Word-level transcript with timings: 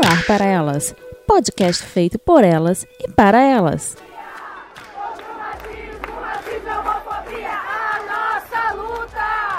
Olá 0.00 0.22
para 0.28 0.44
elas, 0.44 0.94
podcast 1.26 1.82
feito 1.82 2.20
por 2.20 2.44
elas 2.44 2.86
e 3.00 3.10
para 3.10 3.42
elas. 3.42 3.96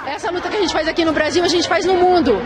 Essa 0.07 0.31
luta 0.31 0.47
que 0.47 0.55
a 0.55 0.61
gente 0.61 0.71
faz 0.71 0.87
aqui 0.87 1.03
no 1.03 1.11
Brasil, 1.11 1.43
a 1.43 1.47
gente 1.49 1.67
faz 1.67 1.85
no 1.85 1.95
mundo. 1.95 2.37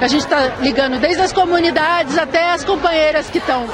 A 0.00 0.08
gente 0.08 0.22
está 0.22 0.56
ligando 0.62 0.98
desde 0.98 1.20
as 1.20 1.30
comunidades 1.30 2.16
até 2.16 2.52
as 2.52 2.64
companheiras 2.64 3.28
que 3.28 3.36
estão. 3.36 3.66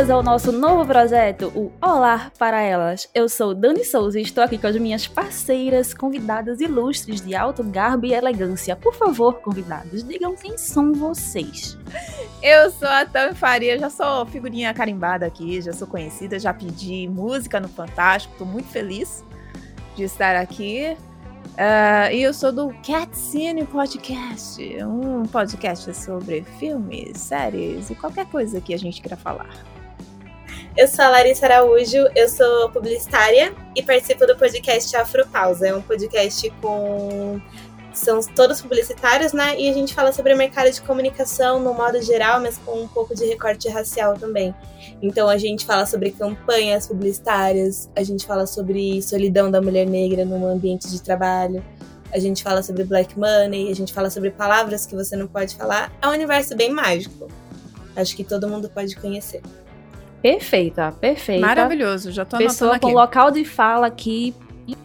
Bem-vindas 0.00 0.10
ao 0.10 0.22
nosso 0.22 0.50
novo 0.50 0.86
projeto, 0.86 1.52
o 1.54 1.70
Olá 1.78 2.32
para 2.38 2.62
Elas. 2.62 3.06
Eu 3.14 3.28
sou 3.28 3.54
Dani 3.54 3.84
Souza 3.84 4.18
e 4.18 4.22
estou 4.22 4.42
aqui 4.42 4.56
com 4.56 4.66
as 4.66 4.76
minhas 4.76 5.06
parceiras, 5.06 5.92
convidadas 5.92 6.58
ilustres 6.60 7.20
de 7.20 7.34
alto 7.34 7.62
garbo 7.62 8.06
e 8.06 8.14
elegância. 8.14 8.74
Por 8.74 8.94
favor, 8.94 9.40
convidados, 9.40 10.02
digam 10.02 10.34
quem 10.34 10.56
são 10.56 10.94
vocês. 10.94 11.76
Eu 12.42 12.70
sou 12.70 12.88
a 12.88 13.04
Tami 13.04 13.34
Faria, 13.34 13.78
já 13.78 13.90
sou 13.90 14.24
figurinha 14.24 14.72
carimbada 14.72 15.26
aqui, 15.26 15.60
já 15.60 15.72
sou 15.74 15.86
conhecida, 15.86 16.38
já 16.38 16.54
pedi 16.54 17.06
música 17.06 17.60
no 17.60 17.68
Fantástico, 17.68 18.34
tô 18.38 18.46
muito 18.46 18.68
feliz 18.68 19.22
de 19.96 20.04
estar 20.04 20.34
aqui. 20.34 20.96
Ah, 21.58 22.10
e 22.10 22.22
eu 22.22 22.32
sou 22.32 22.50
do 22.50 22.70
Cat 22.82 23.14
Cine 23.14 23.66
Podcast, 23.66 24.62
um 24.82 25.24
podcast 25.24 25.94
sobre 25.94 26.42
filmes, 26.58 27.18
séries 27.18 27.90
e 27.90 27.94
qualquer 27.94 28.24
coisa 28.26 28.62
que 28.62 28.72
a 28.72 28.78
gente 28.78 29.02
queira 29.02 29.16
falar. 29.16 29.69
Eu 30.76 30.86
sou 30.86 31.04
a 31.04 31.08
Larissa 31.08 31.46
Araújo, 31.46 32.06
eu 32.14 32.28
sou 32.28 32.70
publicitária 32.70 33.52
e 33.74 33.82
participo 33.82 34.24
do 34.24 34.36
podcast 34.36 34.96
Afropausa. 34.96 35.66
É 35.66 35.74
um 35.74 35.82
podcast 35.82 36.48
com. 36.62 37.40
São 37.92 38.20
todos 38.20 38.62
publicitários, 38.62 39.32
né? 39.32 39.58
E 39.58 39.68
a 39.68 39.72
gente 39.72 39.92
fala 39.92 40.12
sobre 40.12 40.32
o 40.32 40.36
mercado 40.36 40.70
de 40.70 40.80
comunicação 40.80 41.58
no 41.58 41.74
modo 41.74 42.00
geral, 42.00 42.40
mas 42.40 42.56
com 42.58 42.82
um 42.82 42.86
pouco 42.86 43.16
de 43.16 43.26
recorte 43.26 43.68
racial 43.68 44.14
também. 44.16 44.54
Então 45.02 45.28
a 45.28 45.36
gente 45.36 45.66
fala 45.66 45.84
sobre 45.84 46.12
campanhas 46.12 46.86
publicitárias, 46.86 47.90
a 47.96 48.04
gente 48.04 48.24
fala 48.24 48.46
sobre 48.46 49.02
solidão 49.02 49.50
da 49.50 49.60
mulher 49.60 49.86
negra 49.86 50.24
no 50.24 50.46
ambiente 50.46 50.88
de 50.88 51.02
trabalho, 51.02 51.64
a 52.12 52.18
gente 52.20 52.44
fala 52.44 52.62
sobre 52.62 52.84
black 52.84 53.18
money, 53.18 53.72
a 53.72 53.74
gente 53.74 53.92
fala 53.92 54.08
sobre 54.08 54.30
palavras 54.30 54.86
que 54.86 54.94
você 54.94 55.16
não 55.16 55.26
pode 55.26 55.56
falar. 55.56 55.92
É 56.00 56.06
um 56.06 56.12
universo 56.12 56.56
bem 56.56 56.70
mágico. 56.70 57.26
Acho 57.96 58.14
que 58.14 58.22
todo 58.22 58.48
mundo 58.48 58.70
pode 58.70 58.94
conhecer. 58.94 59.42
Perfeita, 60.22 60.92
perfeita. 60.92 61.46
Maravilhoso, 61.46 62.10
já 62.12 62.24
tô 62.24 62.36
Pessoa 62.36 62.76
aqui. 62.76 62.80
com 62.86 62.92
local 62.92 63.30
de 63.30 63.44
fala 63.44 63.86
aqui. 63.86 64.34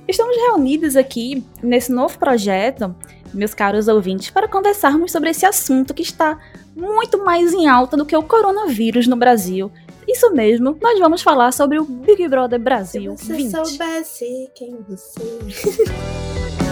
Estamos 0.08 0.36
reunidas 0.38 0.96
aqui 0.96 1.44
nesse 1.62 1.92
novo 1.92 2.18
projeto, 2.18 2.96
meus 3.34 3.54
caros 3.54 3.88
ouvintes, 3.88 4.30
para 4.30 4.48
conversarmos 4.48 5.12
sobre 5.12 5.30
esse 5.30 5.46
assunto 5.46 5.94
que 5.94 6.02
está 6.02 6.40
muito 6.76 7.24
mais 7.24 7.54
em 7.54 7.68
alta 7.68 7.96
do 7.96 8.06
que 8.06 8.16
o 8.16 8.24
coronavírus 8.24 9.08
no 9.08 9.16
Brasil. 9.16 9.72
Isso 10.08 10.32
mesmo, 10.32 10.78
nós 10.82 11.00
vamos 11.00 11.22
falar 11.22 11.52
sobre 11.52 11.80
o 11.80 11.84
Big 11.86 12.28
Brother 12.28 12.60
Se 12.60 12.64
Brasil 12.64 13.18
você 13.18 13.34
20. 13.34 13.52
soubesse 13.52 14.52
quem 14.56 14.78
você 14.88 15.22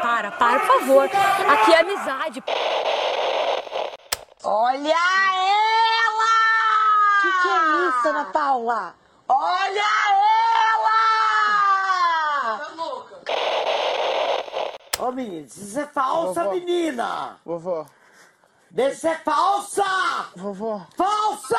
para, 0.00 0.30
para, 0.32 0.60
por 0.60 0.80
favor. 0.80 1.04
Aqui 1.04 1.72
é 1.72 1.80
amizade. 1.80 2.42
Olha 4.42 4.88
ela! 4.88 6.34
Que 7.22 7.30
que 7.42 7.48
é 7.48 7.88
isso, 7.88 8.08
Ana 8.08 8.24
Paula? 8.26 8.94
Olha 9.28 9.80
ela! 9.80 11.00
Ô 14.98 15.12
menino, 15.12 15.46
isso 15.46 15.78
é 15.80 15.86
falsa, 15.86 16.42
Vovó. 16.44 16.54
menina! 16.54 17.38
Vovó, 17.44 17.86
Deixa 18.70 18.96
ser 19.00 19.22
falsa! 19.24 19.84
vovó, 20.36 20.86
Falsa! 20.96 21.58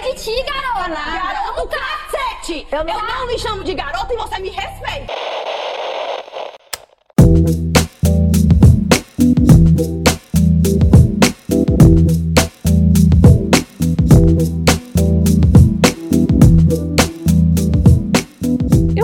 Nada 0.00 0.14
de 0.14 0.24
ti, 0.24 0.44
garota. 0.44 0.88
Garota, 0.88 1.76
cacete. 1.76 2.66
Eu 2.72 2.84
não... 2.84 3.26
me 3.26 3.38
chamo 3.38 3.62
de 3.62 3.74
garota 3.74 4.14
e 4.14 4.16
você 4.16 4.38
me 4.38 4.48
respeita. 4.48 5.12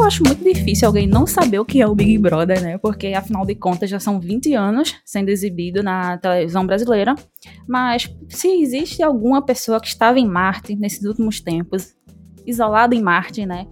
Acho 0.07 0.23
muito 0.25 0.43
difícil 0.45 0.87
alguém 0.87 1.07
não 1.07 1.27
saber 1.27 1.59
o 1.59 1.65
que 1.65 1.81
é 1.83 1.87
o 1.87 1.95
Big 1.95 2.17
Brother, 2.19 2.63
né? 2.63 2.79
Porque 2.79 3.09
afinal 3.09 3.45
de 3.45 3.55
contas 3.55 3.91
já 3.91 3.99
são 3.99 4.21
20 4.21 4.55
anos 4.55 4.95
sendo 5.05 5.31
exibido 5.31 5.83
na 5.83 6.17
televisão 6.19 6.65
brasileira. 6.65 7.15
Mas 7.67 8.15
se 8.29 8.49
existe 8.49 9.03
alguma 9.03 9.43
pessoa 9.43 9.81
que 9.81 9.89
estava 9.89 10.21
em 10.21 10.27
Marte 10.27 10.77
nesses 10.77 11.05
últimos 11.05 11.41
tempos, 11.41 11.95
isolada 12.47 12.95
em 12.95 13.03
Marte, 13.03 13.45
né? 13.45 13.67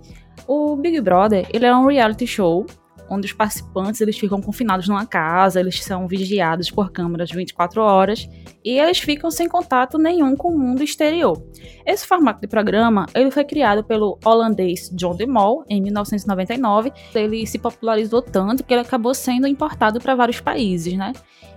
O 0.46 0.76
Big 0.76 1.00
Brother, 1.00 1.46
ele 1.52 1.66
é 1.66 1.74
um 1.74 1.86
reality 1.86 2.26
show 2.26 2.66
onde 3.08 3.26
os 3.26 3.32
participantes 3.32 4.00
eles 4.00 4.18
ficam 4.18 4.40
confinados 4.40 4.88
numa 4.88 5.06
casa, 5.06 5.60
eles 5.60 5.82
são 5.82 6.06
vigiados 6.06 6.70
por 6.70 6.90
câmeras 6.90 7.30
24 7.30 7.82
horas 7.82 8.28
e 8.64 8.78
eles 8.78 8.98
ficam 8.98 9.30
sem 9.30 9.48
contato 9.48 9.98
nenhum 9.98 10.36
com 10.36 10.48
o 10.48 10.58
mundo 10.58 10.82
exterior. 10.82 11.42
Esse 11.86 12.06
formato 12.06 12.40
de 12.40 12.46
programa 12.46 13.06
ele 13.14 13.30
foi 13.30 13.44
criado 13.44 13.84
pelo 13.84 14.18
holandês 14.24 14.90
John 14.94 15.14
de 15.14 15.26
Mol 15.26 15.64
em 15.68 15.80
1999. 15.82 16.92
Ele 17.14 17.46
se 17.46 17.58
popularizou 17.58 18.22
tanto 18.22 18.64
que 18.64 18.72
ele 18.72 18.82
acabou 18.82 19.14
sendo 19.14 19.46
importado 19.46 20.00
para 20.00 20.14
vários 20.14 20.40
países, 20.40 20.94
né? 20.94 21.12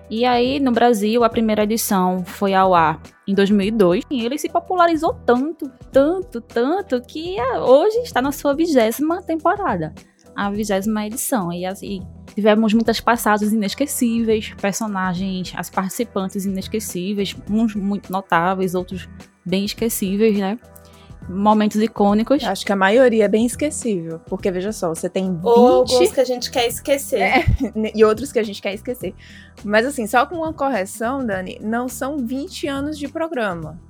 E 0.09 0.23
aí, 0.23 0.57
no 0.59 0.71
Brasil, 0.71 1.23
a 1.25 1.29
primeira 1.29 1.63
edição 1.63 2.23
foi 2.23 2.53
ao 2.53 2.73
ar 2.73 3.01
em 3.27 3.33
2002 3.33 4.05
e 4.09 4.25
ele 4.25 4.37
se 4.37 4.47
popularizou 4.47 5.13
tanto, 5.25 5.69
tanto, 5.91 6.39
tanto 6.39 7.01
que 7.01 7.37
ah, 7.37 7.59
hoje 7.65 7.97
está 7.99 8.21
na 8.21 8.31
sua 8.31 8.55
vigésima 8.55 9.21
temporada, 9.21 9.93
a 10.37 10.51
vigésima 10.51 11.07
edição. 11.07 11.51
E 11.51 11.65
assim, 11.65 12.05
tivemos 12.35 12.71
muitas 12.71 13.01
passagens 13.01 13.51
inesquecíveis, 13.51 14.53
personagens, 14.61 15.51
as 15.57 15.67
participantes 15.67 16.45
inesquecíveis, 16.45 17.35
uns 17.49 17.73
muito 17.73 18.11
notáveis, 18.11 18.75
outros 18.75 19.09
bem 19.43 19.65
esquecíveis, 19.65 20.37
né? 20.37 20.59
Momentos 21.27 21.81
icônicos. 21.81 22.43
Acho 22.43 22.63
que 22.63 22.71
a 22.71 22.75
maioria 22.75 23.25
é 23.25 23.27
bem 23.27 23.47
esquecível, 23.47 24.21
porque 24.27 24.51
veja 24.51 24.71
só, 24.71 24.89
você 24.89 25.09
tem 25.09 25.33
20 25.33 25.43
Ou 25.43 25.67
alguns 25.67 26.11
que 26.11 26.21
a 26.21 26.23
gente 26.23 26.51
quer 26.51 26.67
esquecer. 26.67 27.19
É. 27.19 27.45
e 27.95 28.05
outros 28.05 28.31
que 28.31 28.37
a 28.37 28.43
gente 28.43 28.61
quer 28.61 28.75
esquecer. 28.75 29.15
Mas 29.65 29.87
assim, 29.87 30.05
só 30.05 30.25
com 30.27 30.35
uma 30.35 30.53
correção, 30.53 31.25
Dani, 31.25 31.57
não 31.61 31.89
são 31.89 32.19
20 32.19 32.67
anos 32.67 32.97
de 32.97 33.07
programa. 33.07 33.81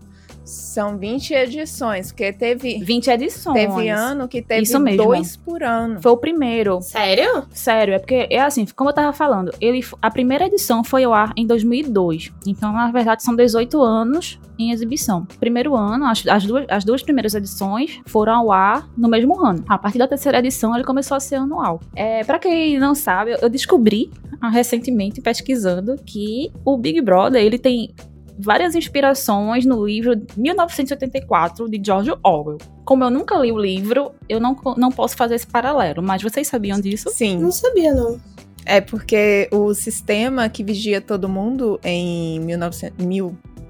São 0.47 0.97
20 0.97 1.33
edições, 1.33 2.11
porque 2.11 2.31
teve, 2.31 2.79
20 2.79 3.09
edições. 3.09 3.53
teve 3.53 3.89
ano 3.89 4.29
que 4.29 4.41
teve 4.41 4.63
Isso 4.63 4.79
mesmo. 4.79 5.03
dois 5.03 5.35
por 5.35 5.61
ano. 5.61 6.01
Foi 6.01 6.13
o 6.13 6.17
primeiro. 6.17 6.81
Sério? 6.81 7.45
Sério, 7.51 7.95
é 7.95 7.99
porque 7.99 8.27
é 8.29 8.39
assim, 8.39 8.65
como 8.73 8.89
eu 8.89 8.93
tava 8.93 9.11
falando, 9.11 9.53
ele 9.59 9.83
a 10.01 10.09
primeira 10.09 10.45
edição 10.45 10.85
foi 10.85 11.03
ao 11.03 11.13
ar 11.13 11.33
em 11.35 11.45
2002. 11.45 12.31
Então, 12.45 12.71
na 12.71 12.89
verdade, 12.91 13.23
são 13.23 13.35
18 13.35 13.81
anos 13.81 14.39
em 14.57 14.71
exibição. 14.71 15.25
Primeiro 15.37 15.75
ano, 15.75 16.05
as, 16.05 16.25
as 16.25 16.45
duas, 16.45 16.65
as 16.69 16.85
duas 16.85 17.03
primeiras 17.03 17.35
edições 17.35 17.99
foram 18.05 18.33
ao 18.33 18.51
ar 18.51 18.89
no 18.95 19.09
mesmo 19.09 19.45
ano. 19.45 19.65
A 19.67 19.77
partir 19.77 19.97
da 19.97 20.07
terceira 20.07 20.39
edição, 20.39 20.73
ele 20.73 20.85
começou 20.85 21.17
a 21.17 21.19
ser 21.19 21.35
anual. 21.35 21.81
É, 21.93 22.23
para 22.23 22.39
quem 22.39 22.79
não 22.79 22.95
sabe, 22.95 23.35
eu 23.41 23.49
descobri 23.49 24.09
ah, 24.39 24.49
recentemente 24.49 25.19
pesquisando 25.19 25.97
que 26.05 26.51
o 26.63 26.77
Big 26.77 27.01
Brother, 27.01 27.43
ele 27.43 27.59
tem 27.59 27.93
várias 28.37 28.75
inspirações 28.75 29.65
no 29.65 29.85
livro 29.85 30.13
1984 30.35 31.69
de 31.69 31.81
George 31.83 32.11
Orwell. 32.23 32.57
Como 32.85 33.03
eu 33.03 33.09
nunca 33.09 33.35
li 33.37 33.51
o 33.51 33.57
livro, 33.57 34.11
eu 34.29 34.39
não, 34.39 34.55
não 34.77 34.91
posso 34.91 35.15
fazer 35.15 35.35
esse 35.35 35.47
paralelo, 35.47 36.01
mas 36.01 36.21
vocês 36.21 36.47
sabiam 36.47 36.79
disso? 36.79 37.09
Sim. 37.09 37.37
Não 37.37 37.51
sabia, 37.51 37.93
não. 37.93 38.19
É 38.65 38.81
porque 38.81 39.49
o 39.51 39.73
sistema 39.73 40.49
que 40.49 40.63
vigia 40.63 40.99
todo 40.99 41.29
mundo 41.29 41.79
em 41.83 42.39
1900 42.41 42.97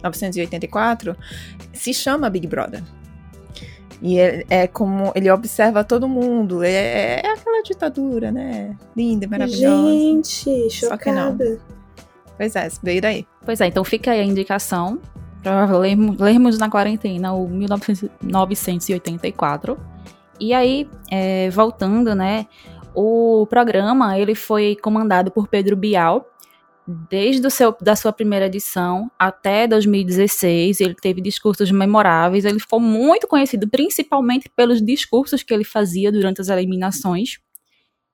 1984 0.08 1.16
se 1.74 1.94
chama 1.94 2.30
Big 2.30 2.48
Brother. 2.48 2.84
E 4.02 4.20
é, 4.20 4.46
é 4.50 4.68
como 4.68 5.12
ele 5.16 5.30
observa 5.32 5.84
todo 5.84 6.08
mundo. 6.08 6.64
É, 6.64 7.22
é 7.22 7.32
aquela 7.32 7.62
ditadura, 7.64 8.32
né? 8.32 8.76
Linda, 8.96 9.28
maravilhosa. 9.28 9.92
Gente, 9.92 10.70
Só 10.72 10.98
que 10.98 11.12
não. 11.12 11.38
Pois 12.38 12.56
é, 12.56 12.70
veio 12.84 13.02
daí. 13.02 13.26
Pois 13.44 13.60
é, 13.60 13.68
então 13.68 13.84
fica 13.84 14.12
aí 14.12 14.22
a 14.22 14.24
indicação 14.24 15.02
para 15.42 15.66
lermos, 15.78 16.20
lermos 16.20 16.60
na 16.60 16.70
quarentena 16.70 17.34
o 17.34 17.50
1984. 17.50 19.78
E 20.40 20.54
aí, 20.54 20.88
é, 21.10 21.50
voltando, 21.50 22.14
né? 22.14 22.46
O 22.94 23.48
programa 23.48 24.16
ele 24.18 24.36
foi 24.36 24.76
comandado 24.76 25.32
por 25.32 25.48
Pedro 25.48 25.76
Bial 25.76 26.28
desde 27.10 27.46
o 27.46 27.52
seu, 27.52 27.76
da 27.82 27.96
sua 27.96 28.14
primeira 28.14 28.46
edição 28.46 29.12
até 29.20 29.68
2016. 29.68 30.80
Ele 30.80 30.96
teve 30.96 31.22
discursos 31.22 31.72
memoráveis. 31.72 32.46
Ele 32.46 32.60
ficou 32.60 32.80
muito 32.80 33.28
conhecido, 33.28 33.68
principalmente 33.68 34.50
pelos 34.56 34.82
discursos 34.82 35.44
que 35.44 35.54
ele 35.54 35.64
fazia 35.64 36.12
durante 36.12 36.40
as 36.40 36.50
eliminações. 36.50 37.40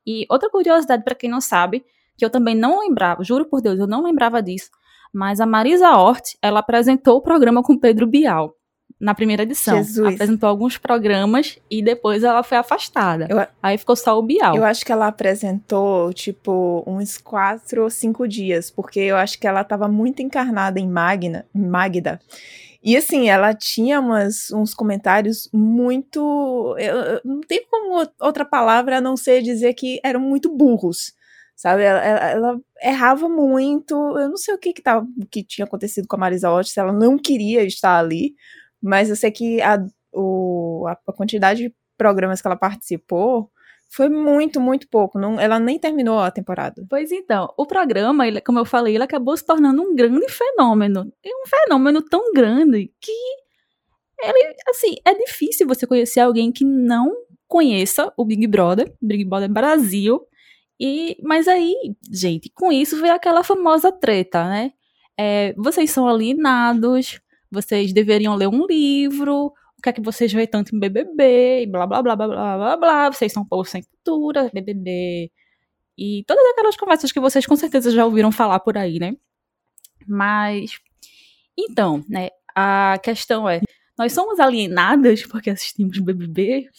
E 0.05 0.25
outra 0.29 0.49
curiosidade 0.49 1.03
para 1.03 1.15
quem 1.15 1.29
não 1.29 1.39
sabe, 1.39 1.85
que 2.17 2.23
eu 2.25 2.29
também 2.29 2.55
não 2.55 2.79
lembrava, 2.81 3.23
juro 3.23 3.45
por 3.45 3.61
Deus, 3.61 3.79
eu 3.79 3.87
não 3.87 4.03
lembrava 4.03 4.41
disso, 4.41 4.69
mas 5.13 5.39
a 5.39 5.45
Marisa 5.45 5.91
Hort, 5.91 6.35
ela 6.41 6.59
apresentou 6.59 7.17
o 7.17 7.21
programa 7.21 7.61
com 7.63 7.77
Pedro 7.77 8.05
Bial 8.07 8.55
na 8.99 9.13
primeira 9.13 9.43
edição. 9.43 9.75
Jesus. 9.77 10.13
Apresentou 10.15 10.47
alguns 10.47 10.77
programas 10.77 11.57
e 11.69 11.81
depois 11.83 12.23
ela 12.23 12.41
foi 12.41 12.57
afastada. 12.57 13.27
Eu- 13.29 13.45
Aí 13.61 13.77
ficou 13.77 13.95
só 13.95 14.17
o 14.17 14.21
Bial. 14.21 14.55
Eu 14.55 14.63
acho 14.63 14.85
que 14.85 14.91
ela 14.91 15.07
apresentou, 15.07 16.13
tipo, 16.13 16.83
uns 16.87 17.17
quatro 17.17 17.83
ou 17.83 17.89
cinco 17.89 18.27
dias, 18.27 18.71
porque 18.71 18.99
eu 18.99 19.17
acho 19.17 19.37
que 19.39 19.45
ela 19.47 19.63
tava 19.63 19.87
muito 19.87 20.21
encarnada 20.21 20.79
em 20.79 20.87
Magna, 20.87 21.45
Magda. 21.53 22.19
E 22.81 22.95
assim, 22.97 23.29
ela 23.29 23.53
tinha 23.53 23.99
umas, 23.99 24.51
uns 24.51 24.73
comentários 24.73 25.49
muito. 25.53 26.75
eu- 26.77 26.95
eu- 26.95 27.21
não 27.25 27.41
tem 27.41 27.65
como 27.69 28.05
outra 28.21 28.43
palavra 28.45 28.97
a 28.97 29.01
não 29.01 29.15
ser 29.17 29.41
dizer 29.41 29.73
que 29.73 29.99
eram 30.03 30.19
muito 30.19 30.49
burros. 30.55 31.13
Sabe? 31.63 31.83
Ela, 31.83 31.99
ela- 32.03 32.29
ela 32.31 32.61
errava 32.83 33.29
muito. 33.29 33.95
Eu 34.17 34.29
não 34.29 34.37
sei 34.37 34.53
o 34.53 34.57
que, 34.57 34.73
que, 34.73 34.81
tava, 34.81 35.07
que 35.31 35.43
tinha 35.43 35.65
acontecido 35.65 36.07
com 36.07 36.15
a 36.17 36.19
Marisa 36.19 36.51
Hort, 36.51 36.67
se 36.67 36.79
ela 36.79 36.91
não 36.91 37.17
queria 37.17 37.63
estar 37.63 37.97
ali. 37.99 38.33
Mas 38.81 39.09
eu 39.09 39.15
sei 39.15 39.31
que 39.31 39.61
a, 39.61 39.77
o, 40.13 40.85
a 40.87 41.13
quantidade 41.13 41.63
de 41.69 41.75
programas 41.97 42.41
que 42.41 42.47
ela 42.47 42.57
participou 42.57 43.49
foi 43.89 44.09
muito, 44.09 44.59
muito 44.59 44.89
pouco. 44.89 45.17
Não, 45.19 45.39
ela 45.39 45.57
nem 45.59 45.79
terminou 45.79 46.19
a 46.19 46.31
temporada. 46.31 46.85
Pois 46.89 47.11
então, 47.11 47.53
o 47.57 47.65
programa, 47.65 48.27
ele- 48.27 48.41
como 48.41 48.59
eu 48.59 48.65
falei, 48.65 48.95
ele 48.95 49.03
acabou 49.03 49.37
se 49.37 49.45
tornando 49.45 49.81
um 49.81 49.95
grande 49.95 50.27
fenômeno. 50.29 51.09
E 51.23 51.29
um 51.33 51.47
fenômeno 51.47 52.01
tão 52.01 52.33
grande 52.33 52.91
que 52.99 53.11
ele, 54.21 54.55
assim, 54.69 54.95
é 55.05 55.13
difícil 55.13 55.67
você 55.67 55.85
conhecer 55.87 56.19
alguém 56.21 56.51
que 56.51 56.63
não 56.65 57.13
conheça 57.47 58.11
o 58.17 58.25
Big 58.25 58.47
Brother, 58.47 58.93
Big 59.01 59.25
Brother 59.25 59.49
Brasil. 59.51 60.21
E, 60.79 61.17
mas 61.23 61.47
aí, 61.47 61.75
gente, 62.11 62.49
com 62.53 62.71
isso 62.71 62.99
veio 62.99 63.13
aquela 63.13 63.43
famosa 63.43 63.91
treta, 63.91 64.47
né? 64.47 64.73
É, 65.17 65.53
vocês 65.53 65.91
são 65.91 66.07
alienados, 66.07 67.19
vocês 67.51 67.93
deveriam 67.93 68.35
ler 68.35 68.47
um 68.47 68.65
livro, 68.65 69.47
o 69.77 69.81
que 69.81 69.89
é 69.89 69.93
que 69.93 70.01
vocês 70.01 70.33
veem 70.33 70.47
tanto 70.47 70.75
em 70.75 70.79
BBB, 70.79 71.63
e 71.63 71.67
blá 71.67 71.85
blá 71.85 72.01
blá 72.01 72.15
blá 72.15 72.27
blá 72.27 72.57
blá 72.57 72.77
blá, 72.77 73.11
vocês 73.11 73.31
são 73.31 73.43
um 73.43 73.47
povo 73.47 73.65
sem 73.65 73.83
cultura, 73.83 74.49
BBB 74.53 75.31
e 75.97 76.23
todas 76.27 76.45
aquelas 76.51 76.75
conversas 76.75 77.11
que 77.11 77.19
vocês 77.19 77.45
com 77.45 77.55
certeza 77.55 77.91
já 77.91 78.05
ouviram 78.05 78.31
falar 78.31 78.59
por 78.59 78.77
aí, 78.77 78.99
né? 78.99 79.15
Mas, 80.07 80.79
então, 81.57 82.03
né, 82.09 82.29
a 82.55 82.97
questão 83.01 83.47
é, 83.47 83.61
nós 83.97 84.11
somos 84.13 84.39
alienadas 84.39 85.25
porque 85.25 85.49
assistimos 85.49 85.99
BBB? 85.99 86.69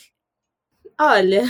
Olha, 0.99 1.45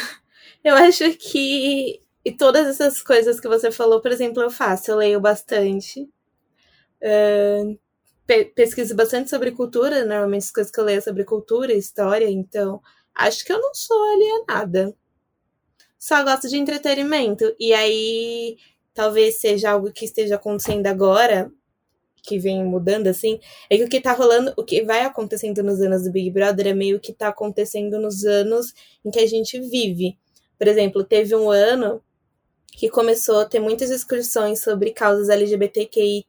eu 0.63 0.75
acho 0.77 1.11
que. 1.15 2.01
E 2.25 2.33
todas 2.33 2.67
essas 2.67 3.03
coisas 3.03 3.39
que 3.41 3.49
você 3.49 3.71
falou, 3.71 4.01
por 4.01 4.11
exemplo, 4.11 4.43
eu 4.43 4.51
faço. 4.51 4.91
Eu 4.91 4.97
leio 4.97 5.21
bastante. 5.21 6.09
ahn, 7.03 7.77
pe- 8.27 8.47
pesquiso 8.55 8.95
bastante 8.97 9.31
sobre 9.31 9.53
cultura. 9.53 10.05
Normalmente 10.05 10.45
as 10.45 10.51
coisas 10.53 10.73
que 10.73 10.81
eu 10.81 10.85
leio 10.85 10.99
é 10.99 11.01
sobre 11.03 11.25
cultura 11.25 11.73
história. 11.75 12.31
Então, 12.31 12.81
acho 13.15 13.45
que 13.45 13.53
eu 13.53 13.61
não 13.61 13.75
sou 13.75 14.03
alienada. 14.13 14.95
Só 15.99 16.23
gosto 16.23 16.49
de 16.49 16.57
entretenimento. 16.57 17.55
E 17.59 17.73
aí, 17.73 18.57
talvez 18.93 19.41
seja 19.41 19.71
algo 19.71 19.93
que 19.93 20.05
esteja 20.05 20.37
acontecendo 20.37 20.87
agora, 20.87 21.51
que 22.25 22.39
vem 22.39 22.65
mudando 22.65 23.09
assim, 23.09 23.41
é 23.71 23.79
que 23.79 23.85
o 23.85 23.91
que 23.91 24.01
tá 24.03 24.13
rolando, 24.15 24.55
o 24.59 24.65
que 24.65 24.85
vai 24.85 25.03
acontecendo 25.03 25.63
nos 25.65 25.81
anos 25.83 26.05
do 26.05 26.13
Big 26.13 26.31
Brother 26.33 26.69
é 26.69 26.75
meio 26.75 27.01
que 27.01 27.15
tá 27.15 27.29
acontecendo 27.31 28.01
nos 28.01 28.25
anos 28.27 28.75
em 29.05 29.11
que 29.13 29.21
a 29.21 29.29
gente 29.29 29.61
vive. 29.61 30.19
Por 30.59 30.69
exemplo, 30.69 31.05
teve 31.05 31.37
um 31.37 31.51
ano 31.51 32.03
que 32.77 32.89
começou 32.91 33.41
a 33.41 33.45
ter 33.45 33.61
muitas 33.61 33.89
discussões 33.89 34.61
sobre 34.63 34.91
causas 34.91 35.29
LGBTQIA+. 35.29 36.25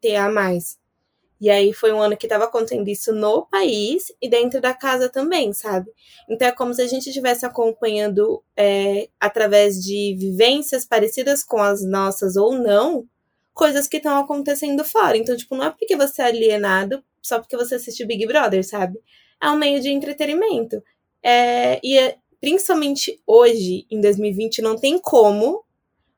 E 1.42 1.50
aí 1.50 1.74
foi 1.74 1.92
um 1.92 2.00
ano 2.00 2.16
que 2.16 2.26
estava 2.26 2.46
acontecendo 2.46 2.88
isso 2.88 3.14
no 3.14 3.46
país 3.48 4.12
e 4.22 4.30
dentro 4.30 4.62
da 4.62 4.74
casa 4.74 5.10
também, 5.10 5.52
sabe? 5.52 5.92
Então 6.30 6.48
é 6.48 6.52
como 6.52 6.74
se 6.74 6.82
a 6.82 6.88
gente 6.88 7.08
estivesse 7.08 7.46
acompanhando 7.46 8.42
é, 8.56 9.10
através 9.20 9.84
de 9.84 10.16
vivências 10.18 10.86
parecidas 10.86 11.44
com 11.44 11.58
as 11.62 11.84
nossas 11.84 12.38
ou 12.38 12.54
não, 12.54 13.06
coisas 13.54 13.88
que 13.88 13.98
estão 13.98 14.18
acontecendo 14.18 14.84
fora. 14.86 15.18
Então, 15.18 15.36
tipo, 15.36 15.56
não 15.56 15.66
é 15.66 15.70
porque 15.72 15.96
você 15.96 16.22
é 16.22 16.26
alienado 16.26 17.04
só 17.22 17.40
porque 17.40 17.58
você 17.58 17.76
assiste 17.76 18.06
Big 18.06 18.26
Brother, 18.28 18.64
sabe? 18.66 19.00
É 19.42 19.50
um 19.50 19.58
meio 19.58 19.82
de 19.82 19.90
entretenimento. 19.90 20.82
É, 21.22 21.80
e 21.84 21.98
é- 21.98 22.18
principalmente 22.40 23.20
hoje, 23.26 23.86
em 23.90 24.00
2020, 24.00 24.62
não 24.62 24.78
tem 24.78 25.00
como 25.00 25.65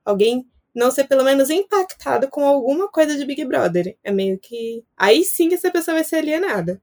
alguém 0.07 0.45
não 0.73 0.91
ser 0.91 1.05
pelo 1.05 1.23
menos 1.23 1.49
impactado 1.49 2.27
com 2.29 2.45
alguma 2.45 2.87
coisa 2.87 3.17
de 3.17 3.25
Big 3.25 3.43
Brother. 3.45 3.97
É 4.03 4.11
meio 4.11 4.37
que. 4.37 4.83
Aí 4.95 5.23
sim 5.23 5.49
que 5.49 5.55
essa 5.55 5.71
pessoa 5.71 5.95
vai 5.95 6.03
ser 6.03 6.17
alienada. 6.17 6.81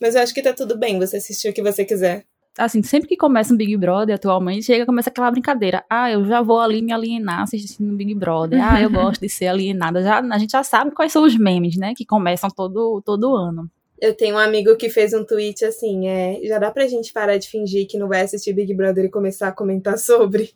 Mas 0.00 0.14
eu 0.14 0.22
acho 0.22 0.32
que 0.32 0.42
tá 0.42 0.52
tudo 0.52 0.76
bem 0.76 0.98
você 0.98 1.16
assistir 1.16 1.48
o 1.48 1.52
que 1.52 1.62
você 1.62 1.84
quiser. 1.84 2.24
Assim, 2.56 2.82
sempre 2.82 3.08
que 3.08 3.16
começa 3.16 3.52
um 3.52 3.56
Big 3.56 3.76
Brother 3.76 4.14
atualmente, 4.14 4.66
chega 4.66 4.84
começa 4.84 5.08
aquela 5.08 5.30
brincadeira. 5.30 5.84
Ah, 5.88 6.10
eu 6.10 6.24
já 6.24 6.42
vou 6.42 6.60
ali 6.60 6.82
me 6.82 6.92
alienar 6.92 7.42
assistindo 7.42 7.96
Big 7.96 8.14
Brother. 8.14 8.60
Ah, 8.62 8.80
eu 8.80 8.90
gosto 8.92 9.20
de 9.20 9.28
ser 9.28 9.46
alienada. 9.46 10.02
Já, 10.02 10.18
a 10.18 10.38
gente 10.38 10.50
já 10.52 10.62
sabe 10.62 10.90
quais 10.90 11.12
são 11.12 11.24
os 11.24 11.36
memes, 11.36 11.76
né? 11.76 11.94
Que 11.96 12.04
começam 12.04 12.50
todo, 12.50 13.00
todo 13.04 13.34
ano. 13.34 13.70
Eu 13.98 14.14
tenho 14.14 14.34
um 14.34 14.38
amigo 14.38 14.76
que 14.76 14.90
fez 14.90 15.14
um 15.14 15.24
tweet 15.24 15.64
assim, 15.64 16.08
é, 16.08 16.40
já 16.42 16.58
dá 16.58 16.70
pra 16.70 16.88
gente 16.88 17.12
parar 17.12 17.38
de 17.38 17.48
fingir 17.48 17.86
que 17.86 17.96
não 17.96 18.08
vai 18.08 18.22
assistir 18.22 18.52
Big 18.52 18.74
Brother 18.74 19.04
e 19.04 19.10
começar 19.10 19.48
a 19.48 19.52
comentar 19.52 19.96
sobre? 19.98 20.52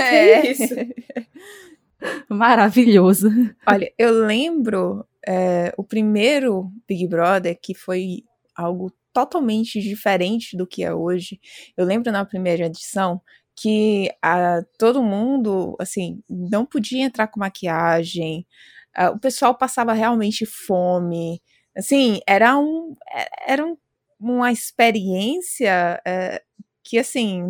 É. 0.00 0.50
isso? 0.50 0.74
Maravilhoso. 2.28 3.28
Olha, 3.66 3.92
eu 3.98 4.12
lembro 4.26 5.06
é, 5.26 5.72
o 5.76 5.84
primeiro 5.84 6.70
Big 6.86 7.06
Brother 7.08 7.58
que 7.60 7.74
foi 7.74 8.22
algo 8.54 8.92
totalmente 9.12 9.80
diferente 9.80 10.56
do 10.56 10.66
que 10.66 10.84
é 10.84 10.92
hoje. 10.94 11.40
Eu 11.76 11.84
lembro 11.86 12.12
na 12.12 12.24
primeira 12.24 12.66
edição 12.66 13.20
que 13.58 14.10
a, 14.22 14.62
todo 14.78 15.02
mundo, 15.02 15.74
assim, 15.80 16.22
não 16.28 16.66
podia 16.66 17.04
entrar 17.04 17.26
com 17.28 17.40
maquiagem. 17.40 18.46
ah, 18.94 19.10
o 19.10 19.18
pessoal 19.18 19.54
passava 19.56 19.92
realmente 19.94 20.44
fome. 20.46 21.40
Assim, 21.76 22.20
era 22.26 22.58
um, 22.58 22.94
é- 23.12 23.52
era 23.52 23.66
um- 23.66 23.76
uma 24.20 24.50
experiência 24.52 26.00
é, 26.06 26.42
que, 26.84 26.98
assim, 26.98 27.48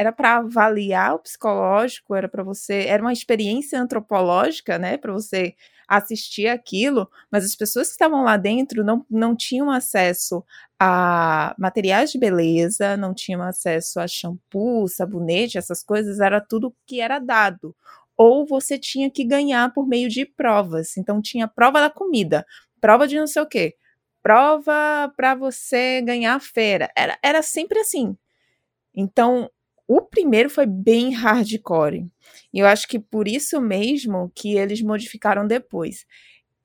era 0.00 0.12
para 0.12 0.38
avaliar 0.38 1.14
o 1.14 1.18
psicológico, 1.18 2.14
era 2.14 2.26
para 2.26 2.42
você, 2.42 2.86
era 2.88 3.02
uma 3.02 3.12
experiência 3.12 3.78
antropológica, 3.78 4.78
né, 4.78 4.96
para 4.96 5.12
você 5.12 5.54
assistir 5.86 6.46
aquilo, 6.46 7.06
mas 7.30 7.44
as 7.44 7.54
pessoas 7.54 7.88
que 7.88 7.92
estavam 7.92 8.24
lá 8.24 8.38
dentro 8.38 8.82
não, 8.82 9.04
não 9.10 9.36
tinham 9.36 9.70
acesso 9.70 10.42
a 10.78 11.54
materiais 11.58 12.10
de 12.12 12.18
beleza, 12.18 12.96
não 12.96 13.12
tinham 13.12 13.42
acesso 13.42 14.00
a 14.00 14.08
shampoo, 14.08 14.88
sabonete, 14.88 15.58
essas 15.58 15.82
coisas, 15.82 16.18
era 16.18 16.40
tudo 16.40 16.74
que 16.86 16.98
era 16.98 17.18
dado. 17.18 17.76
Ou 18.16 18.46
você 18.46 18.78
tinha 18.78 19.10
que 19.10 19.22
ganhar 19.22 19.70
por 19.74 19.86
meio 19.86 20.08
de 20.08 20.24
provas. 20.24 20.96
Então 20.96 21.20
tinha 21.20 21.46
prova 21.46 21.78
da 21.78 21.90
comida, 21.90 22.46
prova 22.80 23.06
de 23.06 23.18
não 23.18 23.26
sei 23.26 23.42
o 23.42 23.46
quê, 23.46 23.76
prova 24.22 25.12
para 25.14 25.34
você 25.34 26.00
ganhar 26.00 26.36
a 26.36 26.40
feira. 26.40 26.90
Era, 26.96 27.18
era 27.22 27.42
sempre 27.42 27.80
assim. 27.80 28.16
Então, 28.94 29.50
o 29.92 30.02
primeiro 30.02 30.48
foi 30.48 30.66
bem 30.66 31.12
hardcore. 31.12 32.08
E 32.54 32.60
eu 32.60 32.66
acho 32.66 32.86
que 32.86 32.98
por 33.00 33.26
isso 33.26 33.60
mesmo 33.60 34.30
que 34.36 34.56
eles 34.56 34.80
modificaram 34.82 35.46
depois. 35.46 36.06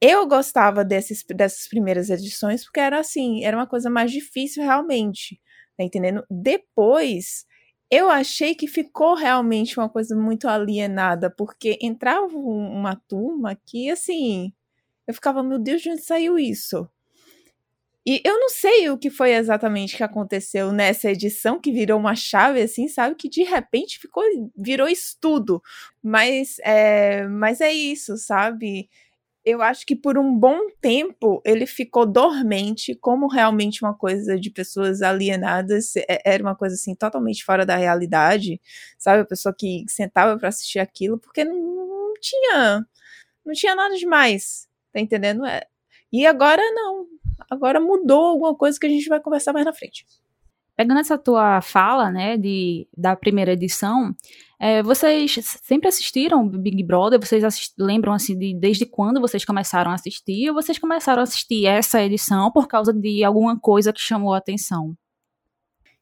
eu 0.02 0.28
gostava 0.28 0.86
desses, 0.86 1.24
dessas 1.36 1.68
primeiras 1.70 2.10
edições 2.10 2.64
porque 2.66 2.80
era 2.80 3.00
assim, 3.00 3.44
era 3.46 3.58
uma 3.58 3.68
coisa 3.68 3.90
mais 3.90 4.12
difícil 4.12 4.64
realmente, 4.64 5.42
tá 5.78 5.84
entendendo? 5.84 6.26
Depois, 6.30 7.46
eu 7.92 8.10
achei 8.10 8.56
que 8.56 8.68
ficou 8.68 9.16
realmente 9.16 9.80
uma 9.80 9.90
coisa 9.90 10.16
muito 10.16 10.48
alienada, 10.48 11.30
porque 11.32 11.78
entrava 11.82 12.28
uma 12.38 12.96
turma 13.08 13.56
que, 13.66 13.90
assim, 13.92 14.54
eu 15.08 15.14
ficava, 15.16 15.44
meu 15.44 15.60
Deus, 15.60 15.82
de 15.82 15.92
onde 15.92 16.02
saiu 16.04 16.40
isso? 16.40 16.90
E 18.06 18.22
eu 18.24 18.40
não 18.40 18.50
sei 18.50 18.90
o 18.90 18.98
que 18.98 19.10
foi 19.10 19.32
exatamente 19.34 19.98
que 19.98 20.04
aconteceu 20.04 20.72
nessa 20.72 21.10
edição, 21.10 21.60
que 21.60 21.72
virou 21.72 22.00
uma 22.00 22.16
chave, 22.16 22.62
assim, 22.62 22.88
sabe? 22.88 23.16
Que 23.16 23.28
de 23.28 23.44
repente 23.44 23.98
ficou, 24.00 24.24
virou 24.56 24.88
estudo. 24.88 25.62
Mas 26.04 26.58
é, 26.64 27.28
mas 27.28 27.62
é 27.62 27.72
isso, 27.74 28.16
sabe? 28.18 28.90
Eu 29.46 29.62
acho 29.62 29.86
que 29.86 29.96
por 29.96 30.18
um 30.18 30.36
bom 30.38 30.60
tempo 30.82 31.42
ele 31.46 31.66
ficou 31.68 32.06
dormente, 32.06 32.96
como 32.96 33.28
realmente 33.28 33.84
uma 33.84 33.96
coisa 33.96 34.40
de 34.40 34.52
pessoas 34.52 35.02
alienadas, 35.04 35.94
era 36.26 36.44
uma 36.44 36.56
coisa 36.56 36.76
assim 36.76 36.96
totalmente 36.96 37.46
fora 37.46 37.66
da 37.66 37.76
realidade, 37.78 38.62
sabe? 38.98 39.22
A 39.24 39.26
pessoa 39.26 39.56
que 39.58 39.86
sentava 39.88 40.38
para 40.40 40.50
assistir 40.50 40.80
aquilo, 40.80 41.20
porque 41.20 41.44
não, 41.46 41.56
não 41.56 42.14
tinha 42.22 42.86
não 43.46 43.54
tinha 43.54 43.76
nada 43.76 43.96
demais, 43.98 44.68
tá 44.94 45.00
entendendo? 45.00 45.46
É, 45.46 45.64
e 46.22 46.26
agora 46.26 46.62
não, 46.72 47.06
agora 47.50 47.80
mudou 47.80 48.26
alguma 48.26 48.56
coisa 48.56 48.80
que 48.80 48.86
a 48.86 48.90
gente 48.90 49.10
vai 49.10 49.20
conversar 49.20 49.54
mais 49.54 49.66
na 49.66 49.74
frente. 49.74 50.06
Pegando 50.76 51.00
essa 51.00 51.18
tua 51.18 51.62
fala, 51.62 52.12
né, 52.12 52.38
de, 52.38 52.86
da 52.96 53.16
primeira 53.16 53.54
edição, 53.54 54.14
é, 54.60 54.84
vocês 54.84 55.60
sempre 55.64 55.88
assistiram 55.88 56.48
Big 56.48 56.84
Brother? 56.84 57.20
Vocês 57.20 57.74
lembram, 57.78 58.14
assim, 58.14 58.38
de 58.38 58.54
desde 58.54 58.86
quando 58.86 59.22
vocês 59.22 59.46
começaram 59.46 59.92
a 59.92 59.96
assistir? 59.96 60.50
Ou 60.50 60.56
vocês 60.56 60.78
começaram 60.78 61.22
a 61.22 61.24
assistir 61.24 61.66
essa 61.66 62.02
edição 62.04 62.52
por 62.52 62.68
causa 62.68 62.94
de 62.94 63.24
alguma 63.24 63.58
coisa 63.58 63.94
que 63.94 64.02
chamou 64.02 64.34
a 64.34 64.38
atenção? 64.38 64.96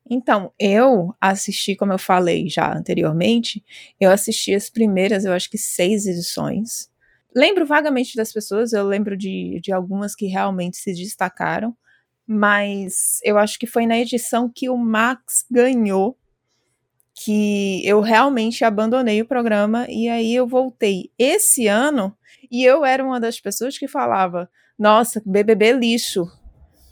Então, 0.09 0.51
eu 0.59 1.15
assisti, 1.19 1.75
como 1.75 1.93
eu 1.93 1.99
falei 1.99 2.49
já 2.49 2.75
anteriormente, 2.75 3.63
eu 3.99 4.11
assisti 4.11 4.53
as 4.53 4.69
primeiras, 4.69 5.23
eu 5.23 5.33
acho 5.33 5.49
que 5.49 5.57
seis 5.57 6.05
edições. 6.05 6.89
Lembro 7.35 7.65
vagamente 7.65 8.15
das 8.15 8.31
pessoas, 8.31 8.73
eu 8.73 8.85
lembro 8.85 9.17
de, 9.17 9.59
de 9.61 9.71
algumas 9.71 10.15
que 10.15 10.27
realmente 10.27 10.77
se 10.77 10.93
destacaram, 10.93 11.75
mas 12.27 13.19
eu 13.23 13.37
acho 13.37 13.57
que 13.59 13.67
foi 13.67 13.85
na 13.85 13.97
edição 13.97 14.51
que 14.53 14.69
o 14.69 14.77
Max 14.77 15.45
ganhou 15.49 16.17
que 17.15 17.85
eu 17.87 18.01
realmente 18.01 18.65
abandonei 18.65 19.21
o 19.21 19.27
programa 19.27 19.85
e 19.87 20.09
aí 20.09 20.33
eu 20.33 20.47
voltei 20.47 21.11
esse 21.17 21.67
ano 21.67 22.15
e 22.51 22.63
eu 22.63 22.83
era 22.83 23.03
uma 23.03 23.19
das 23.19 23.39
pessoas 23.39 23.77
que 23.77 23.87
falava: 23.87 24.49
"Nossa, 24.77 25.21
BBB 25.25 25.73
lixo". 25.73 26.25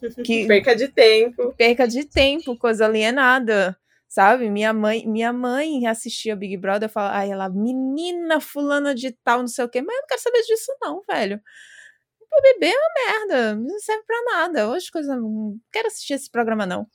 Que 0.26 0.48
perca 0.48 0.76
de 0.76 0.88
tempo. 0.88 1.54
Perca 1.56 1.88
de 1.88 2.04
tempo, 2.04 2.58
coisa 2.58 2.86
alienada 2.86 3.78
sabe? 4.12 4.50
Minha 4.50 4.74
mãe, 4.74 5.08
minha 5.08 5.32
mãe 5.32 5.88
assistia 5.88 6.36
Big 6.36 6.58
Brother 6.58 6.90
e 6.90 6.92
falava, 6.92 7.16
ai, 7.16 7.32
ela, 7.32 7.48
menina 7.48 8.42
fulana 8.42 8.94
de 8.94 9.14
tal, 9.24 9.40
não 9.40 9.48
sei 9.48 9.64
o 9.64 9.70
quê, 9.70 9.82
mas 9.82 9.96
eu 9.96 10.02
não 10.02 10.08
quero 10.08 10.22
saber 10.22 10.42
disso 10.42 10.72
não, 10.82 11.02
velho. 11.10 11.42
O 12.20 12.42
bebê 12.42 12.68
é 12.68 12.78
uma 12.78 13.30
merda, 13.30 13.56
não 13.56 13.80
serve 13.80 14.04
pra 14.04 14.22
nada. 14.26 14.70
Hoje 14.70 14.92
coisa, 14.92 15.16
não 15.16 15.58
quero 15.72 15.88
assistir 15.88 16.14
esse 16.14 16.30
programa 16.30 16.66
não. 16.66 16.86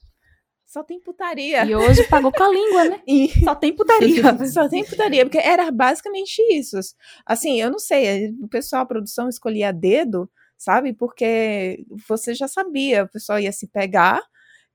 Só 0.66 0.82
tem 0.82 1.00
putaria. 1.00 1.64
E 1.64 1.74
hoje 1.74 2.06
pagou 2.06 2.30
com 2.30 2.42
a 2.42 2.50
língua, 2.50 2.84
né? 2.84 3.02
E... 3.08 3.28
Só 3.42 3.54
tem 3.54 3.74
putaria. 3.74 4.22
Só 4.52 4.68
tem 4.68 4.84
putaria, 4.84 5.24
porque 5.24 5.38
era 5.38 5.70
basicamente 5.70 6.42
isso. 6.52 6.76
Assim, 7.24 7.58
eu 7.58 7.70
não 7.70 7.78
sei, 7.78 8.34
o 8.42 8.48
pessoal, 8.48 8.82
a 8.82 8.86
produção 8.86 9.26
escolhia 9.26 9.72
dedo, 9.72 10.30
sabe? 10.58 10.92
Porque 10.92 11.82
você 12.06 12.34
já 12.34 12.46
sabia, 12.46 13.04
o 13.04 13.08
pessoal 13.08 13.40
ia 13.40 13.52
se 13.52 13.68
pegar, 13.68 14.22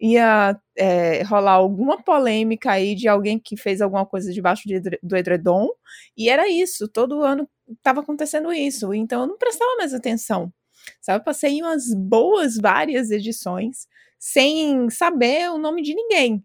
ia 0.01 0.59
é, 0.75 1.21
rolar 1.23 1.53
alguma 1.53 2.01
polêmica 2.01 2.71
aí 2.71 2.95
de 2.95 3.07
alguém 3.07 3.37
que 3.37 3.55
fez 3.55 3.81
alguma 3.81 4.05
coisa 4.05 4.33
debaixo 4.33 4.67
de, 4.67 4.79
do 5.03 5.15
edredom, 5.15 5.69
e 6.17 6.27
era 6.27 6.49
isso, 6.49 6.87
todo 6.87 7.21
ano 7.23 7.47
estava 7.69 8.01
acontecendo 8.01 8.51
isso, 8.51 8.93
então 8.93 9.21
eu 9.21 9.27
não 9.27 9.37
prestava 9.37 9.75
mais 9.77 9.93
atenção, 9.93 10.51
sabe? 10.99 11.19
Eu 11.19 11.23
passei 11.23 11.61
umas 11.61 11.93
boas 11.93 12.57
várias 12.57 13.11
edições 13.11 13.87
sem 14.17 14.89
saber 14.89 15.51
o 15.51 15.59
nome 15.59 15.83
de 15.83 15.93
ninguém, 15.93 16.43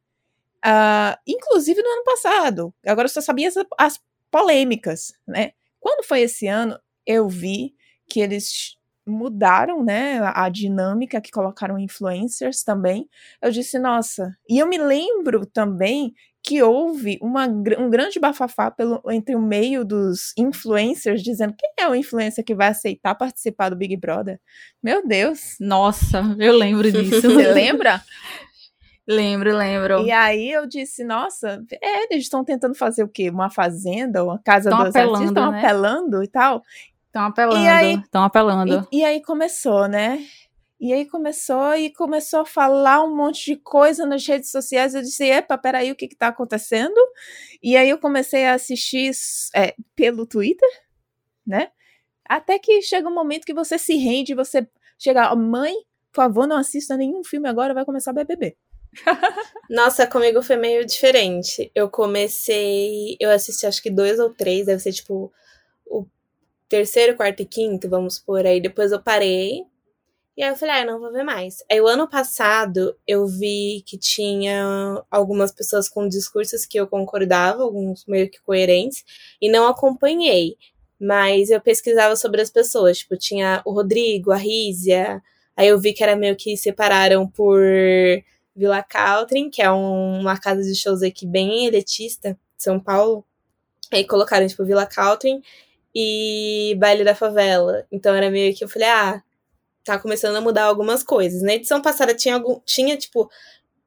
uh, 0.65 1.17
inclusive 1.27 1.83
no 1.83 1.89
ano 1.89 2.05
passado, 2.05 2.75
agora 2.87 3.07
eu 3.07 3.13
só 3.13 3.23
sabia 3.23 3.49
as, 3.49 3.55
as 3.79 4.01
polêmicas, 4.31 5.15
né? 5.27 5.53
Quando 5.81 6.05
foi 6.05 6.21
esse 6.21 6.47
ano, 6.47 6.79
eu 7.07 7.29
vi 7.29 7.75
que 8.09 8.21
eles 8.21 8.76
mudaram, 9.07 9.85
né, 9.85 10.21
a 10.35 10.49
dinâmica 10.49 11.21
que 11.21 11.31
colocaram 11.31 11.79
influencers 11.79 12.63
também. 12.63 13.09
Eu 13.41 13.51
disse, 13.51 13.79
nossa. 13.79 14.37
E 14.49 14.59
eu 14.59 14.67
me 14.67 14.79
lembro 14.79 15.47
também 15.47 16.13
que 16.43 16.63
houve 16.63 17.19
uma, 17.21 17.45
um 17.47 17.91
grande 17.91 18.21
bafafá 18.21 18.71
pelo, 18.71 19.03
entre 19.11 19.35
o 19.35 19.43
meio 19.43 19.85
dos 19.85 20.33
influencers 20.39 21.21
dizendo 21.21 21.55
quem 21.59 21.71
é 21.77 21.89
o 21.89 21.95
influencer 21.95 22.45
que 22.45 22.55
vai 22.55 22.69
aceitar 22.69 23.17
participar 23.17 23.69
do 23.69 23.77
Big 23.77 23.97
Brother. 23.97 24.41
Meu 24.81 25.05
Deus. 25.07 25.57
Nossa, 25.59 26.23
eu 26.39 26.57
lembro 26.57 26.91
disso. 26.93 27.21
Você 27.21 27.53
lembra? 27.53 28.01
Lembro, 29.09 29.57
lembro. 29.57 30.05
E 30.05 30.11
aí 30.11 30.51
eu 30.51 30.67
disse, 30.67 31.05
nossa, 31.05 31.63
é, 31.83 32.13
eles 32.13 32.25
estão 32.25 32.45
tentando 32.45 32.75
fazer 32.75 33.05
o 33.05 33.09
quê? 33.09 33.31
Uma 33.31 33.51
fazenda, 33.51 34.25
uma 34.25 34.39
casa 34.39 34.69
tão 34.69 34.81
dos 34.81 34.89
apelando, 34.89 35.15
artistas, 35.15 35.31
estão 35.31 35.53
né? 35.53 35.59
apelando 35.59 36.23
e 36.25 36.29
tal. 36.29 36.63
Estão 37.17 37.27
apelando, 37.27 38.05
estão 38.05 38.25
apelando. 38.25 38.89
E, 38.93 38.99
e, 38.99 39.05
aí 39.05 39.23
começou, 39.23 39.89
né? 39.89 40.23
E 40.79 40.93
aí 40.93 41.07
começou 41.07 41.75
e 41.75 41.91
começou 41.91 42.41
a 42.41 42.45
falar 42.45 43.03
um 43.03 43.17
monte 43.17 43.47
de 43.47 43.57
coisa 43.57 44.05
nas 44.05 44.27
redes 44.27 44.51
sociais. 44.51 44.95
Eu 44.95 45.01
disse, 45.01 45.25
epa, 45.25 45.57
peraí, 45.57 45.91
o 45.91 45.97
que 45.97 46.09
que 46.09 46.15
tá 46.15 46.29
acontecendo? 46.29 46.95
E 47.63 47.75
aí 47.75 47.89
eu 47.89 47.97
comecei 47.97 48.45
a 48.45 48.53
assistir 48.53 49.13
é, 49.55 49.75
pelo 49.95 50.27
Twitter, 50.27 50.69
né? 51.47 51.71
Até 52.29 52.59
que 52.59 52.83
chega 52.83 53.09
um 53.09 53.15
momento 53.15 53.47
que 53.47 53.55
você 53.55 53.79
se 53.79 53.97
rende, 53.97 54.35
você 54.35 54.69
chega, 54.99 55.35
mãe, 55.35 55.75
por 56.13 56.23
favor, 56.23 56.47
não 56.47 56.59
assista 56.59 56.99
nenhum 56.99 57.25
filme 57.25 57.49
agora, 57.49 57.73
vai 57.73 57.87
começar 57.87 58.11
a 58.11 58.15
BBB. 58.15 58.55
Nossa, 59.71 60.07
comigo 60.07 60.43
foi 60.43 60.57
meio 60.57 60.85
diferente. 60.85 61.71
Eu 61.75 61.89
comecei, 61.89 63.17
eu 63.19 63.31
assisti 63.31 63.65
acho 63.67 63.83
que 63.83 63.91
dois 63.91 64.19
ou 64.19 64.29
três, 64.29 64.67
deve 64.67 64.83
ser 64.83 64.93
tipo 64.93 65.33
terceiro, 66.69 67.17
quarto 67.17 67.43
e 67.43 67.47
quinto, 67.47 67.89
vamos 67.89 68.19
por 68.19 68.45
aí. 68.47 68.61
Depois 68.61 68.93
eu 68.93 69.01
parei. 69.01 69.65
E 70.37 70.43
aí 70.43 70.51
eu 70.51 70.57
falei, 70.57 70.75
ah, 70.77 70.85
não 70.85 71.01
vou 71.01 71.11
ver 71.13 71.23
mais. 71.25 71.65
Aí 71.71 71.81
o 71.81 71.87
ano 71.87 72.07
passado 72.07 72.95
eu 73.07 73.27
vi 73.27 73.83
que 73.87 73.97
tinha 73.97 75.03
algumas 75.11 75.51
pessoas 75.51 75.89
com 75.89 76.07
discursos 76.07 76.67
que 76.67 76.79
eu 76.79 76.87
concordava, 76.87 77.63
alguns 77.63 78.05
meio 78.07 78.31
que 78.31 78.41
coerentes, 78.43 79.03
e 79.41 79.49
não 79.49 79.67
acompanhei. 79.67 80.57
Mas 81.01 81.51
eu 81.51 81.61
pesquisava 81.61 82.17
sobre 82.17 82.43
as 82.43 82.51
pessoas. 82.51 82.99
Tipo, 82.99 83.17
tinha 83.17 83.63
o 83.65 83.73
Rodrigo, 83.73 84.31
a 84.31 84.37
Rízia. 84.37 85.23
Aí 85.57 85.69
eu 85.69 85.81
vi 85.81 85.95
que 85.95 86.03
era 86.03 86.15
meio 86.17 86.37
que 86.37 86.57
separaram 86.57 87.27
por 87.27 87.59
Vila 88.55 88.83
Caltrin, 88.83 89.49
que 89.51 89.63
é 89.63 89.71
um, 89.71 90.21
uma 90.21 90.39
casa 90.39 90.63
de 90.63 90.75
shows 90.75 91.03
aqui 91.03 91.27
bem 91.27 91.67
elitista, 91.67 92.39
São 92.59 92.79
Paulo. 92.79 93.25
Aí 93.91 94.05
colocaram, 94.05 94.47
tipo, 94.47 94.65
Vila 94.65 94.87
Caltrin 94.87 95.43
e 95.99 96.75
Baile 96.79 97.05
da 97.05 97.15
Favela. 97.15 97.87
Então 97.91 98.15
era 98.15 98.31
meio 98.31 98.55
que 98.55 98.63
eu 98.63 98.69
falei, 98.69 98.87
ah, 98.87 99.23
tá 99.83 99.99
começando 99.99 100.37
a 100.37 100.43
mudar 100.43 100.65
algumas 100.65 101.03
coisas. 101.03 101.41
Na 101.41 101.55
edição 101.55 101.81
passada 101.81 102.15
tinha 102.15 102.35
algum, 102.35 102.61
tinha 102.67 102.99
tipo 102.99 103.31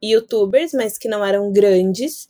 youtubers, 0.01 0.73
mas 0.73 0.97
que 0.97 1.07
não 1.07 1.23
eram 1.23 1.51
grandes. 1.51 2.27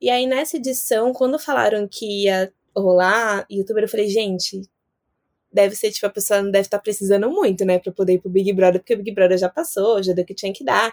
E 0.00 0.08
aí 0.08 0.26
nessa 0.26 0.56
edição, 0.56 1.12
quando 1.12 1.38
falaram 1.38 1.86
que 1.86 2.24
ia 2.24 2.50
rolar 2.74 3.46
youtuber, 3.50 3.84
eu 3.84 3.88
falei, 3.88 4.08
gente, 4.08 4.62
deve 5.52 5.76
ser 5.76 5.90
tipo 5.90 6.06
a 6.06 6.10
pessoa 6.10 6.40
não 6.40 6.50
deve 6.50 6.66
estar 6.66 6.78
tá 6.78 6.82
precisando 6.82 7.30
muito, 7.30 7.66
né, 7.66 7.78
para 7.78 7.92
poder 7.92 8.14
ir 8.14 8.20
pro 8.20 8.30
Big 8.30 8.50
Brother, 8.54 8.80
porque 8.80 8.94
o 8.94 8.98
Big 8.98 9.12
Brother 9.12 9.36
já 9.36 9.50
passou, 9.50 10.02
já 10.02 10.14
deu 10.14 10.24
o 10.24 10.26
que 10.26 10.34
tinha 10.34 10.54
que 10.54 10.64
dar. 10.64 10.90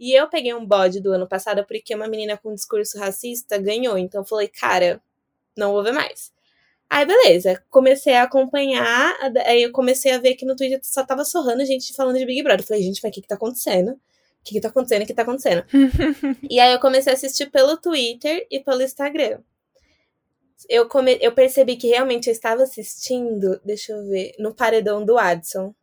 E 0.00 0.18
eu 0.18 0.26
peguei 0.28 0.54
um 0.54 0.64
bode 0.64 1.00
do 1.00 1.12
ano 1.12 1.28
passado 1.28 1.66
porque 1.66 1.94
uma 1.94 2.08
menina 2.08 2.38
com 2.38 2.54
discurso 2.54 2.98
racista 2.98 3.58
ganhou, 3.58 3.98
então 3.98 4.22
eu 4.22 4.24
falei, 4.24 4.48
cara, 4.48 5.02
não 5.54 5.72
vou 5.72 5.82
ver 5.82 5.92
mais. 5.92 6.33
Aí, 6.88 7.04
beleza. 7.06 7.62
Comecei 7.70 8.14
a 8.14 8.22
acompanhar. 8.22 9.16
Aí 9.44 9.62
eu 9.62 9.72
comecei 9.72 10.12
a 10.12 10.18
ver 10.18 10.34
que 10.34 10.44
no 10.44 10.54
Twitter 10.54 10.80
só 10.82 11.04
tava 11.04 11.24
sorrando 11.24 11.64
gente 11.64 11.94
falando 11.94 12.18
de 12.18 12.26
Big 12.26 12.42
Brother. 12.42 12.62
Eu 12.62 12.66
falei, 12.66 12.82
gente, 12.82 13.00
mas 13.02 13.10
o 13.10 13.14
que 13.14 13.22
que 13.22 13.28
tá 13.28 13.34
acontecendo? 13.34 13.92
O 13.92 13.98
que 14.44 14.54
que 14.54 14.60
tá 14.60 14.68
acontecendo? 14.68 15.02
O 15.02 15.06
que 15.06 15.14
tá 15.14 15.22
acontecendo? 15.22 15.64
e 16.48 16.60
aí 16.60 16.72
eu 16.72 16.78
comecei 16.78 17.12
a 17.12 17.14
assistir 17.16 17.50
pelo 17.50 17.76
Twitter 17.78 18.46
e 18.50 18.60
pelo 18.60 18.82
Instagram. 18.82 19.40
Eu, 20.68 20.88
come... 20.88 21.18
eu 21.20 21.32
percebi 21.32 21.76
que 21.76 21.88
realmente 21.88 22.28
eu 22.28 22.32
estava 22.32 22.62
assistindo, 22.62 23.60
deixa 23.64 23.92
eu 23.92 24.04
ver, 24.06 24.34
no 24.38 24.54
paredão 24.54 25.04
do 25.04 25.18
Adson. 25.18 25.74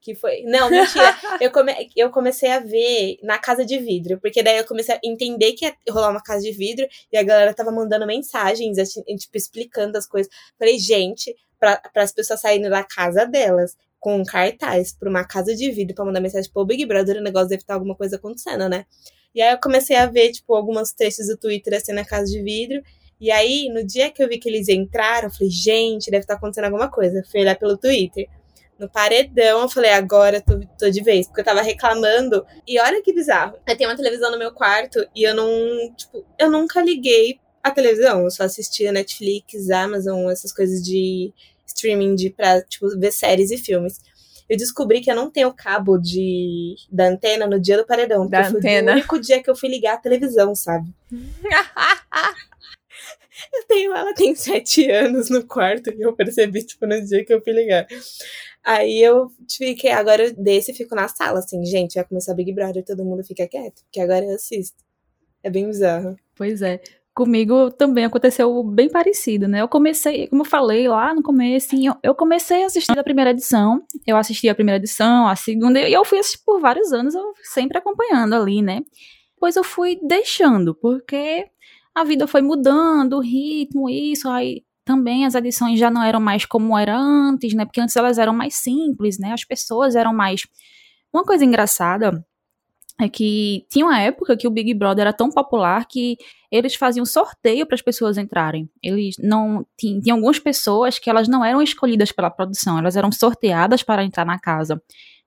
Que 0.00 0.14
foi. 0.14 0.42
Não, 0.42 0.70
mentira. 0.70 1.16
eu, 1.40 1.50
come... 1.50 1.72
eu 1.96 2.10
comecei 2.10 2.50
a 2.50 2.60
ver 2.60 3.18
na 3.22 3.38
casa 3.38 3.64
de 3.64 3.78
vidro. 3.78 4.20
Porque 4.20 4.42
daí 4.42 4.58
eu 4.58 4.64
comecei 4.64 4.94
a 4.94 5.00
entender 5.04 5.52
que 5.52 5.64
ia 5.64 5.74
rolar 5.90 6.10
uma 6.10 6.22
casa 6.22 6.42
de 6.42 6.52
vidro. 6.52 6.86
E 7.12 7.16
a 7.16 7.22
galera 7.22 7.52
tava 7.52 7.70
mandando 7.70 8.06
mensagens, 8.06 8.78
assim, 8.78 9.02
tipo, 9.02 9.36
explicando 9.36 9.98
as 9.98 10.06
coisas. 10.06 10.32
Falei, 10.58 10.78
gente, 10.78 11.34
para 11.58 11.80
as 11.96 12.12
pessoas 12.12 12.40
saindo 12.40 12.70
da 12.70 12.84
casa 12.84 13.24
delas, 13.26 13.76
com 13.98 14.16
um 14.16 14.24
cartaz 14.24 14.92
pra 14.92 15.10
uma 15.10 15.24
casa 15.24 15.54
de 15.54 15.70
vidro 15.70 15.94
pra 15.94 16.04
mandar 16.04 16.20
mensagem 16.20 16.50
pro 16.52 16.64
Big 16.64 16.86
Brother, 16.86 17.16
o 17.16 17.22
negócio 17.22 17.48
deve 17.48 17.62
estar 17.62 17.74
alguma 17.74 17.96
coisa 17.96 18.16
acontecendo, 18.16 18.68
né? 18.68 18.86
E 19.34 19.42
aí 19.42 19.52
eu 19.52 19.58
comecei 19.60 19.96
a 19.96 20.06
ver, 20.06 20.32
tipo, 20.32 20.54
algumas 20.54 20.92
trechos 20.92 21.26
do 21.26 21.36
Twitter 21.36 21.76
assim 21.76 21.92
na 21.92 22.04
casa 22.04 22.26
de 22.26 22.40
vidro. 22.42 22.82
E 23.20 23.30
aí, 23.30 23.68
no 23.68 23.84
dia 23.84 24.10
que 24.10 24.22
eu 24.22 24.28
vi 24.28 24.38
que 24.38 24.48
eles 24.48 24.68
entraram, 24.68 25.28
eu 25.28 25.32
falei, 25.32 25.50
gente, 25.50 26.10
deve 26.10 26.22
estar 26.22 26.34
acontecendo 26.34 26.66
alguma 26.66 26.88
coisa. 26.88 27.22
Fui 27.30 27.40
olhar 27.40 27.58
pelo 27.58 27.76
Twitter. 27.76 28.28
No 28.78 28.88
paredão, 28.88 29.62
eu 29.62 29.68
falei, 29.68 29.90
agora 29.92 30.40
tô, 30.40 30.60
tô 30.78 30.88
de 30.88 31.02
vez. 31.02 31.26
Porque 31.26 31.40
eu 31.40 31.44
tava 31.44 31.62
reclamando. 31.62 32.46
E 32.66 32.78
olha 32.78 33.02
que 33.02 33.12
bizarro. 33.12 33.58
Eu 33.66 33.76
tenho 33.76 33.90
uma 33.90 33.96
televisão 33.96 34.30
no 34.30 34.38
meu 34.38 34.52
quarto 34.52 35.04
e 35.14 35.24
eu 35.24 35.34
não, 35.34 35.48
tipo, 35.96 36.24
eu 36.38 36.50
nunca 36.50 36.80
liguei 36.80 37.40
a 37.62 37.70
televisão. 37.70 38.22
Eu 38.22 38.30
só 38.30 38.44
assistia 38.44 38.92
Netflix, 38.92 39.68
Amazon, 39.70 40.30
essas 40.30 40.52
coisas 40.52 40.82
de 40.82 41.32
streaming 41.66 42.14
de 42.14 42.30
pra, 42.30 42.62
tipo, 42.62 42.88
ver 42.98 43.12
séries 43.12 43.50
e 43.50 43.58
filmes. 43.58 44.00
Eu 44.48 44.56
descobri 44.56 45.00
que 45.00 45.10
eu 45.10 45.16
não 45.16 45.30
tenho 45.30 45.52
cabo 45.52 45.98
de, 45.98 46.74
da 46.90 47.08
antena 47.08 47.46
no 47.46 47.60
dia 47.60 47.76
do 47.76 47.86
paredão. 47.86 48.26
Da 48.26 48.44
porque 48.44 48.58
antena. 48.58 48.92
Foi 48.92 48.92
o 48.92 48.96
único 49.00 49.20
dia 49.20 49.42
que 49.42 49.50
eu 49.50 49.56
fui 49.56 49.68
ligar 49.68 49.94
a 49.94 49.98
televisão, 49.98 50.54
sabe? 50.54 50.88
Eu 53.52 53.64
tenho, 53.68 53.94
ela 53.94 54.12
tem 54.14 54.34
sete 54.34 54.90
anos 54.90 55.30
no 55.30 55.46
quarto 55.46 55.90
e 55.90 56.02
eu 56.02 56.12
percebi, 56.12 56.64
tipo, 56.64 56.86
no 56.86 57.00
dia 57.04 57.24
que 57.24 57.32
eu 57.32 57.40
fui 57.40 57.52
ligar. 57.52 57.86
Aí 58.68 59.02
eu 59.02 59.30
fiquei, 59.50 59.90
agora 59.90 60.26
eu 60.26 60.34
desse 60.34 60.72
e 60.72 60.74
fico 60.74 60.94
na 60.94 61.08
sala, 61.08 61.38
assim, 61.38 61.64
gente, 61.64 61.94
vai 61.94 62.04
começar 62.04 62.34
Big 62.34 62.52
Brother, 62.52 62.84
todo 62.84 63.02
mundo 63.02 63.24
fica 63.24 63.48
quieto, 63.48 63.82
porque 63.84 63.98
agora 63.98 64.22
eu 64.26 64.34
assisto. 64.34 64.84
É 65.42 65.48
bem 65.48 65.66
bizarro. 65.66 66.14
Pois 66.36 66.60
é. 66.60 66.78
Comigo 67.14 67.70
também 67.70 68.04
aconteceu 68.04 68.62
bem 68.62 68.90
parecido, 68.90 69.48
né? 69.48 69.62
Eu 69.62 69.68
comecei, 69.68 70.28
como 70.28 70.42
eu 70.42 70.44
falei 70.44 70.86
lá 70.86 71.14
no 71.14 71.22
começo, 71.22 71.74
eu 72.02 72.14
comecei 72.14 72.62
a 72.62 72.66
assistir 72.66 72.98
a 72.98 73.02
primeira 73.02 73.30
edição. 73.30 73.82
Eu 74.06 74.18
assisti 74.18 74.50
a 74.50 74.54
primeira 74.54 74.76
edição, 74.76 75.26
a 75.26 75.34
segunda, 75.34 75.80
e 75.80 75.90
eu 75.90 76.04
fui 76.04 76.18
assistir 76.18 76.44
por 76.44 76.60
vários 76.60 76.92
anos, 76.92 77.14
eu 77.14 77.32
sempre 77.44 77.78
acompanhando 77.78 78.34
ali, 78.34 78.60
né? 78.60 78.82
Depois 79.32 79.56
eu 79.56 79.64
fui 79.64 79.98
deixando, 80.02 80.74
porque 80.74 81.46
a 81.94 82.04
vida 82.04 82.26
foi 82.26 82.42
mudando, 82.42 83.14
o 83.14 83.22
ritmo, 83.22 83.88
isso, 83.88 84.28
aí 84.28 84.62
também 84.88 85.26
as 85.26 85.34
edições 85.34 85.78
já 85.78 85.90
não 85.90 86.02
eram 86.02 86.18
mais 86.18 86.46
como 86.46 86.76
era 86.76 86.98
antes, 86.98 87.52
né? 87.52 87.66
Porque 87.66 87.78
antes 87.78 87.94
elas 87.94 88.16
eram 88.16 88.32
mais 88.32 88.54
simples, 88.54 89.18
né? 89.18 89.34
As 89.34 89.44
pessoas 89.44 89.94
eram 89.94 90.14
mais. 90.14 90.46
Uma 91.12 91.24
coisa 91.24 91.44
engraçada 91.44 92.24
é 92.98 93.06
que 93.06 93.66
tinha 93.68 93.84
uma 93.84 94.00
época 94.00 94.34
que 94.34 94.48
o 94.48 94.50
Big 94.50 94.72
Brother 94.72 95.02
era 95.02 95.12
tão 95.12 95.28
popular 95.30 95.84
que 95.86 96.16
eles 96.50 96.74
faziam 96.74 97.04
sorteio 97.04 97.66
para 97.66 97.74
as 97.74 97.82
pessoas 97.82 98.16
entrarem. 98.16 98.66
Eles 98.82 99.16
não 99.18 99.62
tinham, 99.78 100.00
tinha 100.00 100.14
algumas 100.14 100.38
pessoas 100.38 100.98
que 100.98 101.10
elas 101.10 101.28
não 101.28 101.44
eram 101.44 101.60
escolhidas 101.60 102.10
pela 102.10 102.30
produção, 102.30 102.78
elas 102.78 102.96
eram 102.96 103.12
sorteadas 103.12 103.82
para 103.82 104.02
entrar 104.02 104.24
na 104.24 104.38
casa. 104.38 104.82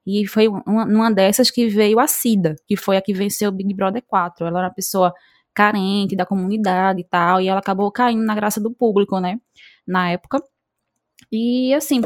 E 0.07 0.25
foi 0.25 0.47
uma, 0.47 0.85
uma 0.85 1.11
dessas 1.11 1.51
que 1.51 1.67
veio 1.67 1.99
a 1.99 2.07
Cida, 2.07 2.55
que 2.67 2.75
foi 2.75 2.97
a 2.97 3.01
que 3.01 3.13
venceu 3.13 3.49
o 3.49 3.53
Big 3.53 3.75
Brother 3.75 4.03
4. 4.07 4.47
Ela 4.47 4.57
era 4.57 4.67
uma 4.69 4.73
pessoa 4.73 5.13
carente 5.53 6.15
da 6.15 6.25
comunidade 6.25 7.01
e 7.01 7.03
tal, 7.03 7.41
e 7.41 7.47
ela 7.47 7.59
acabou 7.59 7.91
caindo 7.91 8.23
na 8.23 8.35
graça 8.35 8.59
do 8.61 8.71
público, 8.71 9.19
né, 9.19 9.39
na 9.87 10.11
época. 10.11 10.41
E 11.31 11.73
assim, 11.73 12.01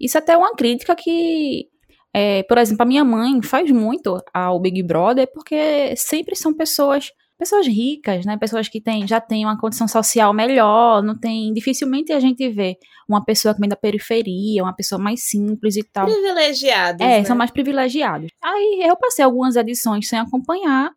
isso 0.00 0.18
até 0.18 0.32
é 0.32 0.36
uma 0.36 0.54
crítica 0.54 0.94
que 0.94 1.68
é, 2.14 2.42
por 2.44 2.58
exemplo, 2.58 2.82
a 2.82 2.86
minha 2.86 3.04
mãe 3.04 3.42
faz 3.42 3.70
muito 3.70 4.22
ao 4.32 4.60
Big 4.60 4.82
Brother 4.82 5.30
porque 5.32 5.94
sempre 5.96 6.34
são 6.36 6.54
pessoas 6.54 7.10
pessoas 7.38 7.68
ricas, 7.68 8.26
né? 8.26 8.36
Pessoas 8.36 8.68
que 8.68 8.80
têm, 8.80 9.06
já 9.06 9.20
têm 9.20 9.44
uma 9.44 9.56
condição 9.56 9.86
social 9.86 10.34
melhor, 10.34 11.02
não 11.02 11.16
tem, 11.16 11.52
dificilmente 11.54 12.12
a 12.12 12.18
gente 12.18 12.48
vê 12.48 12.76
uma 13.08 13.24
pessoa 13.24 13.54
que 13.54 13.60
vem 13.60 13.68
da 13.68 13.76
periferia, 13.76 14.64
uma 14.64 14.74
pessoa 14.74 15.00
mais 15.00 15.22
simples 15.22 15.76
e 15.76 15.84
tal. 15.84 16.06
Privilegiados. 16.06 17.00
É, 17.00 17.20
né? 17.20 17.24
são 17.24 17.36
mais 17.36 17.52
privilegiados. 17.52 18.28
Aí 18.42 18.82
eu 18.84 18.96
passei 18.96 19.24
algumas 19.24 19.54
edições 19.54 20.08
sem 20.08 20.18
acompanhar. 20.18 20.90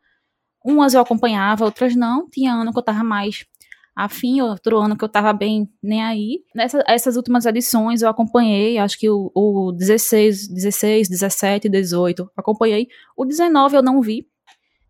Umas 0.63 0.93
eu 0.93 1.01
acompanhava, 1.01 1.65
outras 1.65 1.95
não. 1.95 2.29
Tinha 2.29 2.53
ano 2.53 2.71
que 2.71 2.79
eu 2.79 2.83
tava 2.83 3.03
mais 3.03 3.45
afim, 3.95 4.41
outro 4.41 4.79
ano 4.79 4.97
que 4.97 5.03
eu 5.03 5.09
tava 5.09 5.33
bem 5.33 5.69
nem 5.81 6.01
aí. 6.01 6.43
Nessa, 6.55 6.83
essas 6.87 7.15
últimas 7.17 7.45
edições 7.45 8.01
eu 8.01 8.09
acompanhei, 8.09 8.77
acho 8.77 8.97
que 8.97 9.09
o, 9.09 9.31
o 9.33 9.71
16, 9.71 10.47
16, 10.47 11.09
17, 11.09 11.69
18, 11.69 12.29
acompanhei. 12.35 12.87
O 13.15 13.25
19 13.25 13.75
eu 13.75 13.83
não 13.83 14.01
vi, 14.01 14.27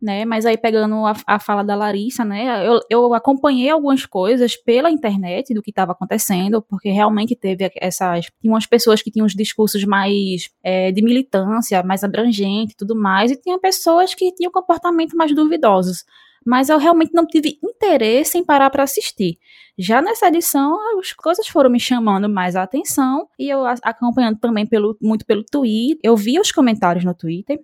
né? 0.01 0.25
Mas 0.25 0.45
aí 0.45 0.57
pegando 0.57 1.05
a, 1.05 1.13
a 1.27 1.39
fala 1.39 1.63
da 1.63 1.75
Larissa, 1.75 2.25
né? 2.25 2.67
Eu, 2.67 2.79
eu 2.89 3.13
acompanhei 3.13 3.69
algumas 3.69 4.05
coisas 4.05 4.55
pela 4.55 4.89
internet 4.89 5.53
do 5.53 5.61
que 5.61 5.69
estava 5.69 5.91
acontecendo, 5.91 6.61
porque 6.61 6.89
realmente 6.89 7.35
teve 7.35 7.71
essas. 7.75 8.25
Tinha 8.41 8.53
umas 8.53 8.65
pessoas 8.65 9.01
que 9.01 9.11
tinham 9.11 9.25
os 9.25 9.35
discursos 9.35 9.83
mais 9.85 10.49
é, 10.63 10.91
de 10.91 11.01
militância, 11.01 11.83
mais 11.83 12.03
abrangente 12.03 12.75
tudo 12.75 12.95
mais, 12.95 13.31
e 13.31 13.35
tinha 13.35 13.59
pessoas 13.59 14.15
que 14.15 14.31
tinham 14.33 14.51
comportamento 14.51 15.15
mais 15.15 15.33
duvidosos 15.35 16.03
mas 16.45 16.69
eu 16.69 16.77
realmente 16.77 17.13
não 17.13 17.25
tive 17.25 17.59
interesse 17.63 18.37
em 18.37 18.43
parar 18.43 18.69
para 18.69 18.83
assistir. 18.83 19.37
Já 19.77 20.01
nessa 20.01 20.27
edição, 20.27 20.75
as 20.99 21.13
coisas 21.13 21.47
foram 21.47 21.69
me 21.69 21.79
chamando 21.79 22.27
mais 22.27 22.55
a 22.55 22.63
atenção 22.63 23.27
e 23.37 23.49
eu 23.49 23.65
acompanhando 23.65 24.39
também 24.39 24.65
pelo, 24.65 24.97
muito 25.01 25.25
pelo 25.25 25.43
Twitter. 25.43 25.99
Eu 26.03 26.15
vi 26.15 26.39
os 26.39 26.51
comentários 26.51 27.05
no 27.05 27.13
Twitter. 27.13 27.59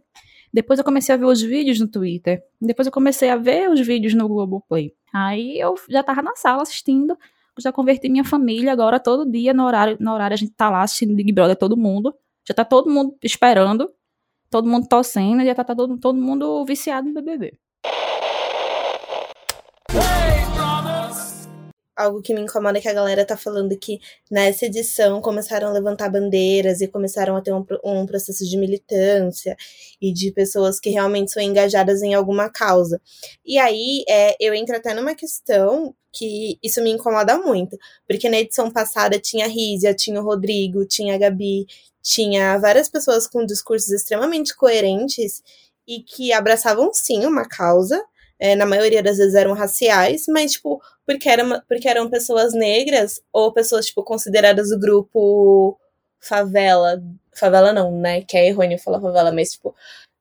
Depois 0.53 0.79
eu 0.79 0.85
comecei 0.85 1.13
a 1.13 1.17
ver 1.17 1.25
os 1.25 1.41
vídeos 1.41 1.79
no 1.79 1.87
Twitter. 1.87 2.43
Depois 2.59 2.85
eu 2.85 2.91
comecei 2.91 3.29
a 3.29 3.35
ver 3.35 3.69
os 3.69 3.79
vídeos 3.79 4.13
no 4.13 4.27
Globoplay. 4.27 4.93
Aí 5.13 5.59
eu 5.59 5.75
já 5.89 6.03
tava 6.03 6.21
na 6.21 6.35
sala 6.35 6.61
assistindo. 6.61 7.17
Já 7.59 7.71
converti 7.71 8.07
minha 8.07 8.23
família 8.23 8.71
agora 8.71 8.99
todo 8.99 9.29
dia 9.29 9.53
no 9.53 9.65
horário, 9.65 9.97
no 9.99 10.13
horário 10.13 10.35
a 10.35 10.37
gente 10.37 10.51
tá 10.53 10.69
lá 10.69 10.83
assistindo 10.83 11.15
Big 11.15 11.31
Brother 11.31 11.55
todo 11.55 11.75
mundo. 11.75 12.13
Já 12.47 12.53
tá 12.53 12.63
todo 12.63 12.89
mundo 12.89 13.15
esperando. 13.23 13.91
Todo 14.49 14.67
mundo 14.67 14.87
torcendo, 14.87 15.43
já 15.43 15.53
tá, 15.53 15.63
tá 15.63 15.75
todo, 15.75 15.97
todo 15.97 16.17
mundo 16.17 16.63
viciado 16.65 17.07
no 17.07 17.13
BBB. 17.13 17.59
Algo 21.97 22.21
que 22.21 22.33
me 22.33 22.41
incomoda 22.41 22.77
é 22.77 22.81
que 22.81 22.87
a 22.87 22.93
galera 22.93 23.25
tá 23.25 23.35
falando 23.35 23.75
que 23.77 23.99
nessa 24.29 24.67
edição 24.67 25.19
começaram 25.19 25.69
a 25.69 25.71
levantar 25.71 26.09
bandeiras 26.09 26.79
e 26.79 26.87
começaram 26.87 27.35
a 27.35 27.41
ter 27.41 27.51
um, 27.51 27.65
um 27.83 28.05
processo 28.05 28.45
de 28.45 28.55
militância 28.55 29.57
e 29.99 30.13
de 30.13 30.31
pessoas 30.31 30.79
que 30.79 30.91
realmente 30.91 31.31
são 31.31 31.41
engajadas 31.41 32.03
em 32.03 32.13
alguma 32.13 32.49
causa. 32.49 33.01
E 33.43 33.57
aí 33.57 34.03
é, 34.07 34.35
eu 34.39 34.53
entro 34.53 34.75
até 34.75 34.93
numa 34.93 35.15
questão 35.15 35.95
que 36.13 36.57
isso 36.63 36.81
me 36.81 36.91
incomoda 36.91 37.37
muito, 37.37 37.77
porque 38.07 38.29
na 38.29 38.39
edição 38.39 38.71
passada 38.71 39.19
tinha 39.19 39.45
a 39.45 39.49
Rízia, 39.49 39.93
tinha 39.93 40.21
o 40.21 40.23
Rodrigo, 40.23 40.85
tinha 40.85 41.15
a 41.15 41.17
Gabi, 41.17 41.65
tinha 42.01 42.57
várias 42.57 42.87
pessoas 42.89 43.27
com 43.27 43.45
discursos 43.45 43.91
extremamente 43.91 44.55
coerentes 44.55 45.43
e 45.87 46.01
que 46.01 46.33
abraçavam 46.33 46.93
sim 46.93 47.25
uma 47.25 47.47
causa, 47.47 48.03
é, 48.39 48.55
na 48.55 48.65
maioria 48.65 49.01
das 49.01 49.17
vezes 49.17 49.35
eram 49.35 49.53
raciais, 49.53 50.25
mas, 50.27 50.53
tipo, 50.53 50.81
porque, 51.05 51.27
era, 51.27 51.61
porque 51.67 51.87
eram 51.87 52.09
pessoas 52.09 52.53
negras 52.53 53.21
ou 53.33 53.51
pessoas, 53.51 53.87
tipo, 53.87 54.03
consideradas 54.03 54.71
o 54.71 54.79
grupo 54.79 55.77
favela. 56.19 57.01
Favela 57.33 57.73
não, 57.73 57.91
né? 57.91 58.21
Que 58.21 58.37
é 58.37 58.47
errôneo 58.47 58.79
falar 58.79 59.01
favela, 59.01 59.31
mas, 59.31 59.53
tipo, 59.53 59.75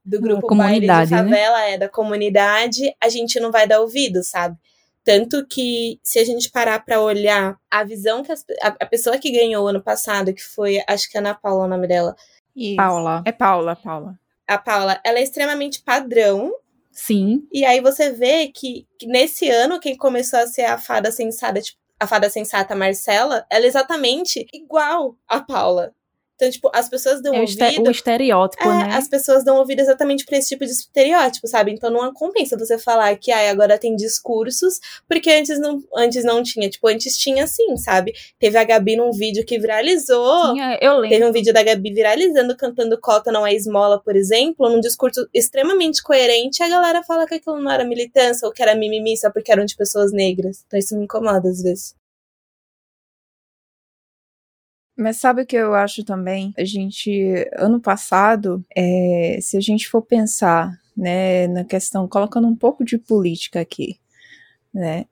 do 0.05 0.20
grupo 0.20 0.46
comunidade, 0.46 1.11
baile 1.11 1.26
de 1.26 1.31
favela, 1.31 1.59
né? 1.59 1.72
é, 1.72 1.79
da 1.79 1.88
comunidade, 1.88 2.94
a 3.00 3.09
gente 3.09 3.40
não 3.40 3.50
vai 3.50 3.66
dar 3.66 3.81
ouvido, 3.81 4.22
sabe? 4.22 4.57
Tanto 5.05 5.46
que, 5.46 6.00
se 6.02 6.18
a 6.18 6.24
gente 6.24 6.50
parar 6.50 6.85
para 6.85 7.00
olhar 7.00 7.57
a 7.70 7.85
visão 7.85 8.22
que 8.22 8.33
as, 8.33 8.44
a, 8.62 8.68
a, 8.68 8.87
pessoa 8.87 9.18
que 9.18 9.31
ganhou 9.31 9.68
ano 9.68 9.81
passado, 9.81 10.33
que 10.33 10.42
foi, 10.42 10.83
acho 10.88 11.11
que 11.11 11.16
é 11.16 11.20
Ana 11.20 11.35
Paula 11.35 11.64
o 11.64 11.68
nome 11.68 11.87
dela. 11.87 12.16
Isso. 12.55 12.76
Paula. 12.76 13.22
É 13.24 13.33
Paula, 13.33 13.76
Paula. 13.76 14.18
A 14.48 14.59
Paula, 14.59 15.00
ela 15.05 15.18
é 15.18 15.22
extremamente 15.22 15.83
padrão 15.83 16.52
Sim. 16.96 17.46
E 17.52 17.62
aí 17.64 17.80
você 17.82 18.11
vê 18.11 18.48
que, 18.48 18.87
nesse 19.04 19.48
ano 19.50 19.78
quem 19.78 19.94
começou 19.96 20.38
a 20.38 20.46
ser 20.46 20.64
a 20.64 20.78
fada 20.78 21.12
sensata, 21.12 21.61
tipo, 21.61 21.78
a 22.00 22.06
fada 22.06 22.30
sensata 22.30 22.74
Marcela, 22.74 23.46
ela 23.50 23.64
é 23.66 23.68
exatamente 23.68 24.46
igual 24.52 25.14
a 25.28 25.40
Paula. 25.40 25.94
Então, 26.37 26.51
tipo, 26.51 26.70
as 26.72 26.88
pessoas 26.88 27.22
dão 27.22 27.35
é 27.35 27.40
ouvido. 27.40 27.88
O 27.88 27.90
estereótipo, 27.90 28.62
é, 28.62 28.66
né? 28.66 28.94
As 28.94 29.09
pessoas 29.09 29.42
dão 29.42 29.57
ouvido 29.57 29.81
exatamente 29.81 30.25
pra 30.27 30.37
esse 30.37 30.49
tipo 30.49 30.64
de 30.66 30.70
estereótipo, 30.70 31.49
sabe? 31.49 31.72
Então 31.72 31.90
não 31.90 32.12
compensa 32.12 32.59
você 32.59 32.79
falar 32.79 33.16
que 33.16 33.33
ah, 33.33 33.51
agora 33.51 33.79
tem 33.79 33.96
discursos, 33.96 34.79
porque 35.09 35.31
antes 35.31 35.59
não, 35.59 35.83
antes 35.96 36.25
não 36.25 36.42
tinha. 36.42 36.68
Tipo, 36.68 36.88
antes 36.88 37.16
tinha 37.16 37.46
sim, 37.46 37.77
sabe? 37.79 38.12
Teve 38.38 38.59
a 38.59 38.64
Gabi 38.64 38.96
num 38.96 39.11
vídeo 39.12 39.44
que 39.46 39.59
viralizou. 39.59 40.53
Tinha, 40.53 40.79
eu 40.81 40.99
lembro. 40.99 41.09
Teve 41.09 41.25
um 41.25 41.33
vídeo 41.33 41.55
da 41.55 41.62
Gabi 41.62 41.92
viralizando, 41.92 42.55
cantando 42.55 43.01
Cota 43.01 43.33
não 43.33 43.46
é 43.46 43.55
esmola, 43.55 43.99
por 43.99 44.14
exemplo, 44.14 44.68
num 44.68 44.81
discurso 44.81 45.27
extremamente 45.33 46.03
coerente, 46.03 46.62
a 46.62 46.68
galera 46.68 47.03
fala 47.03 47.27
que 47.27 47.35
aquilo 47.35 47.59
não 47.61 47.70
era 47.70 47.85
militância 47.85 48.46
ou 48.46 48.53
que 48.53 48.62
era 48.62 48.75
mimimi 48.75 49.16
só 49.16 49.31
porque 49.31 49.51
eram 49.51 49.64
de 49.64 49.75
pessoas 49.75 50.12
negras. 50.12 50.62
Então 50.66 50.79
isso 50.79 50.96
me 50.96 51.05
incomoda 51.05 51.49
às 51.49 51.62
vezes. 51.62 51.95
Mas 54.96 55.18
sabe 55.18 55.42
o 55.42 55.46
que 55.46 55.56
eu 55.56 55.74
acho 55.74 56.02
também? 56.04 56.54
A 56.56 56.64
gente, 56.64 57.48
ano 57.56 57.80
passado, 57.80 58.64
é, 58.74 59.38
se 59.42 59.56
a 59.56 59.61
gente 59.61 59.88
for 59.88 60.00
pensar, 60.00 60.72
né, 60.96 61.46
na 61.48 61.64
questão, 61.64 62.09
colocando 62.09 62.48
um 62.48 62.56
pouco 62.56 62.85
de 62.85 62.96
política 62.96 63.61
aqui, 63.61 64.00
né, 64.72 65.04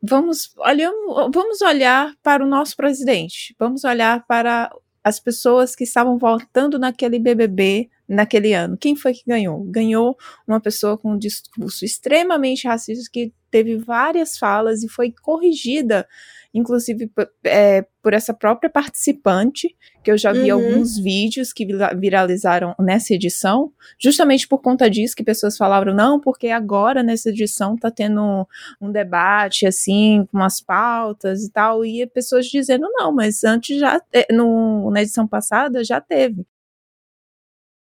vamos, 0.00 0.54
olhamos, 0.58 1.30
vamos 1.34 1.60
olhar 1.60 2.14
para 2.22 2.44
o 2.44 2.48
nosso 2.48 2.76
presidente, 2.76 3.54
vamos 3.58 3.82
olhar 3.82 4.24
para 4.26 4.70
as 5.02 5.18
pessoas 5.18 5.74
que 5.74 5.82
estavam 5.82 6.16
votando 6.16 6.78
naquele 6.78 7.18
BBB 7.18 7.90
naquele 8.08 8.52
ano. 8.52 8.76
Quem 8.76 8.94
foi 8.94 9.14
que 9.14 9.22
ganhou? 9.26 9.64
Ganhou 9.64 10.16
uma 10.46 10.60
pessoa 10.60 10.98
com 10.98 11.12
um 11.12 11.18
discurso 11.18 11.84
extremamente 11.84 12.68
racista 12.68 13.08
que 13.10 13.32
teve 13.50 13.76
várias 13.78 14.38
falas 14.38 14.82
e 14.82 14.88
foi 14.88 15.12
corrigida, 15.22 16.06
inclusive 16.54 17.10
é, 17.44 17.84
por 18.02 18.12
essa 18.12 18.34
própria 18.34 18.68
participante, 18.68 19.74
que 20.04 20.10
eu 20.10 20.18
já 20.18 20.32
vi 20.32 20.52
Uhum. 20.52 20.58
alguns 20.58 20.98
vídeos 20.98 21.52
que 21.52 21.64
vira- 21.64 21.94
viralizaram 21.94 22.74
nessa 22.78 23.14
edição, 23.14 23.72
justamente 23.98 24.46
por 24.46 24.60
conta 24.60 24.90
disso 24.90 25.16
que 25.16 25.24
pessoas 25.24 25.56
falaram, 25.56 25.94
não, 25.94 26.20
porque 26.20 26.48
agora 26.48 27.02
nessa 27.02 27.30
edição 27.30 27.76
tá 27.76 27.90
tendo 27.90 28.46
um 28.80 28.90
debate, 28.92 29.66
assim, 29.66 30.26
com 30.30 30.38
umas 30.38 30.60
pautas 30.60 31.44
e 31.44 31.50
tal, 31.50 31.84
e 31.84 32.06
pessoas 32.06 32.46
dizendo, 32.46 32.88
não, 32.92 33.12
mas 33.12 33.44
antes 33.44 33.78
já, 33.78 34.00
no, 34.30 34.90
na 34.90 35.02
edição 35.02 35.26
passada 35.26 35.82
já 35.84 36.00
teve. 36.00 36.44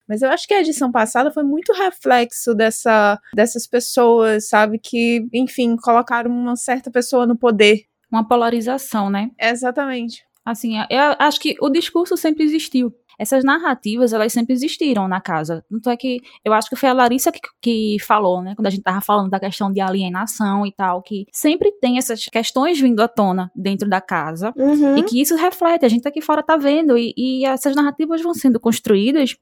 Mas 0.08 0.22
eu 0.22 0.30
acho 0.30 0.48
que 0.48 0.54
a 0.54 0.62
edição 0.62 0.92
passada 0.92 1.32
foi 1.32 1.42
muito 1.44 1.74
reflexo 1.74 2.54
dessa, 2.54 3.20
dessas 3.34 3.66
pessoas, 3.66 4.48
sabe, 4.48 4.78
que, 4.78 5.28
enfim, 5.34 5.76
colocaram 5.76 6.30
uma 6.30 6.56
certa 6.56 6.92
pessoa 6.92 7.26
no 7.26 7.36
poder. 7.36 7.86
Uma 8.16 8.26
polarização, 8.26 9.10
né? 9.10 9.30
Exatamente. 9.40 10.24
Assim, 10.46 10.78
eu 10.78 11.16
acho 11.20 11.40
que 11.40 11.56
o 11.60 11.70
discurso 11.70 12.16
sempre 12.16 12.44
existiu. 12.44 12.94
Essas 13.18 13.44
narrativas, 13.44 14.14
elas 14.14 14.32
sempre 14.34 14.54
existiram 14.54 15.08
na 15.08 15.22
casa. 15.22 15.64
Tanto 15.70 15.90
é 15.90 15.98
que 15.98 16.20
eu 16.44 16.54
acho 16.54 16.70
que 16.70 16.76
foi 16.76 16.90
a 16.90 16.94
Larissa 16.94 17.32
que, 17.32 17.40
que 17.62 17.98
falou, 18.00 18.42
né? 18.42 18.54
Quando 18.56 18.68
a 18.68 18.70
gente 18.70 18.84
tava 18.84 19.02
falando 19.02 19.30
da 19.30 19.40
questão 19.40 19.72
de 19.72 19.80
alienação 19.80 20.66
e 20.66 20.72
tal, 20.72 21.02
que 21.02 21.26
sempre 21.32 21.72
tem 21.80 21.98
essas 21.98 22.26
questões 22.26 22.80
vindo 22.80 23.02
à 23.02 23.08
tona 23.08 23.52
dentro 23.56 23.90
da 23.90 24.02
casa. 24.02 24.54
Uhum. 24.56 24.98
E 24.98 25.04
que 25.04 25.22
isso 25.22 25.36
reflete, 25.36 25.86
a 25.86 25.90
gente 25.90 26.08
aqui 26.08 26.22
fora 26.22 26.44
tá 26.44 26.58
vendo. 26.58 26.98
E, 26.98 27.14
e 27.18 27.46
essas 27.46 27.76
narrativas 27.76 28.22
vão 28.22 28.34
sendo 28.34 28.60
construídas. 28.60 29.36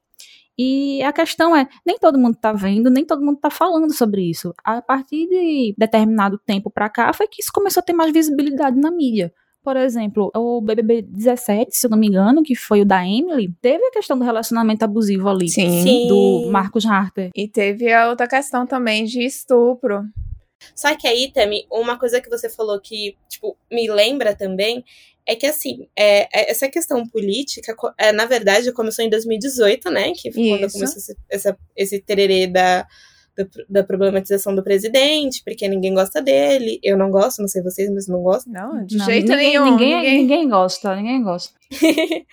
E 0.58 1.02
a 1.02 1.12
questão 1.12 1.54
é, 1.54 1.68
nem 1.84 1.98
todo 1.98 2.18
mundo 2.18 2.36
tá 2.40 2.52
vendo, 2.52 2.88
nem 2.90 3.04
todo 3.04 3.24
mundo 3.24 3.38
tá 3.40 3.50
falando 3.50 3.92
sobre 3.92 4.22
isso. 4.22 4.54
A 4.62 4.80
partir 4.80 5.26
de 5.26 5.74
determinado 5.76 6.38
tempo 6.38 6.70
pra 6.70 6.88
cá, 6.88 7.12
foi 7.12 7.26
que 7.26 7.42
isso 7.42 7.50
começou 7.52 7.80
a 7.80 7.84
ter 7.84 7.92
mais 7.92 8.12
visibilidade 8.12 8.78
na 8.78 8.90
mídia. 8.90 9.32
Por 9.64 9.78
exemplo, 9.78 10.30
o 10.36 10.60
BBB 10.60 11.02
17, 11.02 11.74
se 11.74 11.86
eu 11.86 11.90
não 11.90 11.96
me 11.96 12.06
engano, 12.06 12.42
que 12.42 12.54
foi 12.54 12.82
o 12.82 12.84
da 12.84 13.02
Emily, 13.02 13.50
teve 13.62 13.82
a 13.82 13.90
questão 13.90 14.18
do 14.18 14.22
relacionamento 14.22 14.84
abusivo 14.84 15.26
ali. 15.26 15.48
Sim. 15.48 15.82
Sim. 15.82 16.06
Do 16.06 16.50
Marcos 16.50 16.84
Harper. 16.84 17.30
E 17.34 17.48
teve 17.48 17.90
a 17.90 18.10
outra 18.10 18.28
questão 18.28 18.66
também 18.66 19.04
de 19.06 19.24
estupro. 19.24 20.04
Só 20.74 20.94
que 20.96 21.08
aí, 21.08 21.32
Tami, 21.32 21.66
uma 21.70 21.98
coisa 21.98 22.20
que 22.20 22.28
você 22.28 22.48
falou 22.48 22.78
que, 22.78 23.16
tipo, 23.28 23.56
me 23.70 23.90
lembra 23.90 24.34
também 24.34 24.84
é 25.26 25.34
que, 25.34 25.46
assim, 25.46 25.88
é, 25.96 26.22
é- 26.32 26.50
essa 26.50 26.68
questão 26.68 27.06
política, 27.06 27.74
é, 27.98 28.12
na 28.12 28.26
verdade, 28.26 28.70
começou 28.72 29.04
em 29.04 29.08
2018, 29.10 29.90
né? 29.90 30.12
Que 30.12 30.30
foi 30.32 30.48
quando 30.50 30.64
Isso. 30.66 30.74
começou 30.74 30.96
esse, 30.98 31.16
essa, 31.30 31.58
esse 31.76 31.98
tererê 32.00 32.46
da, 32.46 32.86
do- 33.36 33.48
da 33.68 33.82
problematização 33.82 34.54
do 34.54 34.62
presidente, 34.62 35.42
porque 35.44 35.66
ninguém 35.68 35.94
gosta 35.94 36.20
dele. 36.22 36.78
Eu 36.82 36.96
não 36.98 37.10
gosto, 37.10 37.40
não 37.40 37.48
sei 37.48 37.62
vocês, 37.62 37.90
mas 37.90 38.06
não 38.06 38.22
gosto. 38.22 38.50
Não, 38.50 38.84
de 38.84 38.96
Não, 38.96 39.04
jeito 39.06 39.28
ninguém, 39.30 39.48
nenhum. 39.48 39.64
Ninguém, 39.72 39.94
ninguém- 39.96 40.18
ninguém 40.18 40.48
gosta, 40.48 40.94
ninguém 40.96 41.22
gosta. 41.22 41.54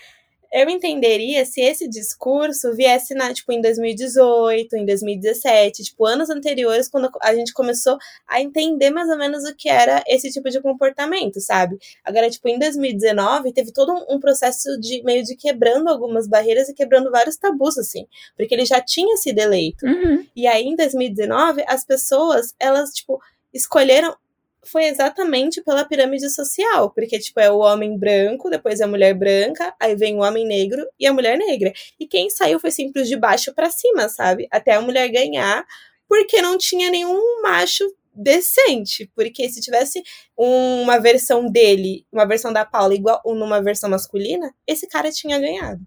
eu 0.51 0.69
entenderia 0.69 1.45
se 1.45 1.61
esse 1.61 1.87
discurso 1.87 2.73
viesse 2.75 3.13
na, 3.13 3.33
tipo, 3.33 3.51
em 3.53 3.61
2018, 3.61 4.75
em 4.75 4.85
2017, 4.85 5.83
tipo, 5.83 6.05
anos 6.05 6.29
anteriores, 6.29 6.89
quando 6.89 7.09
a 7.21 7.33
gente 7.33 7.53
começou 7.53 7.97
a 8.27 8.41
entender 8.41 8.89
mais 8.89 9.09
ou 9.09 9.17
menos 9.17 9.43
o 9.45 9.55
que 9.55 9.69
era 9.69 10.03
esse 10.07 10.29
tipo 10.29 10.49
de 10.49 10.61
comportamento, 10.61 11.39
sabe? 11.39 11.77
Agora, 12.03 12.29
tipo, 12.29 12.47
em 12.49 12.59
2019, 12.59 13.53
teve 13.53 13.71
todo 13.71 13.93
um, 13.93 14.15
um 14.15 14.19
processo 14.19 14.77
de 14.79 15.01
meio 15.03 15.23
de 15.23 15.35
quebrando 15.35 15.87
algumas 15.87 16.27
barreiras 16.27 16.67
e 16.67 16.73
quebrando 16.73 17.09
vários 17.09 17.37
tabus, 17.37 17.77
assim, 17.77 18.05
porque 18.35 18.53
ele 18.53 18.65
já 18.65 18.81
tinha 18.81 19.15
sido 19.17 19.39
eleito. 19.39 19.85
Uhum. 19.85 20.25
E 20.35 20.47
aí, 20.47 20.65
em 20.65 20.75
2019, 20.75 21.63
as 21.67 21.85
pessoas, 21.85 22.53
elas, 22.59 22.91
tipo, 22.91 23.21
escolheram. 23.53 24.15
Foi 24.63 24.85
exatamente 24.85 25.61
pela 25.61 25.85
pirâmide 25.85 26.29
social. 26.29 26.91
Porque, 26.91 27.17
tipo, 27.19 27.39
é 27.39 27.51
o 27.51 27.59
homem 27.59 27.97
branco, 27.97 28.49
depois 28.49 28.79
é 28.79 28.83
a 28.83 28.87
mulher 28.87 29.13
branca, 29.13 29.73
aí 29.79 29.95
vem 29.95 30.15
o 30.15 30.21
homem 30.21 30.45
negro 30.45 30.85
e 30.99 31.07
a 31.07 31.13
mulher 31.13 31.37
negra. 31.37 31.73
E 31.99 32.07
quem 32.07 32.29
saiu 32.29 32.59
foi 32.59 32.71
sempre 32.71 33.03
de 33.03 33.15
baixo 33.17 33.53
pra 33.53 33.69
cima, 33.69 34.07
sabe? 34.09 34.47
Até 34.51 34.73
a 34.73 34.81
mulher 34.81 35.07
ganhar, 35.09 35.65
porque 36.07 36.41
não 36.41 36.57
tinha 36.57 36.91
nenhum 36.91 37.41
macho 37.41 37.85
decente. 38.13 39.09
Porque 39.15 39.49
se 39.49 39.61
tivesse 39.61 40.03
uma 40.37 40.99
versão 40.99 41.49
dele, 41.49 42.05
uma 42.11 42.25
versão 42.25 42.53
da 42.53 42.65
Paula 42.65 42.93
igual 42.93 43.21
numa 43.25 43.61
versão 43.61 43.89
masculina, 43.89 44.53
esse 44.67 44.87
cara 44.87 45.11
tinha 45.11 45.39
ganhado. 45.39 45.81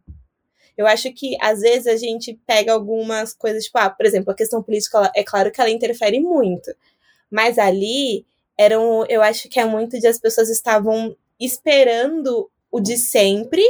Eu 0.77 0.87
acho 0.87 1.13
que 1.13 1.37
às 1.41 1.61
vezes 1.61 1.87
a 1.87 1.97
gente 1.97 2.39
pega 2.47 2.73
algumas 2.73 3.33
coisas, 3.33 3.65
tipo, 3.65 3.79
ah, 3.79 3.89
por 3.91 4.05
exemplo, 4.05 4.33
a 4.33 4.37
questão 4.37 4.63
política, 4.63 5.11
é 5.15 5.23
claro 5.23 5.53
que 5.53 5.61
ela 5.61 5.71
interfere 5.71 6.19
muito. 6.21 6.75
Mas 7.31 7.59
ali 7.59 8.27
eram, 8.59 9.05
eu 9.09 9.23
acho 9.23 9.49
que 9.49 9.59
é 9.59 9.65
muito 9.65 9.99
de 9.99 10.07
as 10.07 10.19
pessoas 10.19 10.49
estavam 10.49 11.17
esperando 11.41 12.51
o 12.71 12.81
de 12.81 12.97
sempre 12.97 13.63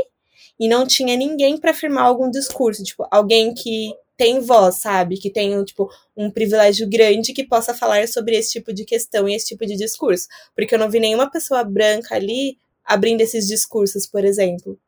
e 0.58 0.68
não 0.68 0.86
tinha 0.86 1.16
ninguém 1.16 1.58
para 1.58 1.72
afirmar 1.72 2.04
algum 2.04 2.30
discurso, 2.30 2.82
tipo, 2.84 3.06
alguém 3.10 3.52
que 3.54 3.92
tem 4.16 4.40
voz, 4.40 4.76
sabe? 4.76 5.16
Que 5.16 5.30
tem, 5.30 5.62
tipo, 5.64 5.90
um 6.16 6.30
privilégio 6.30 6.88
grande 6.88 7.32
que 7.32 7.44
possa 7.44 7.74
falar 7.74 8.06
sobre 8.08 8.36
esse 8.36 8.52
tipo 8.52 8.72
de 8.72 8.84
questão 8.84 9.28
e 9.28 9.34
esse 9.34 9.46
tipo 9.46 9.66
de 9.66 9.76
discurso. 9.76 10.28
Porque 10.54 10.74
eu 10.74 10.78
não 10.78 10.90
vi 10.90 11.00
nenhuma 11.00 11.30
pessoa 11.30 11.64
branca 11.64 12.14
ali 12.14 12.56
abrindo 12.84 13.22
esses 13.22 13.46
discursos, 13.46 14.06
por 14.06 14.24
exemplo. 14.24 14.78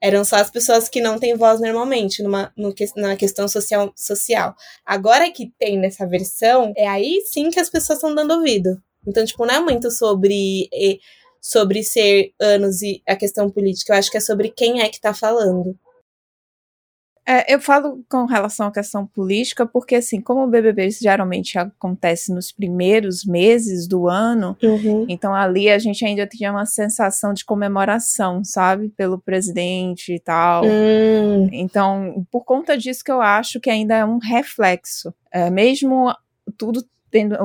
Eram 0.00 0.24
só 0.24 0.36
as 0.36 0.50
pessoas 0.50 0.88
que 0.88 1.00
não 1.00 1.18
têm 1.18 1.34
voz 1.34 1.60
normalmente 1.60 2.22
numa, 2.22 2.52
no 2.56 2.74
na 2.96 3.16
questão 3.16 3.48
social, 3.48 3.92
social. 3.96 4.54
Agora 4.84 5.30
que 5.30 5.50
tem 5.58 5.78
nessa 5.78 6.06
versão, 6.06 6.72
é 6.76 6.86
aí 6.86 7.22
sim 7.26 7.50
que 7.50 7.58
as 7.58 7.70
pessoas 7.70 7.98
estão 7.98 8.14
dando 8.14 8.34
ouvido. 8.34 8.80
Então, 9.06 9.24
tipo, 9.24 9.44
não 9.46 9.54
é 9.54 9.60
muito 9.60 9.90
sobre, 9.90 10.68
sobre 11.40 11.82
ser 11.82 12.32
anos 12.40 12.82
e 12.82 13.02
a 13.06 13.16
questão 13.16 13.50
política. 13.50 13.92
Eu 13.92 13.98
acho 13.98 14.10
que 14.10 14.16
é 14.16 14.20
sobre 14.20 14.48
quem 14.50 14.80
é 14.80 14.88
que 14.88 15.00
tá 15.00 15.12
falando. 15.12 15.76
É, 17.26 17.54
eu 17.54 17.58
falo 17.58 18.04
com 18.06 18.26
relação 18.26 18.66
à 18.66 18.70
questão 18.72 19.06
política, 19.06 19.64
porque 19.64 19.94
assim, 19.94 20.20
como 20.20 20.44
o 20.44 20.46
BBB 20.46 20.90
geralmente 20.90 21.58
acontece 21.58 22.30
nos 22.30 22.52
primeiros 22.52 23.24
meses 23.24 23.88
do 23.88 24.06
ano, 24.08 24.54
então 25.08 25.34
ali 25.34 25.70
a 25.70 25.78
gente 25.78 26.04
ainda 26.04 26.26
tinha 26.26 26.50
uma 26.52 26.66
sensação 26.66 27.32
de 27.32 27.42
comemoração, 27.42 28.44
sabe? 28.44 28.90
Pelo 28.90 29.18
presidente 29.18 30.12
e 30.12 30.20
tal. 30.20 30.66
Hum, 30.66 31.48
Então, 31.50 32.26
por 32.30 32.44
conta 32.44 32.76
disso 32.76 33.02
que 33.02 33.10
eu 33.10 33.22
acho 33.22 33.58
que 33.58 33.70
ainda 33.70 33.96
é 33.96 34.04
um 34.04 34.18
reflexo. 34.18 35.14
É, 35.32 35.48
mesmo 35.48 36.14
tudo 36.58 36.84
tendo, 37.14 37.36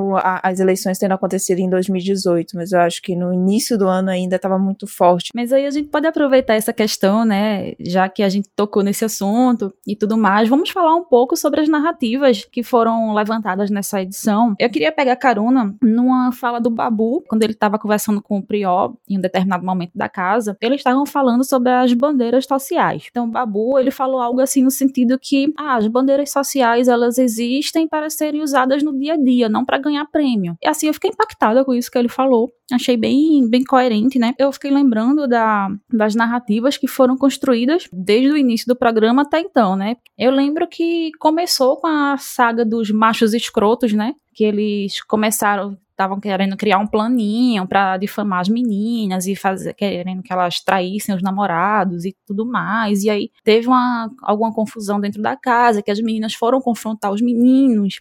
as 0.42 0.60
eleições 0.60 0.98
tendo 0.98 1.12
acontecido 1.12 1.60
em 1.60 1.70
2018, 1.70 2.56
mas 2.56 2.72
eu 2.72 2.80
acho 2.80 3.04
que 3.04 3.16
no 3.16 3.32
início 3.32 3.78
do 3.78 3.88
ano 3.88 4.10
ainda 4.10 4.36
estava 4.36 4.58
muito 4.58 4.88
forte. 4.88 5.30
Mas 5.36 5.54
aí 5.54 5.68
a 5.68 5.70
gente 5.70 5.90
pode 5.90 6.08
aproveitar 6.08 6.56
essa 6.56 6.74
questão, 6.74 7.24
né? 7.24 7.74
Já 7.80 8.10
que 8.10 8.24
a 8.24 8.30
gente 8.30 8.50
tocou 8.56 8.82
nesse 8.82 9.06
assunto 9.06 9.72
e 9.86 9.96
tudo 9.96 10.18
mais, 10.18 10.50
vamos 10.50 10.72
falar 10.72 10.96
um 10.96 11.04
pouco 11.04 11.38
sobre 11.38 11.62
as 11.62 11.70
narrativas 11.70 12.44
que 12.52 12.64
foram 12.64 13.14
levantadas 13.14 13.70
nessa 13.70 14.02
edição. 14.02 14.56
Eu 14.58 14.72
queria 14.72 14.92
pegar 14.92 15.16
carona 15.16 15.76
numa 15.84 16.32
fala 16.32 16.60
do 16.60 16.72
Babu, 16.72 17.24
quando 17.28 17.44
ele 17.44 17.54
estava 17.54 17.78
conversando 17.78 18.24
com 18.24 18.40
o 18.40 18.44
Prió 18.44 18.94
em 19.08 19.20
um 19.20 19.22
determinado 19.22 19.64
momento 19.64 19.92
da 19.94 20.10
casa. 20.10 20.58
Eles 20.60 20.78
estavam 20.78 21.06
falando 21.06 21.44
sobre 21.44 21.72
as 21.72 21.94
bandeiras 21.94 22.46
sociais. 22.48 23.06
Então, 23.12 23.26
o 23.26 23.32
Babu, 23.32 23.78
ele 23.78 23.92
falou 23.92 24.20
algo 24.20 24.42
assim 24.42 24.64
no 24.64 24.72
sentido 24.72 25.20
que 25.22 25.54
ah, 25.56 25.76
as 25.76 25.86
bandeiras 25.86 26.32
sociais, 26.32 26.88
elas 26.88 27.20
existem 27.20 27.88
para 27.88 28.10
serem 28.10 28.42
usadas 28.42 28.82
no 28.82 28.98
dia 28.98 29.14
a 29.14 29.18
dia, 29.18 29.48
não 29.48 29.59
para 29.66 29.78
ganhar 29.78 30.06
prêmio. 30.06 30.56
E 30.62 30.68
assim, 30.68 30.88
eu 30.88 30.94
fiquei 30.94 31.10
impactada 31.10 31.64
com 31.64 31.74
isso 31.74 31.92
que 31.92 31.98
ele 31.98 32.10
falou. 32.10 32.52
Achei 32.72 32.96
bem, 32.96 33.50
bem 33.50 33.64
coerente, 33.64 34.20
né? 34.20 34.34
Eu 34.38 34.52
fiquei 34.52 34.70
lembrando 34.72 35.28
da, 35.28 35.70
das 35.92 36.16
narrativas 36.16 36.78
que 36.78 36.88
foram 36.88 37.18
construídas 37.18 37.88
desde 37.92 38.30
o 38.30 38.38
início 38.38 38.68
do 38.68 38.76
programa 38.76 39.24
até 39.24 39.40
então, 39.40 39.76
né? 39.76 39.98
Eu 40.18 40.32
lembro 40.32 40.68
que 40.68 41.12
começou 41.20 41.78
com 41.78 41.88
a 41.88 42.18
saga 42.18 42.64
dos 42.64 42.92
machos 42.92 43.34
escrotos, 43.34 43.94
né? 43.94 44.14
Que 44.34 44.44
eles 44.44 45.02
começaram 45.04 45.78
estavam 46.00 46.18
querendo 46.18 46.56
criar 46.56 46.80
um 46.80 46.88
planinho 46.88 47.68
pra 47.68 47.98
difamar 47.98 48.40
as 48.40 48.48
meninas 48.48 49.28
e 49.28 49.36
fazer 49.36 49.74
querendo 49.74 50.24
que 50.24 50.32
elas 50.32 50.62
traíssem 50.62 51.14
os 51.14 51.22
namorados 51.22 52.06
e 52.06 52.16
tudo 52.26 52.46
mais. 52.46 53.04
E 53.04 53.10
aí 53.10 53.30
teve 53.44 53.68
uma, 53.68 54.10
alguma 54.22 54.54
confusão 54.54 55.00
dentro 55.02 55.22
da 55.22 55.36
casa 55.36 55.82
que 55.82 55.92
as 55.92 56.00
meninas 56.00 56.34
foram 56.34 56.62
confrontar 56.62 57.12
os 57.12 57.22
meninos. 57.22 58.00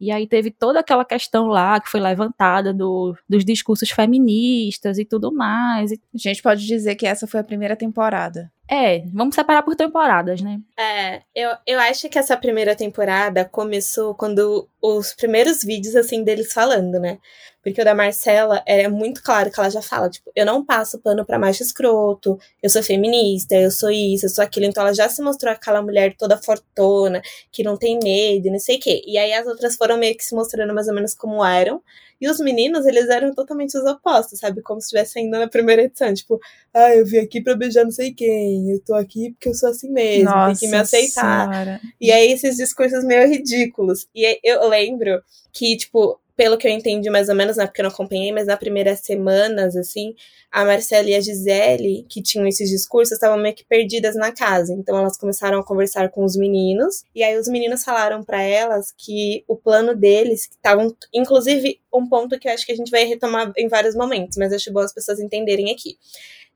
E 0.00 0.10
aí 0.10 0.26
teve 0.26 0.50
toda 0.50 0.80
aquela 0.80 1.04
questão 1.04 1.46
lá 1.46 1.80
que 1.80 1.88
foi 1.88 2.00
levantada 2.00 2.72
do, 2.74 3.16
dos 3.28 3.44
discursos 3.44 3.90
feministas 3.90 4.98
e 4.98 5.04
tudo 5.04 5.32
mais. 5.32 5.92
A 5.92 5.96
gente 6.14 6.42
pode 6.42 6.66
dizer 6.66 6.94
que 6.96 7.06
essa 7.06 7.26
foi 7.26 7.40
a 7.40 7.44
primeira 7.44 7.76
temporada. 7.76 8.50
é, 8.68 9.04
vamos 9.12 9.34
separar 9.34 9.62
por 9.62 9.76
temporadas, 9.76 10.40
né? 10.40 10.58
É, 10.78 11.22
eu, 11.34 11.50
eu 11.66 11.78
acho 11.80 12.08
que 12.08 12.18
essa 12.18 12.36
primeira 12.36 12.74
temporada 12.74 13.44
começou 13.44 14.14
quando 14.14 14.68
os 14.80 15.12
primeiros 15.14 15.62
vídeos, 15.62 15.94
assim, 15.94 16.24
deles 16.24 16.52
falando, 16.52 16.98
né? 16.98 17.18
Porque 17.64 17.80
o 17.80 17.84
da 17.84 17.94
Marcela 17.94 18.62
é 18.66 18.86
muito 18.88 19.22
claro 19.22 19.50
que 19.50 19.58
ela 19.58 19.70
já 19.70 19.80
fala, 19.80 20.10
tipo, 20.10 20.30
eu 20.36 20.44
não 20.44 20.62
passo 20.62 20.98
pano 20.98 21.24
pra 21.24 21.38
macho 21.38 21.62
escroto, 21.62 22.38
eu 22.62 22.68
sou 22.68 22.82
feminista, 22.82 23.56
eu 23.56 23.70
sou 23.70 23.90
isso, 23.90 24.26
eu 24.26 24.30
sou 24.30 24.44
aquilo. 24.44 24.66
Então 24.66 24.82
ela 24.82 24.94
já 24.94 25.08
se 25.08 25.22
mostrou 25.22 25.50
aquela 25.50 25.80
mulher 25.80 26.14
toda 26.16 26.36
fortuna, 26.36 27.22
que 27.50 27.62
não 27.62 27.78
tem 27.78 27.98
medo, 27.98 28.48
e 28.48 28.50
não 28.50 28.58
sei 28.58 28.76
o 28.76 28.80
quê. 28.80 29.02
E 29.06 29.16
aí 29.16 29.32
as 29.32 29.46
outras 29.46 29.76
foram 29.76 29.96
meio 29.96 30.14
que 30.14 30.24
se 30.24 30.34
mostrando 30.34 30.74
mais 30.74 30.88
ou 30.88 30.94
menos 30.94 31.14
como 31.14 31.42
eram. 31.42 31.82
E 32.20 32.28
os 32.28 32.38
meninos, 32.38 32.86
eles 32.86 33.08
eram 33.08 33.34
totalmente 33.34 33.76
os 33.76 33.84
opostos, 33.84 34.38
sabe? 34.38 34.62
Como 34.62 34.80
se 34.80 34.86
estivesse 34.86 35.18
ainda 35.18 35.38
na 35.38 35.48
primeira 35.48 35.82
edição. 35.82 36.12
Tipo, 36.14 36.38
ah, 36.72 36.94
eu 36.94 37.04
vim 37.04 37.18
aqui 37.18 37.40
pra 37.40 37.56
beijar 37.56 37.84
não 37.84 37.90
sei 37.90 38.12
quem, 38.12 38.70
eu 38.70 38.80
tô 38.80 38.94
aqui 38.94 39.32
porque 39.32 39.48
eu 39.48 39.54
sou 39.54 39.70
assim 39.70 39.90
mesmo, 39.90 40.30
tem 40.46 40.56
que 40.56 40.68
me 40.68 40.76
aceitar. 40.76 41.50
Senhora. 41.50 41.80
E 42.00 42.12
aí 42.12 42.30
esses 42.32 42.56
discursos 42.56 43.04
meio 43.04 43.26
ridículos. 43.26 44.06
E 44.14 44.38
eu 44.44 44.68
lembro 44.68 45.22
que, 45.52 45.76
tipo, 45.76 46.20
pelo 46.36 46.58
que 46.58 46.66
eu 46.66 46.72
entendi 46.72 47.08
mais 47.10 47.28
ou 47.28 47.34
menos, 47.34 47.56
né, 47.56 47.66
porque 47.66 47.80
eu 47.80 47.84
não 47.84 47.90
acompanhei, 47.90 48.32
mas 48.32 48.46
nas 48.46 48.58
primeiras 48.58 49.00
semanas, 49.00 49.76
assim, 49.76 50.14
a 50.50 50.64
Marcela 50.64 51.08
e 51.08 51.14
a 51.14 51.20
Gisele, 51.20 52.04
que 52.08 52.22
tinham 52.22 52.46
esses 52.46 52.68
discursos, 52.68 53.12
estavam 53.12 53.38
meio 53.38 53.54
que 53.54 53.64
perdidas 53.64 54.16
na 54.16 54.32
casa. 54.32 54.72
Então 54.72 54.96
elas 54.98 55.16
começaram 55.16 55.60
a 55.60 55.64
conversar 55.64 56.10
com 56.10 56.24
os 56.24 56.36
meninos, 56.36 57.04
e 57.14 57.22
aí 57.22 57.38
os 57.38 57.48
meninos 57.48 57.84
falaram 57.84 58.22
para 58.24 58.42
elas 58.42 58.92
que 58.96 59.44
o 59.48 59.56
plano 59.56 59.94
deles, 59.94 60.46
que 60.46 60.56
estavam, 60.56 60.94
inclusive, 61.12 61.80
um 61.92 62.08
ponto 62.08 62.38
que 62.38 62.48
eu 62.48 62.52
acho 62.52 62.66
que 62.66 62.72
a 62.72 62.76
gente 62.76 62.90
vai 62.90 63.04
retomar 63.04 63.52
em 63.56 63.68
vários 63.68 63.94
momentos, 63.94 64.36
mas 64.36 64.52
acho 64.52 64.72
bom 64.72 64.80
as 64.80 64.92
pessoas 64.92 65.20
entenderem 65.20 65.72
aqui. 65.72 65.96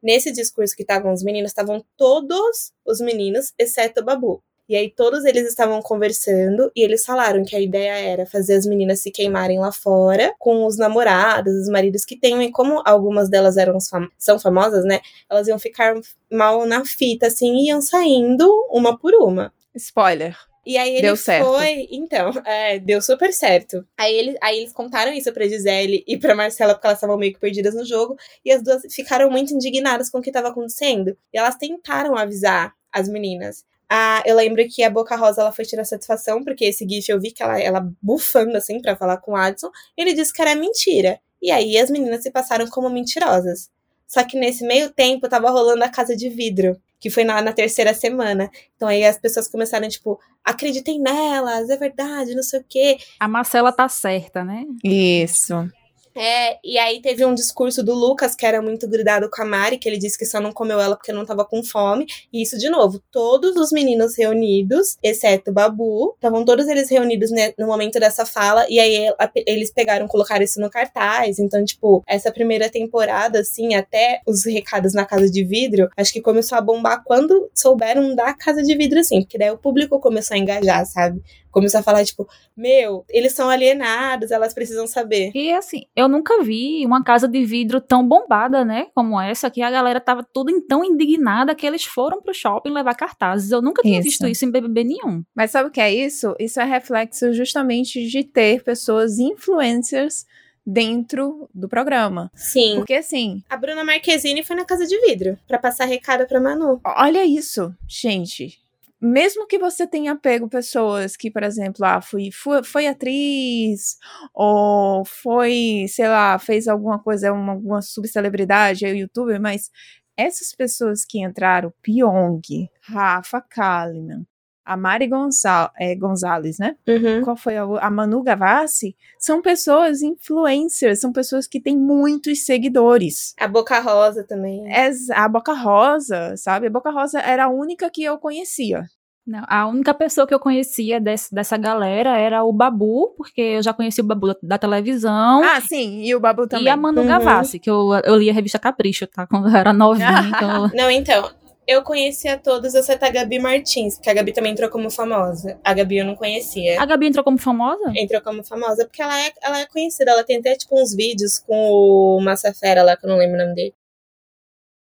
Nesse 0.02 0.32
discurso 0.32 0.76
que 0.76 0.82
estavam 0.82 1.12
os 1.12 1.22
meninos, 1.22 1.50
estavam 1.50 1.84
todos 1.96 2.72
os 2.86 3.00
meninos, 3.00 3.52
exceto 3.58 4.00
o 4.00 4.04
Babu. 4.04 4.42
E 4.68 4.76
aí 4.76 4.90
todos 4.90 5.24
eles 5.24 5.48
estavam 5.48 5.80
conversando 5.80 6.70
e 6.76 6.82
eles 6.82 7.04
falaram 7.04 7.42
que 7.42 7.56
a 7.56 7.60
ideia 7.60 7.92
era 7.92 8.26
fazer 8.26 8.54
as 8.54 8.66
meninas 8.66 9.00
se 9.00 9.10
queimarem 9.10 9.58
lá 9.58 9.72
fora 9.72 10.34
com 10.38 10.66
os 10.66 10.76
namorados, 10.76 11.54
os 11.54 11.68
maridos 11.68 12.04
que 12.04 12.18
têm, 12.18 12.42
e 12.42 12.52
como 12.52 12.82
algumas 12.84 13.30
delas 13.30 13.56
eram 13.56 13.80
fam 13.80 14.08
são 14.18 14.38
famosas, 14.38 14.84
né? 14.84 15.00
Elas 15.30 15.48
iam 15.48 15.58
ficar 15.58 15.94
mal 16.30 16.66
na 16.66 16.84
fita, 16.84 17.28
assim, 17.28 17.56
e 17.56 17.68
iam 17.68 17.80
saindo 17.80 18.46
uma 18.70 18.98
por 18.98 19.14
uma. 19.14 19.52
Spoiler. 19.74 20.36
E 20.66 20.76
aí 20.76 20.90
ele 20.90 21.00
Deu 21.00 21.16
certo. 21.16 21.46
foi, 21.46 21.88
então, 21.90 22.30
é, 22.44 22.78
deu 22.78 23.00
super 23.00 23.32
certo. 23.32 23.86
Aí, 23.96 24.14
ele, 24.14 24.36
aí 24.42 24.58
eles 24.58 24.72
contaram 24.72 25.14
isso 25.14 25.32
pra 25.32 25.48
Gisele 25.48 26.04
e 26.06 26.18
pra 26.18 26.34
Marcela, 26.34 26.74
porque 26.74 26.86
elas 26.86 26.98
estavam 26.98 27.16
meio 27.16 27.32
que 27.32 27.40
perdidas 27.40 27.74
no 27.74 27.86
jogo, 27.86 28.18
e 28.44 28.52
as 28.52 28.62
duas 28.62 28.82
ficaram 28.90 29.30
muito 29.30 29.54
indignadas 29.54 30.10
com 30.10 30.18
o 30.18 30.22
que 30.22 30.28
estava 30.28 30.48
acontecendo. 30.48 31.16
E 31.32 31.38
elas 31.38 31.56
tentaram 31.56 32.14
avisar 32.18 32.74
as 32.92 33.08
meninas. 33.08 33.64
Ah, 33.88 34.22
eu 34.26 34.36
lembro 34.36 34.66
que 34.68 34.82
a 34.82 34.90
Boca 34.90 35.16
Rosa 35.16 35.40
ela 35.40 35.52
foi 35.52 35.64
tirar 35.64 35.84
satisfação, 35.84 36.44
porque 36.44 36.66
esse 36.66 36.86
GIF 36.86 37.08
eu 37.08 37.20
vi 37.20 37.30
que 37.30 37.42
ela, 37.42 37.60
ela 37.60 37.90
bufando 38.02 38.56
assim 38.56 38.80
pra 38.82 38.96
falar 38.96 39.16
com 39.18 39.32
o 39.32 39.36
Adson. 39.36 39.70
Ele 39.96 40.12
disse 40.12 40.32
que 40.32 40.42
era 40.42 40.54
mentira. 40.54 41.18
E 41.40 41.50
aí 41.50 41.78
as 41.78 41.90
meninas 41.90 42.22
se 42.22 42.30
passaram 42.30 42.66
como 42.68 42.90
mentirosas. 42.90 43.70
Só 44.06 44.24
que 44.24 44.38
nesse 44.38 44.66
meio 44.66 44.90
tempo 44.90 45.28
tava 45.28 45.50
rolando 45.50 45.84
a 45.84 45.88
casa 45.88 46.16
de 46.16 46.28
vidro, 46.28 46.80
que 46.98 47.10
foi 47.10 47.24
na, 47.24 47.40
na 47.40 47.52
terceira 47.52 47.94
semana. 47.94 48.50
Então 48.76 48.88
aí 48.88 49.04
as 49.04 49.18
pessoas 49.18 49.48
começaram, 49.48 49.88
tipo, 49.88 50.18
acreditem 50.44 50.98
nelas, 50.98 51.68
é 51.70 51.76
verdade, 51.76 52.34
não 52.34 52.42
sei 52.42 52.60
o 52.60 52.64
quê. 52.66 52.98
A 53.20 53.28
Marcela 53.28 53.70
tá 53.70 53.88
certa, 53.88 54.42
né? 54.42 54.64
Isso. 54.82 55.70
É, 56.18 56.58
e 56.64 56.76
aí 56.78 57.00
teve 57.00 57.24
um 57.24 57.32
discurso 57.32 57.82
do 57.82 57.94
Lucas 57.94 58.34
que 58.34 58.44
era 58.44 58.60
muito 58.60 58.88
grudado 58.88 59.30
com 59.30 59.40
a 59.40 59.44
Mari, 59.44 59.78
que 59.78 59.88
ele 59.88 59.98
disse 59.98 60.18
que 60.18 60.26
só 60.26 60.40
não 60.40 60.52
comeu 60.52 60.80
ela 60.80 60.96
porque 60.96 61.12
não 61.12 61.24
tava 61.24 61.44
com 61.44 61.62
fome. 61.62 62.06
E 62.32 62.42
isso, 62.42 62.58
de 62.58 62.68
novo, 62.68 63.00
todos 63.12 63.56
os 63.56 63.70
meninos 63.70 64.16
reunidos, 64.18 64.96
exceto 65.00 65.52
o 65.52 65.54
Babu, 65.54 66.14
estavam 66.14 66.44
todos 66.44 66.66
eles 66.66 66.90
reunidos 66.90 67.30
né, 67.30 67.52
no 67.56 67.68
momento 67.68 68.00
dessa 68.00 68.26
fala. 68.26 68.66
E 68.68 68.80
aí 68.80 69.12
eles 69.46 69.70
pegaram, 69.70 70.08
colocaram 70.08 70.42
isso 70.42 70.60
no 70.60 70.68
cartaz. 70.68 71.38
Então, 71.38 71.64
tipo, 71.64 72.02
essa 72.06 72.32
primeira 72.32 72.68
temporada, 72.68 73.40
assim, 73.40 73.76
até 73.76 74.20
os 74.26 74.44
recados 74.44 74.92
na 74.94 75.06
Casa 75.06 75.30
de 75.30 75.44
Vidro, 75.44 75.88
acho 75.96 76.12
que 76.12 76.20
começou 76.20 76.58
a 76.58 76.60
bombar 76.60 77.04
quando 77.04 77.48
souberam 77.54 78.14
da 78.16 78.34
Casa 78.34 78.62
de 78.62 78.76
Vidro, 78.76 78.98
assim. 78.98 79.22
Porque 79.22 79.38
daí 79.38 79.50
o 79.50 79.58
público 79.58 80.00
começou 80.00 80.34
a 80.34 80.38
engajar, 80.38 80.84
sabe? 80.84 81.22
Começou 81.50 81.80
a 81.80 81.82
falar, 81.82 82.04
tipo, 82.04 82.28
meu, 82.56 83.04
eles 83.08 83.32
são 83.32 83.48
alienados, 83.48 84.30
elas 84.30 84.52
precisam 84.52 84.86
saber. 84.86 85.30
E 85.34 85.52
assim, 85.52 85.86
eu 85.96 86.07
nunca 86.08 86.42
vi 86.42 86.84
uma 86.84 87.02
casa 87.02 87.28
de 87.28 87.44
vidro 87.44 87.80
tão 87.80 88.06
bombada, 88.06 88.64
né? 88.64 88.86
Como 88.94 89.20
essa, 89.20 89.50
que 89.50 89.62
a 89.62 89.70
galera 89.70 90.00
tava 90.00 90.22
toda 90.22 90.52
tão 90.68 90.84
indignada 90.84 91.54
que 91.54 91.66
eles 91.66 91.84
foram 91.84 92.20
pro 92.22 92.34
shopping 92.34 92.70
levar 92.70 92.94
cartazes. 92.94 93.50
Eu 93.50 93.62
nunca 93.62 93.82
tinha 93.82 93.98
Isso. 94.00 94.04
visto 94.08 94.26
isso 94.26 94.44
em 94.44 94.50
BBB 94.50 94.84
nenhum. 94.84 95.22
Mas 95.34 95.50
sabe 95.50 95.68
o 95.68 95.72
que 95.72 95.80
é 95.80 95.92
isso? 95.92 96.34
Isso 96.38 96.60
é 96.60 96.64
reflexo 96.64 97.32
justamente 97.32 98.06
de 98.06 98.24
ter 98.24 98.62
pessoas 98.62 99.18
influencers 99.18 100.26
dentro 100.66 101.48
do 101.54 101.68
programa. 101.68 102.30
Sim. 102.34 102.74
Porque 102.76 102.94
assim, 102.94 103.42
A 103.48 103.56
Bruna 103.56 103.84
Marquezine 103.84 104.44
foi 104.44 104.54
na 104.56 104.64
Casa 104.64 104.86
de 104.86 104.98
Vidro 105.00 105.38
pra 105.46 105.58
passar 105.58 105.86
recado 105.86 106.26
pra 106.26 106.40
Manu. 106.40 106.80
olha 106.84 107.24
isso, 107.24 107.74
gente. 107.88 108.58
Mesmo 109.00 109.46
que 109.46 109.58
você 109.58 109.86
tenha 109.86 110.16
pego 110.16 110.48
pessoas 110.48 111.16
que, 111.16 111.30
por 111.30 111.42
exemplo, 111.44 111.84
ah, 111.84 112.00
foi, 112.00 112.30
foi, 112.32 112.86
atriz, 112.88 113.96
ou 114.34 115.04
foi, 115.04 115.86
sei 115.88 116.08
lá, 116.08 116.36
fez 116.38 116.66
alguma 116.66 116.98
coisa, 116.98 117.32
uma, 117.32 117.54
uma 117.54 117.82
subcelebridade, 117.82 118.84
é 118.84 118.92
youtuber, 118.94 119.40
mas 119.40 119.70
essas 120.16 120.52
pessoas 120.52 121.04
que 121.04 121.20
entraram, 121.22 121.72
Pyong, 121.80 122.40
Rafa 122.82 123.40
Kalimann, 123.40 124.26
a 124.68 124.76
Mari 124.76 125.06
Gonçal, 125.08 125.70
é, 125.78 125.94
Gonzalez, 125.94 126.58
né? 126.58 126.76
Uhum. 126.86 127.22
qual 127.24 127.36
foi 127.36 127.56
a, 127.56 127.62
a 127.64 127.90
Manu 127.90 128.22
Gavassi, 128.22 128.94
são 129.18 129.40
pessoas 129.42 130.02
influencers, 130.02 131.00
são 131.00 131.12
pessoas 131.12 131.46
que 131.46 131.60
têm 131.60 131.76
muitos 131.76 132.44
seguidores. 132.44 133.34
A 133.38 133.48
Boca 133.48 133.80
Rosa 133.80 134.24
também. 134.24 134.70
Ex- 134.72 135.10
A 135.10 135.28
Boca 135.28 135.52
Rosa, 135.54 136.34
sabe? 136.36 136.66
A 136.66 136.70
Boca 136.70 136.90
Rosa 136.90 137.18
era 137.20 137.44
a 137.44 137.48
única 137.48 137.90
que 137.90 138.02
eu 138.04 138.18
conhecia. 138.18 138.84
Não, 139.26 139.42
a 139.46 139.66
única 139.66 139.92
pessoa 139.92 140.26
que 140.26 140.32
eu 140.32 140.40
conhecia 140.40 140.98
desse- 140.98 141.34
dessa 141.34 141.58
galera 141.58 142.16
era 142.16 142.42
o 142.44 142.50
Babu, 142.52 143.14
porque 143.14 143.42
eu 143.42 143.62
já 143.62 143.74
conheci 143.74 144.00
o 144.00 144.04
Babu 144.04 144.28
da, 144.28 144.36
da 144.42 144.58
televisão. 144.58 145.42
Ah, 145.44 145.60
sim, 145.60 146.00
e 146.02 146.14
o 146.14 146.20
Babu 146.20 146.46
também. 146.46 146.64
e 146.64 146.68
a 146.70 146.76
Manu 146.78 147.02
Uhum. 147.02 147.08
Gavassi, 147.08 147.58
que 147.58 147.68
eu, 147.68 147.90
eu 148.06 148.16
li 148.16 148.30
a 148.30 148.32
revista 148.32 148.58
Capricho, 148.58 149.06
tá? 149.06 149.26
Quando 149.26 149.48
eu 149.50 149.54
era 149.54 149.70
novinha, 149.74 150.08
então... 150.34 150.70
Não, 150.74 150.90
então, 150.90 151.30
eu 151.68 151.82
conhecia 151.82 152.38
todos, 152.38 152.74
exceto 152.74 153.04
a 153.04 153.10
Gabi 153.10 153.38
Martins, 153.38 153.96
porque 153.96 154.08
a 154.08 154.14
Gabi 154.14 154.32
também 154.32 154.52
entrou 154.52 154.70
como 154.70 154.90
famosa. 154.90 155.60
A 155.62 155.74
Gabi 155.74 155.98
eu 155.98 156.04
não 156.06 156.16
conhecia. 156.16 156.80
A 156.80 156.86
Gabi 156.86 157.06
entrou 157.08 157.22
como 157.22 157.36
famosa? 157.38 157.92
Entrou 157.94 158.22
como 158.22 158.42
famosa 158.42 158.86
porque 158.86 159.02
ela 159.02 159.20
é, 159.20 159.30
ela 159.42 159.60
é 159.60 159.66
conhecida. 159.66 160.10
Ela 160.10 160.24
tem 160.24 160.38
até, 160.38 160.56
tipo, 160.56 160.80
uns 160.80 160.94
vídeos 160.94 161.38
com 161.38 161.54
o 161.70 162.20
Massa 162.22 162.54
Fera 162.54 162.82
lá, 162.82 162.96
que 162.96 163.04
eu 163.04 163.10
não 163.10 163.18
lembro 163.18 163.36
o 163.36 163.38
nome 163.42 163.54
dele. 163.54 163.74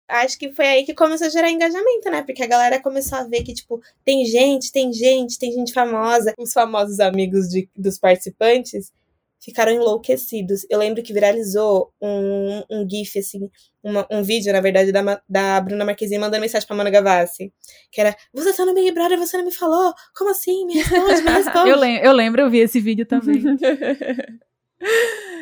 Acho 0.09 0.39
que 0.39 0.53
foi 0.53 0.67
aí 0.67 0.85
que 0.85 0.95
começou 0.95 1.27
a 1.27 1.31
gerar 1.31 1.51
engajamento, 1.51 2.09
né? 2.09 2.23
Porque 2.23 2.41
a 2.43 2.47
galera 2.47 2.81
começou 2.81 3.19
a 3.19 3.25
ver 3.25 3.43
que, 3.43 3.53
tipo, 3.53 3.83
tem 4.05 4.25
gente, 4.25 4.71
tem 4.71 4.93
gente, 4.93 5.37
tem 5.37 5.51
gente 5.51 5.73
famosa. 5.73 6.33
Os 6.39 6.53
famosos 6.53 7.01
amigos 7.01 7.49
de- 7.49 7.69
dos 7.77 7.99
participantes 7.99 8.93
ficaram 9.41 9.73
enlouquecidos. 9.73 10.67
Eu 10.71 10.79
lembro 10.79 11.03
que 11.03 11.13
viralizou 11.13 11.93
um, 12.01 12.63
um 12.71 12.89
GIF, 12.89 13.19
assim, 13.19 13.49
uma- 13.83 14.07
um 14.11 14.23
vídeo, 14.23 14.53
na 14.53 14.61
verdade, 14.61 14.91
da, 14.93 15.21
da 15.29 15.61
Bruna 15.61 15.85
Marquezine 15.85 16.19
mandando 16.19 16.41
mensagem 16.41 16.67
pra 16.67 16.77
Manu 16.77 16.91
Gavassi. 16.91 17.53
Que 17.93 18.01
era, 18.01 18.17
você 18.35 18.53
tá 18.53 18.65
no 18.65 18.75
Big 18.75 18.91
Brother, 18.93 19.19
você 19.19 19.37
não 19.37 19.45
me 19.45 19.53
falou? 19.53 19.93
Como 20.17 20.31
assim? 20.31 20.67
Me 20.67 20.75
responde, 20.75 21.23
me 21.23 21.31
responde. 21.31 21.71
Eu, 21.71 21.79
lem 21.79 21.97
eu 21.99 22.13
lembro, 22.13 22.43
eu 22.43 22.51
vi 22.51 22.59
esse 22.59 22.81
vídeo 22.81 23.07
também. 23.07 23.43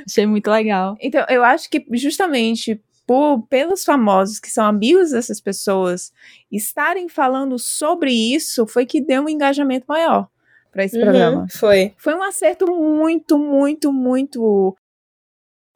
Achei 0.07 0.27
muito 0.27 0.51
legal. 0.51 0.97
Então, 1.01 1.25
eu 1.29 1.43
acho 1.43 1.69
que 1.71 1.85
justamente 1.93 2.81
por, 3.07 3.47
pelos 3.49 3.85
famosos 3.85 4.39
que 4.39 4.51
são 4.51 4.65
amigos 4.65 5.11
dessas 5.11 5.41
pessoas 5.41 6.13
estarem 6.51 7.09
falando 7.09 7.59
sobre 7.59 8.13
isso, 8.13 8.67
foi 8.67 8.87
que 8.87 9.01
deu 9.01 9.23
um 9.23 9.29
engajamento 9.29 9.87
maior 9.89 10.29
para 10.75 10.85
esse 10.85 10.97
Uhum, 10.99 11.03
programa. 11.05 11.47
Foi. 11.51 11.95
Foi 11.97 12.15
um 12.15 12.23
acerto 12.23 12.67
muito, 12.67 13.39
muito, 13.39 13.93
muito 13.93 14.77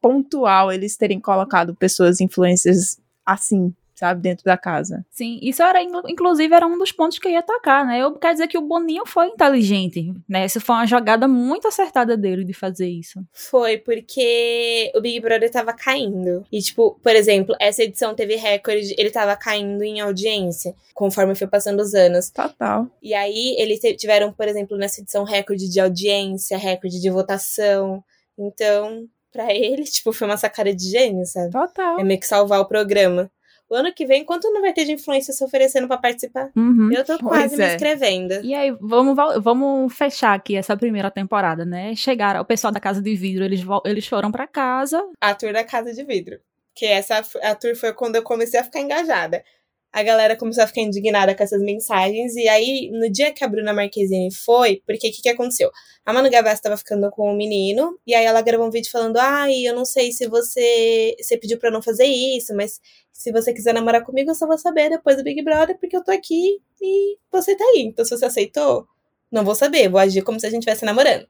pontual 0.03 0.71
eles 0.73 0.97
terem 0.97 1.21
colocado 1.21 1.75
pessoas 1.75 2.21
influencers 2.21 2.99
assim, 3.25 3.75
sabe, 3.99 4.23
dentro 4.23 4.45
da 4.45 4.57
casa. 4.57 5.05
Sim, 5.11 5.39
isso 5.43 5.63
era, 5.63 5.83
inclu- 5.83 6.09
inclusive, 6.09 6.55
era 6.55 6.67
um 6.67 6.79
dos 6.79 6.93
pontos 6.93 7.19
que 7.19 7.27
eu 7.29 7.33
ia 7.33 7.41
atacar, 7.41 7.87
né? 7.87 8.01
Eu 8.01 8.13
quero 8.13 8.35
dizer 8.35 8.49
que 8.49 8.57
o 8.59 8.63
Boninho 8.63 9.05
foi 9.07 9.27
inteligente, 9.27 10.13
né? 10.29 10.47
Isso 10.47 10.61
foi 10.61 10.77
uma 10.77 10.87
jogada 10.87 11.27
muito 11.27 11.67
acertada 11.69 12.17
dele 12.17 12.45
de 12.45 12.53
fazer 12.53 12.89
isso. 12.89 13.21
Foi, 13.33 13.77
porque 13.79 14.93
o 14.95 15.01
Big 15.01 15.21
Brother 15.21 15.51
tava 15.51 15.73
caindo. 15.73 16.45
E, 16.53 16.61
tipo, 16.61 16.99
por 17.03 17.15
exemplo, 17.15 17.55
essa 17.61 17.83
edição 17.83 18.15
teve 18.15 18.37
recorde, 18.37 18.95
ele 18.97 19.11
tava 19.11 19.35
caindo 19.37 19.83
em 19.83 20.01
audiência, 20.01 20.75
conforme 20.95 21.35
foi 21.35 21.47
passando 21.47 21.81
os 21.81 21.95
anos. 21.95 22.31
Total. 22.31 22.87
E 23.03 23.15
aí, 23.15 23.57
eles 23.59 23.81
tiveram, 23.97 24.33
por 24.33 24.47
exemplo, 24.47 24.77
nessa 24.77 25.01
edição, 25.01 25.25
recorde 25.25 25.69
de 25.69 25.81
audiência, 25.81 26.57
recorde 26.57 27.01
de 27.01 27.11
votação. 27.11 28.03
Então, 28.39 29.07
pra 29.33 29.53
ele, 29.53 29.85
tipo, 29.91 30.13
foi 30.13 30.27
uma 30.27 30.37
sacada 30.37 30.73
de 30.75 30.91
gênio, 30.91 31.25
sabe? 31.27 31.51
Total. 31.51 31.99
É 31.99 32.05
meio 32.05 32.21
que 32.21 32.27
salvar 32.27 32.61
o 32.61 32.67
programa. 32.67 33.31
O 33.71 33.75
ano 33.75 33.93
que 33.93 34.07
vem, 34.07 34.25
quanto 34.25 34.51
não 34.51 34.63
vai 34.63 34.73
ter 34.73 34.85
de 34.85 34.93
influência 34.93 35.33
se 35.33 35.45
oferecendo 35.45 35.87
pra 35.87 35.99
participar? 35.99 36.51
Uhum. 36.57 36.91
Eu 36.91 37.05
tô 37.05 37.19
quase 37.19 37.57
me 37.57 37.65
é. 37.65 37.75
inscrevendo. 37.75 38.35
E 38.43 38.55
aí, 38.55 38.75
vamos, 38.81 39.15
vamos 39.43 39.95
fechar 39.95 40.35
aqui 40.35 40.57
essa 40.57 40.77
primeira 40.77 41.11
temporada, 41.11 41.67
né? 41.67 41.95
Chegaram, 41.95 42.41
o 42.41 42.45
pessoal 42.47 42.73
da 42.73 42.81
Casa 42.81 43.03
de 43.03 43.15
Vidro, 43.15 43.45
eles, 43.45 43.61
eles 43.85 44.07
foram 44.07 44.33
pra 44.33 44.47
casa. 44.47 45.05
A 45.21 45.35
tour 45.35 45.53
da 45.53 45.65
Casa 45.65 45.93
de 45.93 46.03
Vidro. 46.03 46.41
Que 46.75 46.87
essa 46.87 47.23
a 47.43 47.55
tour 47.55 47.77
foi 47.77 47.93
quando 47.93 48.17
eu 48.17 48.23
comecei 48.23 48.59
a 48.59 48.65
ficar 48.65 48.81
engajada. 48.81 49.45
A 49.93 50.03
galera 50.03 50.37
começou 50.37 50.63
a 50.63 50.67
ficar 50.67 50.83
indignada 50.83 51.35
com 51.35 51.43
essas 51.43 51.63
mensagens. 51.63 52.37
E 52.37 52.47
aí, 52.49 52.91
no 52.93 53.11
dia 53.11 53.33
que 53.33 53.43
a 53.43 53.49
Bruna 53.49 53.73
Marquezine 53.73 54.33
foi, 54.33 54.83
porque 54.87 55.09
o 55.09 55.13
que, 55.13 55.23
que 55.23 55.29
aconteceu? 55.29 55.71
A 56.05 56.13
Manu 56.13 56.31
Gavassi 56.31 56.63
tava 56.63 56.77
ficando 56.77 57.11
com 57.11 57.33
um 57.33 57.37
menino, 57.37 57.99
e 58.07 58.15
aí 58.15 58.25
ela 58.25 58.43
gravou 58.43 58.67
um 58.67 58.71
vídeo 58.71 58.91
falando: 58.91 59.17
Ai, 59.17 59.67
eu 59.67 59.75
não 59.75 59.85
sei 59.85 60.13
se 60.13 60.27
você. 60.29 61.17
Você 61.21 61.39
pediu 61.39 61.59
pra 61.59 61.71
não 61.71 61.83
fazer 61.83 62.05
isso, 62.05 62.55
mas 62.55 62.81
se 63.13 63.33
você 63.33 63.53
quiser 63.53 63.75
namorar 63.75 64.05
comigo, 64.05 64.31
eu 64.31 64.35
só 64.35 64.47
vou 64.47 64.59
saber 64.59 64.91
depois 64.91 65.17
do 65.17 65.25
Big 65.25 65.43
Brother, 65.43 65.79
porque 65.79 65.97
eu 65.97 66.05
tô 66.05 66.13
aqui 66.13 66.61
e 66.81 67.19
você 67.33 67.57
tá 67.57 67.65
aí. 67.65 67.83
Então, 67.83 68.05
se 68.05 68.17
você 68.17 68.27
aceitou, 68.27 68.87
não 69.33 69.45
vou 69.45 69.55
saber, 69.55 69.89
vou 69.89 70.01
agir 70.01 70.23
como 70.23 70.39
se 70.39 70.47
a 70.47 70.51
gente 70.51 70.61
estivesse 70.61 70.85
namorando. 70.85 71.27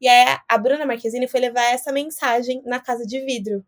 E 0.00 0.06
aí, 0.08 0.38
a 0.48 0.58
Bruna 0.58 0.86
Marquezine 0.86 1.26
foi 1.26 1.40
levar 1.40 1.64
essa 1.72 1.92
mensagem 1.92 2.62
na 2.64 2.78
casa 2.80 3.04
de 3.04 3.20
vidro. 3.20 3.64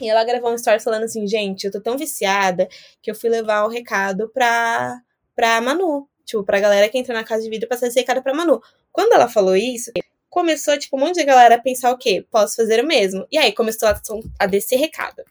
E 0.00 0.08
ela 0.08 0.24
gravou 0.24 0.50
um 0.50 0.54
story 0.54 0.80
falando 0.80 1.04
assim, 1.04 1.26
gente, 1.26 1.64
eu 1.64 1.70
tô 1.70 1.80
tão 1.80 1.96
viciada 1.96 2.68
que 3.02 3.10
eu 3.10 3.14
fui 3.14 3.28
levar 3.28 3.64
o 3.64 3.68
recado 3.68 4.30
pra, 4.30 4.98
pra 5.34 5.60
Manu. 5.60 6.08
Tipo, 6.24 6.44
pra 6.44 6.60
galera 6.60 6.88
que 6.88 6.96
entra 6.96 7.12
na 7.12 7.24
casa 7.24 7.42
de 7.42 7.50
vidro 7.50 7.68
passar 7.68 7.88
esse 7.88 7.98
recado 7.98 8.22
pra 8.22 8.32
Manu. 8.32 8.60
Quando 8.90 9.12
ela 9.12 9.28
falou 9.28 9.56
isso, 9.56 9.90
começou, 10.30 10.78
tipo, 10.78 10.96
um 10.96 11.00
monte 11.00 11.16
de 11.16 11.24
galera 11.24 11.56
a 11.56 11.60
pensar 11.60 11.90
o 11.90 11.98
quê? 11.98 12.24
Posso 12.30 12.56
fazer 12.56 12.82
o 12.82 12.86
mesmo. 12.86 13.26
E 13.30 13.36
aí 13.36 13.52
começou 13.52 13.88
a, 13.88 14.00
a 14.38 14.46
descer 14.46 14.76
recado. 14.76 15.22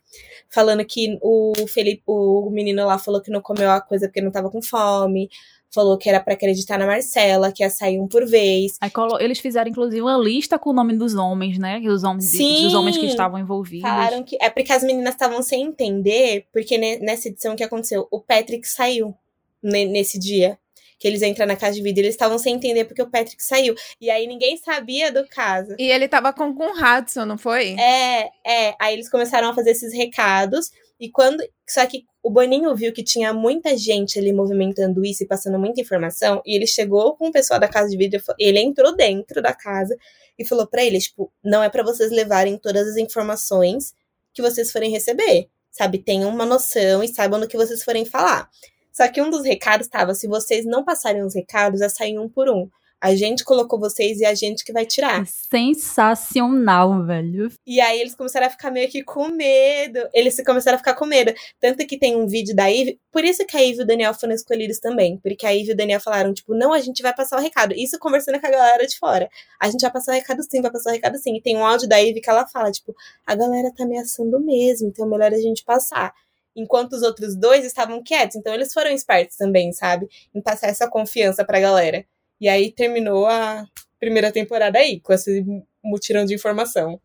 Falando 0.47 0.86
que 0.86 1.17
o 1.21 1.54
Felipe, 1.67 2.04
o 2.06 2.50
menino 2.52 2.86
lá 2.86 3.00
falou 3.00 3.21
que 3.21 3.32
não 3.32 3.41
comeu 3.41 3.71
a 3.71 3.82
coisa 3.82 4.08
porque 4.08 4.21
não 4.21 4.32
tava 4.32 4.52
com 4.52 4.62
fome. 4.62 5.30
Falou 5.73 5.97
que 5.97 6.10
era 6.10 6.19
pra 6.19 6.34
acreditar 6.34 6.77
na 6.77 6.86
Marcela, 6.86 7.51
que 7.51 7.63
ia 7.63 7.69
sair 7.69 7.97
um 7.99 8.07
por 8.07 8.25
vez. 8.27 8.73
Aí 8.81 8.89
colo- 8.89 9.19
eles 9.21 9.39
fizeram, 9.39 9.69
inclusive, 9.69 10.01
uma 10.01 10.17
lista 10.17 10.60
com 10.60 10.71
o 10.71 10.73
nome 10.73 10.97
dos 10.97 11.15
homens, 11.15 11.57
né? 11.57 11.79
Que 11.79 11.88
Os 11.88 12.03
homens, 12.03 12.25
Sim! 12.31 12.63
dos 12.63 12.73
homens 12.73 12.97
que 12.97 13.05
estavam 13.05 13.39
envolvidos. 13.39 13.89
Falaram 13.89 14.21
que. 14.23 14.38
É 14.41 14.49
porque 14.49 14.73
as 14.73 14.84
meninas 14.84 15.13
estavam 15.13 15.41
sem 15.41 15.63
entender, 15.63 16.45
porque 16.51 16.77
ne- 16.77 16.99
nessa 16.99 17.29
edição 17.29 17.55
que 17.55 17.63
aconteceu, 17.63 18.05
o 18.12 18.19
Patrick 18.19 18.67
saiu 18.67 19.15
ne- 19.63 19.86
nesse 19.86 20.19
dia. 20.19 20.57
Que 20.99 21.07
eles 21.07 21.23
entram 21.23 21.47
na 21.47 21.55
casa 21.55 21.73
de 21.73 21.81
vidro, 21.81 22.01
eles 22.01 22.13
estavam 22.13 22.38
sem 22.38 22.53
entender 22.53 22.86
porque 22.86 23.01
o 23.01 23.10
Patrick 23.10 23.43
saiu. 23.43 23.73
E 23.99 24.07
aí 24.12 24.27
ninguém 24.27 24.55
sabia 24.57 25.12
do 25.12 25.27
caso. 25.27 25.73
E 25.79 25.89
ele 25.89 26.07
tava 26.07 26.31
com, 26.31 26.53
com 26.53 26.65
o 26.67 26.73
Hudson, 26.77 27.25
não 27.25 27.39
foi? 27.39 27.75
É, 27.79 28.29
é. 28.45 28.75
Aí 28.79 28.93
eles 28.93 29.10
começaram 29.10 29.49
a 29.49 29.55
fazer 29.55 29.71
esses 29.71 29.91
recados. 29.95 30.69
E 31.02 31.10
quando. 31.10 31.44
Só 31.68 31.84
que 31.88 32.06
o 32.22 32.30
Boninho 32.30 32.76
viu 32.76 32.94
que 32.94 33.04
tinha 33.04 33.34
muita 33.34 33.76
gente 33.76 34.20
ali 34.20 34.32
movimentando 34.32 35.04
isso 35.04 35.24
e 35.24 35.28
passando 35.28 35.58
muita 35.58 35.82
informação. 35.82 36.44
E 36.46 36.56
ele 36.56 36.68
chegou 36.68 37.18
com 37.18 37.30
o 37.30 37.32
pessoal 37.32 37.60
da 37.60 37.68
casa 37.68 37.90
de 37.90 37.98
vidro. 37.98 38.22
Ele 38.40 38.60
entrou 38.60 38.96
dentro 38.96 39.42
da 39.42 39.52
casa 39.52 39.98
e 40.38 40.46
falou 40.46 40.68
pra 40.68 40.84
eles: 40.84 41.06
tipo, 41.06 41.34
não 41.44 41.64
é 41.64 41.70
pra 41.70 41.82
vocês 41.82 42.12
levarem 42.12 42.56
todas 42.56 42.88
as 42.88 42.98
informações 42.98 43.96
que 44.32 44.44
vocês 44.44 44.72
forem 44.72 44.92
receber. 44.92 45.50
Sabe? 45.72 45.98
Tenham 45.98 46.30
uma 46.30 46.46
noção 46.46 47.04
e 47.04 47.08
saibam 47.08 47.40
do 47.40 47.48
que 47.48 47.58
vocês 47.58 47.84
forem 47.84 48.06
falar. 48.06 48.48
Só 48.94 49.08
que 49.08 49.22
um 49.22 49.32
dos 49.32 49.44
recados 49.44 49.88
estava: 49.88 50.14
se 50.14 50.28
vocês 50.28 50.66
não 50.66 50.86
passarem 50.86 51.24
os 51.24 51.34
recados, 51.34 51.82
é 51.82 51.90
sair 51.90 52.20
um 52.20 52.30
por 52.30 52.48
um. 52.48 52.70
A 53.02 53.16
gente 53.16 53.44
colocou 53.44 53.80
vocês 53.80 54.20
e 54.20 54.26
a 54.26 54.36
gente 54.36 54.64
que 54.64 54.72
vai 54.72 54.86
tirar. 54.86 55.26
Sensacional, 55.26 57.04
velho. 57.04 57.52
E 57.66 57.82
aí 57.82 58.00
eles 58.00 58.14
começaram 58.14 58.46
a 58.46 58.50
ficar 58.52 58.70
meio 58.70 58.88
que 58.90 59.04
com 59.04 59.30
medo. 59.30 60.08
Eles 60.14 60.40
começaram 60.46 60.76
a 60.76 60.78
ficar 60.78 60.94
com 60.94 61.08
medo. 61.08 61.34
Tanto 61.60 61.88
que 61.88 61.98
tem 61.98 62.16
um 62.16 62.28
vídeo 62.28 62.56
da 62.56 62.68
Ivy. 62.68 63.00
Por 63.12 63.24
isso 63.24 63.44
que 63.48 63.58
a 63.58 63.60
Ivy 63.60 63.80
e 63.80 63.84
o 63.84 63.88
Daniel 63.88 64.14
foram 64.14 64.34
escolhidos 64.34 64.80
também. 64.80 65.18
Porque 65.18 65.48
a 65.48 65.50
Ivy 65.50 65.70
e 65.70 65.74
o 65.74 65.76
Daniel 65.76 66.00
falaram, 66.00 66.32
tipo, 66.32 66.54
não, 66.54 66.72
a 66.72 66.80
gente 66.80 67.02
vai 67.02 67.12
passar 67.12 67.40
o 67.40 67.42
recado. 67.42 67.74
Isso 67.74 67.98
conversando 67.98 68.40
com 68.40 68.46
a 68.46 68.52
galera 68.52 68.86
de 68.86 68.96
fora. 69.00 69.28
A 69.60 69.68
gente 69.68 69.82
vai 69.82 69.92
passar 69.92 70.12
o 70.12 70.16
recado 70.16 70.44
sim, 70.44 70.62
vai 70.62 70.72
passar 70.72 70.92
o 70.92 70.94
recado 70.94 71.18
sim. 71.18 71.36
E 71.36 71.42
tem 71.42 71.58
um 71.58 71.66
áudio 71.66 71.90
da 71.90 71.98
Ivy 71.98 72.22
que 72.22 72.30
ela 72.30 72.48
fala, 72.48 72.72
tipo, 72.72 72.96
a 73.26 73.34
galera 73.34 73.74
tá 73.76 73.84
ameaçando 73.84 74.40
mesmo, 74.40 74.90
então 74.90 75.08
é 75.08 75.10
melhor 75.10 75.34
a 75.34 75.42
gente 75.42 75.64
passar. 75.64 76.14
Enquanto 76.56 76.94
os 76.94 77.02
outros 77.02 77.36
dois 77.36 77.66
estavam 77.66 78.04
quietos. 78.04 78.36
Então 78.36 78.54
eles 78.54 78.72
foram 78.72 78.92
espertos 78.92 79.38
também, 79.38 79.72
sabe? 79.72 80.08
Em 80.36 80.42
passar 80.42 80.68
essa 80.68 80.88
confiança 80.88 81.44
pra 81.44 81.60
galera. 81.60 82.06
E 82.41 82.49
aí 82.49 82.71
terminou 82.71 83.27
a 83.27 83.67
primeira 83.99 84.32
temporada 84.32 84.80
aí, 84.80 84.99
com 84.99 85.13
esse 85.13 85.45
mutirão 85.84 86.25
de 86.25 86.34
informação. 86.34 86.99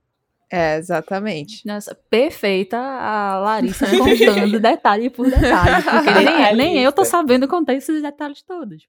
É, 0.50 0.76
exatamente. 0.76 1.66
Nossa, 1.66 1.94
perfeita 2.08 2.78
a 2.78 3.38
Larissa 3.40 3.86
contando 3.86 4.58
detalhe 4.60 5.10
por 5.10 5.28
detalhe. 5.28 5.82
Porque 5.82 6.10
nem, 6.24 6.56
nem 6.56 6.82
eu 6.82 6.92
tô 6.92 7.04
sabendo 7.04 7.46
contar 7.46 7.74
esses 7.74 8.00
detalhes 8.00 8.42
todos. 8.42 8.86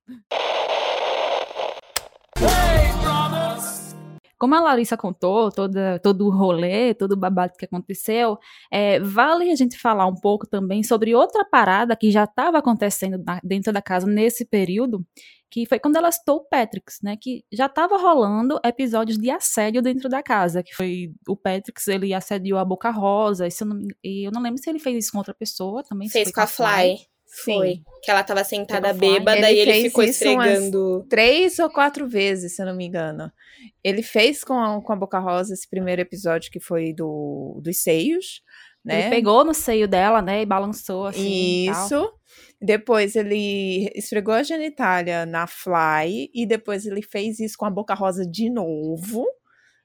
Como 4.37 4.53
a 4.55 4.59
Larissa 4.61 4.95
contou, 4.95 5.51
toda, 5.51 5.99
todo 5.99 6.27
o 6.27 6.29
rolê, 6.29 6.93
todo 6.93 7.13
o 7.13 7.17
babado 7.17 7.53
que 7.57 7.65
aconteceu, 7.65 8.37
é, 8.71 8.99
vale 8.99 9.49
a 9.51 9.55
gente 9.55 9.77
falar 9.79 10.05
um 10.05 10.13
pouco 10.15 10.47
também 10.47 10.83
sobre 10.83 11.15
outra 11.15 11.43
parada 11.43 11.95
que 11.95 12.11
já 12.11 12.23
estava 12.25 12.59
acontecendo 12.59 13.17
na- 13.25 13.39
dentro 13.43 13.73
da 13.73 13.81
casa 13.81 14.05
nesse 14.05 14.45
período, 14.45 15.05
que 15.49 15.65
foi 15.65 15.79
quando 15.79 15.95
ela 15.95 16.11
citou 16.11 16.37
o 16.37 16.43
Patrix, 16.47 16.99
né? 17.01 17.17
Que 17.19 17.43
já 17.51 17.65
estava 17.67 17.97
rolando 17.97 18.59
episódios 18.63 19.17
de 19.17 19.29
assédio 19.31 19.81
dentro 19.81 20.07
da 20.09 20.21
casa, 20.21 20.61
que 20.61 20.75
foi 20.75 21.11
o 21.27 21.35
Patrix, 21.35 21.87
ele 21.87 22.13
assediou 22.13 22.59
a 22.59 22.65
Boca 22.65 22.91
Rosa, 22.91 23.47
e, 23.47 23.51
eu, 23.59 23.65
não, 23.67 23.79
e 24.03 24.27
eu 24.27 24.31
não 24.31 24.41
lembro 24.41 24.61
se 24.61 24.69
ele 24.69 24.77
fez 24.79 25.05
isso 25.05 25.11
com 25.13 25.17
outra 25.19 25.33
pessoa 25.33 25.83
também. 25.83 26.09
Fez 26.09 26.31
com 26.31 26.41
a 26.41 26.47
Fly. 26.47 26.97
Foi. 27.43 27.81
Que 28.01 28.09
ela 28.09 28.23
tava 28.23 28.43
sentada 28.43 28.93
bêbada 28.93 29.49
Ele 29.49 29.57
e 29.57 29.61
ele 29.61 29.71
fez 29.71 29.83
ficou 29.83 30.03
esfregando. 30.03 31.05
Três 31.09 31.59
ou 31.59 31.69
quatro 31.69 32.07
vezes, 32.07 32.55
se 32.55 32.61
eu 32.61 32.65
não 32.65 32.75
me 32.75 32.85
engano. 32.85 33.31
Ele 33.83 34.01
fez 34.01 34.43
com 34.43 34.53
a, 34.53 34.81
com 34.81 34.93
a 34.93 34.95
Boca 34.95 35.19
Rosa 35.19 35.53
esse 35.53 35.69
primeiro 35.69 36.01
episódio 36.01 36.51
que 36.51 36.59
foi 36.59 36.93
do, 36.93 37.59
dos 37.61 37.77
seios, 37.77 38.41
né? 38.83 39.01
Ele 39.01 39.09
pegou 39.09 39.43
no 39.43 39.53
seio 39.53 39.87
dela, 39.87 40.21
né, 40.21 40.41
e 40.41 40.45
balançou 40.45 41.07
assim. 41.07 41.65
e 41.65 41.71
tal. 41.71 41.85
Isso. 41.85 42.13
Depois 42.59 43.15
ele 43.15 43.91
esfregou 43.93 44.33
a 44.33 44.43
genitália 44.43 45.25
na 45.25 45.45
Fly 45.45 46.29
e 46.33 46.45
depois 46.45 46.85
ele 46.85 47.01
fez 47.01 47.39
isso 47.39 47.57
com 47.57 47.65
a 47.65 47.69
Boca 47.69 47.93
Rosa 47.93 48.25
de 48.25 48.49
novo. 48.49 49.25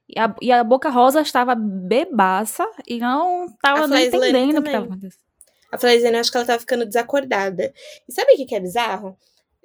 E 0.09 0.19
a, 0.19 0.35
e 0.41 0.51
a 0.51 0.63
Boca 0.63 0.89
Rosa 0.89 1.21
estava 1.21 1.53
bebaça 1.55 2.65
e 2.87 2.97
não 2.97 3.45
estava 3.45 3.85
entendendo 4.01 4.59
o 4.59 4.63
que 4.63 4.69
estava 4.69 4.85
acontecendo. 4.85 5.32
A 5.73 5.77
Flaviana, 5.79 6.19
acho 6.19 6.29
que 6.31 6.37
ela 6.37 6.45
tava 6.45 6.59
ficando 6.59 6.85
desacordada. 6.85 7.73
E 8.07 8.13
sabe 8.13 8.33
o 8.33 8.35
que, 8.37 8.45
que 8.45 8.53
é 8.55 8.59
bizarro? 8.59 9.17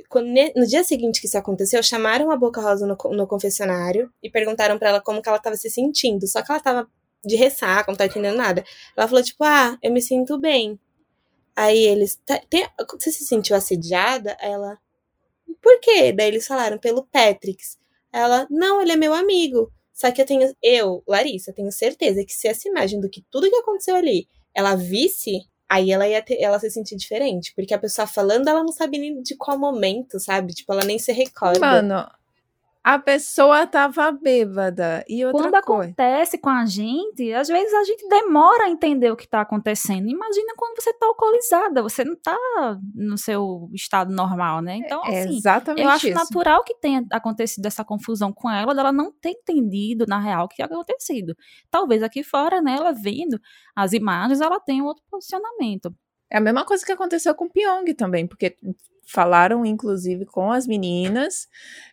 Quando, 0.08 0.28
no 0.56 0.66
dia 0.66 0.82
seguinte 0.82 1.20
que 1.20 1.26
isso 1.26 1.36
aconteceu, 1.36 1.82
chamaram 1.82 2.30
a 2.30 2.36
Boca 2.36 2.62
Rosa 2.62 2.86
no, 2.86 2.96
no 3.14 3.26
confessionário 3.26 4.10
e 4.22 4.30
perguntaram 4.30 4.78
pra 4.78 4.88
ela 4.88 5.00
como 5.02 5.20
que 5.20 5.28
ela 5.28 5.38
tava 5.38 5.56
se 5.56 5.68
sentindo. 5.68 6.26
Só 6.26 6.40
que 6.42 6.50
ela 6.50 6.60
tava 6.60 6.88
de 7.24 7.36
ressaca, 7.36 7.90
não 7.92 7.96
tá 7.98 8.06
entendendo 8.06 8.36
nada. 8.36 8.64
Ela 8.96 9.06
falou, 9.06 9.22
tipo, 9.22 9.44
ah, 9.44 9.76
eu 9.82 9.92
me 9.92 10.00
sinto 10.00 10.38
bem. 10.38 10.80
Aí 11.56 11.78
eles, 11.84 12.16
"Tá- 12.24 12.40
tem- 12.48 12.66
você 12.98 13.10
se 13.12 13.24
sentiu 13.26 13.54
assediada? 13.56 14.36
Ela, 14.40 14.78
por 15.62 15.80
quê? 15.80 16.12
Daí 16.12 16.28
eles 16.28 16.46
falaram, 16.46 16.78
pelo 16.78 17.04
Patrix. 17.06 17.78
Ela, 18.12 18.46
não, 18.50 18.80
ele 18.80 18.92
é 18.92 18.96
meu 18.96 19.12
amigo. 19.14 19.70
Só 19.92 20.10
que 20.12 20.22
eu 20.22 20.26
tenho, 20.26 20.54
eu, 20.62 21.02
Larissa, 21.06 21.52
tenho 21.52 21.70
certeza 21.72 22.24
que 22.24 22.32
se 22.32 22.48
essa 22.48 22.68
imagem 22.68 23.00
do 23.00 23.10
que 23.10 23.22
tudo 23.30 23.50
que 23.50 23.56
aconteceu 23.56 23.96
ali, 23.96 24.28
ela 24.54 24.74
visse, 24.76 25.40
aí 25.68 25.90
ela 25.92 26.08
ia 26.08 26.22
ter, 26.22 26.40
ela 26.40 26.58
se 26.58 26.70
sentir 26.70 26.96
diferente. 26.96 27.52
Porque 27.54 27.74
a 27.74 27.78
pessoa 27.78 28.06
falando, 28.06 28.48
ela 28.48 28.62
não 28.62 28.72
sabe 28.72 28.98
nem 28.98 29.22
de 29.22 29.36
qual 29.36 29.58
momento, 29.58 30.18
sabe? 30.18 30.54
Tipo, 30.54 30.72
ela 30.72 30.84
nem 30.84 30.98
se 30.98 31.12
recorda. 31.12 31.60
Mano, 31.60 32.10
a 32.82 32.98
pessoa 32.98 33.66
tava 33.66 34.10
bêbada. 34.12 35.04
E 35.08 35.24
outra 35.24 35.50
Quando 35.50 35.62
coisa. 35.64 35.82
acontece 35.90 36.38
com 36.38 36.48
a 36.48 36.64
gente, 36.64 37.32
às 37.32 37.48
vezes 37.48 37.74
a 37.74 37.84
gente 37.84 38.08
demora 38.08 38.64
a 38.64 38.70
entender 38.70 39.10
o 39.10 39.16
que 39.16 39.24
está 39.24 39.40
acontecendo. 39.42 40.08
Imagina 40.08 40.54
quando 40.56 40.80
você 40.80 40.90
está 40.90 41.06
alcoolizada, 41.06 41.82
você 41.82 42.04
não 42.04 42.14
está 42.14 42.36
no 42.94 43.18
seu 43.18 43.68
estado 43.74 44.12
normal, 44.12 44.62
né? 44.62 44.76
Então, 44.76 45.04
É 45.04 45.20
assim, 45.24 45.36
exatamente 45.36 45.84
eu 45.84 45.90
acho 45.90 46.08
isso. 46.08 46.16
natural 46.18 46.64
que 46.64 46.74
tenha 46.80 47.04
acontecido 47.12 47.66
essa 47.66 47.84
confusão 47.84 48.32
com 48.32 48.50
ela, 48.50 48.74
dela 48.74 48.92
não 48.92 49.12
ter 49.12 49.30
entendido, 49.30 50.06
na 50.08 50.18
real, 50.18 50.44
o 50.44 50.48
que 50.48 50.56
tinha 50.56 50.66
acontecido. 50.66 51.36
Talvez 51.70 52.02
aqui 52.02 52.22
fora, 52.22 52.62
né, 52.62 52.76
ela 52.78 52.92
vendo 52.92 53.38
as 53.76 53.92
imagens, 53.92 54.40
ela 54.40 54.58
tenha 54.60 54.82
um 54.82 54.86
outro 54.86 55.02
posicionamento. 55.10 55.94
É 56.30 56.38
a 56.38 56.40
mesma 56.40 56.64
coisa 56.64 56.84
que 56.84 56.92
aconteceu 56.92 57.34
com 57.34 57.46
o 57.46 57.50
Pyong 57.50 57.92
também, 57.94 58.26
porque 58.26 58.54
falaram, 59.08 59.64
inclusive, 59.64 60.24
com 60.26 60.52
as 60.52 60.66
meninas 60.66 61.48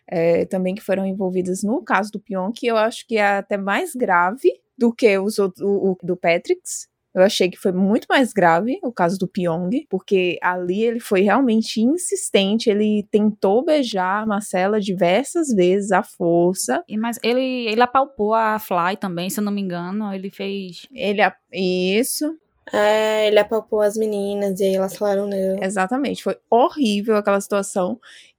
é, 0.06 0.44
também 0.46 0.74
que 0.74 0.82
foram 0.82 1.06
envolvidas 1.06 1.62
no 1.62 1.82
caso 1.82 2.12
do 2.12 2.20
Pyong, 2.20 2.52
que 2.52 2.66
eu 2.66 2.76
acho 2.76 3.06
que 3.06 3.16
é 3.16 3.38
até 3.38 3.56
mais 3.56 3.94
grave 3.94 4.50
do 4.78 4.92
que 4.92 5.18
os 5.18 5.38
o, 5.38 5.52
o 5.60 5.96
do 6.02 6.16
Patrix. 6.16 6.88
Eu 7.16 7.22
achei 7.22 7.48
que 7.48 7.56
foi 7.56 7.72
muito 7.72 8.06
mais 8.10 8.30
grave 8.30 8.78
o 8.82 8.92
caso 8.92 9.18
do 9.18 9.26
Pyong, 9.26 9.86
porque 9.88 10.38
ali 10.42 10.82
ele 10.82 11.00
foi 11.00 11.22
realmente 11.22 11.80
insistente, 11.80 12.68
ele 12.68 13.08
tentou 13.10 13.64
beijar 13.64 14.22
a 14.22 14.26
Marcela 14.26 14.78
diversas 14.78 15.48
vezes 15.48 15.92
à 15.92 16.02
força. 16.02 16.84
E, 16.86 16.98
mas 16.98 17.18
ele, 17.22 17.40
ele 17.40 17.80
apalpou 17.80 18.34
a 18.34 18.58
Fly 18.58 18.98
também, 19.00 19.30
se 19.30 19.40
eu 19.40 19.44
não 19.44 19.50
me 19.50 19.62
engano. 19.62 20.12
Ele 20.12 20.30
fez. 20.30 20.86
Ele 20.92 21.22
isso. 21.50 22.36
É, 22.72 23.28
ele 23.28 23.38
apalpou 23.38 23.80
as 23.80 23.96
meninas 23.96 24.58
e 24.60 24.64
aí 24.64 24.74
elas 24.74 24.96
falaram 24.96 25.26
não. 25.26 25.62
Exatamente, 25.62 26.22
foi 26.22 26.36
horrível 26.50 27.16
aquela 27.16 27.40
situação. 27.40 27.98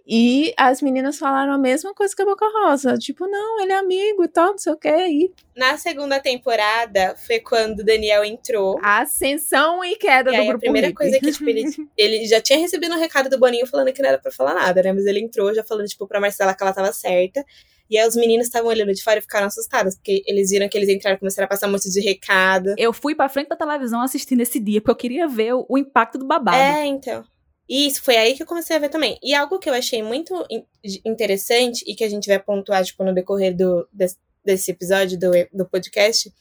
E 0.09 0.53
as 0.57 0.81
meninas 0.81 1.17
falaram 1.19 1.51
a 1.51 1.57
mesma 1.57 1.93
coisa 1.93 2.15
que 2.15 2.21
a 2.21 2.25
Boca 2.25 2.45
Rosa. 2.47 2.97
Tipo, 2.97 3.27
não, 3.27 3.59
ele 3.61 3.73
é 3.73 3.75
amigo 3.77 4.23
e 4.23 4.27
tal, 4.29 4.51
não 4.51 4.57
sei 4.57 4.71
o 4.71 4.77
que. 4.77 4.87
E 4.89 5.33
Na 5.53 5.77
segunda 5.77 6.17
temporada 6.21 7.13
foi 7.17 7.41
quando 7.41 7.79
o 7.81 7.83
Daniel 7.83 8.23
entrou. 8.23 8.79
a 8.81 9.01
ascensão 9.01 9.83
e 9.83 9.97
queda 9.97 10.29
E 10.31 10.33
do 10.35 10.39
aí 10.39 10.45
a 10.45 10.49
grupo 10.49 10.61
primeira 10.61 10.87
hippie. 10.87 10.97
coisa 10.97 11.19
que, 11.19 11.29
tipo, 11.33 11.49
ele, 11.49 11.63
ele 11.97 12.25
já 12.25 12.39
tinha 12.39 12.57
recebido 12.57 12.95
um 12.95 12.99
recado 12.99 13.29
do 13.29 13.37
Boninho 13.37 13.67
falando 13.67 13.91
que 13.91 14.01
não 14.01 14.07
era 14.07 14.17
pra 14.17 14.31
falar 14.31 14.53
nada, 14.53 14.81
né? 14.81 14.93
Mas 14.93 15.05
ele 15.05 15.19
entrou 15.19 15.53
já 15.53 15.61
falando, 15.63 15.87
tipo, 15.87 16.07
pra 16.07 16.21
Marcela 16.21 16.53
que 16.55 16.63
ela 16.63 16.71
tava 16.73 16.93
certa. 16.93 17.43
E 17.89 17.97
aí 17.97 18.07
os 18.07 18.15
meninos 18.15 18.47
estavam 18.47 18.69
olhando 18.69 18.93
de 18.93 19.01
fora 19.03 19.19
e 19.19 19.21
ficaram 19.21 19.47
assustados, 19.47 19.95
porque 19.95 20.23
eles 20.27 20.49
viram 20.49 20.67
que 20.67 20.77
eles 20.77 20.89
entraram 20.89 21.15
e 21.15 21.19
começaram 21.19 21.45
a 21.45 21.49
passar 21.49 21.67
um 21.67 21.71
monte 21.71 21.89
de 21.89 22.01
recado. 22.01 22.73
Eu 22.77 22.91
fui 22.91 23.15
pra 23.15 23.29
frente 23.29 23.47
da 23.47 23.55
televisão 23.55 24.01
assistir 24.01 24.35
nesse 24.35 24.59
dia, 24.59 24.81
porque 24.81 24.91
eu 24.91 24.95
queria 24.95 25.27
ver 25.27 25.53
o, 25.53 25.65
o 25.69 25.77
impacto 25.77 26.17
do 26.17 26.25
babado. 26.25 26.57
É, 26.57 26.85
então. 26.85 27.23
Isso, 27.69 28.01
foi 28.01 28.15
aí 28.15 28.33
que 28.35 28.43
eu 28.43 28.47
comecei 28.47 28.75
a 28.75 28.79
ver 28.79 28.89
também. 28.89 29.17
E 29.21 29.33
algo 29.33 29.59
que 29.59 29.69
eu 29.69 29.73
achei 29.73 30.01
muito 30.01 30.33
in- 30.49 30.65
interessante 31.05 31.83
e 31.87 31.95
que 31.95 32.03
a 32.03 32.09
gente 32.09 32.27
vai 32.27 32.39
pontuar, 32.39 32.83
tipo, 32.83 33.03
no 33.03 33.13
decorrer 33.13 33.55
do, 33.55 33.87
desse, 33.91 34.15
desse 34.43 34.71
episódio 34.71 35.19
do, 35.19 35.31
do 35.51 35.65
podcast, 35.67 36.31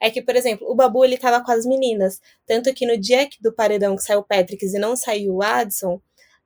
é 0.00 0.10
que, 0.10 0.20
por 0.20 0.34
exemplo, 0.34 0.68
o 0.68 0.74
Babu, 0.74 1.04
ele 1.04 1.16
tava 1.16 1.44
com 1.44 1.52
as 1.52 1.64
meninas. 1.64 2.20
Tanto 2.44 2.74
que 2.74 2.84
no 2.84 2.98
dia 2.98 3.28
do 3.40 3.52
paredão 3.52 3.94
que 3.94 4.02
saiu 4.02 4.18
o 4.18 4.24
Patrick 4.24 4.66
e 4.66 4.78
não 4.78 4.96
saiu 4.96 5.34
o 5.36 5.42
Adson, 5.42 6.00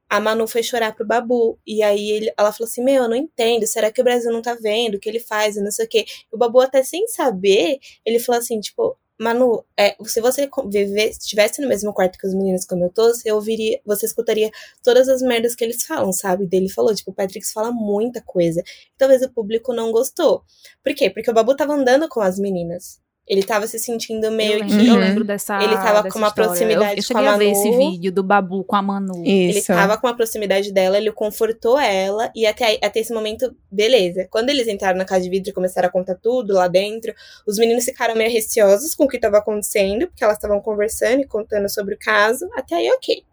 a 0.09 0.21
Manu 0.21 0.47
foi 0.47 0.63
chorar 0.63 0.95
pro 0.95 1.07
Babu. 1.07 1.59
E 1.67 1.83
aí 1.83 2.11
ele, 2.11 2.33
ela 2.39 2.53
falou 2.53 2.69
assim, 2.69 2.83
meu, 2.83 3.05
eu 3.05 3.09
não 3.09 3.17
entendo, 3.17 3.67
será 3.67 3.91
que 3.91 4.01
o 4.01 4.05
Brasil 4.05 4.33
não 4.33 4.43
tá 4.43 4.55
vendo 4.55 4.97
o 4.97 5.01
que 5.01 5.09
ele 5.09 5.21
faz 5.21 5.57
e 5.57 5.63
não 5.63 5.71
sei 5.71 5.87
o 5.87 5.89
quê. 5.89 6.05
E 6.33 6.35
o 6.35 6.39
Babu, 6.39 6.61
até 6.61 6.83
sem 6.83 7.07
saber, 7.09 7.79
ele 8.05 8.19
falou 8.19 8.41
assim, 8.41 8.61
tipo, 8.61 8.97
Manu, 9.19 9.65
é, 9.79 9.97
se 10.05 10.21
você 10.21 10.49
viver, 10.69 11.11
estivesse 11.11 11.63
no 11.63 11.69
mesmo 11.69 11.93
quarto 11.93 12.19
que 12.19 12.27
os 12.27 12.35
meninos 12.35 12.67
como 12.67 12.85
eu 12.85 12.91
tô, 12.91 13.09
você 13.15 13.33
ouviria, 13.33 13.81
você 13.85 14.05
escutaria 14.05 14.51
todas 14.83 15.09
as 15.09 15.23
merdas 15.23 15.55
que 15.55 15.65
eles 15.65 15.85
falam, 15.85 16.13
sabe? 16.13 16.47
Dele 16.47 16.69
falou, 16.69 16.95
tipo, 16.95 17.11
o 17.11 17.15
Patrick 17.15 17.47
fala 17.51 17.73
muita 17.73 18.21
coisa. 18.23 18.63
Talvez 18.99 19.23
o 19.23 19.33
público 19.33 19.73
não 19.73 19.91
gostou. 19.91 20.43
Por 20.85 20.95
quê? 20.95 21.09
Porque 21.11 21.31
o 21.31 21.35
Babu 21.35 21.57
tava 21.57 21.75
andando 21.75 22.09
com 22.09 22.21
as 22.21 22.39
meninas. 22.39 23.01
Ele 23.27 23.43
tava 23.43 23.67
se 23.67 23.79
sentindo 23.79 24.31
meio 24.31 24.61
eu, 24.61 24.67
que. 24.67 24.89
eu 24.89 24.97
lembro 24.97 25.25
dessa. 25.25 25.61
Ele 25.63 25.75
tava 25.75 26.03
dessa 26.03 26.11
com 26.11 26.19
uma 26.19 26.29
história. 26.29 26.49
proximidade 26.51 26.85
Eu, 26.85 26.91
eu 26.91 26.97
com 26.97 27.03
cheguei 27.03 27.27
a 27.27 27.35
a 27.35 27.37
ver 27.37 27.51
esse 27.51 27.71
Manu. 27.71 27.91
vídeo 27.91 28.13
do 28.13 28.23
Babu 28.23 28.65
com 28.65 28.77
a 28.77 28.83
Manu. 28.83 29.23
Ele 29.25 29.59
Isso. 29.59 29.67
tava 29.67 29.99
com 29.99 30.07
a 30.07 30.15
proximidade 30.15 30.73
dela, 30.73 30.97
ele 30.97 31.11
confortou 31.11 31.79
ela, 31.79 32.31
e 32.35 32.47
até, 32.47 32.79
até 32.83 33.01
esse 33.01 33.13
momento, 33.13 33.55
beleza. 33.71 34.29
Quando 34.31 34.51
eles 34.51 34.69
entraram 34.69 34.99
na 34.99 35.05
casa 35.05 35.25
de 35.25 35.31
vidro 35.31 35.51
e 35.51 35.53
começaram 35.53 35.89
a 35.89 35.91
contar 35.91 36.15
tudo 36.15 36.55
lá 36.55 36.69
dentro, 36.69 37.13
os 37.47 37.59
meninos 37.59 37.85
ficaram 37.85 38.15
meio 38.15 38.31
receosos 38.31 38.95
com 38.95 39.05
o 39.05 39.09
que 39.09 39.19
tava 39.19 39.39
acontecendo, 39.39 40.07
porque 40.07 40.23
elas 40.23 40.37
estavam 40.37 40.61
conversando 40.61 41.21
e 41.23 41.27
contando 41.27 41.69
sobre 41.69 41.95
o 41.95 41.99
caso. 41.99 42.49
Até 42.57 42.77
aí, 42.77 42.89
ok. 42.91 43.25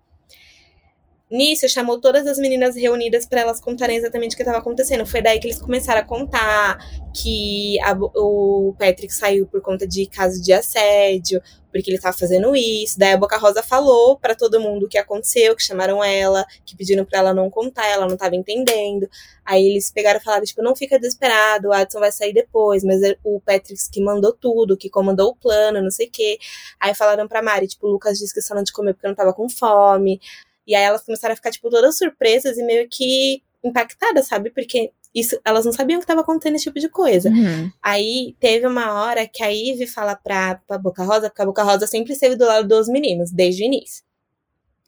Nisso, 1.35 1.67
chamou 1.67 1.99
todas 1.99 2.27
as 2.27 2.37
meninas 2.37 2.75
reunidas 2.75 3.25
pra 3.25 3.41
elas 3.41 3.59
contarem 3.59 3.97
exatamente 3.97 4.33
o 4.33 4.35
que 4.35 4.43
estava 4.43 4.59
acontecendo. 4.59 5.03
Foi 5.03 5.19
daí 5.19 5.39
que 5.39 5.47
eles 5.47 5.59
começaram 5.59 5.99
a 6.01 6.03
contar 6.03 6.77
que 7.11 7.79
a- 7.81 7.97
o 8.15 8.75
Patrick 8.77 9.11
saiu 9.11 9.47
por 9.47 9.59
conta 9.59 9.87
de 9.87 10.05
caso 10.05 10.39
de 10.39 10.53
assédio, 10.53 11.41
porque 11.71 11.89
ele 11.89 11.97
tava 11.97 12.15
fazendo 12.15 12.55
isso. 12.55 12.99
Daí 12.99 13.13
a 13.13 13.17
Boca 13.17 13.35
Rosa 13.37 13.63
falou 13.63 14.15
pra 14.15 14.35
todo 14.35 14.59
mundo 14.59 14.85
o 14.85 14.87
que 14.87 14.95
aconteceu, 14.95 15.55
que 15.55 15.63
chamaram 15.63 16.03
ela, 16.03 16.45
que 16.63 16.77
pediram 16.77 17.03
pra 17.03 17.17
ela 17.17 17.33
não 17.33 17.49
contar, 17.49 17.87
ela 17.87 18.07
não 18.07 18.15
tava 18.15 18.35
entendendo. 18.35 19.09
Aí 19.43 19.65
eles 19.67 19.89
pegaram 19.89 20.19
e 20.19 20.23
falaram, 20.23 20.43
tipo, 20.45 20.61
não 20.61 20.75
fica 20.75 20.99
desesperado, 20.99 21.69
o 21.69 21.73
Adson 21.73 21.99
vai 21.99 22.11
sair 22.11 22.33
depois, 22.33 22.83
mas 22.83 23.01
é 23.01 23.17
o 23.23 23.41
Patrick 23.41 23.81
que 23.91 23.99
mandou 24.03 24.33
tudo, 24.33 24.77
que 24.77 24.87
comandou 24.87 25.31
o 25.31 25.35
plano, 25.35 25.81
não 25.81 25.89
sei 25.89 26.05
o 26.05 26.11
quê. 26.11 26.37
Aí 26.79 26.93
falaram 26.93 27.27
pra 27.27 27.41
Mari, 27.41 27.65
tipo, 27.67 27.87
o 27.87 27.89
Lucas 27.89 28.19
disse 28.19 28.31
que 28.35 28.39
só 28.41 28.53
não 28.53 28.61
de 28.61 28.71
comer 28.71 28.93
porque 28.93 29.07
não 29.07 29.15
tava 29.15 29.33
com 29.33 29.49
fome. 29.49 30.19
E 30.65 30.75
aí 30.75 30.83
elas 30.83 31.03
começaram 31.03 31.33
a 31.33 31.35
ficar, 31.35 31.51
tipo, 31.51 31.69
todas 31.69 31.97
surpresas 31.97 32.57
e 32.57 32.63
meio 32.63 32.87
que 32.89 33.41
impactadas, 33.63 34.27
sabe? 34.27 34.49
Porque 34.49 34.91
isso, 35.13 35.39
elas 35.45 35.63
não 35.65 35.71
sabiam 35.71 35.99
que 35.99 36.07
tava 36.07 36.21
acontecendo 36.21 36.55
esse 36.55 36.63
tipo 36.63 36.79
de 36.79 36.89
coisa. 36.89 37.29
Uhum. 37.29 37.71
Aí 37.81 38.35
teve 38.39 38.65
uma 38.65 38.93
hora 39.03 39.27
que 39.27 39.43
a 39.43 39.47
Ivy 39.47 39.85
fala 39.85 40.15
pra, 40.15 40.55
pra 40.67 40.77
Boca 40.77 41.03
Rosa, 41.03 41.29
porque 41.29 41.41
a 41.41 41.45
Boca 41.45 41.63
Rosa 41.63 41.85
sempre 41.85 42.13
esteve 42.13 42.35
do 42.35 42.45
lado 42.45 42.67
dos 42.67 42.87
meninos, 42.87 43.31
desde 43.31 43.63
o 43.63 43.65
início. 43.65 44.03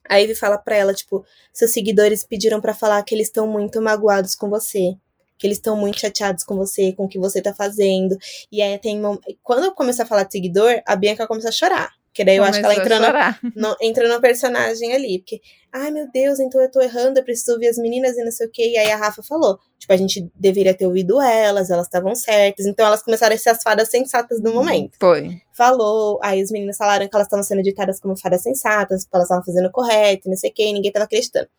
A 0.07 0.17
Ivy 0.17 0.35
fala 0.35 0.57
pra 0.57 0.75
ela, 0.75 0.93
tipo, 0.93 1.23
seus 1.53 1.71
seguidores 1.71 2.23
pediram 2.23 2.59
pra 2.59 2.73
falar 2.73 3.03
que 3.03 3.13
eles 3.13 3.27
estão 3.27 3.47
muito 3.47 3.81
magoados 3.81 4.35
com 4.35 4.49
você. 4.49 4.95
Que 5.37 5.45
eles 5.45 5.57
estão 5.57 5.75
muito 5.75 5.99
chateados 5.99 6.43
com 6.43 6.55
você, 6.55 6.93
com 6.93 7.05
o 7.05 7.07
que 7.09 7.19
você 7.19 7.41
tá 7.41 7.53
fazendo. 7.53 8.17
E 8.51 8.61
aí 8.61 8.77
tem. 8.79 9.01
Quando 9.43 9.65
eu 9.65 9.71
comecei 9.73 10.03
a 10.03 10.07
falar 10.07 10.23
de 10.23 10.31
seguidor, 10.31 10.81
a 10.85 10.95
Bianca 10.95 11.27
começou 11.27 11.49
a 11.49 11.51
chorar. 11.51 11.91
Porque 12.15 12.23
daí 12.23 12.37
eu 12.37 12.45
acho 12.45 12.61
que 12.61 12.65
ela 12.65 12.73
Começou 12.75 13.03
a 13.03 13.35
entrou 13.35 13.51
no, 13.53 13.75
entra 13.83 14.07
no 14.07 14.21
personagem 14.21 14.93
ali. 14.93 15.19
Porque, 15.19 15.41
ai 15.73 15.91
meu 15.91 16.09
Deus, 16.09 16.39
então 16.39 16.61
eu 16.61 16.71
tô 16.71 16.79
errando, 16.79 17.19
eu 17.19 17.23
preciso 17.25 17.51
ouvir 17.51 17.67
as 17.67 17.77
meninas 17.77 18.15
e 18.15 18.23
não 18.23 18.31
sei 18.31 18.47
o 18.47 18.49
quê. 18.49 18.69
E 18.69 18.77
aí 18.77 18.89
a 18.89 18.95
Rafa 18.95 19.21
falou: 19.21 19.59
tipo, 19.77 19.91
a 19.91 19.97
gente 19.97 20.31
deveria 20.33 20.73
ter 20.73 20.87
ouvido 20.87 21.19
elas, 21.19 21.69
elas 21.69 21.87
estavam 21.87 22.15
certas. 22.15 22.65
Então 22.65 22.85
elas 22.85 23.03
começaram 23.03 23.35
a 23.35 23.37
ser 23.37 23.49
as 23.49 23.61
fadas 23.61 23.89
sensatas 23.89 24.39
do 24.39 24.53
momento. 24.53 24.95
Foi. 24.97 25.41
Falou, 25.51 26.17
aí 26.23 26.41
os 26.41 26.51
meninos 26.51 26.77
falaram 26.77 27.05
que 27.05 27.13
elas 27.13 27.27
estavam 27.27 27.43
sendo 27.43 27.61
ditadas 27.61 27.99
como 27.99 28.15
fadas 28.15 28.41
sensatas, 28.41 29.03
porque 29.03 29.17
elas 29.17 29.25
estavam 29.25 29.43
fazendo 29.43 29.69
correto, 29.69 30.29
não 30.29 30.37
sei 30.37 30.51
o 30.51 30.53
quê, 30.53 30.67
e 30.67 30.73
ninguém 30.73 30.93
tava 30.93 31.03
acreditando. 31.03 31.49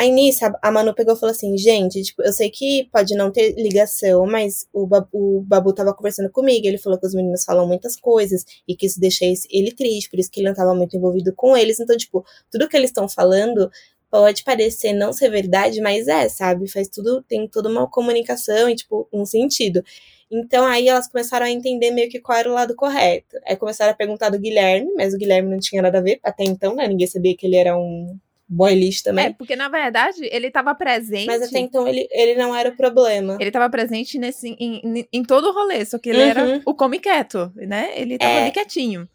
Aí 0.00 0.10
nisso, 0.10 0.46
a- 0.62 0.70
Manu 0.72 0.94
pegou 0.94 1.14
e 1.14 1.18
falou 1.18 1.32
assim: 1.32 1.56
gente, 1.58 2.02
tipo, 2.02 2.22
eu 2.22 2.32
sei 2.32 2.48
que 2.50 2.88
pode 2.90 3.14
não 3.14 3.30
ter 3.30 3.52
ligação, 3.54 4.24
mas 4.26 4.66
o, 4.72 4.86
Ba- 4.86 5.06
o 5.12 5.42
Babu 5.42 5.74
tava 5.74 5.92
conversando 5.92 6.30
comigo, 6.30 6.66
ele 6.66 6.78
falou 6.78 6.98
que 6.98 7.06
os 7.06 7.14
meninos 7.14 7.44
falam 7.44 7.66
muitas 7.66 7.96
coisas 7.96 8.44
e 8.66 8.74
que 8.74 8.86
isso 8.86 8.98
deixa 8.98 9.26
ele 9.50 9.72
triste, 9.72 10.08
por 10.08 10.18
isso 10.18 10.30
que 10.30 10.40
ele 10.40 10.48
não 10.48 10.54
tava 10.54 10.74
muito 10.74 10.96
envolvido 10.96 11.34
com 11.34 11.54
eles. 11.56 11.78
Então, 11.80 11.94
tipo, 11.98 12.24
tudo 12.50 12.66
que 12.68 12.76
eles 12.76 12.88
estão 12.90 13.06
falando 13.08 13.70
pode 14.10 14.42
parecer 14.42 14.92
não 14.94 15.12
ser 15.12 15.28
verdade, 15.30 15.80
mas 15.82 16.08
é, 16.08 16.28
sabe? 16.30 16.66
Faz 16.68 16.88
tudo, 16.88 17.22
tem 17.22 17.46
toda 17.46 17.68
uma 17.68 17.86
comunicação 17.88 18.68
e, 18.70 18.74
tipo, 18.76 19.06
um 19.12 19.24
sentido. 19.26 19.84
Então 20.30 20.64
aí 20.66 20.88
elas 20.88 21.08
começaram 21.08 21.44
a 21.46 21.50
entender 21.50 21.90
meio 21.90 22.08
que 22.08 22.20
qual 22.20 22.38
era 22.38 22.50
o 22.50 22.54
lado 22.54 22.74
correto. 22.74 23.36
Aí 23.46 23.56
começaram 23.56 23.92
a 23.92 23.94
perguntar 23.96 24.30
do 24.30 24.38
Guilherme, 24.38 24.92
mas 24.96 25.12
o 25.14 25.18
Guilherme 25.18 25.50
não 25.50 25.58
tinha 25.58 25.82
nada 25.82 25.98
a 25.98 26.02
ver 26.02 26.18
até 26.22 26.44
então, 26.44 26.74
né? 26.74 26.88
Ninguém 26.88 27.06
sabia 27.06 27.36
que 27.36 27.46
ele 27.46 27.56
era 27.56 27.76
um 27.76 28.16
boy 28.52 28.74
lixo 28.74 29.04
também. 29.04 29.26
É, 29.26 29.32
porque 29.32 29.54
na 29.54 29.68
verdade 29.68 30.28
ele 30.32 30.50
tava 30.50 30.74
presente. 30.74 31.26
mas 31.26 31.40
até 31.42 31.60
então 31.60 31.86
ele, 31.86 32.08
ele 32.10 32.34
não 32.34 32.54
era 32.54 32.68
o 32.70 32.76
problema. 32.76 33.36
Ele 33.40 33.50
tava 33.50 33.70
presente 33.70 34.18
nesse, 34.18 34.48
em, 34.58 34.80
em, 34.84 35.08
em 35.12 35.22
todo 35.22 35.48
o 35.48 35.52
rolê, 35.52 35.84
só 35.84 35.98
que 35.98 36.10
ele 36.10 36.18
Uhum. 36.22 36.28
era 36.28 36.62
o 36.66 36.74
come 36.74 36.98
quieto, 36.98 37.52
né? 37.54 37.92
Ele 37.94 38.18
tava 38.18 38.32
É. 38.32 38.42
ali 38.42 38.50
quietinho. 38.50 39.08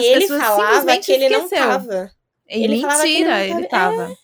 e 0.00 0.04
ele 0.06 0.20
pessoas 0.22 0.42
falava 0.42 0.96
que 0.98 1.12
ele 1.12 1.28
não 1.28 1.44
esqueceu. 1.44 1.66
tava. 1.68 2.10
E 2.48 2.64
ele 2.64 2.80
falava 2.80 3.02
que 3.02 3.08
ele 3.08 3.24
não 3.24 3.30
mentira, 3.36 3.58
ele 3.58 3.66
tava- 3.68 3.96
tava. 3.96 4.16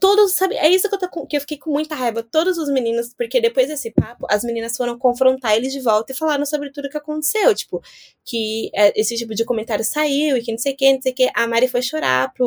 Todos, 0.00 0.34
sabe, 0.34 0.54
é 0.56 0.68
isso 0.70 0.88
que 0.88 0.94
eu, 0.94 0.98
tô 0.98 1.08
com- 1.10 1.26
que 1.26 1.36
eu 1.36 1.40
fiquei 1.42 1.58
com 1.58 1.70
muita 1.70 1.94
raiva. 1.94 2.22
Todos 2.22 2.56
os 2.56 2.70
meninos, 2.70 3.12
porque 3.14 3.38
depois 3.40 3.68
desse 3.68 3.90
papo, 3.90 4.26
as 4.30 4.42
meninas 4.42 4.76
foram 4.76 4.98
confrontar 4.98 5.54
eles 5.56 5.72
de 5.72 5.80
volta 5.80 6.12
e 6.12 6.16
falaram 6.16 6.46
sobre 6.46 6.70
tudo 6.72 6.88
que 6.88 6.96
aconteceu. 6.96 7.54
Tipo, 7.54 7.82
que 8.24 8.70
é, 8.74 8.98
esse 8.98 9.14
tipo 9.16 9.34
de 9.34 9.44
comentário 9.44 9.84
saiu 9.84 10.36
e 10.38 10.42
que 10.42 10.52
não 10.52 10.58
sei 10.58 10.72
o 10.72 10.76
que, 10.76 10.92
não 10.94 11.02
sei 11.02 11.12
o 11.12 11.14
que. 11.14 11.30
A 11.34 11.46
Mari 11.46 11.68
foi 11.68 11.82
chorar 11.82 12.32
pro 12.32 12.46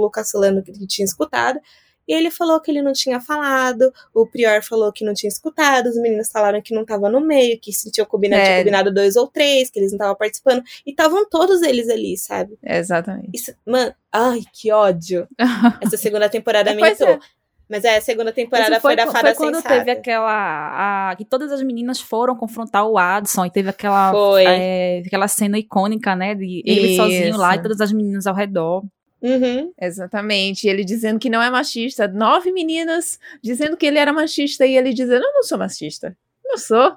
Lucas 0.00 0.30
Solano 0.30 0.62
que 0.62 0.72
tinha 0.86 1.04
escutado. 1.04 1.60
E 2.08 2.14
ele 2.14 2.30
falou 2.30 2.58
que 2.60 2.70
ele 2.70 2.80
não 2.80 2.92
tinha 2.94 3.20
falado, 3.20 3.92
o 4.14 4.26
Prior 4.26 4.62
falou 4.62 4.90
que 4.90 5.04
não 5.04 5.12
tinha 5.12 5.28
escutado, 5.28 5.86
os 5.88 5.96
meninos 5.96 6.30
falaram 6.30 6.62
que 6.62 6.74
não 6.74 6.84
tava 6.84 7.10
no 7.10 7.20
meio, 7.20 7.60
que 7.60 7.70
se 7.72 7.90
tinha 7.92 8.06
combinado, 8.06 8.42
tinha 8.42 8.54
É. 8.54 8.58
combinado 8.60 8.92
dois 8.94 9.14
ou 9.14 9.26
três, 9.28 9.68
que 9.70 9.78
eles 9.78 9.92
não 9.92 9.96
estavam 9.98 10.16
participando. 10.16 10.62
E 10.86 10.90
estavam 10.90 11.28
todos 11.28 11.60
eles 11.62 11.88
ali, 11.90 12.16
sabe? 12.16 12.58
Exatamente. 12.64 13.28
Isso, 13.34 13.52
mano, 13.66 13.92
ai, 14.10 14.40
que 14.52 14.72
ódio. 14.72 15.28
Essa 15.82 15.98
segunda 15.98 16.28
temporada 16.30 16.72
me 16.72 16.80
Pois 16.80 16.98
é. 17.00 17.04
irritou. 17.04 17.28
Mas 17.70 17.84
é, 17.84 17.98
a 17.98 18.00
segunda 18.00 18.32
temporada 18.32 18.70
Isso 18.72 18.80
foi, 18.80 18.96
da 18.96 19.06
fada 19.08 19.34
foi 19.34 19.34
quando 19.34 19.56
sensata. 19.56 19.74
teve 19.76 19.90
aquela. 19.90 21.10
A, 21.10 21.14
que 21.16 21.24
todas 21.26 21.52
as 21.52 21.62
meninas 21.62 22.00
foram 22.00 22.34
confrontar 22.34 22.86
o 22.88 22.96
Adson 22.96 23.44
e 23.44 23.50
teve 23.50 23.68
aquela. 23.68 24.10
Foi. 24.10 24.42
é, 24.46 25.02
aquela 25.06 25.28
cena 25.28 25.58
icônica, 25.58 26.16
né? 26.16 26.34
De 26.34 26.62
ele 26.64 26.92
Isso. 26.92 26.96
sozinho 27.02 27.36
lá 27.36 27.56
e 27.56 27.60
todas 27.62 27.78
as 27.82 27.92
meninas 27.92 28.26
ao 28.26 28.34
redor. 28.34 28.82
Uhum. 29.20 29.72
Exatamente. 29.80 30.68
Ele 30.68 30.84
dizendo 30.84 31.18
que 31.18 31.28
não 31.30 31.42
é 31.42 31.50
machista. 31.50 32.06
Nove 32.06 32.52
meninas 32.52 33.18
dizendo 33.42 33.76
que 33.76 33.84
ele 33.86 33.98
era 33.98 34.12
machista 34.12 34.64
e 34.66 34.76
ele 34.76 34.92
dizendo: 34.94 35.24
Eu 35.24 35.32
não 35.34 35.42
sou 35.42 35.58
machista. 35.58 36.16
Não 36.44 36.56
sou. 36.56 36.90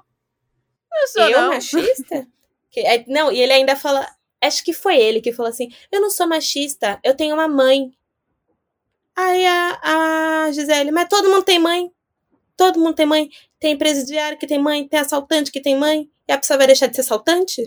Não 0.90 1.08
sou, 1.08 1.22
Eu, 1.28 1.40
não. 1.40 1.48
machista? 1.48 2.26
Que- 2.70 2.80
é, 2.80 3.04
não, 3.06 3.30
e 3.30 3.38
ele 3.38 3.52
ainda 3.52 3.76
fala. 3.76 4.06
Acho 4.40 4.64
que 4.64 4.72
foi 4.72 4.96
ele 4.98 5.20
que 5.20 5.32
falou 5.32 5.50
assim: 5.50 5.68
Eu 5.90 6.00
não 6.00 6.08
sou 6.10 6.26
machista, 6.26 6.98
eu 7.04 7.14
tenho 7.14 7.34
uma 7.34 7.46
mãe. 7.46 7.92
Aí 9.14 9.44
a, 9.46 10.46
a 10.46 10.52
Gisele, 10.52 10.90
mas 10.90 11.06
todo 11.08 11.28
mundo 11.28 11.42
tem 11.44 11.58
mãe. 11.58 11.90
Todo 12.56 12.80
mundo 12.80 12.94
tem 12.94 13.04
mãe. 13.04 13.28
Tem 13.60 13.76
presidiário 13.76 14.38
que 14.38 14.46
tem 14.46 14.58
mãe, 14.58 14.88
tem 14.88 15.00
assaltante 15.00 15.52
que 15.52 15.60
tem 15.60 15.76
mãe. 15.76 16.08
E 16.26 16.32
a 16.32 16.38
pessoa 16.38 16.56
vai 16.56 16.66
deixar 16.66 16.86
de 16.86 16.94
ser 16.94 17.02
assaltante? 17.02 17.62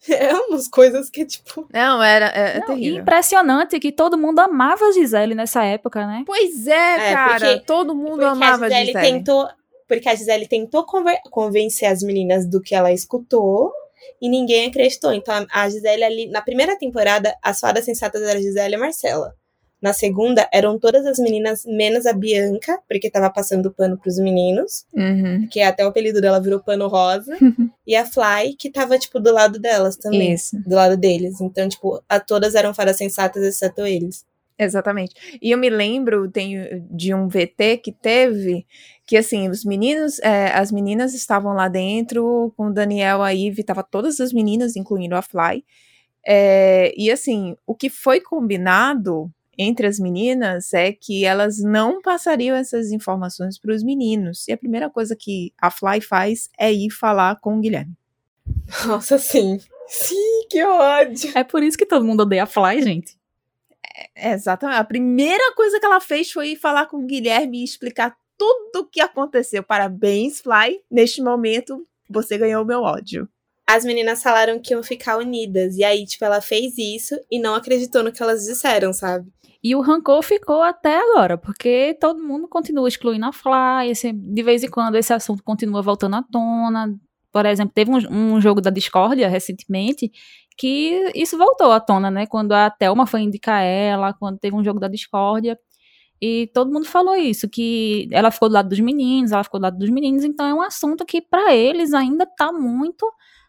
É 0.08 0.32
umas 0.34 0.68
coisas 0.68 1.10
que, 1.10 1.24
tipo. 1.24 1.66
Não, 1.72 2.02
era 2.02 2.26
é, 2.26 2.56
é 2.56 2.60
Não, 2.60 2.66
terrível. 2.68 3.02
impressionante 3.02 3.78
que 3.80 3.90
todo 3.92 4.16
mundo 4.16 4.38
amava 4.38 4.84
a 4.86 4.92
Gisele 4.92 5.34
nessa 5.34 5.64
época, 5.64 6.06
né? 6.06 6.22
Pois 6.26 6.66
é, 6.66 7.10
É, 7.10 7.12
cara. 7.14 7.32
porque- 7.40 7.60
todo 7.66 7.94
mundo 7.94 8.10
Porque 8.18 8.24
amava 8.24 8.66
a 8.66 8.68
Gisele, 8.70 8.92
tentou. 8.92 9.48
Porque 9.88 10.08
a 10.08 10.14
Gisele 10.14 10.46
tentou 10.46 10.84
conver- 10.84 11.20
convencer 11.30 11.88
as 11.88 12.02
meninas 12.02 12.46
do 12.46 12.60
que 12.60 12.74
ela 12.74 12.92
escutou. 12.92 13.72
e 14.20 14.28
ninguém 14.28 14.68
acreditou. 14.68 15.12
Então 15.12 15.34
a 15.50 15.62
a 15.64 15.68
Gisele 15.68 16.02
ali, 16.04 16.26
na 16.30 16.40
primeira 16.40 16.76
temporada, 16.78 17.36
as 17.42 17.60
fadas 17.60 17.84
sensatas 17.84 18.22
eram 18.22 18.38
a 18.38 18.42
Gisele 18.42 18.74
e 18.74 18.76
a 18.76 18.78
Marcela. 18.78 19.34
Na 19.80 19.92
segunda, 19.92 20.48
eram 20.52 20.78
todas 20.78 21.06
as 21.06 21.18
meninas, 21.18 21.64
menos 21.64 22.04
a 22.04 22.12
Bianca, 22.12 22.80
porque 22.88 23.08
tava 23.10 23.30
passando 23.30 23.70
pano 23.70 23.96
pros 23.96 24.18
meninos, 24.18 24.84
Uhum. 24.92 25.46
que 25.48 25.60
até 25.60 25.84
o 25.84 25.88
apelido 25.88 26.20
dela 26.20 26.40
virou 26.40 26.58
pano 26.60 26.88
rosa, 26.88 27.36
e 27.86 27.94
a 27.94 28.04
Fly, 28.04 28.54
que 28.58 28.70
tava, 28.70 28.98
tipo, 28.98 29.20
do 29.20 29.32
lado 29.32 29.58
delas 29.58 29.96
também. 29.96 30.32
Isso. 30.34 30.58
Do 30.66 30.74
lado 30.74 30.96
deles. 30.96 31.40
Então, 31.40 31.68
tipo, 31.68 32.02
a 32.08 32.18
todas 32.18 32.54
eram 32.56 32.74
fadas 32.74 32.96
sensatas, 32.96 33.42
exceto 33.44 33.86
eles. 33.86 34.26
Exatamente. 34.58 35.14
E 35.40 35.52
eu 35.52 35.58
me 35.58 35.70
lembro 35.70 36.28
tem, 36.28 36.84
de 36.90 37.14
um 37.14 37.28
VT 37.28 37.76
que 37.76 37.92
teve 37.92 38.66
que 39.06 39.16
assim, 39.16 39.48
os 39.48 39.64
meninos, 39.64 40.18
é, 40.18 40.48
as 40.52 40.70
meninas 40.70 41.14
estavam 41.14 41.54
lá 41.54 41.66
dentro 41.68 42.52
com 42.56 42.66
o 42.66 42.72
Daniel, 42.74 43.22
a 43.22 43.30
Ivy, 43.30 43.62
tava 43.62 43.82
todas 43.82 44.20
as 44.20 44.32
meninas, 44.34 44.76
incluindo 44.76 45.14
a 45.14 45.22
Fly. 45.22 45.64
É, 46.26 46.92
e 46.94 47.10
assim, 47.10 47.56
o 47.66 47.74
que 47.74 47.88
foi 47.88 48.20
combinado 48.20 49.30
entre 49.58 49.86
as 49.86 49.98
meninas 49.98 50.72
é 50.72 50.92
que 50.92 51.24
elas 51.24 51.58
não 51.58 52.00
passariam 52.00 52.56
essas 52.56 52.92
informações 52.92 53.58
para 53.58 53.74
os 53.74 53.82
meninos. 53.82 54.46
E 54.46 54.52
a 54.52 54.56
primeira 54.56 54.88
coisa 54.88 55.16
que 55.18 55.52
a 55.60 55.70
Fly 55.70 56.00
faz 56.00 56.48
é 56.56 56.72
ir 56.72 56.90
falar 56.90 57.40
com 57.40 57.58
o 57.58 57.60
Guilherme. 57.60 57.94
Nossa, 58.86 59.18
sim. 59.18 59.58
Sim, 59.88 60.46
que 60.48 60.62
ódio. 60.62 61.32
É 61.34 61.42
por 61.42 61.62
isso 61.62 61.76
que 61.76 61.86
todo 61.86 62.04
mundo 62.04 62.20
odeia 62.20 62.44
a 62.44 62.46
Fly, 62.46 62.82
gente. 62.82 63.18
É, 64.14 64.32
Exatamente. 64.32 64.78
A 64.78 64.84
primeira 64.84 65.52
coisa 65.54 65.80
que 65.80 65.86
ela 65.86 66.00
fez 66.00 66.30
foi 66.30 66.50
ir 66.50 66.56
falar 66.56 66.86
com 66.86 66.98
o 66.98 67.06
Guilherme 67.06 67.60
e 67.60 67.64
explicar 67.64 68.16
tudo 68.36 68.82
o 68.82 68.86
que 68.86 69.00
aconteceu. 69.00 69.62
Parabéns, 69.62 70.40
Fly. 70.40 70.80
Neste 70.90 71.20
momento, 71.20 71.84
você 72.08 72.38
ganhou 72.38 72.62
o 72.62 72.66
meu 72.66 72.82
ódio. 72.82 73.28
As 73.66 73.84
meninas 73.84 74.22
falaram 74.22 74.58
que 74.58 74.72
iam 74.72 74.82
ficar 74.82 75.18
unidas. 75.18 75.76
E 75.76 75.84
aí, 75.84 76.06
tipo, 76.06 76.24
ela 76.24 76.40
fez 76.40 76.78
isso 76.78 77.18
e 77.30 77.38
não 77.38 77.54
acreditou 77.54 78.02
no 78.02 78.12
que 78.12 78.22
elas 78.22 78.44
disseram, 78.44 78.92
sabe? 78.92 79.30
E 79.62 79.74
o 79.74 79.80
rancor 79.80 80.22
ficou 80.22 80.62
até 80.62 81.00
agora, 81.00 81.36
porque 81.36 81.96
todo 82.00 82.22
mundo 82.22 82.46
continua 82.48 82.86
excluindo 82.88 83.26
a 83.26 83.32
Fly, 83.32 83.90
esse- 83.90 84.12
de 84.12 84.42
vez 84.42 84.62
em 84.62 84.70
quando 84.70 84.94
esse 84.96 85.12
assunto 85.12 85.42
continua 85.42 85.82
voltando 85.82 86.16
à 86.16 86.22
tona. 86.22 86.94
Por 87.32 87.44
exemplo, 87.46 87.72
teve 87.74 87.90
um, 87.90 87.98
um 88.36 88.40
jogo 88.40 88.60
da 88.60 88.70
discórdia 88.70 89.28
recentemente 89.28 90.10
que 90.56 91.10
isso 91.14 91.36
voltou 91.38 91.72
à 91.72 91.80
tona, 91.80 92.10
né? 92.10 92.26
Quando 92.26 92.52
a 92.52 92.70
Thelma 92.70 93.06
foi 93.06 93.20
indicar 93.22 93.62
ela, 93.62 94.12
quando 94.14 94.38
teve 94.38 94.56
um 94.56 94.64
jogo 94.64 94.80
da 94.80 94.88
discórdia. 94.88 95.58
E 96.20 96.48
todo 96.54 96.72
mundo 96.72 96.86
falou 96.86 97.14
isso, 97.16 97.48
que 97.48 98.08
ela 98.12 98.30
ficou 98.30 98.48
do 98.48 98.54
lado 98.54 98.68
dos 98.68 98.80
meninos, 98.80 99.32
ela 99.32 99.44
ficou 99.44 99.60
do 99.60 99.64
lado 99.64 99.78
dos 99.78 99.90
meninos, 99.90 100.24
então 100.24 100.46
é 100.46 100.54
um 100.54 100.62
assunto 100.62 101.04
que 101.06 101.20
pra 101.22 101.54
eles 101.54 101.94
ainda 101.94 102.26
tá 102.26 102.52
muito, 102.52 103.06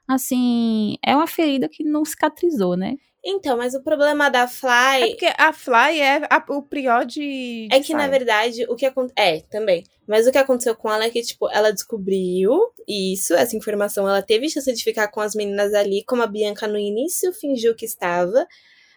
assim, 0.07 0.95
é 1.05 1.15
uma 1.15 1.27
ferida 1.27 1.67
que 1.71 1.83
não 1.83 2.05
cicatrizou, 2.05 2.77
né? 2.77 2.95
Então, 3.23 3.57
mas 3.57 3.73
o 3.73 3.83
problema 3.83 4.29
da 4.29 4.43
É 4.43 4.47
Fly 4.47 5.09
porque 5.09 5.33
a 5.37 5.51
Fly 5.51 5.99
é 5.99 6.21
a- 6.29 6.43
o 6.49 6.61
prior 6.61 7.05
de. 7.05 7.67
de 7.67 7.67
é 7.71 7.81
que, 7.81 7.93
na 7.93 8.01
Sai. 8.01 8.09
verdade, 8.09 8.65
o 8.69 8.75
que 8.75 8.85
aconteceu. 8.85 9.15
É, 9.21 9.41
também. 9.41 9.83
Mas 10.07 10.25
o 10.25 10.31
que 10.31 10.37
aconteceu 10.37 10.75
com 10.75 10.89
ela 10.91 11.03
é 11.03 11.09
que, 11.09 11.21
tipo, 11.21 11.49
ela 11.51 11.71
descobriu 11.71 12.57
isso, 12.87 13.33
essa 13.33 13.55
informação. 13.55 14.07
Ela 14.07 14.21
teve 14.21 14.49
chance 14.49 14.71
de 14.71 14.83
ficar 14.83 15.07
com 15.09 15.19
as 15.19 15.35
meninas 15.35 15.73
ali, 15.73 16.03
como 16.05 16.23
a 16.23 16.27
Bianca 16.27 16.65
no 16.65 16.77
início 16.79 17.31
fingiu 17.33 17.75
que 17.75 17.85
estava. 17.85 18.47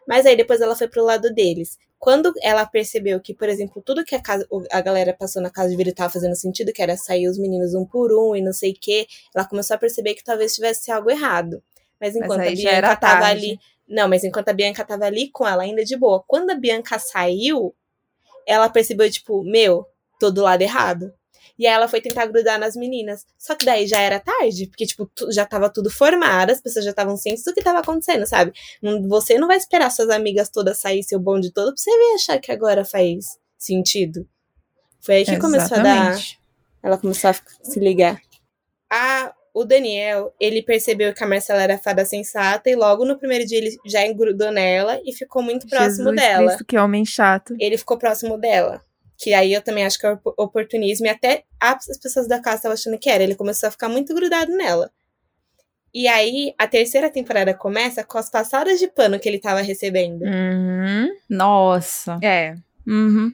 Mas 0.06 0.24
aí 0.24 0.36
depois 0.36 0.60
ela 0.60 0.74
foi 0.76 0.88
pro 0.88 1.04
lado 1.04 1.32
deles. 1.34 1.76
Quando 1.98 2.32
ela 2.42 2.64
percebeu 2.66 3.20
que, 3.20 3.32
por 3.34 3.48
exemplo, 3.48 3.80
tudo 3.84 4.04
que 4.04 4.14
a, 4.14 4.20
casa, 4.20 4.46
a 4.72 4.80
galera 4.80 5.14
passou 5.16 5.40
na 5.42 5.50
casa 5.50 5.70
de 5.70 5.76
vidro 5.76 5.94
tava 5.94 6.12
fazendo 6.12 6.34
sentido, 6.34 6.72
que 6.72 6.82
era 6.82 6.96
sair 6.96 7.28
os 7.28 7.38
meninos 7.38 7.74
um 7.74 7.84
por 7.84 8.12
um 8.12 8.34
e 8.34 8.40
não 8.42 8.52
sei 8.52 8.72
o 8.72 8.76
quê, 8.80 9.06
ela 9.34 9.44
começou 9.46 9.74
a 9.74 9.78
perceber 9.78 10.14
que 10.14 10.24
talvez 10.24 10.54
tivesse 10.54 10.90
algo 10.90 11.10
errado. 11.10 11.62
Mas 12.00 12.16
enquanto 12.16 12.40
aí 12.40 12.48
a 12.66 12.70
Bianca 12.80 12.96
tava 12.96 13.20
tarde. 13.20 13.46
ali. 13.46 13.60
Não, 13.92 14.08
mas 14.08 14.24
enquanto 14.24 14.48
a 14.48 14.52
Bianca 14.54 14.84
tava 14.84 15.04
ali 15.04 15.30
com 15.30 15.46
ela 15.46 15.62
ainda 15.62 15.84
de 15.84 15.96
boa. 15.96 16.24
Quando 16.26 16.50
a 16.50 16.54
Bianca 16.54 16.98
saiu, 16.98 17.74
ela 18.46 18.68
percebeu, 18.68 19.10
tipo, 19.10 19.44
meu, 19.44 19.86
tô 20.18 20.30
do 20.30 20.42
lado 20.42 20.62
errado. 20.62 21.12
E 21.58 21.66
aí 21.66 21.74
ela 21.74 21.86
foi 21.86 22.00
tentar 22.00 22.26
grudar 22.26 22.58
nas 22.58 22.74
meninas. 22.74 23.26
Só 23.38 23.54
que 23.54 23.66
daí 23.66 23.86
já 23.86 24.00
era 24.00 24.18
tarde, 24.18 24.66
porque, 24.66 24.86
tipo, 24.86 25.10
já 25.30 25.44
tava 25.44 25.68
tudo 25.68 25.90
formado, 25.90 26.50
as 26.50 26.60
pessoas 26.60 26.84
já 26.84 26.90
estavam 26.90 27.16
cientes 27.16 27.44
do 27.44 27.52
que 27.52 27.62
tava 27.62 27.80
acontecendo, 27.80 28.26
sabe? 28.26 28.52
Você 29.08 29.38
não 29.38 29.46
vai 29.46 29.58
esperar 29.58 29.90
suas 29.90 30.08
amigas 30.08 30.48
todas 30.48 30.78
sair 30.78 31.02
seu 31.02 31.20
bonde 31.20 31.52
todo 31.52 31.74
pra 31.74 31.76
você 31.76 31.90
vir 31.90 32.14
achar 32.14 32.38
que 32.40 32.50
agora 32.50 32.84
faz 32.84 33.38
sentido. 33.58 34.26
Foi 35.02 35.16
aí 35.16 35.24
que 35.24 35.38
começou 35.38 35.76
a 35.76 35.82
dar. 35.82 35.96
Exatamente. 35.96 36.40
Ela 36.82 36.98
começou 36.98 37.30
a 37.30 37.34
se 37.34 37.78
ligar. 37.78 38.20
A, 38.90 39.34
o 39.54 39.64
Daniel, 39.64 40.34
ele 40.40 40.62
percebeu 40.62 41.12
que 41.12 41.22
a 41.22 41.26
Marcela 41.26 41.62
era 41.62 41.76
fada 41.78 42.04
sensata 42.04 42.70
e 42.70 42.74
logo 42.74 43.04
no 43.04 43.18
primeiro 43.18 43.46
dia 43.46 43.58
ele 43.58 43.76
já 43.84 44.06
engrudou 44.06 44.50
nela 44.50 45.00
e 45.04 45.12
ficou 45.12 45.42
muito 45.42 45.66
próximo 45.66 46.10
Jesus 46.10 46.16
dela. 46.16 46.46
Cristo, 46.46 46.64
que 46.64 46.78
homem 46.78 47.04
chato. 47.04 47.54
Ele 47.60 47.76
ficou 47.76 47.98
próximo 47.98 48.38
dela. 48.38 48.82
Que 49.18 49.34
aí 49.34 49.52
eu 49.52 49.62
também 49.62 49.84
acho 49.84 49.98
que 49.98 50.06
é 50.06 50.12
op- 50.12 50.34
oportunismo 50.38 51.06
e 51.06 51.10
até 51.10 51.44
as 51.60 51.98
pessoas 51.98 52.26
da 52.26 52.40
casa 52.40 52.56
estavam 52.56 52.74
achando 52.74 52.98
que 52.98 53.08
era. 53.10 53.22
Ele 53.22 53.34
começou 53.34 53.68
a 53.68 53.70
ficar 53.70 53.88
muito 53.88 54.14
grudado 54.14 54.50
nela. 54.56 54.90
E 55.94 56.08
aí, 56.08 56.54
a 56.58 56.66
terceira 56.66 57.10
temporada 57.10 57.52
começa 57.52 58.02
com 58.02 58.16
as 58.16 58.30
passadas 58.30 58.78
de 58.80 58.88
pano 58.88 59.20
que 59.20 59.28
ele 59.28 59.38
tava 59.38 59.60
recebendo. 59.60 60.22
Uhum. 60.22 61.08
Nossa. 61.28 62.18
É. 62.22 62.54
Uhum. 62.86 63.30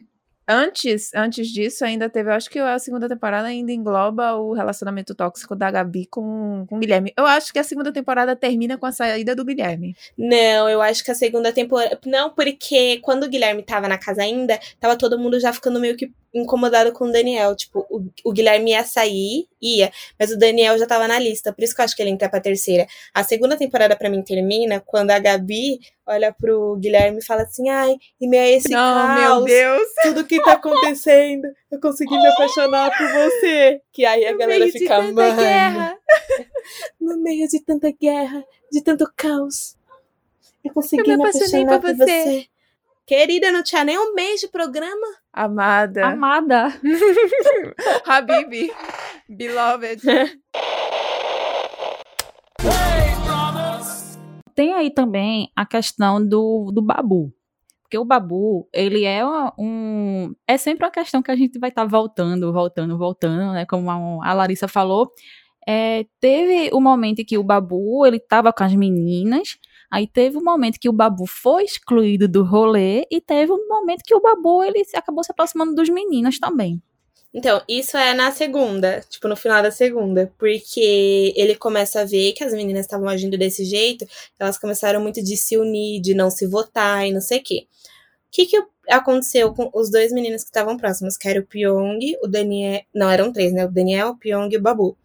Antes, 0.51 1.11
antes 1.15 1.49
disso, 1.49 1.85
ainda 1.85 2.09
teve, 2.09 2.31
eu 2.31 2.35
acho 2.35 2.49
que 2.49 2.59
a 2.59 2.79
segunda 2.79 3.07
temporada 3.07 3.49
ainda 3.49 3.71
engloba 3.71 4.33
o 4.33 4.55
relacionamento 4.55 5.15
tóxico 5.15 5.55
da 5.55 5.71
Gabi 5.71 6.07
com, 6.07 6.65
com 6.67 6.77
o 6.77 6.79
Guilherme. 6.79 7.13
Eu 7.19 7.27
acho 7.27 7.53
que 7.53 7.59
a 7.59 7.65
segunda 7.65 7.93
temporada 7.93 8.35
termina 8.35 8.79
com 8.79 8.87
a 8.87 8.93
saída 8.93 9.37
do 9.37 9.45
Guilherme. 9.45 9.95
Não, 10.17 10.67
eu 10.67 10.81
acho 10.81 11.05
que 11.05 11.11
a 11.11 11.15
segunda 11.15 11.53
temporada. 11.53 12.01
Não, 12.07 12.31
porque 12.31 12.99
quando 13.03 13.25
o 13.25 13.29
Guilherme 13.29 13.63
tava 13.63 13.89
na 13.89 13.99
casa 13.99 14.23
ainda, 14.23 14.59
tava 14.81 14.97
todo 14.97 15.19
mundo 15.19 15.39
já 15.39 15.53
ficando 15.53 15.79
meio 15.79 15.99
que 15.99 16.11
incomodado 16.33 16.93
com 16.93 17.07
o 17.07 17.13
Daniel. 17.13 17.55
Tipo, 17.57 17.87
o, 17.91 18.05
o 18.25 18.33
Guilherme 18.33 18.71
ia 18.73 18.85
sair, 18.85 19.47
ia, 19.61 19.91
mas 20.19 20.31
o 20.31 20.39
Daniel 20.39 20.79
já 20.79 20.87
tava 20.87 21.09
na 21.09 21.19
lista. 21.19 21.53
Por 21.53 21.63
isso 21.65 21.75
que 21.75 21.81
eu 21.81 21.85
acho 21.85 21.97
que 21.97 22.03
ele 22.03 22.11
entra 22.11 22.29
pra 22.29 22.41
terceira. 22.41 22.87
A 23.15 23.25
segunda 23.25 23.57
temporada 23.57 23.97
pra 23.97 24.11
mim 24.11 24.23
termina 24.23 24.81
quando 24.81 25.11
a 25.11 25.19
Gabi 25.19 25.81
olha 26.07 26.33
pro 26.33 26.77
Guilherme 26.77 27.19
e 27.19 27.25
fala 27.25 27.43
assim: 27.43 27.69
ai, 27.69 27.97
e 28.21 28.29
meio 28.29 28.43
a 28.43 28.49
esse 28.49 28.71
Não, 28.71 29.15
meu 29.15 29.23
caos, 29.29 29.45
Deus. 29.45 29.89
tudo 30.03 30.25
que 30.25 30.43
tá 30.43 30.53
acontecendo, 30.53 31.47
eu 31.71 31.81
consegui 31.81 32.17
me 32.17 32.27
apaixonar 32.29 32.91
por 32.97 33.07
você. 33.13 33.81
Que 33.93 34.05
aí 34.05 34.27
a 34.27 34.33
No 34.33 34.39
galera 34.39 34.61
meio 34.61 34.73
de 34.73 34.79
fica, 34.79 34.97
tanta 34.97 35.31
guerra. 35.37 35.99
no 37.01 37.17
meio 37.19 37.49
de 37.49 37.61
tanta 37.65 37.91
guerra, 37.91 38.45
de 38.71 38.81
tanto 38.83 39.11
caos. 39.17 39.77
Eu 40.65 40.73
consegui 40.75 41.03
Eu 41.11 41.17
me 41.19 41.23
me 41.25 41.29
apaixonar 41.29 41.81
por 41.81 41.91
por 41.91 41.97
você. 41.97 42.23
você. 42.25 42.47
Querida, 43.09 43.51
não 43.51 43.63
tinha 43.63 43.83
nem 43.85 43.99
um 43.99 44.13
mês 44.13 44.39
de 44.39 44.49
programa? 44.49 45.07
Amada. 45.33 46.05
Amada. 46.09 46.69
Habibi. 48.05 48.71
Beloved. 49.27 50.03
Tem 54.55 54.75
aí 54.75 54.91
também 54.91 55.51
a 55.57 55.65
questão 55.65 56.23
do, 56.23 56.71
do 56.71 56.83
babu. 56.83 57.33
Porque 57.83 57.97
o 57.97 58.05
babu, 58.05 58.69
ele 58.75 59.05
é 59.05 59.25
uma- 59.25 59.55
um. 59.59 60.35
É 60.47 60.59
sempre 60.59 60.85
uma 60.85 60.91
questão 60.93 61.23
que 61.23 61.31
a 61.31 61.37
gente 61.37 61.59
vai 61.59 61.71
estar 61.71 61.87
voltando, 61.87 62.53
voltando, 62.53 62.99
voltando, 62.99 63.55
né? 63.55 63.65
Como 63.65 63.91
a, 63.91 64.29
a 64.29 64.35
Larissa 64.35 64.69
falou. 64.69 65.11
É, 65.67 66.05
teve 66.21 66.69
o 66.75 66.81
momento 66.81 67.21
em 67.21 67.25
que 67.25 67.39
o 67.39 67.43
babu, 67.43 68.05
ele 68.05 68.21
tava 68.21 68.53
com 68.53 68.65
as 68.65 68.75
meninas. 68.75 69.57
Aí 69.91 70.07
teve 70.07 70.37
um 70.37 70.45
momento 70.45 70.79
que 70.79 70.89
o 70.89 70.93
babu 70.93 71.27
foi 71.27 71.65
excluído 71.65 72.29
do 72.29 72.45
rolê. 72.45 73.07
E 73.11 73.21
teve 73.21 73.53
um 73.53 73.69
momento 73.69 74.03
que 74.05 74.15
o 74.15 74.21
babu, 74.21 74.63
ele 74.63 74.85
acabou 74.95 75.25
se 75.25 75.31
aproximando 75.31 75.75
dos 75.75 75.89
meninos 75.89 76.39
também. 76.39 76.83
Então, 77.33 77.63
isso 77.69 77.97
é 77.97 78.15
na 78.15 78.33
segunda, 78.33 79.03
tipo, 79.09 79.29
no 79.29 79.37
final 79.37 79.63
da 79.63 79.71
segunda. 79.71 80.33
Porque 80.39 81.33
ele 81.37 81.55
começa 81.55 82.01
a 82.01 82.05
ver 82.05 82.33
que 82.33 82.45
as 82.45 82.53
meninas 82.53 82.87
estavam 82.87 83.09
agindo 83.09 83.39
desse 83.39 83.65
jeito, 83.65 84.07
elas 84.39 84.59
começaram 84.59 85.01
muito 85.01 85.23
de 85.23 85.37
se 85.37 85.57
unir, 85.57 86.01
de 86.01 86.15
não 86.15 86.31
se 86.31 86.47
votar 86.47 87.07
e 87.07 87.13
não 87.13 87.21
sei 87.21 87.39
o 87.39 87.43
quê. 87.43 87.67
O 88.29 88.31
que, 88.31 88.47
que 88.47 88.63
aconteceu 88.89 89.53
com 89.53 89.71
os 89.75 89.91
dois 89.91 90.13
meninos 90.13 90.43
que 90.43 90.49
estavam 90.49 90.77
próximos, 90.77 91.17
que 91.17 91.29
era 91.29 91.41
o 91.41 91.47
Pyong, 91.47 91.99
o 92.23 92.27
Daniel. 92.27 92.83
Não, 92.95 93.11
eram 93.11 93.33
três, 93.33 93.53
né? 93.53 93.65
O 93.65 93.71
Daniel, 93.71 94.11
o 94.11 94.17
Pyong 94.17 94.53
e 94.53 94.57
o 94.57 94.63
Babu. 94.63 94.97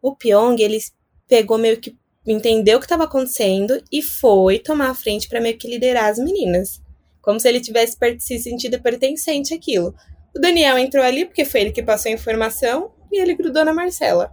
O 0.00 0.14
Pyong, 0.14 0.60
ele 0.60 0.78
pegou 1.26 1.58
meio 1.58 1.80
que. 1.80 1.96
Entendeu 2.26 2.76
o 2.76 2.80
que 2.80 2.86
estava 2.86 3.04
acontecendo 3.04 3.82
e 3.90 4.02
foi 4.02 4.58
tomar 4.58 4.90
a 4.90 4.94
frente 4.94 5.28
para 5.28 5.40
meio 5.40 5.58
que 5.58 5.68
liderar 5.68 6.10
as 6.10 6.18
meninas. 6.18 6.80
Como 7.20 7.38
se 7.38 7.48
ele 7.48 7.60
tivesse 7.60 7.96
se 8.18 8.38
sentido 8.38 8.80
pertencente 8.80 9.54
àquilo. 9.54 9.94
O 10.34 10.40
Daniel 10.40 10.78
entrou 10.78 11.04
ali 11.04 11.24
porque 11.24 11.44
foi 11.44 11.60
ele 11.62 11.72
que 11.72 11.82
passou 11.82 12.10
a 12.10 12.14
informação 12.14 12.92
e 13.10 13.20
ele 13.20 13.34
grudou 13.34 13.64
na 13.64 13.72
Marcela. 13.72 14.32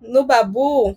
No 0.00 0.24
Babu, 0.24 0.96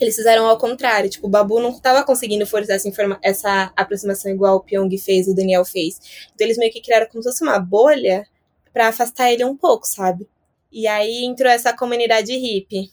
eles 0.00 0.16
fizeram 0.16 0.46
ao 0.46 0.58
contrário. 0.58 1.08
Tipo, 1.08 1.26
o 1.26 1.30
Babu 1.30 1.60
não 1.60 1.78
tava 1.78 2.02
conseguindo 2.02 2.46
forçar 2.46 2.76
essa, 2.76 2.90
essa 3.22 3.72
aproximação 3.76 4.30
igual 4.30 4.56
o 4.56 4.60
Pyong 4.60 4.96
fez, 4.98 5.28
o 5.28 5.34
Daniel 5.34 5.64
fez. 5.64 6.00
Então 6.34 6.46
eles 6.46 6.58
meio 6.58 6.72
que 6.72 6.80
criaram 6.80 7.06
como 7.10 7.22
se 7.22 7.28
fosse 7.30 7.42
uma 7.42 7.58
bolha 7.58 8.26
pra 8.72 8.88
afastar 8.88 9.32
ele 9.32 9.44
um 9.44 9.56
pouco, 9.56 9.86
sabe? 9.86 10.28
E 10.70 10.86
aí 10.86 11.24
entrou 11.24 11.50
essa 11.50 11.74
comunidade 11.74 12.36
hippie. 12.36 12.90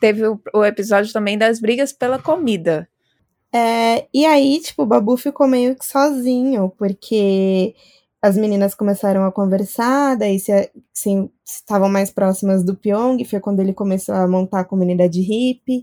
Teve 0.00 0.26
o, 0.26 0.40
o 0.54 0.64
episódio 0.64 1.12
também 1.12 1.36
das 1.38 1.60
brigas 1.60 1.92
pela 1.92 2.18
comida. 2.18 2.88
É, 3.52 4.06
e 4.12 4.26
aí, 4.26 4.60
tipo, 4.60 4.82
o 4.82 4.86
Babu 4.86 5.16
ficou 5.16 5.48
meio 5.48 5.74
que 5.76 5.84
sozinho, 5.84 6.70
porque 6.78 7.74
as 8.20 8.36
meninas 8.36 8.74
começaram 8.74 9.24
a 9.24 9.32
conversar, 9.32 10.16
daí 10.16 10.38
se 10.38 10.52
assim, 10.94 11.30
estavam 11.46 11.88
mais 11.88 12.10
próximas 12.10 12.64
do 12.64 12.76
Pyong, 12.76 13.24
foi 13.24 13.40
quando 13.40 13.60
ele 13.60 13.72
começou 13.72 14.14
a 14.14 14.26
montar 14.28 14.60
a 14.60 14.64
comunidade 14.64 15.20
hippie, 15.20 15.82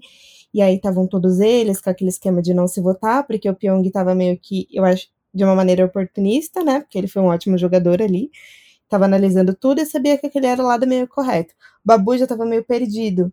e 0.53 0.61
aí 0.61 0.75
estavam 0.75 1.07
todos 1.07 1.39
eles 1.39 1.81
com 1.81 1.89
aquele 1.89 2.09
esquema 2.09 2.41
de 2.41 2.53
não 2.53 2.67
se 2.67 2.81
votar, 2.81 3.25
porque 3.25 3.49
o 3.49 3.55
Pyong 3.55 3.85
estava 3.87 4.13
meio 4.13 4.37
que, 4.39 4.67
eu 4.71 4.85
acho, 4.85 5.07
de 5.33 5.43
uma 5.43 5.55
maneira 5.55 5.85
oportunista, 5.85 6.63
né, 6.63 6.81
porque 6.81 6.97
ele 6.97 7.07
foi 7.07 7.21
um 7.21 7.27
ótimo 7.27 7.57
jogador 7.57 8.01
ali, 8.01 8.29
estava 8.83 9.05
analisando 9.05 9.53
tudo 9.55 9.81
e 9.81 9.85
sabia 9.85 10.17
que 10.17 10.27
aquele 10.27 10.47
era 10.47 10.61
o 10.61 10.67
lado 10.67 10.85
meio 10.87 11.07
correto. 11.07 11.53
O 11.83 11.87
Babu 11.87 12.17
já 12.17 12.25
estava 12.25 12.45
meio 12.45 12.63
perdido, 12.63 13.31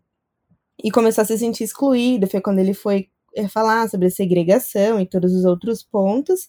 e 0.82 0.90
começou 0.90 1.22
a 1.22 1.24
se 1.24 1.38
sentir 1.38 1.64
excluído, 1.64 2.26
foi 2.28 2.40
quando 2.40 2.58
ele 2.58 2.74
foi 2.74 3.08
eh, 3.36 3.48
falar 3.48 3.88
sobre 3.88 4.10
segregação 4.10 5.00
e 5.00 5.06
todos 5.06 5.34
os 5.34 5.44
outros 5.44 5.82
pontos, 5.82 6.48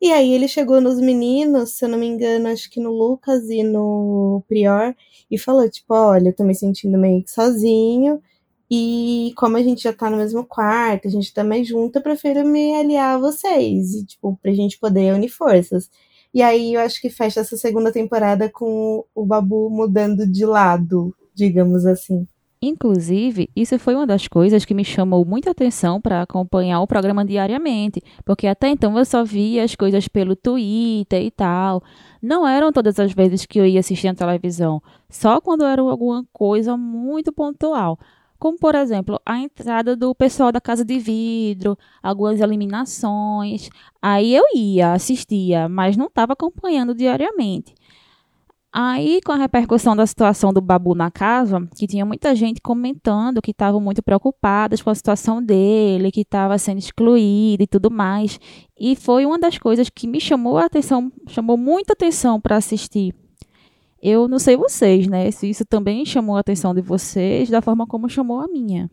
e 0.00 0.12
aí 0.12 0.32
ele 0.34 0.48
chegou 0.48 0.80
nos 0.80 0.98
meninos, 1.00 1.76
se 1.78 1.84
eu 1.84 1.88
não 1.88 1.98
me 1.98 2.06
engano, 2.06 2.48
acho 2.48 2.70
que 2.70 2.80
no 2.80 2.90
Lucas 2.92 3.48
e 3.50 3.62
no 3.62 4.42
Prior, 4.48 4.94
e 5.30 5.38
falou, 5.38 5.68
tipo, 5.70 5.94
olha, 5.94 6.28
eu 6.28 6.36
tô 6.36 6.44
me 6.44 6.54
sentindo 6.54 6.98
meio 6.98 7.22
que 7.24 7.30
sozinho, 7.30 8.20
e 8.70 9.32
como 9.36 9.56
a 9.56 9.62
gente 9.62 9.82
já 9.82 9.92
tá 9.92 10.10
no 10.10 10.16
mesmo 10.16 10.44
quarto, 10.44 11.06
a 11.08 11.10
gente 11.10 11.32
tá 11.32 11.44
mais 11.44 11.66
junto, 11.68 11.96
eu 11.96 12.02
prefiro 12.02 12.46
me 12.46 12.74
aliar 12.74 13.16
a 13.16 13.18
vocês, 13.18 13.94
e, 13.94 14.04
tipo, 14.06 14.38
pra 14.42 14.52
gente 14.52 14.78
poder 14.78 15.14
unir 15.14 15.28
forças. 15.28 15.90
E 16.32 16.42
aí 16.42 16.74
eu 16.74 16.80
acho 16.80 17.00
que 17.00 17.08
fecha 17.10 17.40
essa 17.40 17.56
segunda 17.56 17.92
temporada 17.92 18.50
com 18.50 19.04
o 19.14 19.24
Babu 19.24 19.70
mudando 19.70 20.26
de 20.26 20.44
lado, 20.44 21.14
digamos 21.34 21.86
assim. 21.86 22.26
Inclusive, 22.66 23.50
isso 23.54 23.78
foi 23.78 23.94
uma 23.94 24.06
das 24.06 24.26
coisas 24.26 24.64
que 24.64 24.72
me 24.72 24.86
chamou 24.86 25.22
muita 25.22 25.50
atenção 25.50 26.00
para 26.00 26.22
acompanhar 26.22 26.80
o 26.80 26.86
programa 26.86 27.22
diariamente, 27.22 28.02
porque 28.24 28.46
até 28.46 28.68
então 28.68 28.96
eu 28.98 29.04
só 29.04 29.22
via 29.22 29.62
as 29.62 29.74
coisas 29.74 30.08
pelo 30.08 30.34
Twitter 30.34 31.22
e 31.22 31.30
tal. 31.30 31.82
Não 32.22 32.46
eram 32.48 32.72
todas 32.72 32.98
as 32.98 33.12
vezes 33.12 33.44
que 33.44 33.60
eu 33.60 33.66
ia 33.66 33.80
assistir 33.80 34.08
a 34.08 34.14
televisão, 34.14 34.82
só 35.10 35.42
quando 35.42 35.62
era 35.62 35.82
alguma 35.82 36.24
coisa 36.32 36.74
muito 36.74 37.30
pontual. 37.30 37.98
Como, 38.38 38.58
por 38.58 38.74
exemplo, 38.74 39.20
a 39.26 39.38
entrada 39.38 39.94
do 39.94 40.14
pessoal 40.14 40.50
da 40.50 40.60
Casa 40.60 40.86
de 40.86 40.98
Vidro, 40.98 41.78
algumas 42.02 42.40
eliminações. 42.40 43.68
Aí 44.00 44.34
eu 44.34 44.44
ia, 44.54 44.92
assistia, 44.92 45.68
mas 45.68 45.96
não 45.98 46.06
estava 46.06 46.32
acompanhando 46.32 46.94
diariamente. 46.94 47.74
Aí, 48.76 49.20
com 49.24 49.30
a 49.30 49.36
repercussão 49.36 49.94
da 49.94 50.04
situação 50.04 50.52
do 50.52 50.60
Babu 50.60 50.96
na 50.96 51.08
casa, 51.08 51.64
que 51.76 51.86
tinha 51.86 52.04
muita 52.04 52.34
gente 52.34 52.60
comentando 52.60 53.40
que 53.40 53.52
estavam 53.52 53.80
muito 53.80 54.02
preocupadas 54.02 54.82
com 54.82 54.90
a 54.90 54.94
situação 54.96 55.40
dele, 55.40 56.10
que 56.10 56.22
estava 56.22 56.58
sendo 56.58 56.78
excluído 56.78 57.62
e 57.62 57.68
tudo 57.68 57.88
mais. 57.88 58.40
E 58.76 58.96
foi 58.96 59.24
uma 59.26 59.38
das 59.38 59.58
coisas 59.58 59.88
que 59.88 60.08
me 60.08 60.20
chamou 60.20 60.58
a 60.58 60.64
atenção, 60.64 61.12
chamou 61.28 61.56
muita 61.56 61.92
atenção 61.92 62.40
para 62.40 62.56
assistir. 62.56 63.14
Eu 64.02 64.26
não 64.26 64.40
sei 64.40 64.56
vocês, 64.56 65.06
né? 65.06 65.30
Se 65.30 65.48
isso 65.48 65.64
também 65.64 66.04
chamou 66.04 66.36
a 66.36 66.40
atenção 66.40 66.74
de 66.74 66.80
vocês, 66.80 67.48
da 67.48 67.62
forma 67.62 67.86
como 67.86 68.08
chamou 68.08 68.40
a 68.40 68.48
minha. 68.48 68.90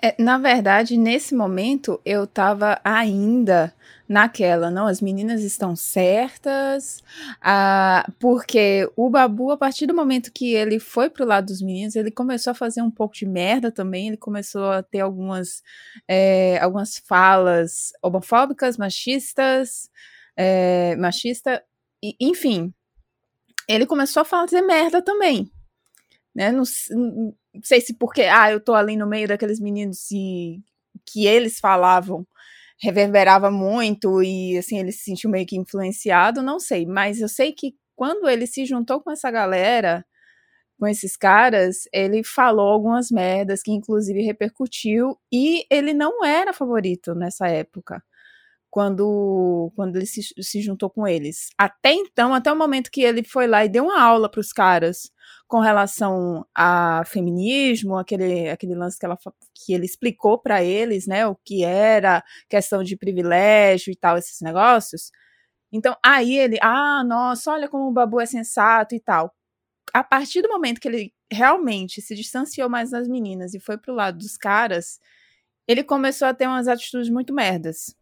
É, 0.00 0.14
na 0.16 0.38
verdade, 0.38 0.96
nesse 0.96 1.34
momento, 1.34 2.00
eu 2.04 2.22
estava 2.22 2.80
ainda 2.84 3.74
naquela, 4.12 4.70
não, 4.70 4.86
as 4.86 5.00
meninas 5.00 5.42
estão 5.42 5.74
certas, 5.74 7.02
ah, 7.40 8.06
porque 8.20 8.86
o 8.94 9.08
Babu, 9.08 9.50
a 9.50 9.56
partir 9.56 9.86
do 9.86 9.94
momento 9.94 10.30
que 10.30 10.52
ele 10.52 10.78
foi 10.78 11.08
pro 11.08 11.24
lado 11.24 11.46
dos 11.46 11.62
meninos, 11.62 11.96
ele 11.96 12.10
começou 12.10 12.50
a 12.50 12.54
fazer 12.54 12.82
um 12.82 12.90
pouco 12.90 13.14
de 13.14 13.24
merda 13.24 13.72
também, 13.72 14.08
ele 14.08 14.18
começou 14.18 14.70
a 14.70 14.82
ter 14.82 15.00
algumas, 15.00 15.62
é, 16.06 16.58
algumas 16.58 16.98
falas 16.98 17.92
homofóbicas, 18.02 18.76
machistas, 18.76 19.88
é, 20.36 20.94
machista, 20.96 21.64
e, 22.04 22.14
enfim, 22.20 22.70
ele 23.66 23.86
começou 23.86 24.20
a 24.20 24.24
fazer 24.26 24.60
merda 24.60 25.00
também, 25.00 25.50
né, 26.34 26.52
não, 26.52 26.64
não 26.90 27.34
sei 27.62 27.80
se 27.80 27.94
porque, 27.94 28.22
ah, 28.22 28.52
eu 28.52 28.60
tô 28.60 28.74
ali 28.74 28.94
no 28.94 29.06
meio 29.06 29.26
daqueles 29.26 29.58
meninos 29.58 30.10
e 30.10 30.60
que 31.06 31.26
eles 31.26 31.58
falavam 31.58 32.26
reverberava 32.82 33.50
muito 33.50 34.22
e 34.22 34.58
assim 34.58 34.78
ele 34.78 34.92
se 34.92 35.04
sentiu 35.04 35.30
meio 35.30 35.46
que 35.46 35.56
influenciado, 35.56 36.42
não 36.42 36.58
sei, 36.60 36.86
mas 36.86 37.20
eu 37.20 37.28
sei 37.28 37.52
que 37.52 37.74
quando 37.96 38.28
ele 38.28 38.46
se 38.46 38.66
juntou 38.66 39.00
com 39.02 39.10
essa 39.12 39.30
galera, 39.30 40.04
com 40.78 40.86
esses 40.88 41.16
caras, 41.16 41.84
ele 41.92 42.24
falou 42.24 42.68
algumas 42.68 43.10
merdas 43.10 43.62
que 43.62 43.72
inclusive 43.72 44.22
repercutiu 44.22 45.18
e 45.32 45.64
ele 45.70 45.94
não 45.94 46.24
era 46.24 46.52
favorito 46.52 47.14
nessa 47.14 47.48
época. 47.48 48.02
Quando, 48.72 49.70
quando 49.76 49.96
ele 49.96 50.06
se, 50.06 50.22
se 50.40 50.62
juntou 50.62 50.88
com 50.88 51.06
eles. 51.06 51.50
Até 51.58 51.92
então, 51.92 52.32
até 52.32 52.50
o 52.50 52.56
momento 52.56 52.90
que 52.90 53.02
ele 53.02 53.22
foi 53.22 53.46
lá 53.46 53.66
e 53.66 53.68
deu 53.68 53.84
uma 53.84 54.00
aula 54.02 54.30
para 54.30 54.40
os 54.40 54.50
caras 54.50 55.10
com 55.46 55.60
relação 55.60 56.46
a 56.54 57.02
feminismo, 57.04 57.98
aquele, 57.98 58.48
aquele 58.48 58.74
lance 58.74 58.98
que, 58.98 59.04
ela, 59.04 59.18
que 59.54 59.74
ele 59.74 59.84
explicou 59.84 60.38
para 60.38 60.64
eles, 60.64 61.06
né, 61.06 61.26
o 61.26 61.36
que 61.44 61.62
era 61.62 62.24
questão 62.48 62.82
de 62.82 62.96
privilégio 62.96 63.92
e 63.92 63.96
tal, 63.96 64.16
esses 64.16 64.40
negócios. 64.40 65.10
Então, 65.70 65.94
aí 66.02 66.38
ele, 66.38 66.58
ah, 66.62 67.04
nossa, 67.04 67.52
olha 67.52 67.68
como 67.68 67.88
o 67.88 67.92
Babu 67.92 68.22
é 68.22 68.24
sensato 68.26 68.94
e 68.94 69.00
tal. 69.00 69.34
A 69.92 70.02
partir 70.02 70.40
do 70.40 70.48
momento 70.48 70.80
que 70.80 70.88
ele 70.88 71.12
realmente 71.30 72.00
se 72.00 72.14
distanciou 72.14 72.70
mais 72.70 72.90
das 72.90 73.06
meninas 73.06 73.52
e 73.52 73.60
foi 73.60 73.76
pro 73.76 73.92
lado 73.94 74.16
dos 74.16 74.38
caras, 74.38 74.98
ele 75.68 75.84
começou 75.84 76.26
a 76.28 76.32
ter 76.32 76.46
umas 76.46 76.68
atitudes 76.68 77.10
muito 77.10 77.34
merdas. 77.34 77.94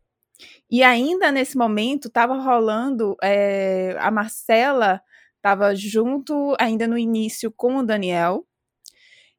E 0.70 0.82
ainda 0.82 1.32
nesse 1.32 1.57
momento 1.57 2.11
tava 2.11 2.34
rolando 2.34 3.16
é, 3.22 3.97
a 3.99 4.11
Marcela 4.11 5.03
Tava 5.43 5.74
junto 5.74 6.55
ainda 6.61 6.86
no 6.86 6.99
início 6.99 7.51
com 7.51 7.76
o 7.76 7.82
Daniel. 7.82 8.47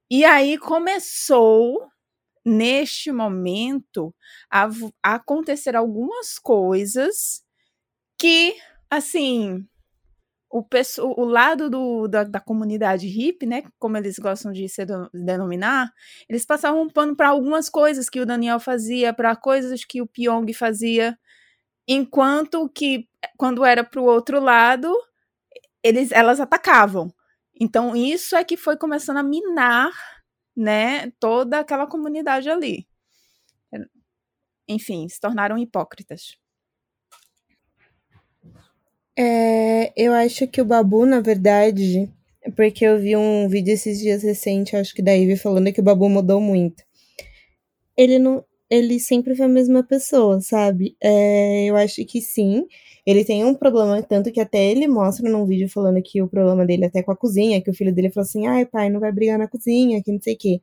E 0.09 0.25
aí 0.25 0.57
começou 0.57 1.87
neste 2.45 3.11
momento 3.11 4.13
a, 4.49 4.67
a 5.03 5.15
acontecer 5.15 5.75
algumas 5.75 6.39
coisas 6.39 7.43
que, 8.17 8.55
assim, 8.89 9.67
o, 10.51 10.65
o 11.01 11.25
lado 11.25 11.69
do, 11.69 12.07
da, 12.07 12.23
da, 12.23 12.39
comunidade 12.39 13.07
hippie, 13.07 13.45
né, 13.45 13.63
como 13.79 13.97
eles 13.97 14.19
gostam 14.19 14.51
de 14.51 14.67
se 14.67 14.85
denominar, 15.13 15.91
eles 16.27 16.45
passavam 16.45 16.81
um 16.81 16.89
pano 16.89 17.15
para 17.15 17.29
algumas 17.29 17.69
coisas 17.69 18.09
que 18.09 18.19
o 18.19 18.25
Daniel 18.25 18.59
fazia, 18.59 19.13
para 19.13 19.35
coisas 19.35 19.85
que 19.85 20.01
o 20.01 20.07
Pyong 20.07 20.51
fazia, 20.53 21.17
enquanto 21.87 22.69
que 22.69 23.07
quando 23.37 23.63
era 23.63 23.83
para 23.83 24.01
o 24.01 24.05
outro 24.05 24.39
lado, 24.41 24.93
eles, 25.83 26.11
elas 26.11 26.39
atacavam. 26.39 27.13
Então, 27.59 27.95
isso 27.95 28.35
é 28.35 28.43
que 28.43 28.57
foi 28.57 28.77
começando 28.77 29.17
a 29.17 29.23
minar, 29.23 29.91
né, 30.55 31.11
toda 31.19 31.59
aquela 31.59 31.87
comunidade 31.87 32.49
ali. 32.49 32.87
Enfim, 34.67 35.07
se 35.07 35.19
tornaram 35.19 35.57
hipócritas. 35.57 36.40
É, 39.17 39.91
eu 39.95 40.13
acho 40.13 40.47
que 40.47 40.61
o 40.61 40.65
Babu, 40.65 41.05
na 41.05 41.19
verdade, 41.19 42.09
porque 42.55 42.85
eu 42.85 42.99
vi 42.99 43.15
um 43.15 43.47
vídeo 43.47 43.73
esses 43.73 43.99
dias 43.99 44.23
recente, 44.23 44.75
acho 44.75 44.93
que 44.93 45.01
da 45.01 45.11
Ivy, 45.13 45.37
falando 45.37 45.71
que 45.73 45.79
o 45.81 45.83
Babu 45.83 46.09
mudou 46.09 46.39
muito. 46.41 46.83
Ele 47.97 48.17
não, 48.19 48.43
ele 48.69 48.99
sempre 48.99 49.35
foi 49.35 49.45
a 49.45 49.49
mesma 49.49 49.83
pessoa, 49.83 50.39
sabe? 50.41 50.95
É, 51.01 51.65
eu 51.65 51.75
acho 51.75 52.03
que 52.05 52.21
sim. 52.21 52.65
Ele 53.05 53.25
tem 53.25 53.43
um 53.43 53.53
problema, 53.55 54.01
tanto 54.03 54.31
que 54.31 54.39
até 54.39 54.63
ele 54.71 54.87
mostra 54.87 55.29
num 55.29 55.45
vídeo 55.45 55.67
falando 55.69 56.01
que 56.03 56.21
o 56.21 56.27
problema 56.27 56.65
dele 56.65 56.83
é 56.85 56.87
até 56.87 57.03
com 57.03 57.11
a 57.11 57.17
cozinha, 57.17 57.61
que 57.61 57.69
o 57.69 57.73
filho 57.73 57.93
dele 57.93 58.11
falou 58.11 58.25
assim: 58.25 58.47
ai, 58.47 58.65
pai, 58.65 58.89
não 58.89 58.99
vai 58.99 59.11
brigar 59.11 59.37
na 59.39 59.47
cozinha, 59.47 60.01
que 60.03 60.11
não 60.11 60.21
sei 60.21 60.35
o 60.35 60.37
quê. 60.37 60.61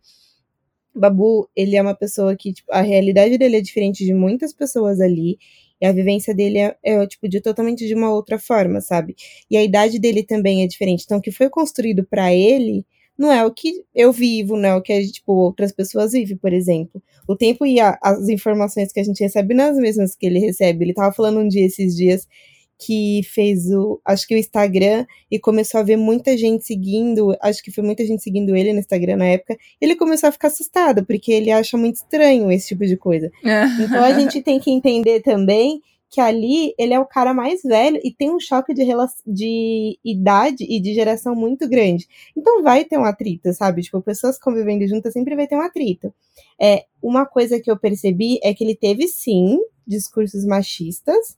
Babu, 0.94 1.49
ele 1.57 1.76
é 1.76 1.82
uma 1.82 1.94
pessoa 1.94 2.36
que, 2.36 2.53
tipo, 2.53 2.72
a 2.72 2.80
realidade 2.82 3.38
dele 3.38 3.57
é 3.59 3.61
diferente 3.61 4.05
de 4.05 4.14
muitas 4.14 4.53
pessoas 4.53 5.01
ali. 5.01 5.38
E 5.81 5.87
a 5.87 5.93
vivência 5.93 6.35
dele 6.35 6.59
é, 6.59 6.76
é, 6.83 7.07
tipo, 7.07 7.29
de 7.29 7.41
totalmente 7.41 7.87
de 7.87 7.95
uma 7.95 8.12
outra 8.12 8.39
forma, 8.39 8.81
sabe? 8.81 9.14
E 9.51 9.57
a 9.57 9.62
idade 9.62 9.99
dele 9.99 10.22
também 10.22 10.62
é 10.62 10.66
diferente. 10.66 11.05
Então, 11.05 11.18
o 11.18 11.22
que 11.22 11.31
foi 11.31 11.49
construído 11.49 12.05
para 12.05 12.35
ele 12.35 12.85
não 13.18 13.33
é 13.33 13.45
o 13.45 13.53
que 13.53 13.85
eu 13.95 14.12
vivo, 14.12 14.57
não 14.57 14.68
é 14.68 14.76
o 14.76 14.83
que, 14.83 15.07
tipo, 15.11 15.33
outras 15.33 15.72
pessoas 15.72 16.12
vivem, 16.12 16.37
por 16.37 16.53
exemplo. 16.53 17.03
O 17.26 17.35
tempo 17.37 17.66
e 17.66 17.81
a, 17.81 17.99
as 18.03 18.29
informações 18.29 18.93
que 18.93 19.01
a 19.01 19.05
gente 19.05 19.20
recebe 19.22 19.55
não 19.55 19.70
as 19.70 19.76
mesmas 19.76 20.14
que 20.14 20.26
ele 20.26 20.39
recebe. 20.39 20.85
Ele 20.85 20.95
tava 20.95 21.12
falando 21.12 21.41
um 21.41 21.49
dia, 21.49 21.66
esses 21.66 21.97
dias, 21.97 22.29
que 22.79 23.22
fez 23.24 23.70
o, 23.72 24.01
acho 24.05 24.26
que 24.26 24.35
o 24.35 24.39
Instagram 24.39 25.05
e 25.31 25.39
começou 25.39 25.81
a 25.81 25.83
ver 25.83 25.97
muita 25.97 26.37
gente 26.37 26.64
seguindo, 26.64 27.37
acho 27.43 27.62
que 27.62 27.72
foi 27.72 27.83
muita 27.83 28.07
gente 28.07 28.22
seguindo 28.22 28.55
ele 28.55 28.72
no 28.72 28.79
Instagram 28.79 29.16
na 29.16 29.26
época, 29.26 29.57
ele 29.81 29.97
começou 29.97 30.29
a 30.29 30.33
ficar 30.33 30.49
assustado, 30.49 31.05
porque 31.05 31.33
ele 31.33 31.51
acha 31.51 31.76
muito 31.76 31.97
estranho 31.97 32.51
esse 32.53 32.68
tipo 32.68 32.87
de 32.87 32.97
coisa. 32.97 33.31
então 33.83 34.05
a 34.05 34.12
gente 34.12 34.41
tem 34.41 34.61
que 34.61 34.70
entender 34.70 35.20
também 35.20 35.83
que 36.11 36.20
ali 36.20 36.72
ele 36.79 36.95
é 36.95 37.01
o 37.01 37.05
cara 37.05 37.35
mais 37.35 37.62
velho 37.62 38.01
e 38.03 38.12
tem 38.12 38.31
um 38.31 38.41
choque 38.41 38.72
de, 38.72 38.85
de 39.26 39.99
idade 40.03 40.64
e 40.66 40.81
de 40.81 40.95
geração 40.95 41.35
muito 41.35 41.68
grande. 41.68 42.07
Então 42.37 42.62
vai 42.62 42.85
ter 42.85 42.97
um 42.97 43.05
atrito, 43.05 43.53
sabe? 43.53 43.83
Tipo, 43.83 44.01
pessoas 44.01 44.39
convivendo 44.39 44.87
juntas 44.87 45.12
sempre 45.12 45.37
vai 45.37 45.47
ter 45.47 45.57
um 45.57 45.61
atrito. 45.61 46.12
É, 46.59 46.87
uma 47.03 47.26
coisa 47.26 47.61
que 47.61 47.70
eu 47.70 47.79
percebi 47.79 48.39
é 48.43 48.55
que 48.55 48.64
ele 48.64 48.74
teve 48.74 49.07
sim 49.07 49.59
discursos 49.87 50.47
machistas, 50.47 51.37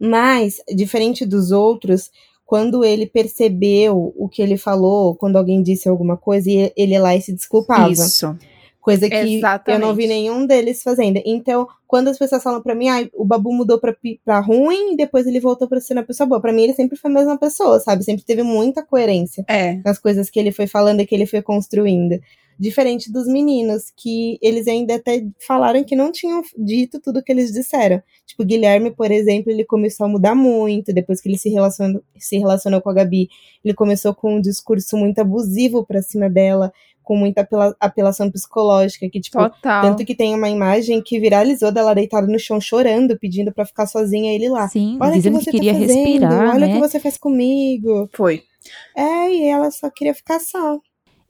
mas 0.00 0.60
diferente 0.74 1.24
dos 1.26 1.50
outros, 1.50 2.10
quando 2.46 2.84
ele 2.84 3.06
percebeu 3.06 4.12
o 4.16 4.28
que 4.28 4.40
ele 4.40 4.56
falou, 4.56 5.14
quando 5.14 5.36
alguém 5.36 5.62
disse 5.62 5.88
alguma 5.88 6.16
coisa, 6.16 6.50
e 6.50 6.72
ele 6.76 6.92
ia 6.92 7.02
lá 7.02 7.14
e 7.14 7.20
se 7.20 7.32
desculpava. 7.32 7.90
Isso. 7.92 8.36
Coisa 8.80 9.06
que 9.06 9.14
eu 9.14 9.20
não 9.20 9.26
vi 9.28 9.36
Exatamente. 9.36 10.06
nenhum 10.08 10.46
deles 10.46 10.82
fazendo. 10.82 11.20
Então, 11.26 11.68
quando 11.86 12.08
as 12.08 12.16
pessoas 12.18 12.42
falam 12.42 12.62
pra 12.62 12.74
mim, 12.74 12.88
ah, 12.88 13.06
o 13.12 13.22
Babu 13.22 13.52
mudou 13.52 13.78
pra, 13.78 13.94
pra 14.24 14.40
ruim 14.40 14.94
e 14.94 14.96
depois 14.96 15.26
ele 15.26 15.40
voltou 15.40 15.68
pra 15.68 15.78
ser 15.78 15.92
uma 15.92 16.02
pessoa 16.02 16.26
boa. 16.26 16.40
Pra 16.40 16.54
mim, 16.54 16.62
ele 16.62 16.72
sempre 16.72 16.96
foi 16.96 17.10
a 17.10 17.14
mesma 17.14 17.36
pessoa, 17.36 17.80
sabe? 17.80 18.02
Sempre 18.02 18.24
teve 18.24 18.42
muita 18.42 18.82
coerência 18.82 19.44
É. 19.46 19.74
nas 19.84 19.98
coisas 19.98 20.30
que 20.30 20.38
ele 20.40 20.52
foi 20.52 20.66
falando 20.66 21.00
e 21.00 21.06
que 21.06 21.14
ele 21.14 21.26
foi 21.26 21.42
construindo. 21.42 22.18
Diferente 22.58 23.12
dos 23.12 23.26
meninos, 23.28 23.84
que 23.96 24.36
eles 24.42 24.66
ainda 24.66 24.96
até 24.96 25.24
falaram 25.46 25.84
que 25.84 25.94
não 25.94 26.10
tinham 26.10 26.42
dito 26.56 27.00
tudo 27.00 27.22
que 27.22 27.30
eles 27.30 27.52
disseram. 27.52 28.02
Tipo, 28.26 28.42
o 28.42 28.46
Guilherme, 28.46 28.90
por 28.90 29.10
exemplo, 29.12 29.50
ele 29.52 29.64
começou 29.64 30.06
a 30.06 30.08
mudar 30.08 30.34
muito 30.34 30.92
depois 30.92 31.20
que 31.20 31.28
ele 31.28 31.38
se 31.38 31.48
relacionou, 31.48 32.02
se 32.18 32.36
relacionou 32.36 32.80
com 32.80 32.90
a 32.90 32.94
Gabi. 32.94 33.28
Ele 33.64 33.74
começou 33.74 34.12
com 34.14 34.36
um 34.36 34.40
discurso 34.40 34.96
muito 34.96 35.20
abusivo 35.20 35.86
pra 35.86 36.02
cima 36.02 36.28
dela, 36.28 36.72
com 37.02 37.16
muita 37.16 37.40
apela- 37.40 37.76
apelação 37.80 38.30
psicológica, 38.30 39.08
que, 39.08 39.20
tipo, 39.20 39.38
Total. 39.38 39.82
tanto 39.82 40.04
que 40.04 40.14
tem 40.14 40.34
uma 40.34 40.48
imagem 40.50 41.00
que 41.00 41.18
viralizou 41.18 41.70
dela 41.72 41.94
deitada 41.94 42.26
no 42.26 42.38
chão 42.38 42.60
chorando, 42.60 43.18
pedindo 43.18 43.50
pra 43.52 43.64
ficar 43.64 43.86
sozinha 43.86 44.34
ele 44.34 44.48
lá. 44.48 44.68
Sim, 44.68 44.98
Olha 45.00 45.10
o 45.10 45.12
que 45.12 45.18
dizendo 45.18 45.40
você 45.40 45.50
que 45.50 45.56
queria 45.58 45.72
tá 45.72 45.78
fazendo, 45.80 45.96
respirar, 45.96 46.54
olha 46.56 46.66
o 46.66 46.68
né? 46.68 46.74
que 46.74 46.80
você 46.80 47.00
faz 47.00 47.16
comigo. 47.16 48.10
Foi. 48.12 48.42
É, 48.96 49.30
e 49.32 49.44
ela 49.48 49.70
só 49.70 49.88
queria 49.88 50.12
ficar 50.12 50.38
só. 50.40 50.78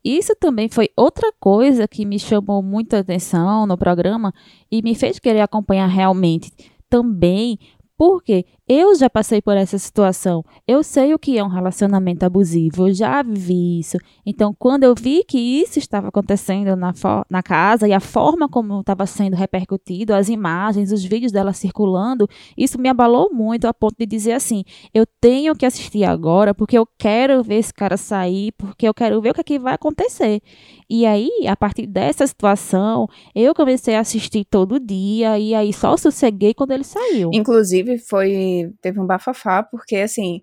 Isso 0.09 0.35
também 0.35 0.71
foi 0.71 0.89
outra 0.97 1.31
coisa 1.39 1.87
que 1.87 2.07
me 2.07 2.19
chamou 2.19 2.63
muita 2.63 3.01
atenção 3.01 3.67
no 3.67 3.77
programa 3.77 4.33
e 4.71 4.81
me 4.81 4.95
fez 4.95 5.19
querer 5.19 5.43
acompanhar 5.43 5.87
realmente 5.87 6.51
também, 6.89 7.59
porque 7.95 8.47
eu 8.69 8.95
já 8.95 9.09
passei 9.09 9.41
por 9.41 9.57
essa 9.57 9.79
situação. 9.79 10.45
Eu 10.67 10.83
sei 10.83 11.15
o 11.15 11.19
que 11.19 11.39
é 11.39 11.43
um 11.43 11.49
relacionamento 11.49 12.25
abusivo, 12.25 12.89
eu 12.89 12.95
já 12.95 13.23
vivi 13.23 13.81
isso. 13.81 13.97
Então, 14.27 14.55
quando 14.59 14.85
eu 14.85 14.95
vi 14.95 15.25
que 15.25 15.39
isso 15.39 15.79
estava 15.79 16.09
acontecendo 16.09 16.77
na, 16.77 16.93
na 17.31 17.43
casa 17.43 17.89
e 17.89 17.93
a 17.93 18.01
forma 18.01 18.49
como 18.49 18.81
estava 18.81 19.07
sendo 19.07 19.35
repercutido, 19.35 20.15
as 20.15 20.29
imagens, 20.29 20.93
os 20.93 21.03
vídeos 21.03 21.33
dela 21.33 21.53
circulando, 21.53 22.29
isso 22.57 22.79
me 22.79 22.89
abalou 22.89 23.33
muito 23.33 23.67
a 23.67 23.73
ponto 23.73 23.97
de 23.99 24.05
dizer 24.05 24.33
assim: 24.33 24.65
eu 24.93 25.07
tenho 25.21 25.55
que 25.55 25.65
assistir 25.65 26.05
agora 26.05 26.55
porque 26.55 26.77
eu 26.77 26.87
quero 26.99 27.43
ver 27.43 27.57
esse 27.57 27.73
cara 27.73 27.97
sair, 27.97 28.53
porque 28.53 28.87
eu 28.87 28.93
quero 28.93 29.21
ver 29.21 29.31
o 29.31 29.35
que, 29.35 29.41
é 29.41 29.45
que 29.45 29.59
vai 29.59 29.75
acontecer. 29.75 30.43
E 30.91 31.05
aí, 31.05 31.31
a 31.47 31.55
partir 31.55 31.87
dessa 31.87 32.27
situação, 32.27 33.07
eu 33.35 33.55
comecei 33.55 33.95
a 33.95 34.01
assistir 34.01 34.45
todo 34.45 34.81
dia 34.81 35.39
e 35.39 35.55
aí 35.55 35.73
só 35.73 35.97
sosseguei 35.97 36.55
quando 36.55 36.73
ele 36.73 36.85
saiu. 36.85 37.31
Inclusive, 37.33 37.99
foi. 37.99 38.58
Teve 38.81 39.01
um 39.01 39.07
bafafá, 39.07 39.63
porque 39.63 39.97
assim. 39.97 40.43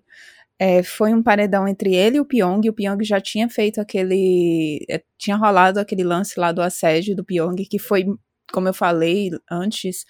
é, 0.58 0.82
foi 0.82 1.12
um 1.14 1.22
paredão 1.22 1.68
entre 1.68 1.94
ele 1.94 2.16
e 2.18 2.20
o 2.20 2.24
Pyong. 2.24 2.68
O 2.68 2.72
Pyong 2.72 3.02
já 3.04 3.20
tinha 3.20 3.48
feito 3.48 3.80
aquele. 3.80 4.84
é, 4.90 5.02
tinha 5.18 5.36
rolado 5.36 5.80
aquele 5.80 6.04
lance 6.04 6.38
lá 6.40 6.52
do 6.52 6.62
assédio 6.62 7.14
do 7.16 7.24
Pyong, 7.24 7.56
que 7.68 7.78
foi, 7.78 8.04
como 8.52 8.68
eu 8.68 8.74
falei 8.74 9.30
antes, 9.50 10.04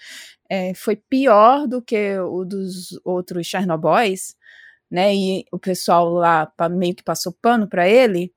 é, 0.51 0.75
foi 0.75 0.97
pior 0.97 1.67
do 1.67 1.83
que 1.83 2.19
o 2.21 2.45
dos 2.45 2.99
outros 3.05 3.47
Chernobyls, 3.47 4.37
né? 4.91 5.15
E 5.15 5.45
o 5.53 5.59
pessoal 5.59 6.09
lá 6.11 6.51
meio 6.71 6.95
que 6.95 7.03
passou 7.05 7.33
pano 7.43 7.69
pra 7.69 7.89
ele. 7.89 8.33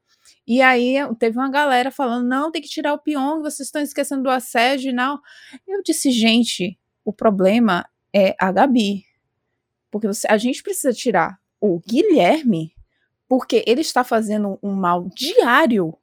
E 0.48 0.62
aí 0.62 0.96
teve 1.20 1.38
uma 1.38 1.52
galera 1.52 1.92
falando: 1.92 2.28
não, 2.28 2.52
tem 2.52 2.62
que 2.62 2.70
tirar 2.70 2.94
o 2.94 3.00
Pyong, 3.00 3.42
vocês 3.42 3.68
estão 3.68 3.82
esquecendo 3.82 4.24
do 4.24 4.30
assédio 4.30 4.90
e 4.92 4.94
não. 4.94 5.20
Eu 5.68 5.82
disse, 5.84 6.12
gente, 6.12 6.78
o 7.06 7.14
problema 7.14 7.86
é 8.16 8.36
a 8.40 8.52
Gabi. 8.52 9.04
Porque 9.92 10.08
você- 10.08 10.28
a 10.30 10.38
gente 10.38 10.62
precisa 10.64 10.94
tirar 10.94 11.38
o 11.60 11.80
Guilherme, 11.80 12.72
porque 13.28 13.64
ele 13.68 13.82
está 13.82 14.04
fazendo 14.04 14.58
um 14.62 14.74
mal 14.74 15.08
diário 15.16 15.96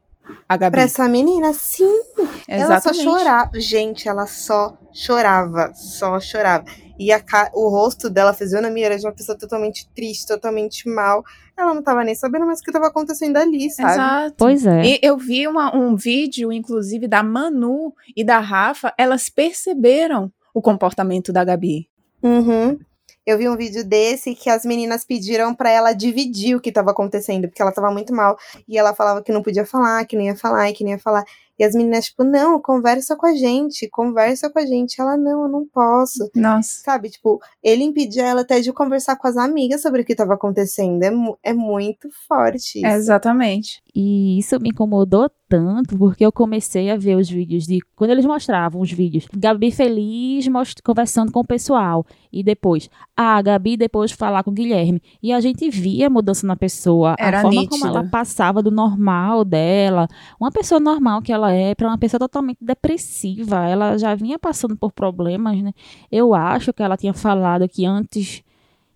a 0.49 0.57
Gabi. 0.57 0.73
Pra 0.75 0.83
essa 0.83 1.09
menina, 1.09 1.53
sim. 1.53 2.01
Ela 2.49 2.81
só 2.81 2.91
Exatamente. 2.91 3.05
chorava. 3.05 3.51
Gente, 3.61 4.09
ela 4.09 4.27
só 4.27 4.77
chorava. 4.93 5.73
Só 5.75 6.19
chorava. 6.19 6.65
E 6.99 7.13
a 7.13 7.23
o 7.53 7.69
rosto 7.69 8.09
dela, 8.11 8.31
a 8.31 8.35
fisionomia, 8.35 8.87
era 8.87 8.99
de 8.99 9.07
uma 9.07 9.13
pessoa 9.13 9.37
totalmente 9.39 9.89
triste, 9.95 10.27
totalmente 10.27 10.89
mal. 10.89 11.23
Ela 11.57 11.75
não 11.75 11.83
tava 11.83 12.03
nem 12.03 12.15
sabendo 12.15 12.47
mais 12.47 12.59
o 12.61 12.63
que 12.63 12.73
tava 12.73 12.87
acontecendo 12.89 13.37
ali, 13.37 13.71
sabe? 13.71 13.93
Exato. 13.93 14.35
Pois 14.39 14.67
é. 14.67 14.83
E 14.85 14.99
eu 15.03 15.17
vi 15.17 15.47
uma- 15.47 15.75
um 15.77 15.95
vídeo, 15.95 16.53
inclusive, 16.53 17.07
da 17.07 17.23
Manu 17.23 17.93
e 18.17 18.25
da 18.25 18.39
Rafa, 18.41 18.93
elas 18.99 19.29
perceberam 19.29 20.33
o 20.55 20.61
comportamento 20.63 21.33
da 21.33 21.45
Gabi. 21.45 21.89
Uhum. 22.23 22.79
Eu 23.27 23.37
vi 23.37 23.49
um 23.49 23.57
vídeo 23.57 23.85
desse 23.85 24.37
que 24.37 24.49
as 24.49 24.65
meninas 24.65 25.05
pediram 25.05 25.53
pra 25.53 25.69
ela 25.69 25.93
dividir 25.93 26.55
o 26.55 26.61
que 26.61 26.71
tava 26.71 26.93
acontecendo, 26.93 27.49
porque 27.49 27.61
ela 27.61 27.73
tava 27.73 27.91
muito 27.91 28.15
mal. 28.15 28.39
E 28.69 28.79
ela 28.79 28.95
falava 28.95 29.21
que 29.21 29.33
não 29.33 29.43
podia 29.43 29.67
falar, 29.67 30.07
que 30.07 30.15
não 30.15 30.23
ia 30.23 30.37
falar, 30.37 30.73
que 30.73 30.85
não 30.85 30.91
ia 30.93 30.99
falar. 30.99 31.25
E 31.59 31.65
as 31.65 31.75
meninas, 31.75 32.05
tipo, 32.07 32.23
não, 32.23 32.61
conversa 32.61 33.17
com 33.17 33.27
a 33.27 33.35
gente, 33.35 33.89
conversa 33.89 34.51
com 34.51 34.59
a 34.59 34.67
gente. 34.67 35.01
Ela, 35.01 35.17
não, 35.17 35.45
eu 35.45 35.49
não 35.49 35.67
posso. 35.67 36.31
Nossa. 36.35 36.83
Sabe, 36.85 37.09
tipo, 37.09 37.41
ele 37.63 37.83
impedia 37.83 38.27
ela 38.27 38.43
até 38.43 38.61
de 38.61 38.73
conversar 38.73 39.17
com 39.17 39.27
as 39.27 39.37
amigas 39.37 39.81
sobre 39.81 40.03
o 40.03 40.05
que 40.05 40.15
tava 40.15 40.35
acontecendo. 40.35 41.03
É, 41.03 41.11
é 41.43 41.53
muito 41.55 42.09
forte 42.29 42.79
isso. 42.79 42.87
Exatamente. 42.87 43.83
E 43.95 44.39
isso 44.39 44.61
me 44.61 44.69
incomodou 44.69 45.31
tanto, 45.49 45.97
porque 45.97 46.25
eu 46.27 46.33
comecei 46.33 46.91
a 46.91 46.97
ver 46.97 47.17
os 47.17 47.29
vídeos 47.31 47.65
de. 47.67 47.79
Quando 47.95 48.11
eles 48.11 48.25
mostravam 48.25 48.81
os 48.81 48.91
vídeos, 48.91 49.27
Gabi 49.37 49.71
feliz 49.71 50.47
most- 50.49 50.83
conversando 50.83 51.31
com 51.33 51.41
o 51.41 51.45
pessoal. 51.47 52.05
E 52.33 52.43
depois, 52.43 52.91
a 53.17 53.41
Gabi 53.41 53.77
depois 53.77 54.13
falar 54.13 54.43
com 54.43 54.51
o 54.51 54.55
Guilherme. 54.55 55.01
E 55.23 55.33
a 55.33 55.41
gente 55.41 55.71
via 55.71 56.09
a 56.09 56.11
mudança 56.11 56.47
na 56.47 56.57
pessoa, 56.57 57.15
Era 57.19 57.39
a 57.39 57.43
forma 57.43 57.61
como 57.69 57.87
ela 57.87 58.05
passava 58.11 58.63
do 58.63 58.71
normal 58.71 59.45
dela. 59.45 60.09
Uma 60.41 60.51
pessoa 60.51 60.81
normal 60.81 61.23
que 61.23 61.33
ela 61.33 61.53
é, 61.53 61.75
para 61.75 61.89
uma 61.89 61.99
pessoa 61.99 62.19
totalmente 62.19 62.59
depressiva. 62.61 63.67
Ela 63.69 63.97
já 63.99 64.15
vinha 64.15 64.39
passando 64.39 64.77
por 64.77 64.93
problemas, 64.93 65.61
né? 65.63 65.73
Eu 66.11 66.35
acho 66.35 66.73
que 66.73 66.83
ela 66.83 66.97
tinha 66.97 67.15
falado 67.15 67.69
que 67.69 67.85
antes. 67.87 68.43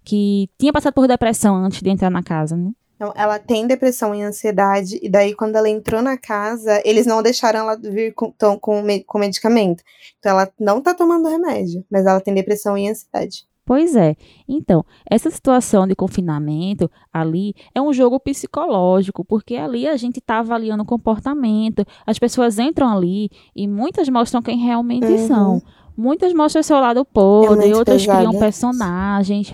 que 0.04 0.48
tinha 0.58 0.72
passado 0.72 0.94
por 0.94 1.06
depressão 1.06 1.54
antes 1.56 1.80
de 1.82 1.90
entrar 1.90 2.10
na 2.10 2.22
casa, 2.22 2.56
né? 2.56 2.72
Então, 3.00 3.14
ela 3.16 3.38
tem 3.38 3.66
depressão 3.66 4.14
e 4.14 4.20
ansiedade, 4.20 5.00
e 5.02 5.08
daí, 5.08 5.34
quando 5.34 5.56
ela 5.56 5.70
entrou 5.70 6.02
na 6.02 6.18
casa, 6.18 6.82
eles 6.84 7.06
não 7.06 7.22
deixaram 7.22 7.60
ela 7.60 7.74
vir 7.74 8.12
com, 8.12 8.30
tão- 8.30 8.58
com, 8.58 8.82
com 9.06 9.18
medicamento. 9.18 9.82
Então, 10.18 10.32
ela 10.32 10.50
não 10.60 10.82
tá 10.82 10.92
tomando 10.92 11.26
remédio, 11.26 11.82
mas 11.90 12.04
ela 12.04 12.20
tem 12.20 12.34
depressão 12.34 12.76
e 12.76 12.86
ansiedade. 12.90 13.46
Pois 13.64 13.96
é. 13.96 14.16
Então, 14.46 14.84
essa 15.08 15.30
situação 15.30 15.86
de 15.86 15.94
confinamento 15.94 16.90
ali 17.10 17.54
é 17.74 17.80
um 17.80 17.92
jogo 17.92 18.20
psicológico, 18.20 19.24
porque 19.24 19.54
ali 19.56 19.86
a 19.88 19.96
gente 19.96 20.18
está 20.18 20.40
avaliando 20.40 20.82
o 20.82 20.86
comportamento, 20.86 21.86
as 22.04 22.18
pessoas 22.18 22.58
entram 22.58 22.88
ali 22.94 23.30
e 23.56 23.66
muitas 23.66 24.08
mostram 24.10 24.42
quem 24.42 24.58
realmente 24.58 25.06
Uhum. 25.06 25.26
são. 25.26 25.62
Muitas 25.96 26.32
mostram 26.32 26.62
seu 26.62 26.78
lado 26.78 27.04
podre, 27.04 27.72
outras 27.74 28.02
criam 28.02 28.32
pesada. 28.32 28.38
personagens. 28.38 29.52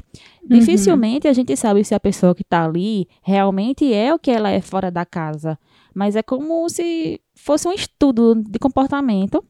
Dificilmente 0.49 1.27
a 1.27 1.33
gente 1.33 1.57
sabe 1.57 1.83
se 1.83 1.95
a 1.95 2.01
pessoa 2.01 2.35
que 2.35 2.43
está 2.43 2.65
ali 2.65 3.09
realmente 3.21 3.93
é 3.93 4.15
o 4.15 4.19
que 4.19 4.31
ela 4.31 4.51
é 4.51 4.61
fora 4.61 4.91
da 4.91 5.05
casa. 5.05 5.59
Mas 5.93 6.15
é 6.15 6.23
como 6.23 6.69
se 6.69 7.21
fosse 7.35 7.67
um 7.67 7.73
estudo 7.73 8.35
de 8.35 8.59
comportamento. 8.59 9.45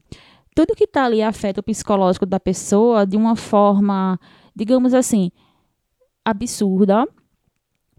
Tudo 0.55 0.75
que 0.75 0.85
está 0.85 1.05
ali 1.05 1.21
afeta 1.21 1.59
o 1.59 1.63
psicológico 1.63 2.25
da 2.25 2.39
pessoa 2.39 3.05
de 3.05 3.15
uma 3.15 3.35
forma, 3.35 4.19
digamos 4.55 4.93
assim, 4.93 5.31
absurda. 6.25 7.07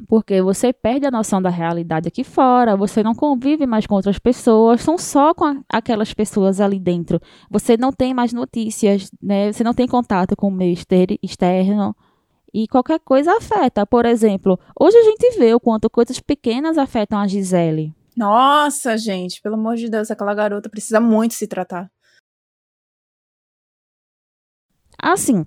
Porque 0.07 0.40
você 0.40 0.72
perde 0.72 1.07
a 1.07 1.11
noção 1.11 1.42
da 1.42 1.51
realidade 1.51 2.07
aqui 2.09 2.22
fora, 2.22 2.76
você 2.76 3.03
não 3.03 3.14
convive 3.14 3.66
mais 3.66 3.86
com 3.86 3.96
outras 3.96 4.18
pessoas, 4.18 4.80
são 4.80 4.96
só 4.96 5.34
com 5.34 5.44
a- 5.44 5.61
aquelas 5.68 6.14
pessoas 6.14 6.61
ali 6.61 6.78
dentro. 6.78 7.20
Você 7.51 7.76
não 7.76 7.92
tem 7.92 8.14
mais 8.14 8.32
notícias, 8.32 9.11
né? 9.20 9.53
Você 9.53 9.64
não 9.64 9.74
tem 9.74 9.88
contato 9.88 10.36
com 10.36 10.49
o 10.49 10.53
meio 10.53 10.72
exter- 10.72 11.18
externo. 11.22 11.96
E 12.55 12.66
qualquer 12.68 13.01
coisa 13.01 13.36
afeta. 13.36 13.84
Por 13.84 14.07
exemplo, 14.07 14.59
hoje 14.78 14.96
a 14.96 15.03
gente 15.03 15.36
vê 15.38 15.53
o 15.53 15.61
quanto 15.61 15.90
coisas 15.90 16.20
pequenas 16.20 16.78
afetam 16.78 17.18
a 17.18 17.26
Gisele. 17.26 17.92
Nossa, 18.16 18.96
gente, 18.96 19.40
pelo 19.42 19.55
amor 19.57 19.76
de 19.76 19.88
Deus, 19.88 20.11
aquela 20.11 20.34
garota 20.34 20.68
precisa 20.70 21.01
muito 21.01 21.34
se 21.34 21.46
tratar. 21.46 21.90
Assim, 25.01 25.46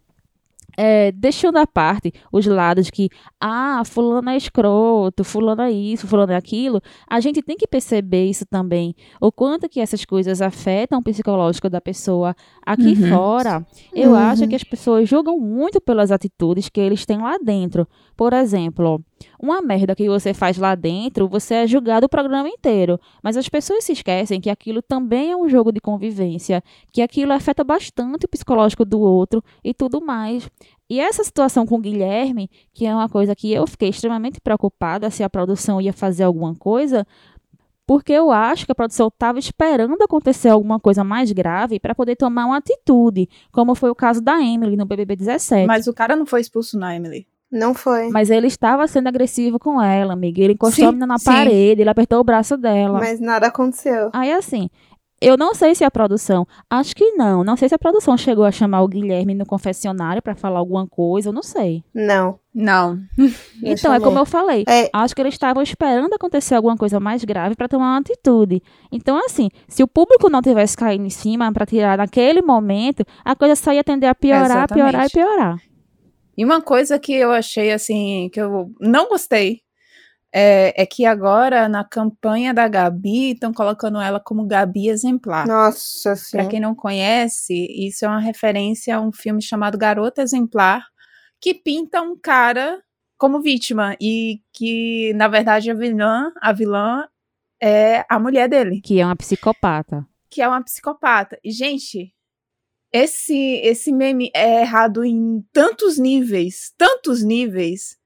é, 0.77 1.11
deixando 1.11 1.57
à 1.57 1.67
parte 1.67 2.11
os 2.31 2.45
lados 2.45 2.89
que, 2.89 3.09
ah, 3.39 3.81
fulano 3.85 4.29
é 4.29 4.37
escroto, 4.37 5.23
fulano 5.23 5.61
é 5.61 5.71
isso, 5.71 6.07
fulano 6.07 6.31
é 6.31 6.35
aquilo, 6.35 6.81
a 7.09 7.19
gente 7.19 7.41
tem 7.41 7.57
que 7.57 7.67
perceber 7.67 8.25
isso 8.25 8.45
também. 8.45 8.95
O 9.19 9.31
quanto 9.31 9.67
que 9.69 9.79
essas 9.79 10.05
coisas 10.05 10.41
afetam 10.41 10.99
o 10.99 11.03
psicológico 11.03 11.69
da 11.69 11.81
pessoa 11.81 12.35
aqui 12.65 12.89
Uhum. 13.01 13.09
fora. 13.09 13.65
Eu 13.93 14.11
Uhum. 14.11 14.15
acho 14.17 14.47
que 14.47 14.55
as 14.55 14.63
pessoas 14.63 15.07
julgam 15.07 15.39
muito 15.39 15.79
pelas 15.81 16.11
atitudes 16.11 16.69
que 16.69 16.79
eles 16.79 17.05
têm 17.05 17.17
lá 17.21 17.37
dentro. 17.37 17.87
Por 18.15 18.33
exemplo, 18.33 19.01
uma 19.41 19.61
merda 19.61 19.95
que 19.95 20.07
você 20.07 20.33
faz 20.33 20.57
lá 20.57 20.75
dentro, 20.75 21.27
você 21.27 21.55
é 21.55 21.67
julgado 21.67 22.05
o 22.05 22.09
programa 22.09 22.47
inteiro. 22.47 22.99
Mas 23.23 23.35
as 23.37 23.49
pessoas 23.49 23.83
se 23.83 23.93
esquecem 23.93 24.39
que 24.39 24.49
aquilo 24.49 24.81
também 24.81 25.31
é 25.31 25.35
um 25.37 25.49
jogo 25.49 25.71
de 25.71 25.79
convivência, 25.79 26.63
que 26.91 27.01
aquilo 27.01 27.33
afeta 27.33 27.63
bastante 27.63 28.25
o 28.25 28.29
psicológico 28.29 28.85
do 28.85 28.99
outro 28.99 29.43
e 29.63 29.73
tudo 29.73 30.01
mais. 30.01 30.47
E 30.89 30.99
essa 30.99 31.23
situação 31.23 31.65
com 31.65 31.75
o 31.75 31.81
Guilherme, 31.81 32.49
que 32.73 32.85
é 32.85 32.93
uma 32.93 33.07
coisa 33.07 33.35
que 33.35 33.51
eu 33.51 33.65
fiquei 33.65 33.89
extremamente 33.89 34.41
preocupada 34.41 35.09
se 35.09 35.23
a 35.23 35.29
produção 35.29 35.79
ia 35.79 35.93
fazer 35.93 36.23
alguma 36.23 36.53
coisa, 36.55 37.05
porque 37.87 38.13
eu 38.13 38.31
acho 38.31 38.65
que 38.65 38.71
a 38.71 38.75
produção 38.75 39.07
estava 39.07 39.39
esperando 39.39 40.01
acontecer 40.01 40.49
alguma 40.49 40.79
coisa 40.79 41.03
mais 41.03 41.31
grave 41.31 41.79
para 41.79 41.95
poder 41.95 42.15
tomar 42.15 42.45
uma 42.45 42.57
atitude, 42.57 43.27
como 43.51 43.75
foi 43.75 43.89
o 43.89 43.95
caso 43.95 44.21
da 44.21 44.41
Emily 44.41 44.75
no 44.77 44.85
BBB 44.85 45.15
17. 45.15 45.67
Mas 45.67 45.87
o 45.87 45.93
cara 45.93 46.15
não 46.15 46.25
foi 46.25 46.41
expulso 46.41 46.77
na 46.77 46.95
Emily. 46.95 47.27
Não 47.51 47.73
foi. 47.73 48.07
Mas 48.09 48.29
ele 48.29 48.47
estava 48.47 48.87
sendo 48.87 49.07
agressivo 49.07 49.59
com 49.59 49.81
ela, 49.81 50.13
amiga. 50.13 50.41
Ele 50.41 50.53
encostou 50.53 50.83
Sim, 50.83 50.85
a 50.85 50.91
menina 50.93 51.07
na 51.07 51.17
sim. 51.17 51.25
parede, 51.25 51.81
ele 51.81 51.89
apertou 51.89 52.21
o 52.21 52.23
braço 52.23 52.55
dela. 52.55 52.97
Mas 52.97 53.19
nada 53.19 53.47
aconteceu. 53.47 54.09
Aí, 54.13 54.31
assim, 54.31 54.69
eu 55.21 55.37
não 55.37 55.53
sei 55.53 55.75
se 55.75 55.83
a 55.83 55.91
produção. 55.91 56.47
Acho 56.67 56.95
que 56.95 57.11
não. 57.11 57.43
Não 57.43 57.55
sei 57.55 57.69
se 57.69 57.75
a 57.75 57.79
produção 57.79 58.17
chegou 58.17 58.43
a 58.43 58.51
chamar 58.51 58.81
o 58.81 58.87
Guilherme 58.87 59.35
no 59.35 59.45
confessionário 59.45 60.21
pra 60.21 60.35
falar 60.35 60.57
alguma 60.57 60.87
coisa, 60.87 61.29
eu 61.29 61.33
não 61.33 61.43
sei. 61.43 61.83
Não. 61.93 62.39
Não. 62.53 62.99
então, 63.63 63.93
é 63.93 63.99
como 63.99 64.17
eu 64.17 64.25
falei. 64.25 64.65
É, 64.67 64.89
Acho 64.91 65.15
que 65.15 65.21
eles 65.21 65.35
estavam 65.35 65.61
esperando 65.61 66.13
acontecer 66.13 66.55
alguma 66.55 66.75
coisa 66.75 66.99
mais 66.99 67.23
grave 67.23 67.55
pra 67.55 67.67
tomar 67.67 67.93
uma 67.93 67.99
atitude. 67.99 68.61
Então, 68.91 69.23
assim, 69.23 69.49
se 69.67 69.83
o 69.83 69.87
público 69.87 70.29
não 70.29 70.41
tivesse 70.41 70.75
caído 70.75 71.05
em 71.05 71.09
cima 71.09 71.51
pra 71.53 71.65
tirar 71.65 71.99
naquele 71.99 72.41
momento, 72.41 73.05
a 73.23 73.35
coisa 73.35 73.55
só 73.55 73.71
ia 73.71 73.83
tender 73.83 74.09
a 74.09 74.15
piorar, 74.15 74.45
Exatamente. 74.45 74.73
piorar 74.73 75.05
e 75.05 75.09
piorar. 75.09 75.57
E 76.37 76.43
uma 76.43 76.61
coisa 76.61 76.97
que 76.97 77.13
eu 77.13 77.31
achei 77.31 77.71
assim, 77.71 78.29
que 78.33 78.41
eu 78.41 78.71
não 78.79 79.07
gostei, 79.07 79.59
é, 80.33 80.73
é 80.81 80.85
que 80.85 81.05
agora 81.05 81.67
na 81.67 81.83
campanha 81.83 82.53
da 82.53 82.67
Gabi 82.67 83.31
estão 83.31 83.53
colocando 83.53 83.99
ela 83.99 84.19
como 84.19 84.45
Gabi 84.47 84.87
exemplar. 84.89 85.45
nossa, 85.47 86.15
sim. 86.15 86.37
Pra 86.37 86.47
quem 86.47 86.59
não 86.59 86.73
conhece, 86.73 87.53
isso 87.69 88.05
é 88.05 88.07
uma 88.07 88.19
referência 88.19 88.95
a 88.95 89.01
um 89.01 89.11
filme 89.11 89.41
chamado 89.41 89.77
Garota 89.77 90.21
Exemplar, 90.21 90.85
que 91.39 91.53
pinta 91.53 92.01
um 92.01 92.17
cara 92.17 92.81
como 93.17 93.41
vítima 93.41 93.95
e 94.01 94.41
que 94.53 95.13
na 95.15 95.27
verdade 95.27 95.69
a 95.69 95.73
vilã, 95.73 96.31
a 96.41 96.51
vilã 96.53 97.07
é 97.61 98.05
a 98.09 98.17
mulher 98.17 98.47
dele, 98.49 98.81
Que 98.81 98.99
é 98.99 99.05
uma 99.05 99.15
psicopata. 99.15 100.05
que 100.29 100.41
é 100.41 100.47
uma 100.47 100.63
psicopata. 100.63 101.37
E 101.43 101.51
gente, 101.51 102.13
esse 102.91 103.35
esse 103.63 103.91
meme 103.91 104.31
é 104.35 104.61
errado 104.61 105.03
em 105.05 105.45
tantos 105.53 105.97
níveis, 105.99 106.73
tantos 106.77 107.23
níveis, 107.23 107.97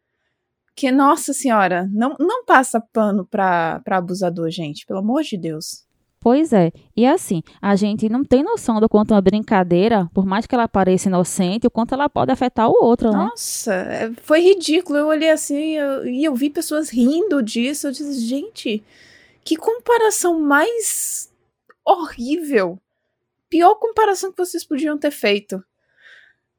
que 0.75 0.91
nossa 0.91 1.33
senhora, 1.33 1.87
não 1.91 2.15
não 2.19 2.43
passa 2.45 2.81
pano 2.93 3.25
pra, 3.25 3.79
pra 3.83 3.97
abusador, 3.97 4.49
gente, 4.49 4.85
pelo 4.85 4.99
amor 4.99 5.23
de 5.23 5.37
Deus. 5.37 5.85
Pois 6.19 6.51
é. 6.51 6.71
E 6.97 7.05
assim, 7.05 7.43
a 7.61 7.75
gente 7.75 8.09
não 8.09 8.23
tem 8.23 8.41
noção 8.43 8.79
do 8.79 8.89
quanto 8.89 9.11
uma 9.13 9.21
brincadeira, 9.21 10.09
por 10.11 10.25
mais 10.25 10.47
que 10.47 10.55
ela 10.55 10.67
pareça 10.67 11.07
inocente, 11.07 11.67
o 11.67 11.71
quanto 11.71 11.93
ela 11.93 12.09
pode 12.09 12.31
afetar 12.31 12.67
o 12.67 12.73
outro, 12.83 13.11
né? 13.11 13.17
Nossa, 13.17 13.73
é- 13.73 14.11
foi 14.23 14.41
ridículo. 14.41 14.97
Eu 14.97 15.07
olhei 15.07 15.29
assim 15.29 15.75
eu- 15.77 16.07
e 16.07 16.23
eu 16.25 16.33
vi 16.33 16.49
pessoas 16.49 16.89
rindo 16.89 17.43
disso. 17.43 17.85
Eu 17.87 17.91
disse, 17.91 18.19
gente, 18.25 18.83
que 19.43 19.55
comparação 19.55 20.39
mais 20.41 21.31
horrível. 21.85 22.79
Pior 23.47 23.75
comparação 23.75 24.31
que 24.31 24.37
vocês 24.39 24.65
podiam 24.65 24.97
ter 24.97 25.11
feito. 25.11 25.63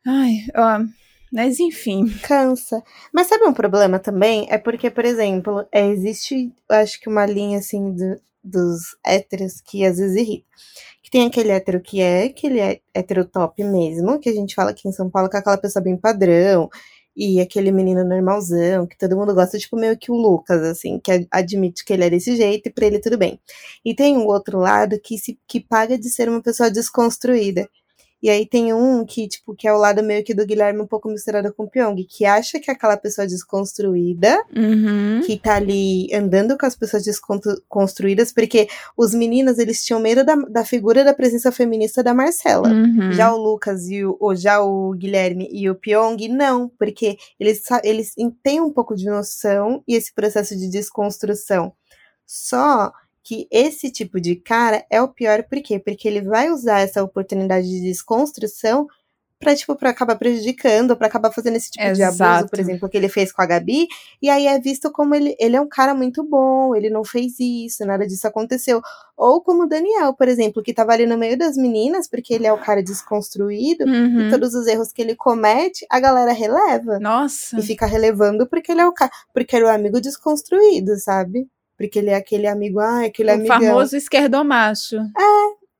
Ai, 0.06 0.46
ó, 0.54 0.84
mas 1.32 1.58
enfim. 1.60 2.06
Cansa. 2.22 2.82
Mas 3.12 3.26
sabe 3.28 3.44
um 3.44 3.52
problema 3.52 3.98
também? 3.98 4.46
É 4.50 4.58
porque, 4.58 4.90
por 4.90 5.04
exemplo, 5.04 5.66
é, 5.72 5.86
existe, 5.88 6.52
acho 6.70 7.00
que 7.00 7.08
uma 7.08 7.26
linha 7.26 7.58
assim 7.58 7.92
do- 7.92 8.20
dos 8.42 8.96
héteros 9.04 9.60
que 9.60 9.84
às 9.84 9.98
vezes 9.98 10.16
irrita. 10.16 10.46
Que 11.02 11.10
tem 11.10 11.26
aquele 11.26 11.50
hétero 11.50 11.80
que 11.80 12.00
é 12.00 12.24
aquele 12.24 12.60
é 12.60 12.80
hétero 12.94 13.24
top 13.24 13.62
mesmo, 13.64 14.18
que 14.20 14.28
a 14.28 14.32
gente 14.34 14.54
fala 14.54 14.70
aqui 14.70 14.88
em 14.88 14.92
São 14.92 15.10
Paulo, 15.10 15.28
que 15.30 15.36
é 15.36 15.40
aquela 15.40 15.58
pessoa 15.58 15.82
bem 15.82 15.96
padrão, 15.96 16.68
e 17.16 17.40
aquele 17.40 17.72
menino 17.72 18.04
normalzão, 18.04 18.86
que 18.86 18.96
todo 18.98 19.16
mundo 19.16 19.34
gosta, 19.34 19.58
tipo 19.58 19.76
meio 19.76 19.96
que 19.98 20.10
o 20.12 20.14
Lucas, 20.14 20.62
assim, 20.62 21.00
que 21.00 21.10
ad- 21.12 21.28
admite 21.30 21.84
que 21.84 21.92
ele 21.92 22.04
é 22.04 22.10
desse 22.10 22.36
jeito 22.36 22.68
e 22.68 22.72
pra 22.72 22.86
ele 22.86 23.00
tudo 23.00 23.16
bem. 23.18 23.40
E 23.84 23.94
tem 23.94 24.16
um 24.16 24.26
outro 24.26 24.58
lado 24.58 25.00
que 25.02 25.18
se 25.18 25.38
que 25.48 25.60
paga 25.60 25.98
de 25.98 26.10
ser 26.10 26.28
uma 26.28 26.42
pessoa 26.42 26.70
desconstruída. 26.70 27.68
E 28.26 28.28
aí 28.28 28.44
tem 28.44 28.74
um 28.74 29.04
que, 29.04 29.28
tipo, 29.28 29.54
que 29.54 29.68
é 29.68 29.72
o 29.72 29.78
lado 29.78 30.02
meio 30.02 30.24
que 30.24 30.34
do 30.34 30.44
Guilherme 30.44 30.80
um 30.80 30.86
pouco 30.86 31.08
misturado 31.08 31.54
com 31.54 31.62
o 31.62 31.70
Pyong, 31.70 31.94
que 32.02 32.24
acha 32.24 32.58
que 32.58 32.68
é 32.68 32.74
aquela 32.74 32.96
pessoa 32.96 33.24
desconstruída, 33.24 34.42
Uhum. 34.52 35.20
que 35.24 35.38
tá 35.38 35.54
ali 35.54 36.12
andando 36.12 36.58
com 36.58 36.66
as 36.66 36.74
pessoas 36.74 37.04
desconstruídas, 37.04 38.32
porque 38.32 38.66
os 38.96 39.14
meninos, 39.14 39.60
eles 39.60 39.84
tinham 39.84 40.00
medo 40.00 40.24
da, 40.24 40.34
da 40.34 40.64
figura 40.64 41.04
da 41.04 41.14
presença 41.14 41.52
feminista 41.52 42.02
da 42.02 42.12
Marcela. 42.12 42.68
Uhum. 42.68 43.12
Já 43.12 43.32
o 43.32 43.36
Lucas 43.36 43.88
e 43.88 44.04
o, 44.04 44.16
ou 44.18 44.34
já 44.34 44.60
o 44.60 44.90
Guilherme 44.94 45.48
e 45.52 45.70
o 45.70 45.76
Pyong, 45.76 46.26
não, 46.26 46.68
porque 46.68 47.16
eles, 47.38 47.62
eles 47.84 48.12
têm 48.42 48.60
um 48.60 48.72
pouco 48.72 48.96
de 48.96 49.06
noção 49.06 49.84
e 49.86 49.94
esse 49.94 50.12
processo 50.12 50.56
de 50.56 50.68
desconstrução. 50.68 51.72
Só 52.26 52.90
que 53.26 53.48
esse 53.50 53.90
tipo 53.90 54.20
de 54.20 54.36
cara 54.36 54.86
é 54.88 55.02
o 55.02 55.08
pior, 55.08 55.42
por 55.42 55.60
quê? 55.60 55.80
Porque 55.80 56.06
ele 56.06 56.20
vai 56.22 56.48
usar 56.48 56.78
essa 56.80 57.02
oportunidade 57.02 57.68
de 57.68 57.80
desconstrução 57.80 58.86
pra, 59.38 59.54
tipo, 59.54 59.74
pra 59.76 59.90
acabar 59.90 60.16
prejudicando, 60.16 60.96
pra 60.96 61.08
acabar 61.08 61.30
fazendo 61.30 61.56
esse 61.56 61.70
tipo 61.70 61.84
de 61.92 62.02
abuso, 62.02 62.22
Exato. 62.22 62.48
por 62.48 62.58
exemplo, 62.58 62.88
que 62.88 62.96
ele 62.96 63.08
fez 63.08 63.30
com 63.32 63.42
a 63.42 63.46
Gabi, 63.46 63.86
e 64.22 64.30
aí 64.30 64.46
é 64.46 64.58
visto 64.58 64.90
como 64.90 65.14
ele, 65.14 65.36
ele 65.38 65.56
é 65.56 65.60
um 65.60 65.68
cara 65.68 65.92
muito 65.92 66.24
bom, 66.24 66.74
ele 66.74 66.88
não 66.88 67.04
fez 67.04 67.34
isso, 67.38 67.84
nada 67.84 68.06
disso 68.06 68.26
aconteceu. 68.26 68.80
Ou 69.14 69.42
como 69.42 69.64
o 69.64 69.68
Daniel, 69.68 70.14
por 70.14 70.26
exemplo, 70.28 70.62
que 70.62 70.72
tava 70.72 70.92
ali 70.92 71.04
no 71.04 71.18
meio 71.18 71.36
das 71.36 71.54
meninas, 71.56 72.08
porque 72.08 72.32
ele 72.32 72.46
é 72.46 72.52
o 72.52 72.58
cara 72.58 72.82
desconstruído, 72.82 73.84
Uhum. 73.84 74.28
e 74.28 74.30
todos 74.30 74.54
os 74.54 74.66
erros 74.66 74.90
que 74.92 75.02
ele 75.02 75.14
comete, 75.14 75.84
a 75.90 76.00
galera 76.00 76.32
releva. 76.32 76.98
Nossa. 76.98 77.58
E 77.58 77.62
fica 77.62 77.84
relevando 77.86 78.46
porque 78.46 78.72
ele 78.72 78.80
é 78.80 78.86
o 78.86 78.92
cara. 78.92 79.10
Porque 79.34 79.54
ele 79.54 79.64
é 79.66 79.68
o 79.68 79.70
amigo 79.74 80.00
desconstruído, 80.00 80.96
sabe? 80.98 81.46
Porque 81.76 81.98
ele 81.98 82.10
é 82.10 82.14
aquele 82.14 82.46
amigo, 82.46 82.80
ah, 82.80 83.04
aquele 83.04 83.30
O 83.30 83.34
amigão. 83.34 83.60
famoso 83.60 83.96
esquerdomacho. 83.96 84.96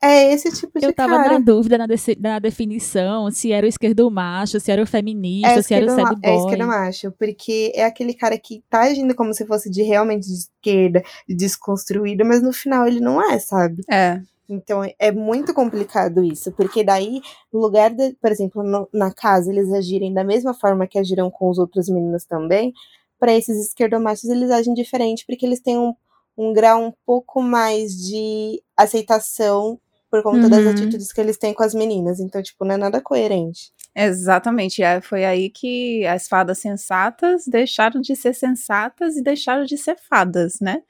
É 0.03 0.31
esse 0.33 0.53
tipo 0.53 0.79
de 0.79 0.85
Eu 0.87 0.93
tava 0.93 1.17
cara. 1.17 1.33
na 1.33 1.39
dúvida 1.39 1.79
na, 1.79 1.87
desse- 1.87 2.19
na 2.21 2.39
definição, 2.39 3.31
se 3.31 3.51
era 3.51 3.65
o 3.65 3.69
esquerdo 3.69 4.09
macho, 4.11 4.61
se 4.61 4.71
era 4.71 4.83
o 4.83 4.87
feminista, 4.87 5.63
se 5.63 5.73
era 5.73 5.87
o 5.87 5.89
sad 5.89 6.03
esquerdo- 6.03 6.21
é 6.23 6.29
boy. 6.31 6.39
esquerda 6.45 6.67
macho, 6.67 7.13
porque 7.19 7.73
é 7.75 7.85
aquele 7.85 8.13
cara 8.13 8.39
que 8.39 8.63
tá 8.69 8.83
agindo 8.83 9.15
como 9.15 9.33
se 9.33 9.47
fosse 9.47 9.71
de 9.71 9.83
realmente 9.83 10.27
de 10.27 10.35
esquerda, 10.35 11.03
de 11.27 11.35
desconstruído, 11.35 12.27
mas 12.27 12.43
no 12.43 12.53
final 12.53 12.87
ele 12.87 13.01
não 13.01 13.21
é, 13.33 13.39
sabe? 13.39 13.83
É. 13.91 14.21
Então 14.49 14.83
é 14.99 15.11
muito 15.11 15.53
complicado 15.55 16.23
isso, 16.23 16.53
porque 16.53 16.85
daí, 16.85 17.21
no 17.53 17.59
lugar 17.59 17.91
de, 17.91 18.13
por 18.21 18.31
exemplo, 18.31 18.63
no- 18.63 18.89
na 18.93 19.13
casa, 19.13 19.51
eles 19.51 19.73
agirem 19.73 20.13
da 20.13 20.23
mesma 20.23 20.53
forma 20.53 20.87
que 20.87 20.99
agiram 20.99 21.31
com 21.31 21.49
os 21.49 21.59
outros 21.59 21.89
meninos 21.89 22.25
também, 22.27 22.73
para 23.19 23.33
esses 23.35 23.57
esquerdomachos 23.67 24.25
eles 24.25 24.51
agem 24.51 24.75
diferente, 24.75 25.25
porque 25.27 25.45
eles 25.47 25.61
têm 25.61 25.79
um, 25.79 25.95
um 26.37 26.53
grau 26.53 26.83
um 26.83 26.93
pouco 27.05 27.43
mais 27.43 27.93
de 27.93 28.63
aceitação 28.77 29.79
por 30.11 30.23
conta 30.23 30.49
das 30.49 30.65
Uhum. 30.65 30.71
atitudes 30.71 31.13
que 31.13 31.21
eles 31.21 31.37
têm 31.37 31.53
com 31.55 31.63
as 31.63 31.75
meninas. 31.75 32.21
Então, 32.21 32.43
tipo, 32.43 32.65
não 32.65 32.75
é 32.75 32.79
nada 32.79 33.01
coerente. 33.01 33.73
Exatamente. 33.95 34.83
É, 34.83 35.01
foi 35.01 35.25
aí 35.25 35.51
que 35.51 36.07
as 36.07 36.29
fadas 36.29 36.59
sensatas 36.59 37.45
deixaram 37.47 38.01
de 38.01 38.15
ser 38.15 38.35
sensatas 38.35 39.17
e 39.17 39.23
deixaram 39.23 39.65
de 39.65 39.77
ser 39.79 39.97
fadas, 40.09 40.61
né? 40.61 40.83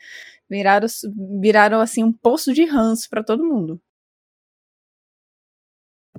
Viraram, 0.51 0.87
viraram 1.41 1.81
assim 1.81 2.05
um 2.05 2.13
poço 2.13 2.53
de 2.53 2.65
ranço 2.65 3.09
pra 3.11 3.23
todo 3.23 3.45
mundo. 3.45 3.81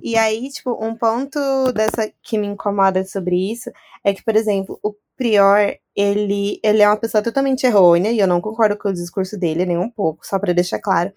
E 0.02 0.16
aí, 0.16 0.48
tipo, 0.50 0.76
um 0.84 0.94
ponto 0.94 1.38
dessa 1.72 2.10
que 2.22 2.38
me 2.38 2.46
incomoda 2.46 3.04
sobre 3.04 3.52
isso 3.52 3.70
é 4.04 4.14
que, 4.14 4.22
por 4.22 4.36
exemplo, 4.36 4.78
o 4.82 4.94
Prior, 5.16 5.76
ele, 5.96 6.60
ele 6.62 6.80
é 6.80 6.88
uma 6.88 6.96
pessoa 6.96 7.20
totalmente 7.20 7.66
errônea, 7.66 8.12
e 8.12 8.20
eu 8.20 8.26
não 8.28 8.40
concordo 8.40 8.76
com 8.76 8.88
o 8.88 8.92
discurso 8.92 9.36
dele, 9.36 9.66
nem 9.66 9.76
um 9.76 9.90
pouco, 9.90 10.24
só 10.24 10.38
pra 10.38 10.52
deixar 10.52 10.78
claro. 10.78 11.12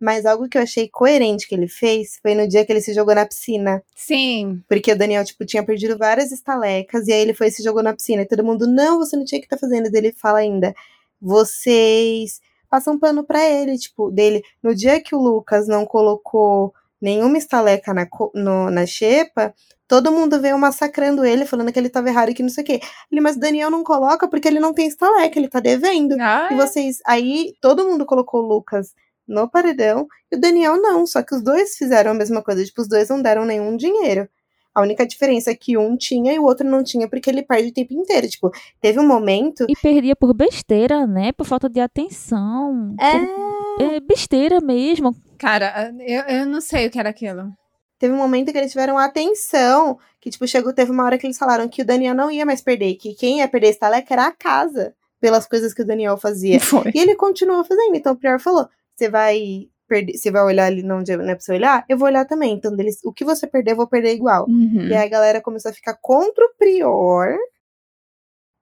Mas 0.00 0.24
algo 0.24 0.48
que 0.48 0.56
eu 0.56 0.62
achei 0.62 0.88
coerente 0.88 1.46
que 1.46 1.54
ele 1.54 1.68
fez 1.68 2.18
foi 2.22 2.34
no 2.34 2.48
dia 2.48 2.64
que 2.64 2.72
ele 2.72 2.80
se 2.80 2.94
jogou 2.94 3.14
na 3.14 3.26
piscina. 3.26 3.82
Sim. 3.94 4.62
Porque 4.66 4.90
o 4.90 4.96
Daniel, 4.96 5.24
tipo, 5.24 5.44
tinha 5.44 5.62
perdido 5.62 5.98
várias 5.98 6.32
estalecas, 6.32 7.06
e 7.06 7.12
aí 7.12 7.20
ele 7.20 7.34
foi 7.34 7.48
e 7.48 7.50
se 7.52 7.62
jogou 7.62 7.82
na 7.82 7.94
piscina. 7.94 8.22
E 8.22 8.26
todo 8.26 8.42
mundo, 8.42 8.66
não, 8.66 8.98
você 8.98 9.16
não 9.16 9.24
tinha 9.24 9.40
que 9.40 9.46
estar 9.46 9.58
fazendo. 9.58 9.86
E 9.86 9.96
ele 9.96 10.12
fala 10.12 10.38
ainda, 10.38 10.74
vocês 11.20 12.40
passam 12.70 12.98
pano 12.98 13.22
pra 13.22 13.48
ele, 13.48 13.78
tipo, 13.78 14.10
dele. 14.10 14.42
No 14.62 14.74
dia 14.74 15.00
que 15.00 15.14
o 15.14 15.20
Lucas 15.20 15.68
não 15.68 15.84
colocou 15.84 16.74
nenhuma 17.02 17.36
estaleca 17.36 17.92
na, 17.92 18.06
no- 18.34 18.70
na 18.70 18.86
xepa, 18.86 19.52
todo 19.88 20.12
mundo 20.12 20.40
veio 20.40 20.56
massacrando 20.56 21.24
ele, 21.24 21.44
falando 21.44 21.72
que 21.72 21.78
ele 21.78 21.90
tava 21.90 22.08
errado 22.08 22.30
e 22.30 22.34
que 22.34 22.42
não 22.42 22.48
sei 22.48 22.62
o 22.62 22.66
quê. 22.66 22.80
Ele, 23.10 23.20
mas 23.20 23.36
o 23.36 23.40
Daniel 23.40 23.70
não 23.70 23.82
coloca 23.82 24.28
porque 24.28 24.46
ele 24.48 24.60
não 24.60 24.72
tem 24.72 24.86
estaleca, 24.86 25.38
ele 25.38 25.48
tá 25.48 25.60
devendo. 25.60 26.16
Ah, 26.20 26.48
E 26.50 26.54
vocês. 26.56 26.98
Aí 27.06 27.54
todo 27.60 27.84
mundo 27.84 28.06
colocou 28.06 28.40
o 28.42 28.46
Lucas 28.46 28.94
no 29.28 29.48
paredão 29.50 30.06
e 30.30 30.36
o 30.36 30.40
Daniel 30.40 30.80
não. 30.80 31.06
Só 31.06 31.22
que 31.22 31.34
os 31.34 31.42
dois 31.42 31.76
fizeram 31.76 32.12
a 32.12 32.14
mesma 32.14 32.42
coisa. 32.42 32.64
Tipo, 32.64 32.80
os 32.82 32.88
dois 32.88 33.08
não 33.08 33.20
deram 33.20 33.44
nenhum 33.44 33.76
dinheiro. 33.76 34.28
A 34.74 34.80
única 34.80 35.06
diferença 35.06 35.50
é 35.50 35.54
que 35.54 35.76
um 35.76 35.98
tinha 35.98 36.32
e 36.32 36.38
o 36.38 36.44
outro 36.44 36.66
não 36.66 36.82
tinha, 36.82 37.06
porque 37.06 37.28
ele 37.28 37.42
perde 37.42 37.68
o 37.68 37.72
tempo 37.74 37.92
inteiro. 37.92 38.26
Tipo, 38.26 38.50
teve 38.80 38.98
um 38.98 39.06
momento. 39.06 39.66
E 39.68 39.74
perdia 39.76 40.16
por 40.16 40.32
besteira, 40.32 41.06
né? 41.06 41.30
Por 41.32 41.44
falta 41.46 41.68
de 41.68 41.78
atenção. 41.78 42.94
É. 42.98 43.18
Por- 43.18 43.61
é 43.82 44.00
besteira 44.00 44.60
mesmo. 44.60 45.14
Cara, 45.38 45.92
eu, 46.00 46.22
eu 46.22 46.46
não 46.46 46.60
sei 46.60 46.86
o 46.86 46.90
que 46.90 46.98
era 46.98 47.08
aquilo. 47.10 47.52
Teve 47.98 48.14
um 48.14 48.18
momento 48.18 48.50
que 48.52 48.58
eles 48.58 48.72
tiveram 48.72 48.98
atenção. 48.98 49.98
Que, 50.20 50.30
tipo, 50.30 50.46
chegou, 50.46 50.72
teve 50.72 50.90
uma 50.90 51.04
hora 51.04 51.18
que 51.18 51.26
eles 51.26 51.38
falaram 51.38 51.68
que 51.68 51.82
o 51.82 51.84
Daniel 51.84 52.14
não 52.14 52.30
ia 52.30 52.46
mais 52.46 52.60
perder, 52.60 52.94
que 52.96 53.14
quem 53.14 53.38
ia 53.38 53.48
perder 53.48 53.68
esse 53.68 53.76
estaleca 53.76 54.12
era 54.14 54.26
a 54.26 54.32
casa, 54.32 54.94
pelas 55.20 55.46
coisas 55.46 55.72
que 55.74 55.82
o 55.82 55.86
Daniel 55.86 56.16
fazia. 56.16 56.58
Foi. 56.62 56.90
E 56.94 56.98
ele 56.98 57.14
continuou 57.16 57.64
fazendo. 57.64 57.94
Então 57.94 58.12
o 58.12 58.16
Prior 58.16 58.38
falou: 58.40 58.68
você 58.94 59.08
vai 59.08 59.68
perder, 59.88 60.16
você 60.16 60.30
vai 60.30 60.42
olhar 60.42 60.66
ali 60.66 60.82
não, 60.82 60.98
não 61.00 61.28
é 61.28 61.34
pra 61.34 61.40
você 61.40 61.52
olhar? 61.52 61.84
Eu 61.88 61.98
vou 61.98 62.06
olhar 62.08 62.24
também. 62.24 62.54
Então, 62.54 62.74
deles, 62.74 62.98
o 63.04 63.12
que 63.12 63.24
você 63.24 63.46
perder, 63.46 63.72
eu 63.72 63.76
vou 63.76 63.86
perder 63.86 64.14
igual. 64.14 64.46
Uhum. 64.48 64.86
E 64.88 64.94
aí 64.94 65.06
a 65.06 65.08
galera 65.08 65.40
começou 65.40 65.70
a 65.70 65.74
ficar 65.74 65.94
contra 66.00 66.44
o 66.44 66.50
Prior 66.58 67.36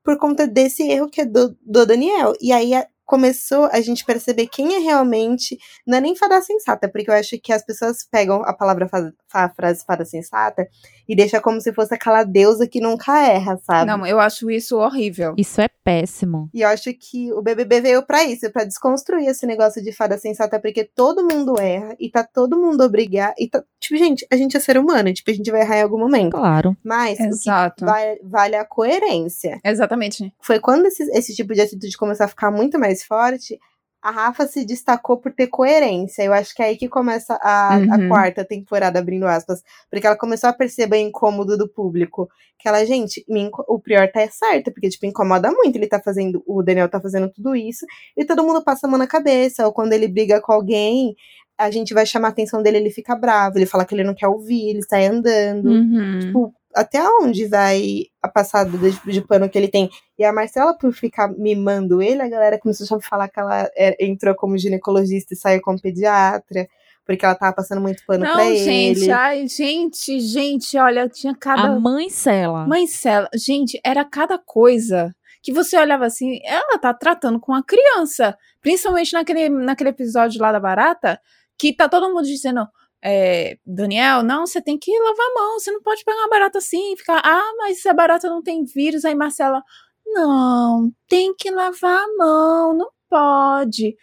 por 0.02 0.16
conta 0.18 0.46
desse 0.46 0.82
erro 0.90 1.08
que 1.10 1.20
é 1.20 1.24
do, 1.26 1.56
do 1.64 1.84
Daniel. 1.86 2.32
E 2.40 2.52
aí 2.52 2.74
a- 2.74 2.86
começou 3.10 3.64
a 3.72 3.80
gente 3.80 4.04
perceber 4.04 4.46
quem 4.46 4.76
é 4.76 4.78
realmente. 4.78 5.58
Não 5.84 5.98
é 5.98 6.00
nem 6.00 6.14
fada 6.14 6.40
sensata, 6.40 6.88
porque 6.88 7.10
eu 7.10 7.14
acho 7.14 7.36
que 7.42 7.52
as 7.52 7.64
pessoas 7.64 8.06
pegam 8.08 8.42
a 8.44 8.52
palavra 8.54 8.88
fa- 8.88 9.10
fa- 9.28 9.44
a 9.46 9.48
frase 9.48 9.84
fada 9.84 10.04
sensata 10.04 10.64
e 11.08 11.16
deixa 11.16 11.40
como 11.40 11.60
se 11.60 11.72
fosse 11.72 11.92
aquela 11.92 12.22
deusa 12.22 12.68
que 12.68 12.80
nunca 12.80 13.20
erra, 13.26 13.58
sabe? 13.66 13.86
Não, 13.90 14.06
eu 14.06 14.20
acho 14.20 14.48
isso 14.48 14.78
horrível. 14.78 15.34
Isso 15.36 15.60
é 15.60 15.68
péssimo. 15.82 16.48
E 16.54 16.60
eu 16.60 16.68
acho 16.68 16.92
que 16.94 17.32
o 17.32 17.42
BBB 17.42 17.80
veio 17.80 18.02
pra 18.06 18.22
isso, 18.22 18.48
pra 18.52 18.62
desconstruir 18.64 19.26
esse 19.26 19.44
negócio 19.44 19.82
de 19.82 19.90
fada 19.92 20.16
sensata, 20.16 20.60
porque 20.60 20.84
todo 20.84 21.26
mundo 21.26 21.58
erra 21.58 21.96
e 21.98 22.08
tá 22.08 22.22
todo 22.22 22.60
mundo 22.60 22.84
obrigado. 22.84 23.34
E 23.38 23.48
tá, 23.48 23.64
tipo, 23.80 23.98
gente, 23.98 24.24
a 24.30 24.36
gente 24.36 24.56
é 24.56 24.60
ser 24.60 24.78
humano, 24.78 25.12
tipo, 25.12 25.30
a 25.30 25.34
gente 25.34 25.50
vai 25.50 25.62
errar 25.62 25.78
em 25.78 25.82
algum 25.82 25.98
momento. 25.98 26.32
Claro. 26.36 26.76
Mas 26.84 27.14
o 27.18 27.22
que 27.22 27.28
Exato. 27.28 27.84
vai- 27.84 28.18
vale 28.22 28.54
a 28.54 28.64
coerência. 28.64 29.58
Exatamente. 29.64 30.32
Foi 30.40 30.60
quando 30.60 30.86
esse, 30.86 31.02
esse 31.10 31.34
tipo 31.34 31.52
de 31.54 31.60
atitude 31.62 31.96
começou 31.96 32.24
a 32.24 32.28
ficar 32.28 32.50
muito 32.52 32.78
mais 32.78 32.99
forte, 33.04 33.58
a 34.02 34.10
Rafa 34.10 34.46
se 34.46 34.64
destacou 34.64 35.18
por 35.18 35.30
ter 35.32 35.48
coerência. 35.48 36.22
Eu 36.22 36.32
acho 36.32 36.54
que 36.54 36.62
é 36.62 36.66
aí 36.66 36.76
que 36.76 36.88
começa 36.88 37.34
a, 37.42 37.74
a 37.74 37.78
Uhum. 37.78 38.08
quarta 38.08 38.44
temporada, 38.44 38.98
abrindo 38.98 39.26
aspas. 39.26 39.62
Porque 39.90 40.06
ela 40.06 40.16
começou 40.16 40.48
a 40.48 40.54
perceber 40.54 40.96
o 40.96 41.00
incômodo 41.08 41.58
do 41.58 41.68
público. 41.68 42.26
Que 42.58 42.66
ela, 42.68 42.84
gente, 42.86 43.24
o 43.68 43.78
Prior 43.78 44.10
tá 44.10 44.26
certo, 44.30 44.72
porque, 44.72 44.88
tipo, 44.88 45.04
incomoda 45.04 45.50
muito. 45.52 45.76
Ele 45.76 45.86
tá 45.86 46.00
fazendo, 46.00 46.42
o 46.46 46.62
Daniel 46.62 46.88
tá 46.88 46.98
fazendo 47.00 47.30
tudo 47.30 47.54
isso, 47.54 47.84
e 48.16 48.24
todo 48.24 48.42
mundo 48.44 48.64
passa 48.64 48.86
a 48.86 48.90
mão 48.90 48.98
na 48.98 49.06
cabeça. 49.06 49.66
Ou 49.66 49.72
quando 49.72 49.92
ele 49.92 50.08
briga 50.08 50.40
com 50.40 50.52
alguém, 50.52 51.14
a 51.58 51.70
gente 51.70 51.92
vai 51.92 52.06
chamar 52.06 52.28
a 52.28 52.30
atenção 52.30 52.62
dele, 52.62 52.78
ele 52.78 52.90
fica 52.90 53.14
bravo, 53.14 53.58
ele 53.58 53.66
fala 53.66 53.84
que 53.84 53.94
ele 53.94 54.02
não 54.04 54.14
quer 54.14 54.28
ouvir, 54.28 54.70
ele 54.70 54.82
sai 54.82 55.06
andando 55.06 55.68
Uhum. 55.68 56.18
tipo, 56.20 56.54
até 56.74 57.00
onde 57.20 57.46
vai 57.46 58.04
a 58.22 58.28
passada 58.28 58.70
de, 58.76 59.12
de 59.12 59.20
pano 59.20 59.48
que 59.48 59.58
ele 59.58 59.68
tem. 59.68 59.90
E 60.18 60.24
a 60.24 60.32
Marcela, 60.32 60.76
por 60.76 60.92
ficar 60.92 61.28
mimando 61.28 62.00
ele, 62.00 62.22
a 62.22 62.28
galera 62.28 62.58
começou 62.58 62.96
a 62.96 63.00
falar 63.00 63.28
que 63.28 63.40
ela 63.40 63.68
é- 63.76 63.96
entrou 64.04 64.34
como 64.34 64.56
ginecologista 64.58 65.34
e 65.34 65.36
saiu 65.36 65.60
como 65.60 65.80
pediatra, 65.80 66.68
porque 67.04 67.24
ela 67.24 67.34
tava 67.34 67.54
passando 67.54 67.80
muito 67.80 68.04
pano 68.06 68.24
pra 68.24 68.36
Não, 68.36 68.54
gente, 68.54 69.00
ele. 69.00 69.10
ai, 69.10 69.48
gente, 69.48 70.20
gente, 70.20 70.76
olha, 70.78 71.08
tinha 71.08 71.34
cada. 71.34 71.62
A 71.62 71.80
mãe 71.80 72.08
Cela. 72.08 72.66
Mãe 72.66 72.86
Cela, 72.86 73.28
gente, 73.34 73.80
era 73.84 74.04
cada 74.04 74.38
coisa 74.38 75.14
que 75.42 75.52
você 75.52 75.76
olhava 75.76 76.04
assim, 76.06 76.38
ela 76.44 76.78
tá 76.78 76.92
tratando 76.92 77.40
com 77.40 77.52
a 77.54 77.62
criança. 77.64 78.36
Principalmente 78.60 79.14
naquele, 79.14 79.48
naquele 79.48 79.88
episódio 79.90 80.40
lá 80.40 80.52
da 80.52 80.60
Barata, 80.60 81.18
que 81.58 81.74
tá 81.74 81.88
todo 81.88 82.08
mundo 82.12 82.26
dizendo. 82.26 82.66
É, 83.02 83.56
Daniel, 83.66 84.22
não, 84.22 84.46
você 84.46 84.60
tem 84.62 84.78
que 84.78 84.90
lavar 84.98 85.26
a 85.26 85.34
mão, 85.34 85.58
você 85.58 85.70
não 85.72 85.82
pode 85.82 86.04
pegar 86.04 86.18
uma 86.18 86.28
barata 86.28 86.58
assim 86.58 86.92
e 86.92 86.96
ficar, 86.96 87.20
ah, 87.24 87.52
mas 87.58 87.80
se 87.82 87.88
a 87.88 87.94
barata 87.94 88.28
não 88.28 88.42
tem 88.42 88.64
vírus, 88.64 89.04
aí 89.04 89.14
Marcela, 89.14 89.62
não, 90.06 90.92
tem 91.08 91.34
que 91.34 91.50
lavar 91.50 92.02
a 92.02 92.16
mão, 92.18 92.76
não 92.76 92.90
pode. 93.08 93.96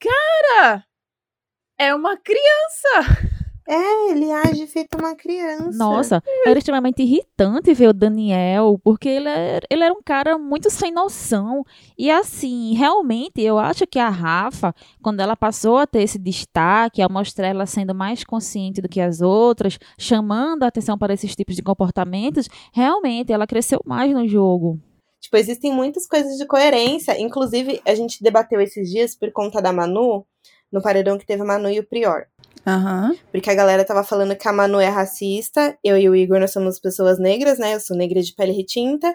Cara, 0.00 0.84
é 1.78 1.94
uma 1.94 2.16
criança. 2.16 3.26
É, 3.68 4.12
ele 4.12 4.30
age 4.30 4.66
feito 4.68 4.96
uma 4.96 5.16
criança. 5.16 5.76
Nossa, 5.76 6.22
era 6.46 6.56
extremamente 6.56 7.02
irritante 7.02 7.74
ver 7.74 7.88
o 7.88 7.92
Daniel, 7.92 8.80
porque 8.82 9.08
ele 9.08 9.28
era, 9.28 9.66
ele 9.68 9.82
era 9.82 9.92
um 9.92 10.02
cara 10.04 10.38
muito 10.38 10.70
sem 10.70 10.92
noção. 10.92 11.64
E 11.98 12.08
assim, 12.08 12.74
realmente, 12.74 13.42
eu 13.42 13.58
acho 13.58 13.84
que 13.86 13.98
a 13.98 14.08
Rafa, 14.08 14.72
quando 15.02 15.20
ela 15.20 15.36
passou 15.36 15.78
a 15.78 15.86
ter 15.86 16.02
esse 16.02 16.18
destaque, 16.18 17.02
a 17.02 17.08
mostrar 17.08 17.48
ela 17.48 17.66
sendo 17.66 17.92
mais 17.92 18.22
consciente 18.22 18.80
do 18.80 18.88
que 18.88 19.00
as 19.00 19.20
outras, 19.20 19.78
chamando 19.98 20.62
a 20.62 20.68
atenção 20.68 20.96
para 20.96 21.14
esses 21.14 21.34
tipos 21.34 21.56
de 21.56 21.62
comportamentos, 21.62 22.48
realmente 22.72 23.32
ela 23.32 23.48
cresceu 23.48 23.80
mais 23.84 24.12
no 24.12 24.28
jogo. 24.28 24.80
Tipo, 25.20 25.38
existem 25.38 25.72
muitas 25.72 26.06
coisas 26.06 26.36
de 26.36 26.46
coerência. 26.46 27.20
Inclusive, 27.20 27.80
a 27.84 27.96
gente 27.96 28.22
debateu 28.22 28.60
esses 28.60 28.88
dias 28.88 29.16
por 29.16 29.32
conta 29.32 29.60
da 29.60 29.72
Manu, 29.72 30.24
no 30.70 30.80
paredão 30.80 31.18
que 31.18 31.26
teve 31.26 31.42
a 31.42 31.44
Manu 31.44 31.68
e 31.68 31.80
o 31.80 31.86
Prior. 31.86 32.26
Aham. 32.66 33.16
Porque 33.30 33.48
a 33.50 33.54
galera 33.54 33.84
tava 33.84 34.02
falando 34.02 34.36
que 34.36 34.48
a 34.48 34.52
Manu 34.52 34.80
é 34.80 34.88
racista. 34.88 35.78
Eu 35.84 35.96
e 35.96 36.08
o 36.08 36.16
Igor, 36.16 36.40
nós 36.40 36.52
somos 36.52 36.80
pessoas 36.80 37.18
negras, 37.18 37.58
né? 37.58 37.74
Eu 37.74 37.80
sou 37.80 37.96
negra 37.96 38.20
de 38.20 38.34
pele 38.34 38.52
retinta. 38.52 39.14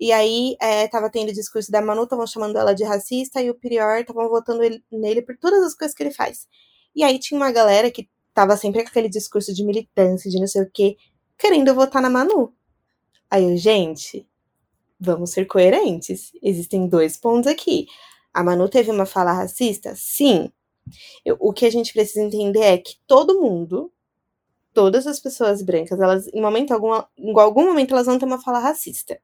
E 0.00 0.12
aí, 0.12 0.56
é, 0.60 0.88
tava 0.88 1.10
tendo 1.10 1.30
o 1.30 1.32
discurso 1.34 1.72
da 1.72 1.82
Manu, 1.82 2.04
estavam 2.04 2.26
chamando 2.26 2.58
ela 2.58 2.74
de 2.74 2.84
racista, 2.84 3.42
e 3.42 3.50
o 3.50 3.54
Prior 3.54 4.00
estavam 4.00 4.28
votando 4.28 4.62
ele- 4.62 4.84
nele 4.92 5.22
por 5.22 5.36
todas 5.38 5.62
as 5.64 5.74
coisas 5.74 5.94
que 5.96 6.02
ele 6.02 6.12
faz. 6.12 6.46
E 6.96 7.02
aí 7.04 7.18
tinha 7.18 7.38
uma 7.38 7.52
galera 7.52 7.90
que 7.90 8.08
tava 8.34 8.56
sempre 8.56 8.82
com 8.82 8.88
aquele 8.90 9.08
discurso 9.08 9.54
de 9.54 9.64
militância, 9.64 10.30
de 10.30 10.38
não 10.40 10.46
sei 10.48 10.62
o 10.62 10.70
quê, 10.72 10.96
querendo 11.38 11.74
votar 11.74 12.02
na 12.02 12.10
Manu. 12.10 12.52
Aí 13.30 13.44
eu, 13.44 13.56
gente, 13.56 14.26
vamos 15.00 15.30
ser 15.30 15.46
coerentes. 15.46 16.32
Existem 16.42 16.88
dois 16.88 17.16
pontos 17.16 17.48
aqui. 17.50 17.86
A 18.34 18.42
Manu 18.44 18.68
teve 18.68 18.90
uma 18.90 19.06
fala 19.06 19.32
racista? 19.32 19.94
Sim. 19.96 20.50
Eu- 21.24 21.36
o 21.40 21.52
que 21.52 21.66
a 21.66 21.70
gente 21.70 21.92
precisa 21.92 22.20
entender 22.24 22.60
é 22.62 22.78
que 22.78 22.96
todo 23.06 23.40
mundo, 23.40 23.90
todas 24.72 25.06
as 25.06 25.20
pessoas 25.20 25.62
brancas, 25.62 26.00
elas, 26.00 26.26
em 26.34 26.40
momento 26.40 26.72
algum, 26.72 26.92
em 27.18 27.38
algum 27.38 27.64
momento, 27.66 27.92
elas 27.92 28.06
vão 28.06 28.18
ter 28.18 28.24
uma 28.24 28.40
fala 28.42 28.58
racista. 28.58 29.18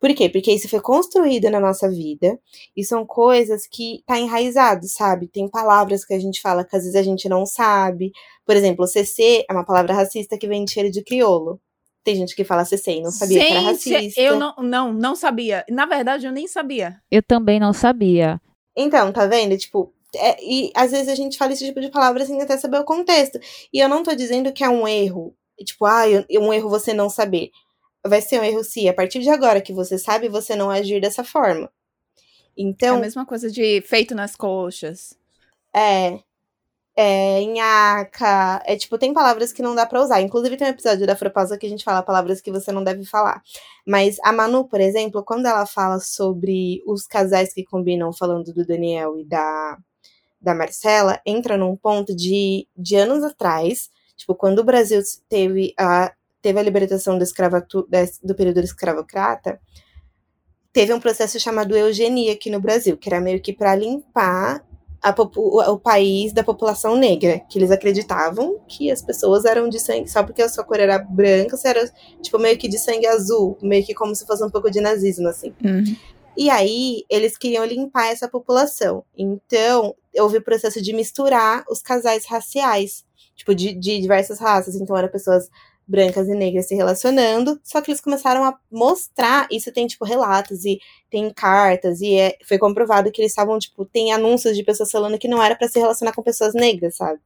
Por 0.00 0.14
quê? 0.14 0.28
Porque 0.28 0.52
isso 0.52 0.68
foi 0.68 0.80
construído 0.80 1.48
na 1.50 1.58
nossa 1.58 1.88
vida 1.88 2.38
e 2.76 2.84
são 2.84 3.06
coisas 3.06 3.66
que 3.66 4.02
tá 4.06 4.18
enraizado, 4.18 4.86
sabe? 4.86 5.28
Tem 5.28 5.48
palavras 5.48 6.04
que 6.04 6.12
a 6.12 6.18
gente 6.18 6.40
fala 6.40 6.64
que 6.64 6.76
às 6.76 6.82
vezes 6.82 6.96
a 6.96 7.02
gente 7.02 7.28
não 7.28 7.46
sabe. 7.46 8.12
Por 8.44 8.54
exemplo, 8.54 8.86
CC 8.86 9.44
é 9.48 9.52
uma 9.52 9.64
palavra 9.64 9.94
racista 9.94 10.36
que 10.36 10.46
vem 10.46 10.64
de 10.64 10.72
cheiro 10.72 10.90
de 10.90 11.02
criolo. 11.02 11.58
Tem 12.02 12.14
gente 12.16 12.36
que 12.36 12.44
fala 12.44 12.66
CC 12.66 12.96
e 12.96 13.00
não 13.02 13.10
sabia 13.10 13.38
que 13.46 13.50
era 13.52 13.60
Gente, 13.72 13.94
racista. 13.94 14.20
eu 14.20 14.38
não, 14.38 14.54
não, 14.58 14.92
não 14.92 15.16
sabia. 15.16 15.64
Na 15.70 15.86
verdade, 15.86 16.26
eu 16.26 16.32
nem 16.32 16.46
sabia. 16.46 17.00
Eu 17.10 17.22
também 17.22 17.58
não 17.58 17.72
sabia. 17.72 18.38
Então, 18.76 19.10
tá 19.10 19.24
vendo? 19.26 19.56
Tipo, 19.56 19.93
é- 20.16 20.36
e 20.42 20.70
às 20.74 20.90
vezes 20.92 21.08
a 21.08 21.14
gente 21.14 21.36
fala 21.38 21.52
esse 21.52 21.64
tipo 21.64 21.80
de 21.80 21.90
palavra 21.90 22.24
sem 22.26 22.40
até 22.40 22.56
saber 22.56 22.78
o 22.78 22.84
contexto. 22.84 23.38
E 23.72 23.78
eu 23.80 23.88
não 23.88 24.02
tô 24.02 24.14
dizendo 24.14 24.52
que 24.52 24.64
é 24.64 24.68
um 24.68 24.86
erro. 24.86 25.34
Tipo, 25.64 25.86
ah, 25.86 26.04
um 26.40 26.52
erro 26.52 26.68
você 26.68 26.92
não 26.92 27.08
saber. 27.08 27.50
Vai 28.06 28.20
ser 28.20 28.40
um 28.40 28.44
erro 28.44 28.62
se, 28.64 28.88
a 28.88 28.94
partir 28.94 29.20
de 29.20 29.30
agora 29.30 29.60
que 29.60 29.72
você 29.72 29.98
sabe, 29.98 30.28
você 30.28 30.54
não 30.56 30.70
agir 30.70 31.00
dessa 31.00 31.24
forma. 31.24 31.66
É 31.66 31.70
Então, 32.56 32.96
a 32.96 33.00
mesma 33.00 33.24
coisa 33.26 33.50
de 33.50 33.80
feito 33.82 34.14
nas 34.14 34.36
coxas. 34.36 35.16
é. 35.74 36.18
É, 36.96 37.40
nhaca. 37.46 38.62
É 38.64 38.76
tipo, 38.76 38.96
tem 38.96 39.12
palavras 39.12 39.52
que 39.52 39.60
não 39.62 39.74
dá 39.74 39.84
pra 39.84 40.00
usar. 40.00 40.20
Inclusive, 40.20 40.56
tem 40.56 40.68
um 40.68 40.70
episódio 40.70 41.04
da 41.06 41.14
Afropausa 41.14 41.58
que 41.58 41.66
a 41.66 41.68
gente 41.68 41.82
fala 41.82 42.04
palavras 42.04 42.40
que 42.40 42.52
você 42.52 42.70
não 42.70 42.84
deve 42.84 43.04
falar. 43.04 43.42
Mas 43.84 44.16
a 44.22 44.32
Manu, 44.32 44.68
por 44.68 44.80
exemplo, 44.80 45.24
quando 45.24 45.46
ela 45.46 45.66
fala 45.66 45.98
sobre 45.98 46.80
os 46.86 47.04
casais 47.04 47.52
que 47.52 47.64
combinam, 47.64 48.12
falando 48.12 48.52
do 48.54 48.64
Daniel 48.64 49.18
e 49.18 49.24
da, 49.24 49.76
da 50.44 50.54
Marcela, 50.54 51.20
entra 51.24 51.56
num 51.56 51.74
ponto 51.74 52.14
de, 52.14 52.68
de 52.76 52.96
anos 52.96 53.24
atrás. 53.24 53.90
Tipo, 54.16 54.34
quando 54.34 54.60
o 54.60 54.64
Brasil 54.64 55.00
teve 55.28 55.74
a, 55.78 56.12
teve 56.40 56.60
a 56.60 56.62
libertação 56.62 57.18
do, 57.18 57.24
escravatu, 57.24 57.88
do 58.22 58.34
período 58.34 58.60
escravocrata, 58.60 59.58
teve 60.72 60.92
um 60.92 61.00
processo 61.00 61.40
chamado 61.40 61.76
eugenia 61.76 62.32
aqui 62.32 62.50
no 62.50 62.60
Brasil, 62.60 62.96
que 62.96 63.08
era 63.08 63.20
meio 63.20 63.40
que 63.40 63.52
pra 63.52 63.74
limpar 63.74 64.64
a 65.02 65.14
o, 65.36 65.72
o 65.72 65.78
país 65.78 66.32
da 66.32 66.42
população 66.42 66.96
negra, 66.96 67.40
que 67.50 67.58
eles 67.58 67.70
acreditavam 67.70 68.58
que 68.66 68.90
as 68.90 69.02
pessoas 69.02 69.44
eram 69.44 69.68
de 69.68 69.78
sangue, 69.78 70.10
só 70.10 70.22
porque 70.22 70.40
a 70.40 70.48
sua 70.48 70.64
cor 70.64 70.80
era 70.80 70.98
branca, 70.98 71.58
você 71.58 71.68
era, 71.68 71.92
tipo, 72.22 72.38
meio 72.38 72.56
que 72.56 72.66
de 72.66 72.78
sangue 72.78 73.06
azul, 73.06 73.58
meio 73.60 73.84
que 73.84 73.92
como 73.92 74.14
se 74.14 74.24
fosse 74.24 74.42
um 74.42 74.48
pouco 74.48 74.70
de 74.70 74.80
nazismo, 74.80 75.28
assim. 75.28 75.52
E 76.36 76.50
aí, 76.50 77.04
eles 77.08 77.36
queriam 77.36 77.64
limpar 77.64 78.08
essa 78.08 78.28
população. 78.28 79.04
Então, 79.16 79.94
houve 80.18 80.38
o 80.38 80.42
processo 80.42 80.80
de 80.82 80.92
misturar 80.92 81.64
os 81.70 81.80
casais 81.80 82.26
raciais. 82.26 83.04
tipo, 83.36 83.54
de, 83.54 83.72
de 83.74 84.00
diversas 84.00 84.38
raças. 84.38 84.74
Então, 84.76 84.96
eram 84.96 85.08
pessoas 85.08 85.48
brancas 85.86 86.28
e 86.28 86.34
negras 86.34 86.66
se 86.66 86.74
relacionando, 86.74 87.60
só 87.62 87.80
que 87.80 87.90
eles 87.90 88.00
começaram 88.00 88.44
a 88.44 88.58
mostrar, 88.70 89.46
isso 89.50 89.70
tem, 89.72 89.86
tipo, 89.86 90.04
relatos 90.04 90.64
e 90.64 90.80
tem 91.10 91.30
cartas, 91.32 92.00
e 92.00 92.16
é, 92.18 92.38
foi 92.46 92.58
comprovado 92.58 93.12
que 93.12 93.20
eles 93.20 93.32
estavam, 93.32 93.58
tipo, 93.58 93.84
tem 93.84 94.12
anúncios 94.12 94.56
de 94.56 94.62
pessoas 94.64 94.90
falando 94.90 95.18
que 95.18 95.28
não 95.28 95.42
era 95.42 95.54
para 95.54 95.68
se 95.68 95.78
relacionar 95.78 96.12
com 96.12 96.22
pessoas 96.22 96.54
negras, 96.54 96.96
sabe? 96.96 97.20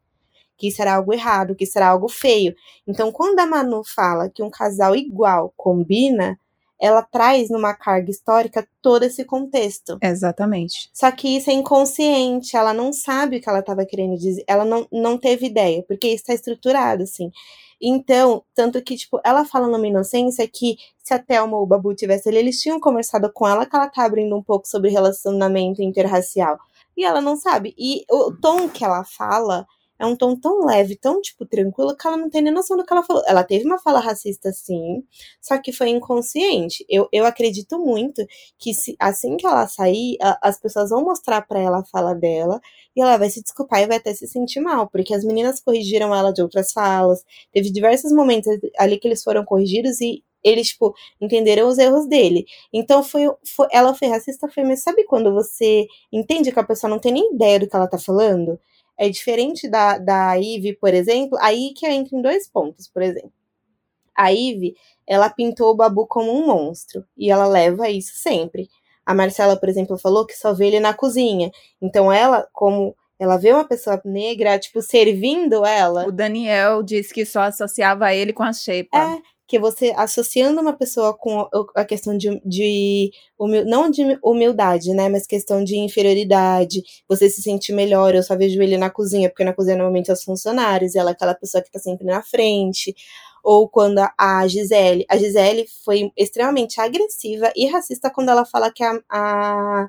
Que 0.57 0.69
isso 0.69 0.83
era 0.83 0.97
algo 0.97 1.13
errado, 1.13 1.55
que 1.55 1.65
isso 1.65 1.79
era 1.79 1.89
algo 1.89 2.09
feio. 2.09 2.55
Então, 2.87 3.13
quando 3.13 3.39
a 3.39 3.47
Manu 3.47 3.83
fala 3.85 4.29
que 4.29 4.43
um 4.43 4.51
casal 4.51 4.97
igual 4.97 5.53
combina, 5.57 6.39
ela 6.81 7.03
traz 7.03 7.51
numa 7.51 7.75
carga 7.75 8.11
histórica 8.11 8.67
todo 8.81 9.03
esse 9.03 9.25
contexto. 9.25 9.99
Exatamente. 10.03 10.91
Só 10.93 11.11
que 11.11 11.37
isso 11.37 11.51
é 11.51 11.53
inconsciente, 11.53 12.57
ela 12.57 12.73
não 12.73 12.93
sabe 12.93 13.37
o 13.37 13.41
que 13.41 13.49
ela 13.49 13.61
estava 13.61 13.85
querendo 13.85 14.17
dizer, 14.17 14.45
ela 14.47 14.65
não, 14.65 14.87
não 14.93 15.19
teve 15.19 15.47
ideia, 15.47 15.83
porque 15.87 16.09
isso 16.09 16.23
está 16.23 16.35
estruturado, 16.35 17.03
assim. 17.03 17.31
Então, 17.81 18.43
tanto 18.55 18.83
que, 18.83 18.97
tipo, 18.97 19.21
ela 19.25 19.45
fala 19.45 19.69
numa 19.69 19.87
inocência 19.87 20.47
que 20.49 20.77
se 20.99 21.15
a 21.15 21.19
Thelma 21.19 21.57
ou 21.57 21.63
o 21.63 21.67
Babu 21.67 21.95
tivesse 21.95 22.29
ali, 22.29 22.39
eles 22.39 22.61
tinham 22.61 22.81
conversado 22.81 23.33
com 23.33 23.47
ela 23.47 23.65
que 23.65 23.75
ela 23.75 23.89
tá 23.89 24.05
abrindo 24.05 24.37
um 24.37 24.43
pouco 24.43 24.67
sobre 24.67 24.91
relacionamento 24.91 25.81
interracial. 25.81 26.59
E 26.97 27.05
ela 27.05 27.21
não 27.21 27.37
sabe. 27.37 27.75
E 27.79 28.05
o 28.11 28.33
tom 28.33 28.69
que 28.69 28.85
ela 28.85 29.05
fala 29.05 29.65
é 29.99 30.07
um 30.07 30.17
tom 30.17 30.37
tão 30.39 30.65
leve, 30.65 30.97
tão, 30.97 31.21
tipo, 31.21 31.45
tranquilo, 31.47 31.97
que 31.97 32.07
ela 32.07 32.17
não 32.17 32.31
tem 32.31 32.43
nem 32.43 32.53
noção 32.53 32.77
do 32.77 32.85
que 32.85 32.93
ela 32.93 33.03
falou. 33.03 33.23
Ela 33.27 33.45
teve 33.45 33.65
uma 33.65 33.79
fala 33.79 34.01
racista, 34.01 34.53
sim, 34.53 35.03
só 35.41 35.59
que 35.59 35.73
foi 35.73 35.89
inconsciente. 35.91 36.85
Eu, 36.89 37.09
eu 37.13 37.25
acredito 37.27 37.79
muito 37.79 38.25
que 38.59 38.75
se, 38.75 38.97
assim 38.99 39.37
que 39.37 39.47
ela 39.47 39.67
sair, 39.67 40.17
a, 40.23 40.39
as 40.49 40.61
pessoas 40.61 40.91
vão 40.91 41.05
mostrar 41.05 41.43
para 41.43 41.61
ela 41.61 41.81
a 41.81 41.85
fala 41.85 42.15
dela 42.15 42.61
e 42.97 43.01
ela 43.01 43.17
vai 43.17 43.31
se 43.31 43.43
desculpar 43.43 43.83
e 43.83 43.87
vai 43.87 43.97
até 43.99 44.13
se 44.15 44.27
sentir 44.27 44.61
mal, 44.61 44.89
porque 44.89 45.15
as 45.15 45.25
meninas 45.25 45.61
corrigiram 45.61 46.15
ela 46.15 46.33
de 46.33 46.43
outras 46.43 46.73
falas. 46.73 47.25
Teve 47.53 47.71
diversos 47.71 48.13
momentos 48.13 48.49
ali 48.79 48.99
que 48.99 49.09
eles 49.09 49.23
foram 49.23 49.45
corrigidos 49.45 50.01
e 50.01 50.23
eles, 50.43 50.69
tipo, 50.69 50.95
entenderam 51.21 51.69
os 51.69 51.79
erros 51.79 52.07
dele. 52.09 52.47
Então, 52.73 53.03
foi, 53.03 53.23
foi 53.45 53.67
ela 53.73 53.95
foi 53.95 54.09
racista, 54.09 54.49
foi, 54.49 54.65
mas 54.65 54.83
sabe 54.83 55.05
quando 55.05 55.33
você 55.33 55.87
entende 56.13 56.53
que 56.53 56.61
a 56.61 56.65
pessoa 56.65 56.91
não 56.91 56.99
tem 56.99 57.13
nem 57.13 57.35
ideia 57.35 57.59
do 57.61 57.69
que 57.69 57.77
ela 57.77 57.89
tá 57.89 57.99
falando? 57.99 58.59
É 58.99 59.09
diferente 59.09 59.69
da, 59.69 59.97
da 59.97 60.35
Ivy, 60.35 60.77
por 60.77 60.93
exemplo, 60.93 61.39
aí 61.41 61.73
que 61.75 61.87
entra 61.87 62.17
em 62.17 62.21
dois 62.21 62.49
pontos, 62.49 62.89
por 62.89 63.01
exemplo. 63.01 63.33
A 64.17 64.31
Ivy, 64.31 64.75
ela 65.07 65.31
pintou 65.31 65.71
o 65.71 65.77
Babu 65.77 66.07
como 66.07 66.33
um 66.33 66.47
monstro, 66.47 67.05
e 67.17 67.31
ela 67.31 67.47
leva 67.47 67.89
isso 67.89 68.13
sempre. 68.17 68.69
A 69.07 69.15
Marcela, 69.15 69.57
por 69.57 69.69
exemplo, 69.69 69.97
falou 69.97 70.27
que 70.27 70.37
só 70.37 70.53
vê 70.53 70.67
ele 70.67 70.81
na 70.81 70.93
cozinha. 70.93 71.51
Então 71.81 72.13
ela, 72.13 72.47
como 72.53 72.95
ela 73.19 73.37
vê 73.37 73.53
uma 73.53 73.67
pessoa 73.67 74.01
negra, 74.05 74.59
tipo, 74.59 74.83
servindo 74.83 75.65
ela. 75.65 76.07
O 76.07 76.13
Daniel 76.13 76.83
disse 76.83 77.15
que 77.15 77.25
só 77.25 77.43
associava 77.43 78.15
ele 78.15 78.33
com 78.33 78.43
a 78.43 78.53
Shepa. 78.53 78.99
É, 78.99 79.23
que 79.49 79.59
você 79.59 79.95
associando 79.97 80.61
uma 80.61 80.75
pessoa 80.75 81.17
com 81.17 81.49
a 81.75 81.85
questão 81.85 82.17
de, 82.17 82.41
de 82.45 83.11
humil, 83.39 83.65
não 83.65 83.91
de 83.91 84.03
humildade, 84.23 84.93
né, 84.93 85.09
mas 85.09 85.27
questão 85.27 85.65
de 85.65 85.77
inferioridade, 85.79 86.83
você 87.09 87.31
se 87.31 87.41
sente 87.41 87.73
melhor, 87.73 88.15
eu 88.15 88.23
só 88.23 88.37
vejo 88.37 88.61
ele 88.63 88.77
na 88.77 88.91
cozinha, 88.91 89.31
porque 89.31 89.45
na 89.45 89.55
cozinha 89.55 89.77
normalmente 89.77 90.11
é 90.11 90.13
os 90.13 90.23
funcionários, 90.23 90.95
ela 90.95 91.11
é 91.11 91.13
aquela 91.15 91.35
pessoa 91.35 91.63
que 91.63 91.71
tá 91.73 91.79
sempre 91.79 92.07
na 92.07 92.23
frente, 92.23 92.95
ou 93.43 93.67
quando 93.69 94.01
a 94.19 94.47
Gisele, 94.47 95.07
a 95.09 95.17
Gisele 95.17 95.67
foi 95.85 96.13
extremamente 96.17 96.79
agressiva 96.81 97.51
e 97.57 97.67
racista 97.67 98.11
quando 98.11 98.29
ela 98.31 98.45
fala 98.45 98.71
que 98.71 98.85
a, 98.85 99.01
a 99.11 99.89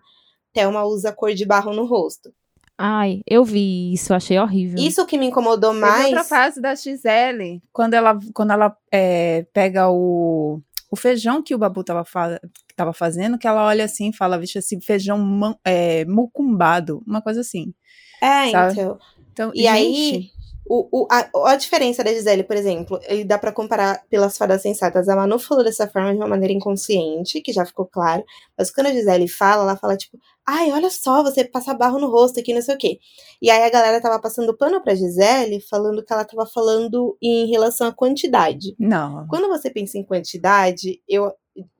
Thelma 0.53 0.85
usa 0.85 1.11
cor 1.11 1.33
de 1.33 1.45
barro 1.45 1.73
no 1.73 1.85
rosto. 1.85 2.33
Ai, 2.81 3.21
eu 3.27 3.43
vi 3.43 3.91
isso, 3.93 4.13
achei 4.13 4.39
horrível. 4.39 4.79
Isso 4.79 5.05
que 5.05 5.17
me 5.17 5.25
incomodou 5.25 5.73
mais. 5.73 6.05
Teve 6.05 6.07
outra 6.07 6.23
fase 6.23 6.61
da 6.61 6.73
Gisele, 6.73 7.61
quando 7.73 7.93
ela, 7.93 8.17
quando 8.33 8.51
ela 8.51 8.73
é, 8.89 9.45
pega 9.51 9.89
o, 9.89 10.61
o 10.89 10.95
feijão 10.95 11.43
que 11.43 11.53
o 11.53 11.57
Babu 11.57 11.83
tava, 11.83 12.05
fa 12.05 12.39
tava 12.77 12.93
fazendo, 12.93 13.37
que 13.37 13.45
ela 13.45 13.65
olha 13.65 13.83
assim 13.83 14.11
e 14.11 14.15
fala, 14.15 14.39
vixe, 14.39 14.59
esse 14.59 14.79
feijão 14.79 15.19
é, 15.65 16.05
mucumbado, 16.05 17.03
uma 17.05 17.21
coisa 17.21 17.41
assim. 17.41 17.73
É, 18.21 18.49
sabe? 18.49 18.71
então. 18.71 18.99
Então, 19.33 19.51
E 19.53 19.63
gente, 19.63 19.69
aí, 19.69 20.29
o, 20.69 21.01
o, 21.01 21.07
a, 21.11 21.51
a 21.51 21.55
diferença 21.55 22.03
da 22.03 22.13
Gisele, 22.13 22.43
por 22.43 22.55
exemplo, 22.55 22.99
e 23.09 23.23
dá 23.23 23.39
pra 23.39 23.51
comparar 23.51 24.03
pelas 24.09 24.37
fadas 24.37 24.61
sensatas. 24.61 25.09
A 25.09 25.15
Manu 25.15 25.39
falou 25.39 25.63
dessa 25.63 25.87
forma 25.87 26.11
de 26.11 26.17
uma 26.17 26.27
maneira 26.27 26.53
inconsciente, 26.53 27.41
que 27.41 27.51
já 27.51 27.65
ficou 27.65 27.87
claro. 27.87 28.23
Mas 28.57 28.69
quando 28.69 28.87
a 28.87 28.93
Gisele 28.93 29.27
fala, 29.27 29.63
ela 29.63 29.75
fala 29.75 29.97
tipo, 29.97 30.17
ai, 30.49 30.71
olha 30.71 30.89
só, 30.89 31.21
você 31.21 31.43
passa 31.43 31.73
barro 31.73 31.99
no 31.99 32.09
rosto 32.09 32.39
aqui, 32.39 32.53
não 32.53 32.61
sei 32.61 32.73
o 32.75 32.77
quê. 32.77 32.99
E 33.39 33.51
aí 33.51 33.61
a 33.63 33.69
galera 33.69 34.01
tava 34.01 34.19
passando 34.19 34.57
pano 34.57 34.81
pra 34.81 34.95
Gisele, 34.95 35.61
falando 35.61 36.03
que 36.03 36.11
ela 36.11 36.25
tava 36.25 36.45
falando 36.47 37.15
em 37.21 37.47
relação 37.49 37.87
à 37.87 37.91
quantidade. 37.93 38.75
Não. 38.79 39.27
Quando 39.27 39.47
você 39.47 39.69
pensa 39.69 39.97
em 39.97 40.03
quantidade, 40.03 41.01
eu. 41.07 41.31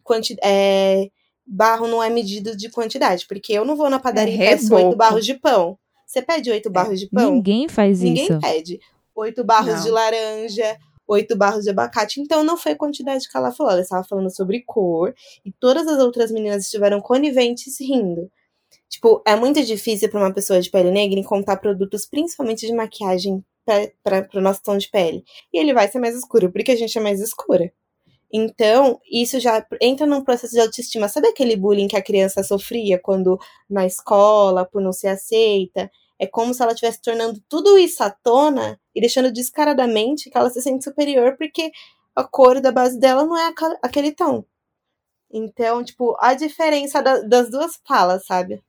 Quanti, 0.03 0.36
é, 0.43 1.09
barro 1.45 1.88
não 1.88 2.01
é 2.01 2.09
medido 2.09 2.55
de 2.55 2.70
quantidade, 2.70 3.26
porque 3.28 3.53
eu 3.53 3.65
não 3.65 3.76
vou 3.76 3.89
na 3.89 3.99
padaria 3.99 4.34
É 4.34 4.36
e 4.36 4.49
peço 4.57 4.74
oito 4.76 4.95
barros 4.95 5.26
de 5.26 5.34
pão. 5.34 5.78
Você 6.05 6.22
pede 6.22 6.51
oito 6.51 6.70
barros 6.70 6.99
de 6.99 7.07
pão? 7.07 7.36
Ninguém 7.36 7.67
faz 7.67 8.01
Ninguém 8.01 8.26
isso. 8.26 8.39
pede. 8.39 8.80
Oito 9.15 9.43
barros 9.43 9.76
Não. 9.76 9.84
de 9.84 9.89
laranja, 9.91 10.78
oito 11.07 11.36
barros 11.36 11.63
de 11.63 11.70
abacate. 11.70 12.22
Então 12.22 12.43
não 12.43 12.57
foi 12.57 12.76
quantidade 12.76 13.28
que 13.30 13.38
ela 13.38 13.51
falou. 13.51 13.74
Ela 13.74 13.82
estava 13.82 14.03
falando 14.03 14.36
sobre 14.36 14.63
cor. 14.65 15.13
E 15.45 15.51
todas 15.51 15.88
as 15.88 15.99
outras 15.99 16.32
meninas 16.32 16.65
estiveram 16.65 16.99
coniventes 16.99 17.80
rindo. 17.80 18.30
Tipo, 18.90 19.22
é 19.26 19.36
muito 19.36 19.64
difícil 19.64 20.10
para 20.10 20.20
uma 20.20 20.34
pessoa 20.34 20.60
de 20.62 20.70
pele 20.70 20.92
negra 20.92 21.20
encontrar 21.20 21.58
produtos, 21.58 22.06
principalmente 22.08 22.66
de 22.66 22.74
maquiagem, 22.74 23.44
para 24.04 24.28
o 24.36 24.42
nosso 24.42 24.64
tom 24.64 24.78
de 24.78 24.90
pele. 24.90 25.24
E 25.54 25.60
ele 25.60 25.74
vai 25.74 25.88
ser 25.88 26.00
mais 26.00 26.16
escuro, 26.16 26.52
porque 26.52 26.72
a 26.72 26.76
gente 26.76 26.98
é 26.98 27.02
mais 27.02 27.20
escura. 27.22 27.72
Então, 28.32 29.00
isso 29.12 29.40
já 29.40 29.66
entra 29.82 30.06
num 30.06 30.24
processo 30.24 30.54
de 30.54 30.60
autoestima. 30.62 31.08
Sabe 31.10 31.28
aquele 31.30 31.56
bullying 31.56 31.88
que 31.88 31.98
a 31.98 32.02
criança 32.04 32.44
sofria 32.44 33.00
quando 33.00 33.40
na 33.70 33.86
escola, 33.86 34.66
por 34.66 34.82
não 34.82 34.94
ser 34.94 35.08
aceita? 35.10 35.90
É 36.20 36.28
como 36.28 36.54
se 36.54 36.62
ela 36.62 36.74
estivesse 36.74 37.02
tornando 37.02 37.42
tudo 37.50 37.78
isso 37.78 38.04
à 38.04 38.10
tona 38.12 38.80
e 38.96 39.02
deixando 39.02 39.32
descaradamente 39.32 40.30
que 40.30 40.38
ela 40.38 40.50
se 40.50 40.62
sente 40.62 40.84
superior 40.84 41.38
porque 41.38 41.72
a 42.16 42.24
cor 42.24 42.62
da 42.62 42.72
base 42.72 43.00
dela 43.00 43.26
não 43.26 43.38
é 43.38 43.54
aquele 43.82 44.12
tom. 44.12 44.44
Então, 45.32 45.84
tipo, 45.84 46.16
a 46.20 46.34
diferença 46.36 47.02
da- 47.02 47.22
das 47.22 47.50
duas 47.52 47.80
falas, 47.88 48.26
sabe? 48.26 48.62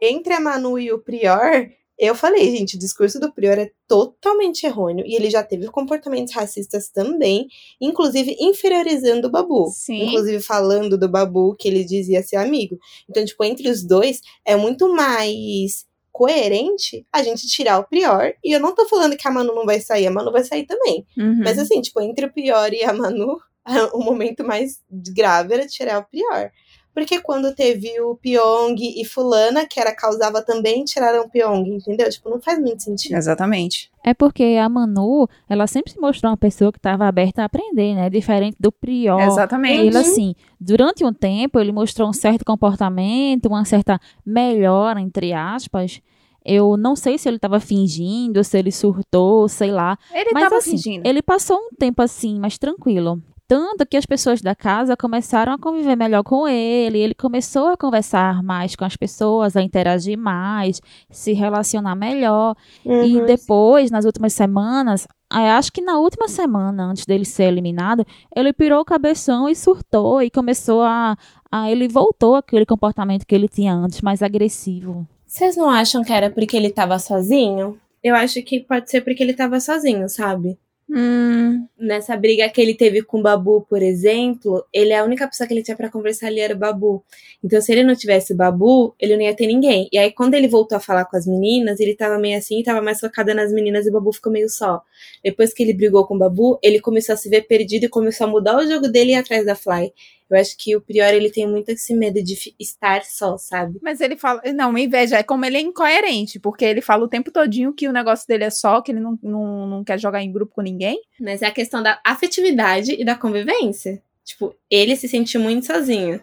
Entre 0.00 0.32
a 0.32 0.40
Manu 0.40 0.78
e 0.78 0.92
o 0.92 0.98
Prior, 0.98 1.68
eu 1.98 2.14
falei, 2.14 2.56
gente, 2.56 2.76
o 2.76 2.78
discurso 2.78 3.18
do 3.18 3.32
Prior 3.32 3.58
é 3.58 3.72
totalmente 3.88 4.64
errôneo 4.64 5.04
e 5.04 5.16
ele 5.16 5.28
já 5.28 5.42
teve 5.42 5.66
comportamentos 5.66 6.32
racistas 6.32 6.88
também, 6.88 7.48
inclusive 7.80 8.36
inferiorizando 8.38 9.26
o 9.26 9.30
Babu. 9.30 9.68
Sim. 9.74 10.04
Inclusive 10.04 10.40
falando 10.40 10.96
do 10.96 11.08
Babu 11.08 11.56
que 11.56 11.66
ele 11.66 11.84
dizia 11.84 12.22
ser 12.22 12.36
amigo. 12.36 12.78
Então, 13.10 13.24
tipo, 13.24 13.42
entre 13.42 13.68
os 13.68 13.82
dois 13.82 14.20
é 14.44 14.54
muito 14.54 14.88
mais 14.94 15.88
coerente 16.12 17.04
a 17.12 17.22
gente 17.22 17.48
tirar 17.48 17.80
o 17.80 17.84
Prior. 17.84 18.32
E 18.44 18.52
eu 18.52 18.60
não 18.60 18.74
tô 18.74 18.86
falando 18.86 19.16
que 19.16 19.26
a 19.26 19.30
Manu 19.30 19.54
não 19.54 19.66
vai 19.66 19.80
sair, 19.80 20.06
a 20.06 20.10
Manu 20.10 20.30
vai 20.30 20.44
sair 20.44 20.66
também. 20.66 21.04
Uhum. 21.16 21.40
Mas 21.42 21.58
assim, 21.58 21.80
tipo, 21.80 22.00
entre 22.00 22.26
o 22.26 22.32
Prior 22.32 22.72
e 22.72 22.84
a 22.84 22.92
Manu, 22.92 23.38
o 23.92 23.98
momento 23.98 24.44
mais 24.44 24.80
grave 24.88 25.54
era 25.54 25.66
tirar 25.66 25.98
o 25.98 26.04
Prior. 26.04 26.50
Porque 26.98 27.20
quando 27.20 27.54
teve 27.54 28.00
o 28.00 28.16
Pyong 28.16 28.74
e 28.76 29.04
Fulana, 29.04 29.64
que 29.64 29.78
era 29.78 29.94
causava 29.94 30.42
também, 30.42 30.82
tiraram 30.82 31.26
o 31.26 31.30
Pyong, 31.30 31.76
entendeu? 31.76 32.10
Tipo, 32.10 32.28
não 32.28 32.40
faz 32.40 32.58
muito 32.58 32.82
sentido. 32.82 33.14
Exatamente. 33.14 33.88
É 34.02 34.12
porque 34.12 34.58
a 34.60 34.68
Manu, 34.68 35.28
ela 35.48 35.68
sempre 35.68 35.92
se 35.92 36.00
mostrou 36.00 36.32
uma 36.32 36.36
pessoa 36.36 36.72
que 36.72 36.78
estava 36.78 37.06
aberta 37.06 37.42
a 37.42 37.44
aprender, 37.44 37.94
né? 37.94 38.10
Diferente 38.10 38.56
do 38.58 38.72
Prior. 38.72 39.20
Exatamente. 39.20 39.86
Ele, 39.86 39.96
assim, 39.96 40.34
durante 40.60 41.04
um 41.04 41.12
tempo, 41.12 41.60
ele 41.60 41.70
mostrou 41.70 42.08
um 42.08 42.12
certo 42.12 42.44
comportamento, 42.44 43.46
uma 43.46 43.64
certa 43.64 44.00
melhora, 44.26 45.00
entre 45.00 45.32
aspas. 45.32 46.02
Eu 46.44 46.76
não 46.76 46.96
sei 46.96 47.16
se 47.16 47.28
ele 47.28 47.36
estava 47.36 47.60
fingindo, 47.60 48.42
se 48.42 48.58
ele 48.58 48.72
surtou, 48.72 49.48
sei 49.48 49.70
lá. 49.70 49.96
Ele 50.12 50.30
Mas 50.32 50.42
tava 50.42 50.56
assim, 50.56 50.72
fingindo. 50.72 51.08
ele 51.08 51.22
passou 51.22 51.58
um 51.58 51.70
tempo 51.78 52.02
assim, 52.02 52.40
mais 52.40 52.58
tranquilo. 52.58 53.22
Tanto 53.48 53.86
que 53.86 53.96
as 53.96 54.04
pessoas 54.04 54.42
da 54.42 54.54
casa 54.54 54.94
começaram 54.94 55.54
a 55.54 55.58
conviver 55.58 55.96
melhor 55.96 56.22
com 56.22 56.46
ele, 56.46 56.98
ele 56.98 57.14
começou 57.14 57.68
a 57.68 57.78
conversar 57.78 58.42
mais 58.42 58.76
com 58.76 58.84
as 58.84 58.94
pessoas, 58.94 59.56
a 59.56 59.62
interagir 59.62 60.18
mais, 60.18 60.82
se 61.10 61.32
relacionar 61.32 61.94
melhor. 61.94 62.54
E 62.84 63.16
Uhum. 63.16 63.24
depois, 63.24 63.90
nas 63.90 64.04
últimas 64.04 64.34
semanas, 64.34 65.08
ah, 65.30 65.56
acho 65.56 65.72
que 65.72 65.80
na 65.80 65.98
última 65.98 66.28
semana, 66.28 66.84
antes 66.90 67.06
dele 67.06 67.24
ser 67.24 67.44
eliminado, 67.44 68.04
ele 68.36 68.52
pirou 68.52 68.80
o 68.80 68.84
cabeção 68.84 69.48
e 69.48 69.56
surtou 69.56 70.22
e 70.22 70.30
começou 70.30 70.82
a. 70.82 71.16
a 71.50 71.70
ele 71.70 71.88
voltou 71.88 72.34
àquele 72.36 72.66
comportamento 72.66 73.26
que 73.26 73.34
ele 73.34 73.48
tinha 73.48 73.72
antes, 73.72 74.02
mais 74.02 74.22
agressivo. 74.22 75.08
Vocês 75.26 75.56
não 75.56 75.70
acham 75.70 76.04
que 76.04 76.12
era 76.12 76.28
porque 76.30 76.54
ele 76.54 76.68
tava 76.70 76.98
sozinho? 76.98 77.78
Eu 78.04 78.14
acho 78.14 78.42
que 78.42 78.60
pode 78.60 78.90
ser 78.90 79.00
porque 79.00 79.22
ele 79.22 79.32
tava 79.34 79.58
sozinho, 79.58 80.06
sabe? 80.08 80.58
Hum, 80.90 81.66
Nessa 81.78 82.16
briga 82.16 82.48
que 82.48 82.60
ele 82.62 82.74
teve 82.74 83.02
com 83.02 83.18
o 83.18 83.22
Babu, 83.22 83.60
por 83.68 83.82
exemplo, 83.82 84.64
ele 84.72 84.92
é 84.92 84.98
a 84.98 85.04
única 85.04 85.28
pessoa 85.28 85.46
que 85.46 85.52
ele 85.52 85.62
tinha 85.62 85.76
pra 85.76 85.90
conversar 85.90 86.28
ali 86.28 86.40
era 86.40 86.54
o 86.54 86.58
Babu. 86.58 87.04
Então, 87.44 87.60
se 87.60 87.70
ele 87.72 87.84
não 87.84 87.94
tivesse 87.94 88.32
o 88.32 88.36
Babu, 88.36 88.94
ele 88.98 89.14
não 89.14 89.22
ia 89.22 89.36
ter 89.36 89.46
ninguém. 89.46 89.86
E 89.92 89.98
aí, 89.98 90.10
quando 90.10 90.32
ele 90.34 90.48
voltou 90.48 90.76
a 90.76 90.80
falar 90.80 91.04
com 91.04 91.16
as 91.16 91.26
meninas, 91.26 91.78
ele 91.78 91.94
tava 91.94 92.18
meio 92.18 92.38
assim, 92.38 92.62
tava 92.62 92.80
mais 92.80 93.00
focado 93.00 93.34
nas 93.34 93.52
meninas 93.52 93.84
e 93.86 93.90
o 93.90 93.92
Babu 93.92 94.12
ficou 94.12 94.32
meio 94.32 94.48
só. 94.48 94.80
Depois 95.22 95.52
que 95.52 95.62
ele 95.62 95.74
brigou 95.74 96.06
com 96.06 96.14
o 96.14 96.18
Babu, 96.18 96.58
ele 96.62 96.80
começou 96.80 97.12
a 97.12 97.16
se 97.16 97.28
ver 97.28 97.42
perdido 97.42 97.84
e 97.84 97.88
começou 97.88 98.26
a 98.26 98.30
mudar 98.30 98.56
o 98.56 98.66
jogo 98.66 98.88
dele 98.88 99.10
e 99.10 99.14
ir 99.14 99.16
atrás 99.16 99.44
da 99.44 99.54
Fly. 99.54 99.92
Eu 100.30 100.38
acho 100.38 100.56
que 100.58 100.76
o 100.76 100.80
Prior, 100.80 101.12
ele 101.14 101.30
tem 101.30 101.48
muito 101.48 101.70
esse 101.70 101.94
medo 101.94 102.22
de 102.22 102.36
estar 102.58 103.02
só, 103.04 103.38
sabe? 103.38 103.78
mas 103.82 104.00
ele 104.00 104.16
fala. 104.16 104.42
Não, 104.54 104.76
inveja 104.76 105.16
é 105.16 105.22
como 105.22 105.44
ele 105.44 105.56
é 105.56 105.60
incoerente, 105.60 106.38
porque 106.38 106.64
ele 106.64 106.82
fala 106.82 107.04
o 107.04 107.08
tempo 107.08 107.30
todinho 107.30 107.72
que 107.72 107.88
o 107.88 107.92
negócio 107.92 108.26
dele 108.26 108.44
é 108.44 108.50
só, 108.50 108.82
que 108.82 108.92
ele 108.92 109.00
não, 109.00 109.18
não, 109.22 109.66
não 109.66 109.84
quer 109.84 109.98
jogar 109.98 110.22
em 110.22 110.30
grupo 110.30 110.54
com 110.54 110.60
ninguém. 110.60 111.00
Mas 111.18 111.40
é 111.40 111.46
a 111.46 111.52
questão 111.52 111.82
da 111.82 111.98
afetividade 112.04 112.92
e 112.92 113.04
da 113.04 113.14
convivência. 113.14 114.02
Tipo, 114.22 114.54
ele 114.70 114.94
se 114.96 115.08
sente 115.08 115.38
muito 115.38 115.66
sozinho. 115.66 116.22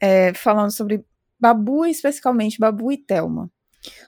É, 0.00 0.32
falando 0.32 0.70
sobre 0.70 1.04
Babu, 1.38 1.84
especificamente 1.84 2.58
Babu 2.58 2.90
e 2.90 2.96
Thelma. 2.96 3.50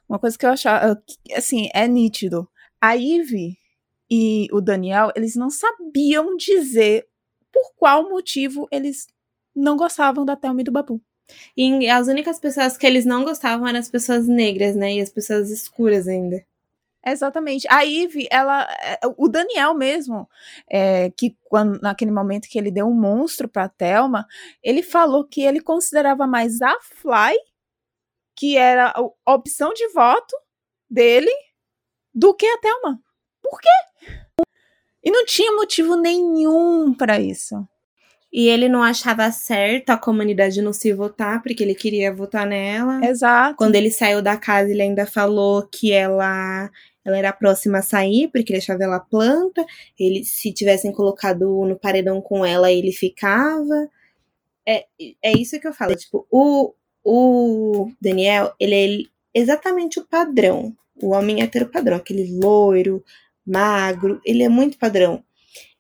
Uma 0.08 0.18
coisa 0.18 0.38
que 0.38 0.46
eu 0.46 0.50
achava, 0.50 1.02
assim, 1.34 1.68
é 1.74 1.86
nítido. 1.86 2.48
A 2.80 2.94
Ivy 2.94 3.58
e 4.10 4.48
o 4.52 4.60
Daniel, 4.62 5.12
eles 5.14 5.36
não 5.36 5.50
sabiam 5.50 6.36
dizer 6.36 7.06
por 7.52 7.74
qual 7.76 8.08
motivo 8.08 8.66
eles 8.70 9.06
não 9.56 9.76
gostavam 9.76 10.24
da 10.24 10.36
Thelma 10.36 10.60
e 10.60 10.64
do 10.64 10.72
Babu. 10.72 11.00
E 11.56 11.88
as 11.88 12.06
únicas 12.06 12.38
pessoas 12.38 12.76
que 12.76 12.86
eles 12.86 13.04
não 13.04 13.24
gostavam 13.24 13.66
eram 13.66 13.78
as 13.80 13.90
pessoas 13.90 14.28
negras, 14.28 14.76
né? 14.76 14.94
E 14.94 15.00
as 15.00 15.10
pessoas 15.10 15.50
escuras 15.50 16.06
ainda. 16.06 16.44
Exatamente. 17.04 17.66
A 17.70 17.82
Ivy, 17.82 18.26
ela. 18.30 18.62
é, 18.82 18.98
O 19.16 19.28
Daniel 19.28 19.74
mesmo, 19.74 20.28
é, 20.68 21.10
que 21.10 21.36
quando, 21.44 21.80
naquele 21.80 22.10
momento 22.10 22.48
que 22.48 22.58
ele 22.58 22.70
deu 22.70 22.86
um 22.86 22.94
monstro 22.94 23.48
pra 23.48 23.68
Thelma, 23.68 24.26
ele 24.62 24.82
falou 24.82 25.24
que 25.24 25.40
ele 25.42 25.60
considerava 25.60 26.26
mais 26.26 26.60
a 26.60 26.76
Fly, 26.80 27.36
que 28.36 28.56
era 28.56 28.92
a 29.24 29.34
opção 29.34 29.72
de 29.72 29.88
voto 29.88 30.36
dele, 30.90 31.30
do 32.12 32.34
que 32.34 32.46
a 32.46 32.58
Thelma. 32.58 33.00
Por 33.40 33.60
quê? 33.60 33.68
E 35.04 35.10
não 35.10 35.24
tinha 35.24 35.52
motivo 35.52 35.94
nenhum 35.94 36.92
pra 36.92 37.20
isso. 37.20 37.66
E 38.36 38.50
ele 38.50 38.68
não 38.68 38.82
achava 38.82 39.32
certo 39.32 39.88
a 39.88 39.96
comunidade 39.96 40.60
não 40.60 40.70
se 40.70 40.92
votar, 40.92 41.42
porque 41.42 41.62
ele 41.62 41.74
queria 41.74 42.14
votar 42.14 42.46
nela. 42.46 43.00
Exato. 43.02 43.56
Quando 43.56 43.76
ele 43.76 43.90
saiu 43.90 44.20
da 44.20 44.36
casa, 44.36 44.70
ele 44.70 44.82
ainda 44.82 45.06
falou 45.06 45.66
que 45.66 45.90
ela, 45.90 46.70
ela 47.02 47.16
era 47.16 47.32
próxima 47.32 47.78
a 47.78 47.82
sair, 47.82 48.28
porque 48.28 48.52
ele 48.52 48.58
achava 48.58 48.84
ela 48.84 49.00
planta. 49.00 49.64
Ele, 49.98 50.22
se 50.22 50.52
tivessem 50.52 50.92
colocado 50.92 51.64
no 51.64 51.78
paredão 51.78 52.20
com 52.20 52.44
ela, 52.44 52.70
ele 52.70 52.92
ficava. 52.92 53.88
É, 54.68 54.84
é 55.22 55.32
isso 55.32 55.58
que 55.58 55.66
eu 55.66 55.72
falo. 55.72 55.96
Tipo, 55.96 56.26
o, 56.30 56.74
o 57.02 57.90
Daniel, 57.98 58.52
ele 58.60 59.08
é 59.34 59.40
exatamente 59.40 59.98
o 59.98 60.04
padrão. 60.04 60.76
O 61.02 61.12
homem 61.12 61.40
hétero 61.40 61.70
padrão, 61.70 61.96
aquele 61.96 62.38
loiro, 62.38 63.02
magro, 63.46 64.20
ele 64.26 64.42
é 64.42 64.48
muito 64.50 64.76
padrão. 64.76 65.24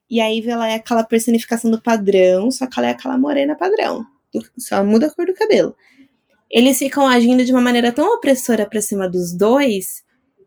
E 0.08 0.20
aí 0.20 0.42
ela 0.46 0.68
é 0.68 0.74
aquela 0.74 1.04
personificação 1.04 1.70
do 1.70 1.80
padrão, 1.80 2.50
só 2.50 2.66
que 2.66 2.78
ela 2.78 2.88
é 2.88 2.90
aquela 2.92 3.18
morena 3.18 3.56
padrão. 3.56 4.06
Só 4.58 4.84
muda 4.84 5.06
a 5.06 5.10
cor 5.10 5.26
do 5.26 5.34
cabelo. 5.34 5.74
Eles 6.50 6.78
ficam 6.78 7.06
agindo 7.06 7.44
de 7.44 7.52
uma 7.52 7.60
maneira 7.60 7.92
tão 7.92 8.14
opressora 8.14 8.66
pra 8.66 8.80
cima 8.80 9.08
dos 9.08 9.32
dois 9.32 10.05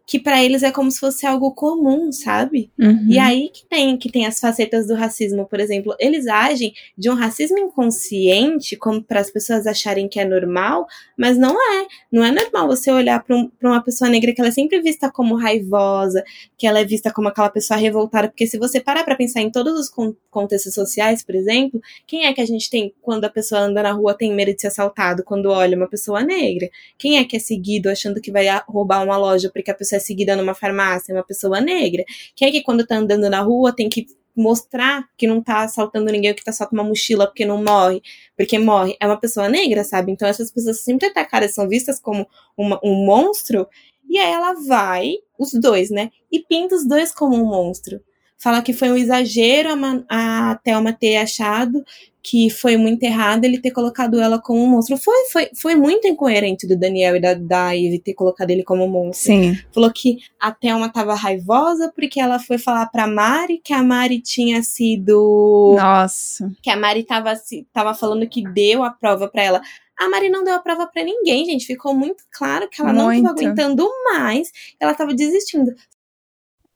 que 0.09 0.19
pra 0.19 0.43
eles 0.43 0.63
é 0.63 0.71
como 0.71 0.89
se 0.89 0.99
fosse 0.99 1.23
algo 1.27 1.51
comum, 1.53 2.11
sabe? 2.11 2.71
E 3.11 3.19
aí 3.19 3.49
que 3.53 3.63
tem 3.67 3.95
que 3.95 4.09
tem 4.11 4.25
as 4.25 4.39
facetas 4.39 4.87
do 4.87 4.95
racismo, 4.95 5.45
por 5.45 5.59
exemplo, 5.59 5.95
eles 5.99 6.25
agem 6.25 6.73
de 6.97 7.11
um 7.11 7.13
racismo 7.13 7.59
inconsciente, 7.59 8.75
como 8.75 9.03
para 9.03 9.19
as 9.19 9.29
pessoas 9.29 9.67
acharem 9.67 10.07
que 10.07 10.19
é 10.19 10.25
normal, 10.25 10.87
mas 11.17 11.37
não 11.37 11.55
é. 11.55 11.85
Não 12.11 12.23
é 12.23 12.31
normal 12.31 12.65
você 12.67 12.91
olhar 12.91 13.23
pra 13.23 13.35
um- 13.35 13.51
uma 13.61 13.83
pessoa 13.83 14.09
negra 14.09 14.33
que 14.33 14.41
ela 14.41 14.47
é 14.47 14.51
sempre 14.51 14.81
vista 14.81 15.11
como 15.11 15.35
raivosa, 15.35 16.23
que 16.57 16.65
ela 16.65 16.79
é 16.79 16.85
vista 16.85 17.11
como 17.13 17.27
aquela 17.27 17.49
pessoa 17.51 17.79
revoltada, 17.79 18.29
porque 18.29 18.47
se 18.47 18.57
você 18.57 18.79
parar 18.79 19.03
pra 19.03 19.15
pensar 19.15 19.41
em 19.41 19.51
todos 19.51 19.79
os 19.79 19.89
con- 19.89 20.15
contextos 20.31 20.73
sociais, 20.73 21.21
por 21.23 21.35
exemplo, 21.35 21.79
quem 22.07 22.25
é 22.25 22.33
que 22.33 22.41
a 22.41 22.45
gente 22.47 22.67
tem 22.69 22.91
quando 23.01 23.25
a 23.25 23.29
pessoa 23.29 23.61
anda 23.61 23.83
na 23.83 23.91
rua 23.91 24.15
tem 24.15 24.33
medo 24.33 24.53
de 24.55 24.61
ser 24.61 24.67
assaltado 24.67 25.23
quando 25.23 25.47
olha 25.51 25.77
uma 25.77 25.87
pessoa 25.87 26.23
negra? 26.23 26.67
Quem 26.97 27.17
é 27.17 27.23
que 27.23 27.35
é 27.35 27.39
seguido 27.39 27.89
achando 27.89 28.19
que 28.21 28.31
vai 28.31 28.47
roubar 28.67 29.03
uma 29.03 29.17
loja 29.17 29.51
porque 29.53 29.69
a 29.69 29.75
pessoa 29.75 29.98
é 29.99 30.01
seguida 30.01 30.35
numa 30.35 30.53
farmácia, 30.55 31.13
uma 31.13 31.23
pessoa 31.23 31.61
negra? 31.61 32.03
Quem 32.35 32.47
é 32.49 32.51
que 32.51 32.63
quando 32.63 32.85
tá 32.85 32.95
andando 32.97 33.29
na 33.29 33.41
rua 33.41 33.75
tem 33.75 33.89
que 33.89 34.07
mostrar 34.35 35.03
que 35.17 35.27
não 35.27 35.41
tá 35.43 35.63
assaltando 35.63 36.11
ninguém, 36.11 36.33
que 36.33 36.43
tá 36.43 36.51
só 36.53 36.65
com 36.65 36.75
uma 36.75 36.83
mochila 36.83 37.27
porque 37.27 37.45
não 37.45 37.61
morre, 37.63 38.01
porque 38.37 38.57
morre? 38.57 38.95
É 38.99 39.05
uma 39.05 39.19
pessoa 39.19 39.49
negra, 39.49 39.83
sabe? 39.83 40.11
Então 40.11 40.27
essas 40.27 40.51
pessoas 40.51 40.81
sempre 40.81 41.07
atacadas 41.07 41.53
são 41.53 41.67
vistas 41.67 41.99
como 41.99 42.25
uma- 42.57 42.79
um 42.83 43.05
monstro, 43.05 43.67
e 44.09 44.17
aí 44.17 44.31
ela 44.31 44.53
vai, 44.67 45.15
os 45.37 45.51
dois, 45.53 45.89
né? 45.91 46.09
E 46.31 46.39
pinta 46.39 46.75
os 46.75 46.87
dois 46.87 47.13
como 47.13 47.35
um 47.35 47.45
monstro. 47.45 48.01
Fala 48.41 48.61
que 48.61 48.71
foi 48.71 48.89
um 48.89 48.97
exagero 48.97 49.69
a, 50.09 50.51
a 50.51 50.55
Thelma 50.55 50.93
ter 50.93 51.17
achado 51.17 51.83
que 52.21 52.49
foi 52.49 52.77
muito 52.77 53.01
errado 53.03 53.45
ele 53.45 53.59
ter 53.59 53.71
colocado 53.71 54.19
ela 54.19 54.39
como 54.39 54.63
um 54.63 54.67
monstro. 54.67 54.97
Foi, 54.97 55.25
foi, 55.31 55.49
foi 55.55 55.75
muito 55.75 56.07
incoerente 56.07 56.67
do 56.67 56.77
Daniel 56.77 57.15
e 57.15 57.21
da, 57.21 57.33
da 57.33 57.71
Ivy 57.71 57.99
ter 57.99 58.13
colocado 58.13 58.51
ele 58.51 58.63
como 58.63 58.85
um 58.85 58.89
monstro. 58.89 59.33
Sim. 59.33 59.57
Falou 59.71 59.91
que 59.91 60.17
a 60.39 60.51
Thelma 60.51 60.89
tava 60.89 61.15
raivosa 61.15 61.91
porque 61.95 62.19
ela 62.19 62.39
foi 62.39 62.57
falar 62.57 62.85
pra 62.87 63.07
Mari 63.07 63.59
que 63.63 63.73
a 63.73 63.81
Mari 63.81 64.21
tinha 64.21 64.61
sido. 64.61 65.75
Nossa. 65.77 66.51
Que 66.61 66.69
a 66.69 66.75
Mari 66.75 67.03
tava, 67.03 67.33
tava 67.73 67.93
falando 67.93 68.27
que 68.27 68.43
deu 68.43 68.83
a 68.83 68.91
prova 68.91 69.27
pra 69.27 69.43
ela. 69.43 69.61
A 69.99 70.07
Mari 70.07 70.29
não 70.29 70.43
deu 70.43 70.55
a 70.55 70.59
prova 70.59 70.87
pra 70.87 71.03
ninguém, 71.03 71.45
gente. 71.45 71.65
Ficou 71.65 71.93
muito 71.93 72.23
claro 72.31 72.69
que 72.69 72.81
ela 72.81 72.93
não 72.93 73.05
Muito. 73.05 73.23
tava 73.23 73.37
aguentando 73.37 73.89
mais. 74.13 74.49
Ela 74.79 74.93
tava 74.93 75.13
desistindo. 75.13 75.73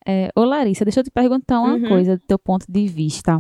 É, 0.05 0.29
ô 0.35 0.43
Larissa, 0.43 0.83
deixa 0.83 0.99
eu 0.99 1.03
te 1.03 1.11
perguntar 1.11 1.59
uma 1.61 1.75
Uhum. 1.75 1.87
coisa 1.87 2.17
do 2.17 2.23
teu 2.27 2.37
ponto 2.37 2.65
de 2.69 2.87
vista. 2.87 3.39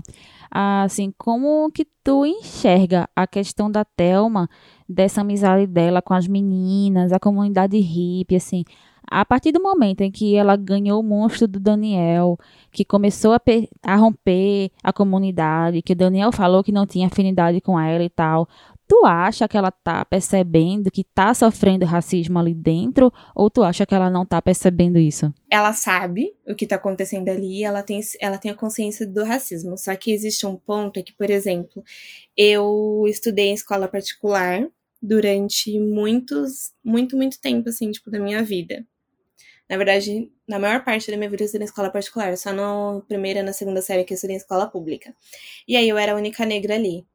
Assim, 0.51 1.11
como 1.17 1.69
que 1.71 1.85
tu 2.03 2.25
enxerga 2.25 3.07
a 3.15 3.25
questão 3.25 3.69
da 3.71 3.83
Thelma, 3.83 4.47
dessa 4.87 5.21
amizade 5.21 5.65
dela 5.67 6.01
com 6.01 6.13
as 6.13 6.27
meninas, 6.27 7.11
a 7.11 7.19
comunidade 7.19 7.77
hippie, 7.79 8.35
assim, 8.35 8.63
a 9.09 9.25
partir 9.25 9.51
do 9.51 9.61
momento 9.61 10.01
em 10.01 10.11
que 10.11 10.35
ela 10.35 10.55
ganhou 10.55 10.99
o 10.99 11.03
monstro 11.03 11.47
do 11.47 11.59
Daniel, 11.59 12.37
que 12.71 12.85
começou 12.85 13.33
a, 13.33 13.41
a 13.83 13.95
romper 13.95 14.69
a 14.83 14.93
comunidade, 14.93 15.81
que 15.81 15.93
o 15.93 15.95
Daniel 15.95 16.31
falou 16.31 16.63
que 16.63 16.71
não 16.71 16.85
tinha 16.85 17.07
afinidade 17.07 17.59
com 17.61 17.79
ela 17.79 18.03
e 18.03 18.09
tal, 18.09 18.47
tu 18.87 19.05
acha 19.05 19.47
que 19.47 19.57
ela 19.57 19.71
tá 19.71 20.03
percebendo 20.05 20.91
que 20.91 21.03
tá 21.03 21.33
sofrendo 21.33 21.85
racismo 21.85 22.39
ali 22.39 22.53
dentro, 22.53 23.11
ou 23.35 23.49
tu 23.49 23.63
acha 23.63 23.85
que 23.85 23.95
ela 23.95 24.09
não 24.09 24.25
tá 24.25 24.41
percebendo 24.41 24.97
isso? 24.97 25.33
ela 25.53 25.71
sabe 25.71 26.35
o 26.47 26.55
que 26.55 26.65
tá 26.65 26.77
acontecendo 26.77 27.29
ali, 27.29 27.63
ela 27.63 27.83
tem, 27.83 28.01
ela 28.19 28.39
tem 28.39 28.49
a 28.49 28.55
consciência 28.55 29.05
do 29.05 29.23
racismo. 29.23 29.77
Só 29.77 29.95
que 29.95 30.11
existe 30.11 30.47
um 30.47 30.55
ponto 30.55 30.99
é 30.99 31.03
que, 31.03 31.13
por 31.13 31.29
exemplo, 31.29 31.83
eu 32.35 33.03
estudei 33.07 33.49
em 33.49 33.53
escola 33.53 33.87
particular 33.87 34.67
durante 34.99 35.79
muitos, 35.79 36.73
muito, 36.83 37.15
muito 37.15 37.39
tempo, 37.39 37.69
assim, 37.69 37.91
tipo, 37.91 38.09
da 38.09 38.19
minha 38.19 38.41
vida. 38.41 38.83
Na 39.69 39.77
verdade, 39.77 40.31
na 40.47 40.57
maior 40.57 40.83
parte 40.83 41.11
da 41.11 41.17
minha 41.17 41.29
vida 41.29 41.43
eu 41.43 41.45
estudei 41.45 41.65
em 41.65 41.69
escola 41.69 41.91
particular, 41.91 42.35
só 42.35 42.51
na 42.51 42.99
primeira 43.07 43.41
e 43.41 43.43
na 43.43 43.53
segunda 43.53 43.81
série 43.81 44.03
que 44.03 44.13
eu 44.13 44.15
estudei 44.15 44.35
em 44.35 44.39
escola 44.39 44.67
pública. 44.67 45.15
E 45.67 45.75
aí 45.75 45.87
eu 45.87 45.99
era 45.99 46.13
a 46.13 46.15
única 46.15 46.45
negra 46.45 46.73
ali. 46.73 47.05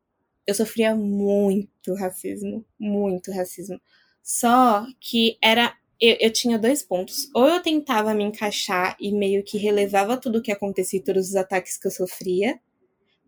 Eu 0.49 0.55
sofria 0.55 0.95
muito 0.97 1.95
racismo, 1.95 2.65
muito 2.81 3.31
racismo. 3.31 3.79
Só 4.23 4.87
que 4.99 5.37
era 5.43 5.75
eu, 6.01 6.17
eu 6.19 6.33
tinha 6.33 6.59
dois 6.59 6.83
pontos. 6.83 7.29
Ou 7.35 7.47
eu 7.47 7.63
tentava 7.63 8.15
me 8.15 8.25
encaixar 8.25 8.97
e 8.99 9.13
meio 9.13 9.45
que 9.45 9.59
relevava 9.59 10.17
tudo 10.17 10.39
o 10.39 10.43
que 10.43 10.51
acontecia 10.51 11.05
todos 11.05 11.29
os 11.29 11.37
ataques 11.37 11.77
que 11.77 11.87
eu 11.87 11.91
sofria, 11.91 12.59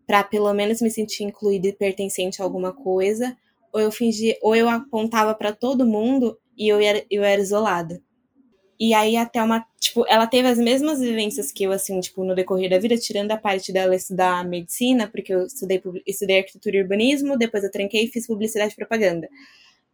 pra 0.07 0.23
pelo 0.23 0.51
menos 0.51 0.81
me 0.81 0.89
sentir 0.89 1.23
incluída 1.23 1.67
e 1.67 1.73
pertencente 1.73 2.41
a 2.41 2.45
alguma 2.45 2.73
coisa, 2.73 3.37
ou 3.71 3.79
eu 3.79 3.91
fingia, 3.91 4.35
ou 4.41 4.55
eu 4.55 4.67
apontava 4.67 5.35
pra 5.35 5.53
todo 5.53 5.85
mundo 5.85 6.39
e 6.57 6.67
eu 6.67 6.79
era, 6.79 7.05
eu 7.11 7.23
era 7.23 7.39
isolada. 7.39 8.01
E 8.83 8.95
aí 8.95 9.15
até 9.15 9.43
uma, 9.43 9.63
tipo, 9.79 10.03
ela 10.07 10.25
teve 10.25 10.47
as 10.47 10.57
mesmas 10.57 10.99
vivências 10.99 11.51
que 11.51 11.63
eu, 11.63 11.71
assim, 11.71 11.99
tipo, 11.99 12.23
no 12.23 12.33
decorrer 12.33 12.67
da 12.67 12.79
vida, 12.79 12.97
tirando 12.97 13.31
a 13.31 13.37
parte 13.37 13.71
dela 13.71 13.95
estudar 13.95 14.43
medicina, 14.43 15.07
porque 15.07 15.31
eu 15.31 15.45
estudei, 15.45 15.79
estudei 16.07 16.39
arquitetura 16.39 16.77
e 16.77 16.81
urbanismo, 16.81 17.37
depois 17.37 17.63
eu 17.63 17.69
tranquei 17.69 18.05
e 18.05 18.07
fiz 18.07 18.25
publicidade 18.25 18.73
e 18.73 18.75
propaganda. 18.75 19.29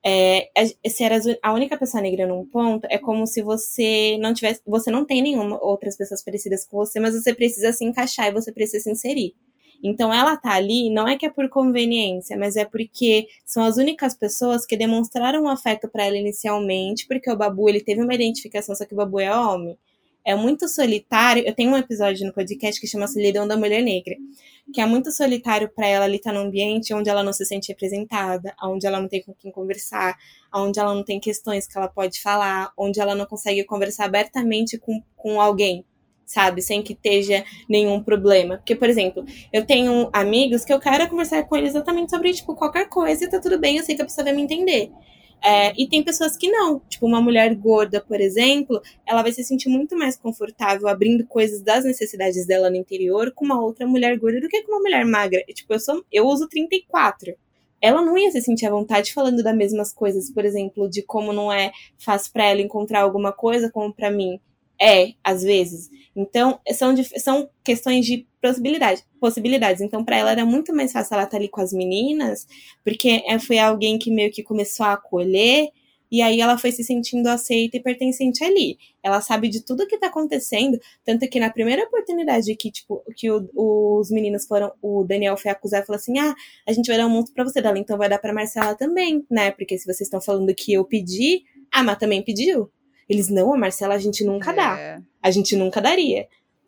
É, 0.05 0.49
se 0.87 1.03
era 1.03 1.19
a 1.43 1.53
única 1.53 1.77
pessoa 1.77 2.01
negra 2.01 2.25
num 2.25 2.45
ponto, 2.45 2.87
é 2.89 2.97
como 2.97 3.27
se 3.27 3.41
você 3.41 4.17
não 4.19 4.33
tivesse. 4.33 4.61
Você 4.65 4.89
não 4.89 5.05
tem 5.05 5.21
nenhuma 5.21 5.61
outras 5.61 5.97
pessoas 5.97 6.23
parecidas 6.23 6.65
com 6.65 6.77
você, 6.77 6.99
mas 6.99 7.13
você 7.13 7.33
precisa 7.33 7.73
se 7.73 7.83
encaixar 7.83 8.27
e 8.27 8.31
você 8.31 8.53
precisa 8.53 8.83
se 8.85 8.89
inserir. 8.91 9.35
Então 9.83 10.13
ela 10.13 10.35
tá 10.37 10.53
ali, 10.53 10.89
não 10.89 11.07
é 11.07 11.17
que 11.17 11.25
é 11.25 11.29
por 11.29 11.47
conveniência, 11.49 12.37
mas 12.37 12.55
é 12.55 12.65
porque 12.65 13.27
são 13.45 13.63
as 13.63 13.77
únicas 13.77 14.15
pessoas 14.15 14.65
que 14.65 14.75
demonstraram 14.77 15.43
um 15.43 15.49
afeto 15.49 15.87
pra 15.87 16.05
ela 16.05 16.17
inicialmente, 16.17 17.07
porque 17.07 17.29
o 17.31 17.37
Babu 17.37 17.69
ele 17.69 17.81
teve 17.81 18.01
uma 18.01 18.13
identificação, 18.13 18.75
só 18.75 18.85
que 18.85 18.93
o 18.93 18.97
Babu 18.97 19.19
é 19.19 19.35
homem. 19.35 19.77
é 20.25 20.35
muito 20.35 20.67
solitário. 20.67 21.43
Eu 21.45 21.55
tenho 21.55 21.71
um 21.71 21.77
episódio 21.77 22.25
no 22.25 22.33
podcast 22.33 22.81
que 22.81 22.87
chama 22.87 23.07
Solidão 23.07 23.47
da 23.47 23.55
Mulher 23.55 23.81
Negra, 23.81 24.15
que 24.73 24.81
é 24.81 24.85
muito 24.85 25.11
solitário 25.11 25.69
para 25.73 25.87
ela 25.87 26.05
ali 26.05 26.17
estar 26.17 26.33
num 26.33 26.41
ambiente 26.41 26.93
onde 26.93 27.09
ela 27.09 27.23
não 27.23 27.31
se 27.31 27.45
sente 27.45 27.69
representada, 27.69 28.53
onde 28.61 28.85
ela 28.85 28.99
não 28.99 29.07
tem 29.07 29.23
com 29.23 29.33
quem 29.33 29.51
conversar, 29.51 30.17
onde 30.53 30.79
ela 30.79 30.93
não 30.93 31.03
tem 31.03 31.19
questões 31.19 31.65
que 31.65 31.77
ela 31.77 31.87
pode 31.87 32.21
falar, 32.21 32.71
onde 32.77 32.99
ela 32.99 33.15
não 33.15 33.25
consegue 33.25 33.63
conversar 33.63 34.05
abertamente 34.05 34.77
com, 34.77 35.01
com 35.15 35.39
alguém, 35.39 35.85
sabe? 36.27 36.61
Sem 36.61 36.83
que 36.83 36.93
esteja 36.93 37.43
nenhum 37.67 38.03
problema. 38.03 38.57
Porque, 38.57 38.75
por 38.75 38.89
exemplo, 38.89 39.25
eu 39.51 39.65
tenho 39.65 40.09
amigos 40.13 40.63
que 40.65 40.73
eu 40.73 40.79
quero 40.79 41.09
conversar 41.09 41.43
com 41.47 41.55
eles 41.55 41.69
exatamente 41.69 42.11
sobre, 42.11 42.33
tipo, 42.33 42.53
qualquer 42.53 42.87
coisa 42.89 43.23
e 43.23 43.29
tá 43.29 43.39
tudo 43.39 43.57
bem, 43.57 43.77
eu 43.77 43.83
sei 43.83 43.95
que 43.95 44.01
a 44.01 44.05
pessoa 44.05 44.25
vai 44.25 44.33
me 44.33 44.41
entender. 44.43 44.91
É, 45.43 45.71
e 45.81 45.87
tem 45.87 46.03
pessoas 46.03 46.35
que 46.35 46.49
não. 46.49 46.79
Tipo, 46.89 47.05
uma 47.05 47.21
mulher 47.21 47.55
gorda, 47.55 48.01
por 48.01 48.19
exemplo, 48.19 48.81
ela 49.05 49.21
vai 49.21 49.31
se 49.31 49.43
sentir 49.43 49.69
muito 49.69 49.97
mais 49.97 50.17
confortável 50.17 50.87
abrindo 50.87 51.25
coisas 51.25 51.61
das 51.61 51.85
necessidades 51.85 52.45
dela 52.45 52.69
no 52.69 52.75
interior 52.75 53.31
com 53.31 53.45
uma 53.45 53.61
outra 53.61 53.87
mulher 53.87 54.17
gorda 54.17 54.41
do 54.41 54.49
que 54.49 54.63
com 54.63 54.73
uma 54.73 54.81
mulher 54.81 55.05
magra. 55.05 55.41
Tipo, 55.53 55.73
eu, 55.73 55.79
sou, 55.79 56.03
eu 56.11 56.25
uso 56.25 56.47
34. 56.49 57.35
Ela 57.79 58.01
não 58.01 58.17
ia 58.17 58.31
se 58.31 58.41
sentir 58.41 58.65
à 58.65 58.71
vontade 58.71 59.13
falando 59.13 59.43
das 59.43 59.55
mesmas 59.55 59.93
coisas, 59.93 60.31
por 60.31 60.43
exemplo, 60.43 60.89
de 60.89 61.03
como 61.03 61.31
não 61.31 61.53
é 61.53 61.71
fácil 61.97 62.33
para 62.33 62.45
ela 62.45 62.61
encontrar 62.61 63.01
alguma 63.01 63.31
coisa, 63.31 63.69
como 63.71 63.93
para 63.93 64.09
mim 64.09 64.39
é, 64.81 65.13
às 65.23 65.43
vezes. 65.43 65.89
Então, 66.15 66.59
são, 66.73 66.95
são 67.17 67.49
questões 67.63 68.05
de 68.05 68.27
possibilidade, 68.41 69.03
possibilidades. 69.19 69.81
Então, 69.81 70.03
para 70.03 70.17
ela 70.17 70.31
era 70.31 70.45
muito 70.45 70.73
mais 70.73 70.91
fácil 70.91 71.13
ela 71.13 71.23
estar 71.23 71.31
tá 71.31 71.37
ali 71.37 71.49
com 71.49 71.61
as 71.61 71.73
meninas, 71.73 72.47
porque 72.83 73.23
é, 73.27 73.37
foi 73.39 73.59
alguém 73.59 73.99
que 73.99 74.11
meio 74.11 74.31
que 74.31 74.43
começou 74.43 74.85
a 74.85 74.93
acolher, 74.93 75.69
e 76.11 76.21
aí 76.21 76.39
ela 76.39 76.57
foi 76.57 76.71
se 76.71 76.83
sentindo 76.83 77.27
aceita 77.27 77.77
e 77.77 77.81
pertencente 77.81 78.43
ali. 78.43 78.77
Ela 79.03 79.21
sabe 79.21 79.49
de 79.49 79.63
tudo 79.63 79.85
que 79.87 79.97
tá 79.97 80.07
acontecendo, 80.07 80.79
tanto 81.03 81.27
que 81.27 81.39
na 81.39 81.49
primeira 81.49 81.83
oportunidade 81.83 82.55
que, 82.55 82.71
tipo, 82.71 83.03
que 83.15 83.29
o, 83.29 83.49
os 83.99 84.09
meninos 84.09 84.45
foram, 84.45 84.71
o 84.81 85.03
Daniel 85.03 85.37
foi 85.37 85.51
acusar 85.51 85.83
e 85.83 85.85
falou 85.85 85.97
assim: 85.97 86.17
"Ah, 86.19 86.33
a 86.65 86.71
gente 86.71 86.87
vai 86.87 86.97
dar 86.97 87.07
um 87.07 87.09
monstro 87.09 87.33
para 87.33 87.43
você 87.43 87.61
dela, 87.61 87.77
então 87.77 87.97
vai 87.97 88.09
dar 88.09 88.19
para 88.19 88.33
Marcela 88.33 88.75
também, 88.75 89.25
né? 89.29 89.51
Porque 89.51 89.77
se 89.77 89.85
vocês 89.85 90.01
estão 90.01 90.21
falando 90.21 90.53
que 90.55 90.73
eu 90.73 90.85
pedi, 90.85 91.43
a 91.71 91.83
Má 91.83 91.95
também 91.95 92.23
pediu". 92.23 92.71
Eles, 93.09 93.29
não, 93.29 93.53
a 93.53 93.57
Marcela 93.57 93.95
a 93.95 93.99
gente 93.99 94.23
nunca 94.23 94.51
É. 94.51 94.55
dá. 94.55 95.01
A 95.21 95.31
gente 95.31 95.55
nunca 95.55 95.81
daria. 95.81 96.27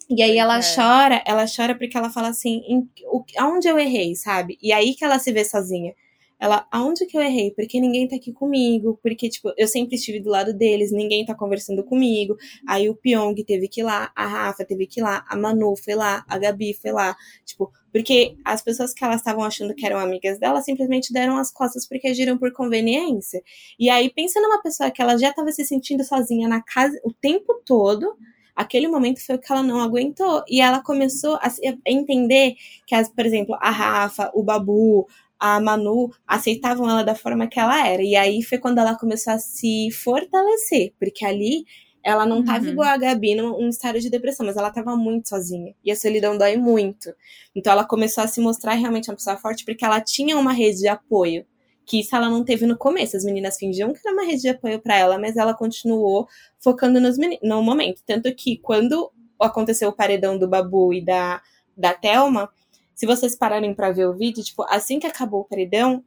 E 0.10 0.24
aí 0.24 0.38
ela 0.38 0.58
é. 0.58 0.62
chora, 0.62 1.22
ela 1.26 1.46
chora 1.46 1.76
porque 1.76 1.96
ela 1.96 2.10
fala 2.10 2.30
assim, 2.30 2.62
em, 2.68 2.90
o, 3.12 3.24
aonde 3.38 3.68
eu 3.68 3.78
errei, 3.78 4.16
sabe? 4.16 4.58
E 4.62 4.72
aí 4.74 4.96
que 4.96 5.06
ela 5.06 5.20
se 5.20 5.32
vê 5.32 5.46
sozinha. 5.46 5.94
Ela, 6.40 6.66
aonde 6.72 7.06
que 7.06 7.18
eu 7.18 7.22
errei? 7.22 7.52
Porque 7.52 7.82
ninguém 7.82 8.08
tá 8.08 8.16
aqui 8.16 8.32
comigo, 8.32 8.98
porque, 9.04 9.28
tipo, 9.30 9.52
eu 9.58 9.68
sempre 9.68 9.96
estive 9.96 10.22
do 10.22 10.30
lado 10.30 10.54
deles, 10.54 10.90
ninguém 10.90 11.26
tá 11.26 11.36
conversando 11.36 11.84
comigo. 11.84 12.38
Aí 12.66 12.90
o 12.90 12.96
Pyong 12.96 13.36
teve 13.44 13.68
que 13.68 13.82
ir 13.82 13.84
lá, 13.84 14.10
a 14.16 14.26
Rafa 14.26 14.64
teve 14.64 14.88
que 14.88 15.02
ir 15.02 15.04
lá, 15.04 15.26
a 15.28 15.36
Manu 15.36 15.76
foi 15.76 15.96
lá, 15.96 16.24
a 16.30 16.38
Gabi 16.38 16.74
foi 16.74 16.92
lá. 16.94 17.14
Tipo, 17.46 17.70
porque 17.92 18.36
as 18.46 18.62
pessoas 18.62 18.94
que 18.94 19.04
elas 19.04 19.18
estavam 19.18 19.44
achando 19.44 19.74
que 19.76 19.86
eram 19.86 20.00
amigas 20.00 20.40
dela 20.40 20.62
simplesmente 20.62 21.14
deram 21.14 21.38
as 21.38 21.52
costas 21.52 21.88
porque 21.88 22.08
agiram 22.08 22.38
por 22.38 22.52
conveniência. 22.52 23.42
E 23.80 23.90
aí, 23.90 24.10
pensa 24.10 24.40
numa 24.42 24.62
pessoa 24.62 24.92
que 24.92 25.02
ela 25.02 25.18
já 25.18 25.34
tava 25.34 25.52
se 25.52 25.64
sentindo 25.66 26.04
sozinha 26.04 26.48
na 26.48 26.62
casa 26.62 27.00
o 27.04 27.12
tempo 27.14 27.62
todo, 27.66 28.16
aquele 28.56 28.88
momento 28.88 29.26
foi 29.26 29.36
o 29.36 29.40
que 29.40 29.52
ela 29.52 29.64
não 29.64 29.80
aguentou. 29.80 30.44
E 30.48 30.62
ela 30.62 30.82
começou 30.84 31.36
a 31.36 31.50
entender 31.86 32.56
que, 32.86 32.94
as, 32.96 33.10
por 33.10 33.26
exemplo, 33.26 33.56
a 33.60 33.72
Rafa, 33.72 34.32
o 34.34 34.44
Babu, 34.44 35.08
a 35.40 35.60
Manu 35.62 36.12
aceitavam 36.28 36.90
ela 36.90 37.04
da 37.04 37.16
forma 37.16 37.48
que 37.48 37.60
ela 37.60 37.88
era. 37.88 38.04
E 38.04 38.16
aí 38.16 38.44
foi 38.44 38.58
quando 38.58 38.80
ela 38.80 38.96
começou 38.98 39.34
a 39.34 39.40
se 39.40 39.90
fortalecer, 39.92 40.94
porque 41.00 41.26
ali 41.26 41.66
ela 42.04 42.26
não 42.26 42.44
tava 42.44 42.66
Uhum. 42.66 42.72
igual 42.72 42.88
a 42.90 42.98
Gabi 42.98 43.36
num, 43.36 43.70
estado 43.70 44.00
de 44.00 44.10
depressão, 44.10 44.46
mas 44.46 44.56
ela 44.58 44.72
tava 44.72 44.96
muito 44.96 45.30
sozinha. 45.30 45.74
E 45.84 45.92
a 45.92 45.96
solidão 45.96 46.38
dói 46.38 46.56
muito. 46.58 47.14
Então 47.56 47.74
ela 47.74 47.84
começou 47.86 48.24
a 48.24 48.28
se 48.28 48.40
mostrar 48.42 48.74
realmente 48.74 49.10
uma 49.10 49.16
pessoa 49.16 49.38
forte, 49.38 49.66
porque 49.66 49.84
ela 49.84 50.00
tinha 50.02 50.38
uma 50.38 50.54
rede 50.54 50.80
de 50.80 50.88
apoio. 50.88 51.46
Que 51.86 52.02
isso 52.02 52.16
ela 52.16 52.30
não 52.30 52.44
teve 52.44 52.66
no 52.66 52.78
começo. 52.78 53.18
As 53.18 53.24
meninas 53.24 53.58
fingiam 53.58 53.92
que 53.92 54.00
era 54.06 54.14
uma 54.14 54.24
rede 54.24 54.44
de 54.44 54.50
apoio 54.50 54.80
para 54.80 54.96
ela, 54.98 55.18
mas 55.18 55.36
ela 55.36 55.54
continuou 55.54 56.28
focando 56.60 57.00
nos 57.00 57.18
no 57.42 57.64
momento. 57.64 58.02
Tanto 58.06 58.34
que 58.36 58.58
quando 58.60 59.12
aconteceu 59.40 59.90
o 59.90 59.94
paredão 59.94 60.38
do 60.38 60.48
Babu 60.48 60.94
e 60.94 61.04
da, 61.04 61.42
da 61.76 61.94
Thelma, 61.94 62.50
se 62.94 63.06
vocês 63.06 63.36
pararem 63.36 63.74
pra 63.74 63.92
ver 63.92 64.08
o 64.08 64.14
vídeo, 64.16 64.44
tipo, 64.44 64.64
assim 64.70 65.00
que 65.00 65.08
acabou 65.08 65.42
o 65.42 65.46
paredão, 65.46 66.04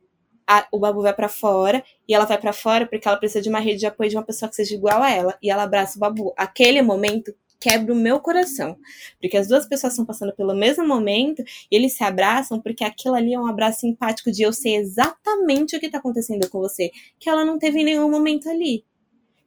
a- 0.46 0.66
o 0.72 0.78
Babu 0.78 1.02
vai 1.02 1.14
pra 1.14 1.28
fora 1.28 1.82
e 2.08 2.14
ela 2.14 2.24
vai 2.24 2.38
pra 2.38 2.52
fora 2.52 2.86
porque 2.86 3.06
ela 3.08 3.16
precisa 3.16 3.40
de 3.42 3.48
uma 3.48 3.60
rede 3.60 3.80
de 3.80 3.86
apoio 3.86 4.10
de 4.10 4.16
uma 4.16 4.24
pessoa 4.24 4.48
que 4.48 4.56
seja 4.56 4.74
igual 4.74 5.02
a 5.02 5.10
ela. 5.10 5.38
E 5.42 5.50
ela 5.50 5.62
abraça 5.64 5.96
o 5.96 6.00
Babu. 6.00 6.32
Aquele 6.36 6.82
momento 6.82 7.34
quebra 7.60 7.92
o 7.92 7.96
meu 7.96 8.18
coração. 8.20 8.76
Porque 9.20 9.36
as 9.36 9.46
duas 9.48 9.66
pessoas 9.66 9.92
estão 9.92 10.04
passando 10.04 10.34
pelo 10.34 10.54
mesmo 10.54 10.86
momento 10.86 11.42
e 11.70 11.76
eles 11.76 11.94
se 11.96 12.02
abraçam 12.02 12.60
porque 12.60 12.82
aquilo 12.84 13.14
ali 13.14 13.34
é 13.34 13.38
um 13.38 13.46
abraço 13.46 13.80
simpático 13.80 14.32
de 14.32 14.42
eu 14.42 14.52
sei 14.52 14.76
exatamente 14.76 15.76
o 15.76 15.80
que 15.80 15.88
tá 15.88 15.98
acontecendo 15.98 16.48
com 16.50 16.58
você. 16.58 16.90
Que 17.20 17.30
ela 17.30 17.44
não 17.44 17.58
teve 17.58 17.80
em 17.80 17.84
nenhum 17.84 18.10
momento 18.10 18.48
ali. 18.48 18.84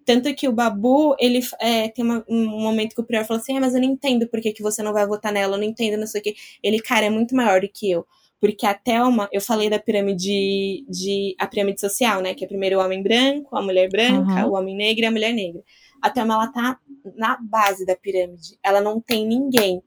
Tanto 0.06 0.34
que 0.36 0.48
o 0.48 0.52
Babu, 0.52 1.16
ele 1.20 1.40
é, 1.60 1.90
tem 1.90 2.06
uma- 2.06 2.24
um 2.30 2.46
momento 2.62 2.94
que 2.94 3.02
o 3.02 3.04
Prior 3.04 3.26
falou 3.26 3.42
assim: 3.42 3.58
ah, 3.58 3.60
mas 3.60 3.74
eu 3.74 3.82
não 3.82 3.88
entendo 3.90 4.28
por 4.28 4.40
que, 4.40 4.54
que 4.54 4.62
você 4.62 4.84
não 4.84 4.94
vai 4.94 5.06
votar 5.08 5.32
nela, 5.34 5.56
eu 5.56 5.58
não 5.58 5.66
entendo, 5.66 5.98
não 6.00 6.06
sei 6.08 6.22
o 6.22 6.24
quê. 6.24 6.36
Ele, 6.62 6.80
cara, 6.80 7.06
é 7.08 7.10
muito 7.10 7.36
maior 7.36 7.60
do 7.60 7.68
que 7.68 7.90
eu. 7.92 8.06
Porque 8.40 8.66
a 8.66 8.74
Thelma, 8.74 9.30
eu 9.32 9.42
falei 9.42 9.70
da 9.70 9.80
pirâmide 9.80 10.86
de. 10.88 11.36
a 11.40 11.48
pirâmide 11.48 11.80
social, 11.80 12.22
né? 12.22 12.34
Que 12.34 12.46
é 12.46 12.48
primeiro 12.48 12.78
o 12.78 12.84
homem 12.84 13.02
branco, 13.02 13.56
a 13.56 13.62
mulher 13.62 13.90
branca, 13.90 14.32
Aham. 14.32 14.48
o 14.48 14.54
homem 14.54 14.76
negro 14.76 15.04
e 15.04 15.08
a 15.08 15.12
mulher 15.12 15.34
negra. 15.34 15.64
A 16.02 16.10
Thelma, 16.10 16.36
ela 16.36 16.48
tá 16.48 16.78
na 17.16 17.38
base 17.42 17.86
da 17.86 17.96
pirâmide. 17.96 18.58
Ela 18.64 18.82
não 18.82 19.00
tem 19.00 19.26
ninguém. 19.26 19.82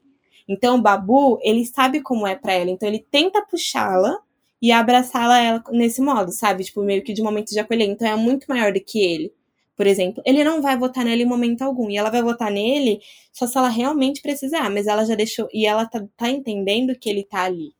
Então 0.47 0.77
o 0.77 0.81
Babu, 0.81 1.39
ele 1.43 1.63
sabe 1.63 2.01
como 2.01 2.25
é 2.25 2.35
pra 2.35 2.53
ela. 2.53 2.71
Então 2.71 2.89
ele 2.89 3.05
tenta 3.11 3.45
puxá-la 3.45 4.17
e 4.61 4.71
abraçá-la 4.71 5.39
ela 5.39 5.63
nesse 5.71 6.01
modo, 6.01 6.31
sabe? 6.31 6.63
Tipo, 6.63 6.81
meio 6.81 7.03
que 7.03 7.13
de 7.13 7.21
momento 7.21 7.51
de 7.51 7.59
acolher. 7.59 7.87
Então 7.87 8.07
é 8.07 8.15
muito 8.15 8.45
maior 8.49 8.73
do 8.73 8.81
que 8.81 8.99
ele. 8.99 9.31
Por 9.77 9.87
exemplo, 9.87 10.21
ele 10.25 10.43
não 10.43 10.61
vai 10.61 10.77
votar 10.77 11.05
nela 11.05 11.21
em 11.21 11.25
momento 11.25 11.61
algum. 11.61 11.89
E 11.89 11.97
ela 11.97 12.09
vai 12.09 12.21
votar 12.23 12.51
nele 12.51 12.99
só 13.31 13.45
se 13.45 13.57
ela 13.57 13.69
realmente 13.69 14.21
precisar. 14.21 14.69
Mas 14.69 14.87
ela 14.87 15.05
já 15.05 15.15
deixou. 15.15 15.47
E 15.53 15.65
ela 15.65 15.85
tá, 15.85 16.03
tá 16.17 16.29
entendendo 16.29 16.97
que 16.97 17.09
ele 17.09 17.23
tá 17.23 17.43
ali. 17.43 17.71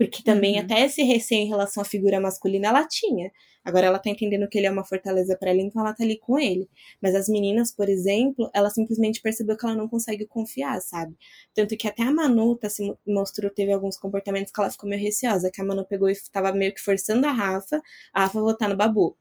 Porque 0.00 0.22
também 0.22 0.54
Uhum. 0.56 0.62
até 0.64 0.86
esse 0.86 1.02
receio 1.02 1.42
em 1.42 1.48
relação 1.48 1.82
à 1.82 1.84
figura 1.84 2.18
masculina 2.18 2.68
ela 2.68 2.88
tinha. 2.88 3.30
Agora 3.62 3.86
ela 3.86 3.98
tá 3.98 4.08
entendendo 4.08 4.48
que 4.48 4.56
ele 4.56 4.66
é 4.66 4.70
uma 4.70 4.82
fortaleza 4.82 5.36
pra 5.36 5.50
ela, 5.50 5.60
então 5.60 5.82
ela 5.82 5.92
tá 5.94 6.02
ali 6.02 6.18
com 6.18 6.38
ele. 6.38 6.66
Mas 7.02 7.14
as 7.14 7.28
meninas, 7.28 7.70
por 7.70 7.90
exemplo, 7.90 8.50
ela 8.54 8.70
simplesmente 8.70 9.20
percebeu 9.20 9.54
que 9.58 9.66
ela 9.66 9.74
não 9.74 9.86
consegue 9.86 10.24
confiar, 10.26 10.80
sabe? 10.80 11.14
Tanto 11.54 11.76
que 11.76 11.86
até 11.86 12.02
a 12.02 12.10
Manu 12.10 12.56
tá, 12.56 12.70
se 12.70 12.82
mo- 12.82 12.98
mostrou, 13.06 13.50
teve 13.50 13.70
alguns 13.70 13.98
comportamentos 13.98 14.50
que 14.50 14.58
ela 14.58 14.70
ficou 14.70 14.88
meio 14.88 15.02
receosa, 15.02 15.50
que 15.52 15.60
a 15.60 15.64
Manu 15.64 15.84
pegou 15.84 16.08
e 16.08 16.14
tava 16.32 16.50
meio 16.52 16.72
que 16.74 16.80
forçando 16.80 17.26
a 17.26 17.32
Rafa, 17.32 17.82
a 18.14 18.22
Rafa 18.22 18.40
votar 18.40 18.70
no 18.70 18.76
Babu. 18.76 19.14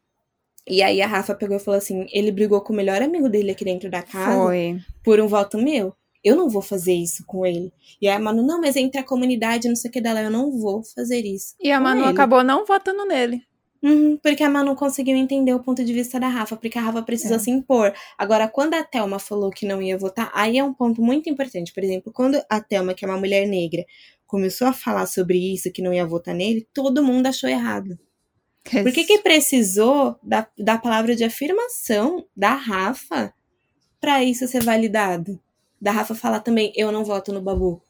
E 0.65 0.81
aí 0.81 1.01
a 1.01 1.07
Rafa 1.07 1.35
pegou 1.35 1.57
e 1.57 1.60
falou 1.60 1.77
assim: 1.77 2.06
ele 2.14 2.31
brigou 2.31 2.61
com 2.61 2.72
o 2.72 2.76
melhor 2.77 3.01
amigo 3.01 3.27
dele 3.27 3.51
aqui 3.51 3.65
dentro 3.65 3.89
da 3.89 4.01
casa 4.03 4.41
Foi. 4.41 4.80
por 5.03 5.19
um 5.19 5.27
voto 5.27 5.57
meu. 5.57 5.93
Eu 6.24 6.36
não 6.36 6.50
vou 6.50 6.62
fazer 6.62 6.94
isso 6.94 7.24
com 7.26 7.46
ele. 7.46 7.72
E 8.02 8.08
aí 8.08 8.16
a 8.16 8.20
Manu, 8.20 8.46
não, 8.46 8.60
mas 8.60 8.76
entre 8.76 9.00
a 9.00 9.04
comunidade, 9.04 9.68
não 9.70 9.76
sei 9.76 9.90
o 9.90 9.91
que 9.91 10.02
dela, 10.02 10.22
eu 10.22 10.30
não 10.30 10.52
vou 10.58 10.84
fazer 10.84 11.26
isso. 11.26 11.56
E 11.60 11.72
a 11.72 11.80
Manu 11.80 12.02
ele. 12.02 12.10
acabou 12.10 12.44
não 12.44 12.66
votando 12.66 13.06
nele. 13.06 13.41
Uhum, 13.82 14.18
porque 14.22 14.44
a 14.44 14.50
Manu 14.50 14.76
conseguiu 14.76 15.16
entender 15.16 15.54
o 15.54 15.62
ponto 15.64 15.86
de 15.86 15.94
vista 15.94 16.20
da 16.20 16.28
Rafa, 16.28 16.58
porque 16.58 16.78
a 16.78 16.82
Rafa 16.82 17.02
precisou 17.02 17.38
É. 17.38 17.40
se 17.40 17.50
impor. 17.50 17.94
Agora, 18.18 18.46
quando 18.50 18.74
a 18.74 18.84
Thelma 18.84 19.20
falou 19.20 19.50
que 19.50 19.66
não 19.66 19.82
ia 19.82 19.98
votar, 19.98 20.30
aí 20.34 20.58
é 20.58 20.64
um 20.64 20.74
ponto 20.74 21.02
muito 21.02 21.30
importante. 21.30 21.74
Por 21.74 21.82
exemplo, 21.82 22.12
quando 22.12 22.41
a 22.50 22.60
Thelma, 22.60 22.94
que 22.94 23.06
é 23.06 23.08
uma 23.08 23.18
mulher 23.18 23.48
negra, 23.48 23.86
começou 24.28 24.68
a 24.68 24.74
falar 24.74 25.06
sobre 25.06 25.38
isso, 25.54 25.72
que 25.72 25.82
não 25.82 25.94
ia 25.94 26.06
votar 26.06 26.36
nele, 26.36 26.68
todo 26.74 27.02
mundo 27.02 27.28
achou 27.28 27.50
errado. 27.50 27.98
Por 28.70 28.91
que, 28.91 29.06
que 29.06 29.20
precisou 29.20 30.18
da, 30.22 30.46
da 30.58 30.78
palavra 30.78 31.16
de 31.16 31.24
afirmação 31.24 32.26
da 32.36 32.54
Rafa 32.54 33.34
pra 34.02 34.22
isso 34.24 34.46
ser 34.46 34.62
validado? 34.62 35.40
Da 35.81 35.91
Rafa 35.91 36.14
falar 36.14 36.39
também, 36.41 36.72
eu 36.76 36.91
não 36.91 37.03
voto 37.03 37.31
no 37.31 37.41
Babu. 37.41 37.81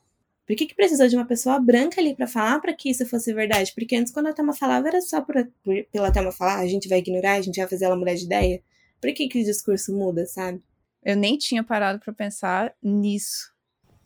Por 0.46 0.56
que, 0.56 0.66
que 0.66 0.76
precisou 0.76 1.08
de 1.08 1.16
uma 1.16 1.26
pessoa 1.26 1.60
branca 1.60 2.02
ali 2.02 2.16
pra 2.16 2.26
falar 2.26 2.60
pra 2.60 2.74
que 2.74 2.90
isso 2.90 3.06
fosse 3.06 3.32
verdade? 3.34 3.72
Porque 3.76 3.96
antes, 3.96 4.12
quando 4.12 4.28
a 4.28 4.34
Thelma 4.34 4.54
falava, 4.54 4.88
era 4.88 5.00
só 5.00 5.22
por, 5.22 5.36
por, 5.64 5.76
pela 5.92 6.12
Thelma 6.12 6.32
falar, 6.32 6.56
"Ah, 6.56 6.62
a 6.62 6.68
gente 6.68 6.90
vai 6.90 7.00
ignorar, 7.00 7.34
a 7.34 7.42
gente 7.42 7.58
vai 7.60 7.68
fazer 7.68 7.86
ela 7.86 7.96
mudar 7.96 8.16
de 8.16 8.26
ideia. 8.26 8.62
Por 9.00 9.14
que, 9.14 9.28
que 9.28 9.42
o 9.42 9.46
discurso 9.46 9.96
muda, 9.96 10.26
sabe? 10.26 10.62
Eu 11.04 11.16
nem 11.16 11.38
tinha 11.38 11.64
parado 11.64 12.00
pra 12.00 12.12
pensar 12.12 12.74
nisso. 12.82 13.52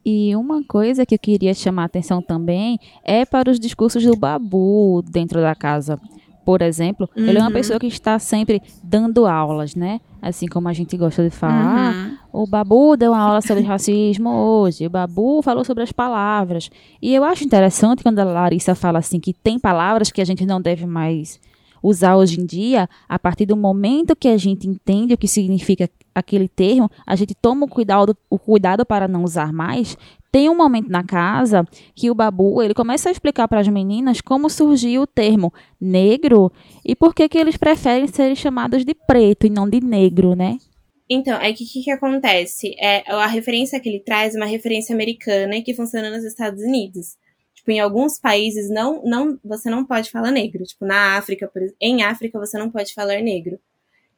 E 0.05 0.35
uma 0.35 0.63
coisa 0.65 1.05
que 1.05 1.15
eu 1.15 1.19
queria 1.19 1.53
chamar 1.53 1.83
a 1.83 1.85
atenção 1.85 2.21
também 2.21 2.77
é 3.05 3.25
para 3.25 3.49
os 3.49 3.57
discursos 3.57 4.03
do 4.03 4.17
Babu 4.17 5.01
dentro 5.01 5.39
da 5.39 5.55
casa. 5.55 5.97
Por 6.45 6.61
exemplo, 6.61 7.09
ele 7.15 7.37
é 7.37 7.41
uma 7.41 7.47
Uhum. 7.47 7.53
pessoa 7.53 7.79
que 7.79 7.87
está 7.87 8.19
sempre 8.19 8.61
dando 8.83 9.25
aulas, 9.25 9.75
né? 9.75 9.99
Assim 10.21 10.47
como 10.47 10.67
a 10.67 10.73
gente 10.73 10.95
gosta 10.97 11.23
de 11.23 11.29
falar. 11.29 11.93
Uhum. 12.31 12.43
O 12.43 12.47
Babu 12.47 12.97
deu 12.97 13.11
uma 13.11 13.21
aula 13.21 13.41
sobre 13.41 13.63
racismo 13.63 14.29
hoje. 14.29 14.85
O 14.87 14.89
Babu 14.89 15.41
falou 15.41 15.63
sobre 15.63 15.83
as 15.83 15.91
palavras. 15.91 16.69
E 17.01 17.13
eu 17.13 17.23
acho 17.23 17.43
interessante 17.43 18.03
quando 18.03 18.19
a 18.19 18.23
Larissa 18.23 18.75
fala 18.75 18.99
assim 18.99 19.19
que 19.19 19.33
tem 19.33 19.59
palavras 19.59 20.11
que 20.11 20.21
a 20.21 20.25
gente 20.25 20.45
não 20.45 20.61
deve 20.61 20.85
mais 20.85 21.39
usar 21.81 22.15
hoje 22.15 22.39
em 22.39 22.45
dia, 22.45 22.87
a 23.09 23.19
partir 23.19 23.45
do 23.45 23.57
momento 23.57 24.15
que 24.15 24.29
a 24.29 24.37
gente 24.37 24.65
entende 24.67 25.13
o 25.13 25.17
que 25.17 25.27
significa 25.27 25.89
aquele 26.15 26.47
termo, 26.47 26.89
a 27.05 27.13
gente 27.13 27.35
toma 27.35 27.65
o 27.65 27.67
cuidado, 27.67 28.15
o 28.29 28.39
cuidado 28.39 28.85
para 28.85 29.05
não 29.05 29.21
usar 29.23 29.51
mais. 29.51 29.97
Tem 30.33 30.49
um 30.49 30.57
momento 30.57 30.89
na 30.89 31.03
casa 31.03 31.63
que 31.93 32.09
o 32.09 32.15
Babu 32.15 32.59
ele 32.59 32.73
começa 32.73 33.07
a 33.07 33.11
explicar 33.11 33.47
para 33.47 33.59
as 33.59 33.67
meninas 33.67 34.19
como 34.19 34.49
surgiu 34.49 35.03
o 35.03 35.07
termo 35.07 35.53
negro 35.79 36.51
e 36.83 36.95
por 36.95 37.13
que, 37.13 37.29
que 37.29 37.37
eles 37.37 37.55
preferem 37.55 38.07
ser 38.07 38.35
chamados 38.35 38.83
de 38.83 38.95
preto 38.95 39.45
e 39.45 39.49
não 39.51 39.69
de 39.69 39.79
negro, 39.79 40.35
né? 40.35 40.57
Então, 41.07 41.37
aí 41.39 41.53
o 41.53 41.55
que, 41.55 41.67
que, 41.67 41.83
que 41.83 41.91
acontece? 41.91 42.73
É, 42.79 43.03
a 43.11 43.27
referência 43.27 43.79
que 43.79 43.87
ele 43.87 43.99
traz 43.99 44.33
é 44.33 44.39
uma 44.39 44.47
referência 44.47 44.95
americana 44.95 45.61
que 45.61 45.75
funciona 45.75 46.09
nos 46.09 46.23
Estados 46.23 46.63
Unidos. 46.63 47.15
Tipo, 47.53 47.69
em 47.69 47.79
alguns 47.79 48.17
países 48.17 48.71
não, 48.71 49.03
não, 49.05 49.37
você 49.45 49.69
não 49.69 49.85
pode 49.85 50.09
falar 50.09 50.31
negro. 50.31 50.63
Tipo, 50.63 50.83
na 50.83 51.15
África, 51.15 51.47
por, 51.47 51.61
em 51.79 52.01
África 52.01 52.39
você 52.39 52.57
não 52.57 52.71
pode 52.71 52.91
falar 52.95 53.21
negro. 53.21 53.59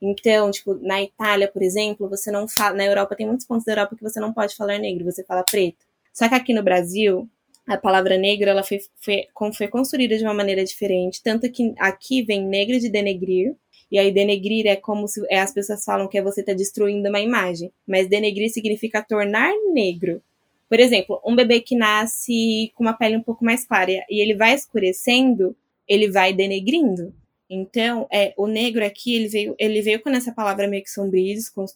Então, 0.01 0.49
tipo, 0.49 0.75
na 0.75 1.03
Itália, 1.03 1.51
por 1.51 1.61
exemplo, 1.61 2.07
você 2.07 2.31
não 2.31 2.47
fala. 2.47 2.77
Na 2.77 2.85
Europa 2.85 3.17
tem 3.17 3.27
muitos 3.27 3.45
pontos 3.45 3.65
da 3.65 3.73
Europa 3.73 3.97
que 3.97 4.03
você 4.03 4.21
não 4.21 4.31
pode 4.31 4.55
falar 4.55 4.79
negro, 4.79 5.03
você 5.03 5.25
fala 5.25 5.43
preto. 5.43 5.85
Só 6.15 6.29
que 6.29 6.35
aqui 6.35 6.53
no 6.53 6.63
Brasil, 6.63 7.29
a 7.67 7.77
palavra 7.77 8.17
negro 8.17 8.49
ela 8.49 8.63
foi, 8.63 8.79
foi, 9.01 9.27
foi 9.53 9.67
construída 9.67 10.17
de 10.17 10.23
uma 10.23 10.33
maneira 10.33 10.63
diferente, 10.63 11.21
tanto 11.21 11.51
que 11.51 11.73
aqui 11.77 12.23
vem 12.23 12.41
negro 12.47 12.79
de 12.79 12.89
denegrir, 12.89 13.53
e 13.91 13.99
aí 13.99 14.13
denegrir 14.13 14.65
é 14.65 14.77
como 14.77 15.09
se 15.09 15.21
é, 15.29 15.41
as 15.41 15.53
pessoas 15.53 15.83
falam 15.83 16.07
que 16.07 16.17
é 16.17 16.21
você 16.21 16.41
tá 16.41 16.53
destruindo 16.53 17.09
uma 17.09 17.19
imagem, 17.19 17.69
mas 17.85 18.07
denegrir 18.07 18.49
significa 18.49 19.03
tornar 19.03 19.51
negro. 19.73 20.21
Por 20.69 20.79
exemplo, 20.79 21.21
um 21.23 21.35
bebê 21.35 21.59
que 21.59 21.75
nasce 21.75 22.71
com 22.75 22.83
uma 22.83 22.93
pele 22.93 23.17
um 23.17 23.21
pouco 23.21 23.43
mais 23.43 23.65
clara 23.65 23.91
e 24.09 24.21
ele 24.21 24.35
vai 24.35 24.55
escurecendo, 24.55 25.55
ele 25.87 26.09
vai 26.09 26.33
denegrindo. 26.33 27.13
Então, 27.49 28.07
é, 28.11 28.33
o 28.37 28.47
negro 28.47 28.83
aqui, 28.85 29.15
ele 29.15 29.27
veio, 29.27 29.55
ele 29.59 29.81
veio 29.81 30.01
com 30.01 30.09
essa 30.09 30.31
palavra 30.31 30.67
meio 30.67 30.81
que 30.81 30.89
sombria 30.89 31.35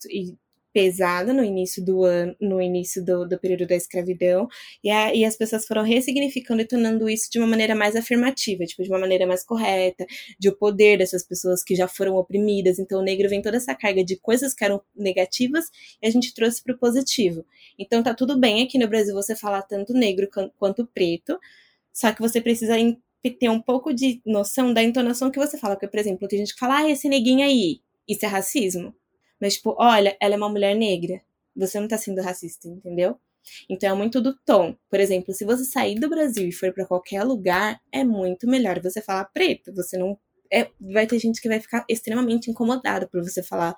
e 0.10 0.36
pesada 0.80 1.34
no 1.34 1.44
início 1.44 1.84
do 1.84 2.06
ano, 2.06 2.34
no 2.40 2.62
início 2.62 3.04
do, 3.04 3.28
do 3.28 3.38
período 3.38 3.68
da 3.68 3.76
escravidão, 3.76 4.48
e, 4.82 4.90
a, 4.90 5.14
e 5.14 5.26
as 5.26 5.36
pessoas 5.36 5.66
foram 5.66 5.84
ressignificando 5.84 6.62
e 6.62 6.66
tornando 6.66 7.10
isso 7.10 7.30
de 7.30 7.38
uma 7.38 7.46
maneira 7.46 7.76
mais 7.76 7.98
afirmativa, 7.98 8.64
tipo, 8.66 8.82
de 8.82 8.90
uma 8.90 8.98
maneira 8.98 9.28
mais 9.28 9.44
correta, 9.44 10.06
de 10.40 10.48
o 10.48 10.56
poder 10.56 11.00
dessas 11.00 11.22
pessoas 11.22 11.62
que 11.62 11.76
já 11.76 11.86
foram 11.86 12.16
oprimidas. 12.16 12.80
Então, 12.80 13.02
o 13.02 13.04
negro 13.04 13.28
vem 13.28 13.42
toda 13.42 13.58
essa 13.58 13.76
carga 13.76 14.06
de 14.06 14.16
coisas 14.16 14.54
que 14.54 14.64
eram 14.64 14.82
negativas 14.96 15.66
e 16.02 16.08
a 16.08 16.10
gente 16.10 16.34
trouxe 16.34 16.64
para 16.64 16.74
o 16.74 16.78
positivo. 16.78 17.46
Então, 17.78 18.02
tá 18.02 18.14
tudo 18.14 18.40
bem 18.40 18.64
aqui 18.64 18.78
no 18.78 18.88
Brasil 18.88 19.14
você 19.14 19.36
falar 19.36 19.64
tanto 19.64 19.94
negro 19.94 20.30
quanto 20.58 20.88
preto, 20.88 21.38
só 21.92 22.14
que 22.14 22.22
você 22.22 22.40
precisa 22.40 22.76
ter 23.38 23.50
um 23.50 23.62
pouco 23.62 23.94
de 23.94 24.22
noção 24.26 24.74
da 24.74 24.82
entonação 24.82 25.30
que 25.30 25.40
você 25.40 25.58
fala. 25.58 25.76
Porque, 25.76 25.90
por 25.90 26.00
exemplo, 26.00 26.26
tem 26.26 26.40
gente 26.40 26.54
que 26.54 26.60
fala, 26.60 26.78
ah, 26.78 26.90
esse 26.90 27.10
neguinho 27.10 27.46
aí, 27.46 27.82
isso 28.08 28.26
é 28.26 28.30
racismo. 28.30 28.96
Mas, 29.40 29.56
tipo, 29.56 29.76
olha, 29.78 30.18
ela 30.20 30.36
é 30.36 30.38
uma 30.38 30.50
mulher 30.50 30.76
negra. 30.76 31.22
Você 31.56 31.80
não 31.80 31.88
tá 31.88 31.98
sendo 31.98 32.22
racista, 32.22 32.68
entendeu? 32.68 33.18
Então 33.70 33.90
é 33.90 33.94
muito 33.94 34.22
do 34.22 34.36
tom. 34.46 34.76
Por 34.90 35.00
exemplo, 35.00 35.34
se 35.34 35.46
você 35.46 35.64
sair 35.64 35.96
do 35.96 36.10
Brasil 36.10 36.48
e 36.48 36.52
for 36.52 36.74
para 36.74 36.86
qualquer 36.86 37.24
lugar, 37.24 37.80
é 37.92 38.04
muito 38.04 38.48
melhor 38.48 38.80
você 38.82 39.02
falar 39.02 39.26
preto. 39.26 39.74
Você 39.74 39.98
não. 39.98 40.18
É, 40.52 40.68
vai 40.80 41.06
ter 41.06 41.20
gente 41.20 41.42
que 41.42 41.48
vai 41.48 41.60
ficar 41.60 41.86
extremamente 41.88 42.50
incomodada 42.50 43.08
por 43.08 43.24
você 43.24 43.44
falar 43.44 43.76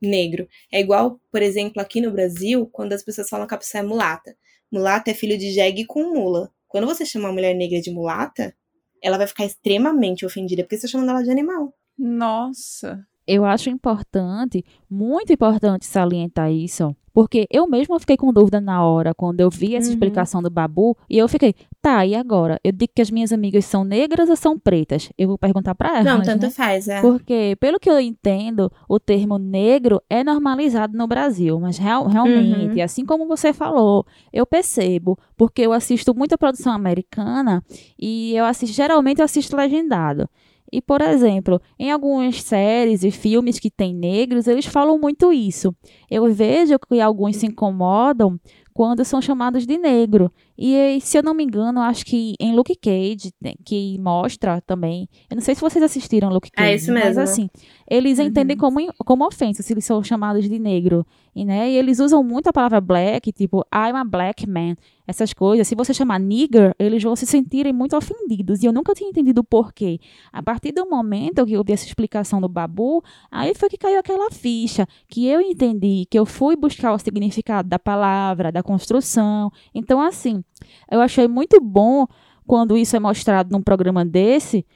negro. 0.00 0.48
É 0.72 0.80
igual, 0.80 1.20
por 1.30 1.42
exemplo, 1.42 1.80
aqui 1.80 2.00
no 2.00 2.10
Brasil, 2.10 2.66
quando 2.72 2.92
as 2.92 3.02
pessoas 3.02 3.28
falam 3.28 3.46
que 3.46 3.54
a 3.54 3.58
pessoa 3.58 3.82
é 3.82 3.86
mulata. 3.86 4.36
Mulata 4.70 5.10
é 5.10 5.14
filho 5.14 5.38
de 5.38 5.50
jegue 5.52 5.84
com 5.84 6.14
mula. 6.14 6.50
Quando 6.68 6.86
você 6.86 7.04
chama 7.04 7.26
uma 7.26 7.34
mulher 7.34 7.54
negra 7.54 7.80
de 7.80 7.90
mulata, 7.90 8.54
ela 9.02 9.18
vai 9.18 9.26
ficar 9.26 9.44
extremamente 9.44 10.24
ofendida 10.24 10.62
porque 10.62 10.76
você 10.76 10.86
está 10.86 10.92
chamando 10.92 11.10
ela 11.10 11.22
de 11.22 11.30
animal. 11.30 11.72
Nossa 11.98 13.06
eu 13.26 13.44
acho 13.44 13.68
importante, 13.70 14.64
muito 14.88 15.32
importante 15.32 15.84
salientar 15.86 16.50
isso, 16.50 16.94
porque 17.16 17.46
eu 17.50 17.66
mesma 17.66 17.98
fiquei 17.98 18.14
com 18.14 18.30
dúvida 18.30 18.60
na 18.60 18.84
hora, 18.84 19.14
quando 19.14 19.40
eu 19.40 19.48
vi 19.48 19.74
essa 19.74 19.86
uhum. 19.86 19.94
explicação 19.94 20.42
do 20.42 20.50
Babu, 20.50 20.94
e 21.08 21.16
eu 21.16 21.26
fiquei, 21.26 21.54
tá, 21.80 22.04
e 22.04 22.14
agora? 22.14 22.60
Eu 22.62 22.72
digo 22.72 22.92
que 22.94 23.00
as 23.00 23.10
minhas 23.10 23.32
amigas 23.32 23.64
são 23.64 23.84
negras 23.84 24.28
ou 24.28 24.36
são 24.36 24.58
pretas? 24.58 25.10
Eu 25.16 25.28
vou 25.28 25.38
perguntar 25.38 25.74
pra 25.74 26.00
elas. 26.00 26.04
Não, 26.04 26.20
tanto 26.20 26.42
né? 26.42 26.50
faz, 26.50 26.88
é. 26.88 27.00
Porque, 27.00 27.56
pelo 27.58 27.80
que 27.80 27.88
eu 27.88 27.98
entendo, 27.98 28.70
o 28.86 29.00
termo 29.00 29.38
negro 29.38 30.02
é 30.10 30.22
normalizado 30.22 30.94
no 30.94 31.06
Brasil, 31.06 31.58
mas 31.58 31.78
real, 31.78 32.06
realmente, 32.06 32.78
uhum. 32.78 32.84
assim 32.84 33.06
como 33.06 33.26
você 33.26 33.50
falou, 33.50 34.04
eu 34.30 34.44
percebo, 34.44 35.18
porque 35.38 35.62
eu 35.62 35.72
assisto 35.72 36.14
muita 36.14 36.36
produção 36.36 36.74
americana 36.74 37.64
e 37.98 38.36
eu 38.36 38.44
assisto, 38.44 38.76
geralmente 38.76 39.20
eu 39.20 39.24
assisto 39.24 39.56
legendado. 39.56 40.28
E, 40.72 40.82
por 40.82 41.00
exemplo, 41.00 41.60
em 41.78 41.90
algumas 41.90 42.42
séries 42.42 43.04
e 43.04 43.10
filmes 43.10 43.58
que 43.58 43.70
tem 43.70 43.94
negros, 43.94 44.46
eles 44.46 44.66
falam 44.66 44.98
muito 44.98 45.32
isso. 45.32 45.74
Eu 46.10 46.32
vejo 46.32 46.78
que 46.78 47.00
alguns 47.00 47.36
se 47.36 47.46
incomodam 47.46 48.38
quando 48.76 49.02
são 49.06 49.22
chamados 49.22 49.66
de 49.66 49.78
negro. 49.78 50.30
E 50.58 51.00
se 51.00 51.16
eu 51.16 51.22
não 51.22 51.32
me 51.32 51.42
engano, 51.42 51.80
acho 51.80 52.04
que 52.04 52.34
em 52.38 52.54
Luke 52.54 52.76
Cage, 52.76 53.32
né, 53.40 53.54
que 53.64 53.98
mostra 53.98 54.60
também. 54.60 55.08
Eu 55.30 55.36
não 55.36 55.42
sei 55.42 55.54
se 55.54 55.62
vocês 55.62 55.82
assistiram 55.82 56.28
Luke 56.28 56.50
Cage. 56.50 56.70
É 56.70 56.74
isso 56.74 56.92
mesmo. 56.92 57.06
Mas 57.06 57.16
assim, 57.16 57.48
eles 57.90 58.18
uhum. 58.18 58.26
entendem 58.26 58.54
como, 58.54 58.78
como 58.98 59.26
ofensa 59.26 59.62
se 59.62 59.72
eles 59.72 59.86
são 59.86 60.04
chamados 60.04 60.46
de 60.46 60.58
negro. 60.58 61.06
E, 61.34 61.44
né, 61.44 61.70
e 61.70 61.76
eles 61.76 62.00
usam 62.00 62.22
muito 62.22 62.48
a 62.48 62.52
palavra 62.52 62.80
black, 62.80 63.32
tipo, 63.32 63.64
I'm 63.72 63.96
a 63.96 64.04
black 64.04 64.46
man. 64.46 64.74
Essas 65.06 65.32
coisas. 65.32 65.68
Se 65.68 65.74
você 65.74 65.94
chamar 65.94 66.18
nigger, 66.18 66.74
eles 66.78 67.02
vão 67.02 67.14
se 67.14 67.26
sentirem 67.26 67.72
muito 67.72 67.96
ofendidos. 67.96 68.62
E 68.62 68.66
eu 68.66 68.72
nunca 68.72 68.92
tinha 68.92 69.08
entendido 69.08 69.40
o 69.40 69.44
porquê. 69.44 70.00
A 70.32 70.42
partir 70.42 70.72
do 70.72 70.88
momento 70.88 71.46
que 71.46 71.52
eu 71.52 71.62
vi 71.62 71.74
essa 71.74 71.86
explicação 71.86 72.40
do 72.40 72.48
Babu, 72.48 73.04
aí 73.30 73.54
foi 73.54 73.68
que 73.68 73.76
caiu 73.76 74.00
aquela 74.00 74.30
ficha. 74.32 74.86
Que 75.06 75.26
eu 75.28 75.40
entendi, 75.40 76.06
que 76.10 76.18
eu 76.18 76.26
fui 76.26 76.56
buscar 76.56 76.92
o 76.92 76.98
significado 76.98 77.68
da 77.68 77.78
palavra, 77.78 78.50
da 78.50 78.64
construção. 78.66 79.50
Então, 79.74 80.00
assim, 80.00 80.44
eu 80.90 81.00
achei 81.00 81.26
muito 81.26 81.60
bom 81.60 82.06
quando 82.46 82.76
isso 82.76 82.96
é 82.96 83.00
mostrado 83.00 83.50
num 83.50 83.62
programa 83.62 84.04
desse, 84.04 84.66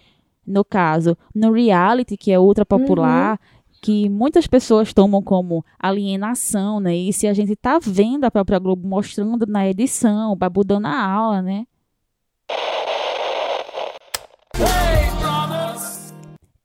no 0.46 0.64
caso, 0.64 1.16
no 1.34 1.52
reality, 1.52 2.16
que 2.16 2.32
é 2.32 2.38
ultra 2.38 2.64
popular, 2.64 3.32
uhum. 3.32 3.68
que 3.82 4.08
muitas 4.08 4.46
pessoas 4.46 4.92
tomam 4.92 5.22
como 5.22 5.64
alienação, 5.78 6.80
né? 6.80 6.96
E 6.96 7.12
se 7.12 7.26
a 7.26 7.34
gente 7.34 7.54
tá 7.54 7.78
vendo 7.78 8.24
a 8.24 8.30
própria 8.30 8.58
Globo 8.58 8.86
mostrando 8.86 9.46
na 9.46 9.68
edição, 9.68 10.32
o 10.32 10.36
Babu 10.36 10.64
dando 10.64 10.86
a 10.86 11.04
aula, 11.04 11.42
né? 11.42 11.66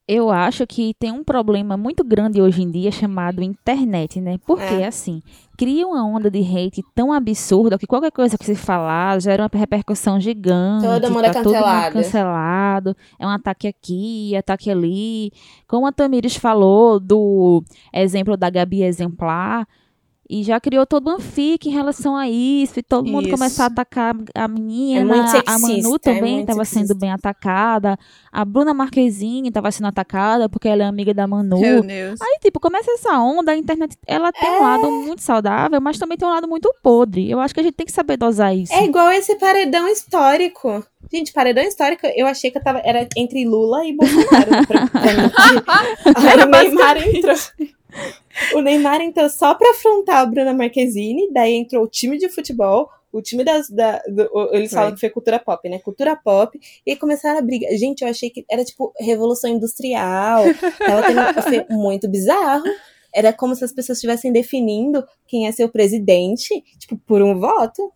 Eu 0.08 0.30
acho 0.30 0.68
que 0.68 0.94
tem 1.00 1.12
um 1.12 1.24
problema 1.24 1.76
muito 1.76 2.04
grande 2.04 2.40
hoje 2.40 2.62
em 2.62 2.70
dia 2.70 2.92
chamado 2.92 3.42
internet, 3.42 4.22
né? 4.22 4.38
Porque, 4.46 4.76
é. 4.76 4.86
assim, 4.88 5.22
cria 5.58 5.88
uma 5.88 6.06
onda 6.06 6.30
de 6.30 6.40
hate 6.40 6.84
tão 6.94 7.12
absurda 7.12 7.78
que 7.78 7.88
qualquer 7.88 8.12
coisa 8.12 8.38
que 8.38 8.46
se 8.46 8.56
falar 8.56 9.20
gera 9.20 9.44
uma 9.44 9.60
repercussão 9.60 10.20
gigante. 10.20 10.86
Todo 10.86 11.12
mundo 11.12 11.26
é 11.26 11.32
tá 11.32 11.40
é 11.40 11.44
cancelado. 11.44 11.64
Todo 11.64 11.74
mundo 11.74 11.94
cancelado. 11.94 12.98
É 13.18 13.26
um 13.26 13.30
ataque 13.32 13.68
aqui, 13.68 14.36
ataque 14.36 14.70
ali. 14.70 15.32
Como 15.68 15.88
a 15.88 15.92
Tamires 15.92 16.36
falou 16.36 17.00
do 17.00 17.64
exemplo 17.92 18.38
da 18.38 18.50
Gabi 18.50 18.84
Exemplar, 18.84 19.68
e 20.30 20.44
já 20.44 20.60
criou 20.60 20.86
todo 20.86 21.14
um 21.14 21.20
fic 21.20 21.68
em 21.68 21.72
relação 21.72 22.16
a 22.16 22.28
isso, 22.28 22.80
e 22.80 22.84
todo 22.84 23.08
mundo 23.08 23.28
isso. 23.28 23.38
começou 23.38 23.64
a 23.64 23.68
atacar 23.68 24.16
a 24.34 24.48
menina. 24.48 25.16
É 25.16 25.28
sexista, 25.28 25.52
a 25.52 25.60
Manu 25.60 26.00
também 26.00 26.42
estava 26.42 26.62
é 26.62 26.66
sendo 26.66 26.96
bem 26.96 27.12
atacada. 27.12 27.98
A 28.32 28.44
Bruna 28.44 28.74
Marquezine 28.74 29.50
estava 29.50 29.72
sendo 29.72 29.88
atacada 29.88 30.50
porque 30.50 30.68
ela 30.68 30.84
é 30.84 30.86
amiga 30.86 31.14
da 31.14 31.28
Manu. 31.28 31.60
Meu 31.60 31.82
Deus. 31.84 32.20
Aí, 32.22 32.40
tipo, 32.42 32.60
começa 32.60 32.92
essa 32.92 33.20
onda, 33.20 33.52
a 33.52 33.58
internet, 33.58 33.98
ela 34.08 34.32
tem 34.32 34.50
é... 34.50 34.60
um 34.60 34.62
lado 34.62 34.92
muito 34.92 35.22
saudável, 35.22 35.80
mas 35.80 36.00
também 36.00 36.18
tem 36.18 36.28
um 36.28 36.32
lado 36.32 36.48
muito 36.48 36.74
podre. 36.82 37.30
Eu 37.30 37.40
acho 37.40 37.54
que 37.54 37.60
a 37.60 37.64
gente 37.64 37.76
tem 37.76 37.86
que 37.86 37.92
saber 37.92 38.18
dosar 38.18 38.56
isso. 38.56 38.74
É 38.74 38.84
igual 38.84 39.12
esse 39.12 39.36
paredão 39.36 39.88
histórico. 39.88 40.84
Gente, 41.12 41.32
paredão 41.32 41.64
histórico, 41.64 42.08
eu 42.16 42.26
achei 42.26 42.50
que 42.50 42.58
eu 42.58 42.64
tava, 42.64 42.82
era 42.84 43.08
entre 43.16 43.46
Lula 43.46 43.86
e 43.86 43.96
Bolsonaro. 43.96 44.68
pra, 44.68 44.88
pra 44.88 45.02
mim. 45.02 45.32
Aí 46.28 46.44
o 46.44 46.46
Neymar 46.48 46.98
entrou. 46.98 47.36
O 48.54 48.62
Neymar 48.62 49.02
entrou 49.02 49.30
só 49.30 49.54
pra 49.54 49.72
afrontar 49.72 50.18
a 50.18 50.26
Bruna 50.26 50.54
Marquezine, 50.54 51.32
daí 51.32 51.54
entrou 51.54 51.84
o 51.84 51.88
time 51.88 52.18
de 52.18 52.30
futebol, 52.30 52.90
o 53.12 53.22
time 53.22 53.44
das. 53.44 53.70
Da, 53.70 54.02
do, 54.08 54.30
eles 54.52 54.72
falam 54.72 54.94
que 54.94 55.00
foi 55.00 55.10
cultura 55.10 55.40
pop, 55.40 55.70
né? 55.70 55.80
Cultura 55.80 56.16
pop, 56.16 56.60
e 56.86 56.92
aí 56.92 56.98
começaram 56.98 57.40
a 57.40 57.42
briga. 57.42 57.68
Gente, 57.78 58.02
eu 58.02 58.10
achei 58.10 58.30
que 58.30 58.46
era 58.50 58.64
tipo 58.64 58.94
revolução 59.00 59.50
industrial. 59.50 60.44
Tava 60.78 61.04
tendo, 61.08 61.42
foi 61.42 61.66
muito 61.76 62.10
bizarro. 62.10 62.66
Era 63.14 63.32
como 63.32 63.56
se 63.56 63.64
as 63.64 63.72
pessoas 63.72 63.98
estivessem 63.98 64.34
definindo 64.34 65.02
quem 65.26 65.48
é 65.48 65.52
seu 65.54 65.70
presidente, 65.70 66.62
tipo, 66.78 66.98
por 66.98 67.22
um 67.22 67.40
voto. 67.40 67.94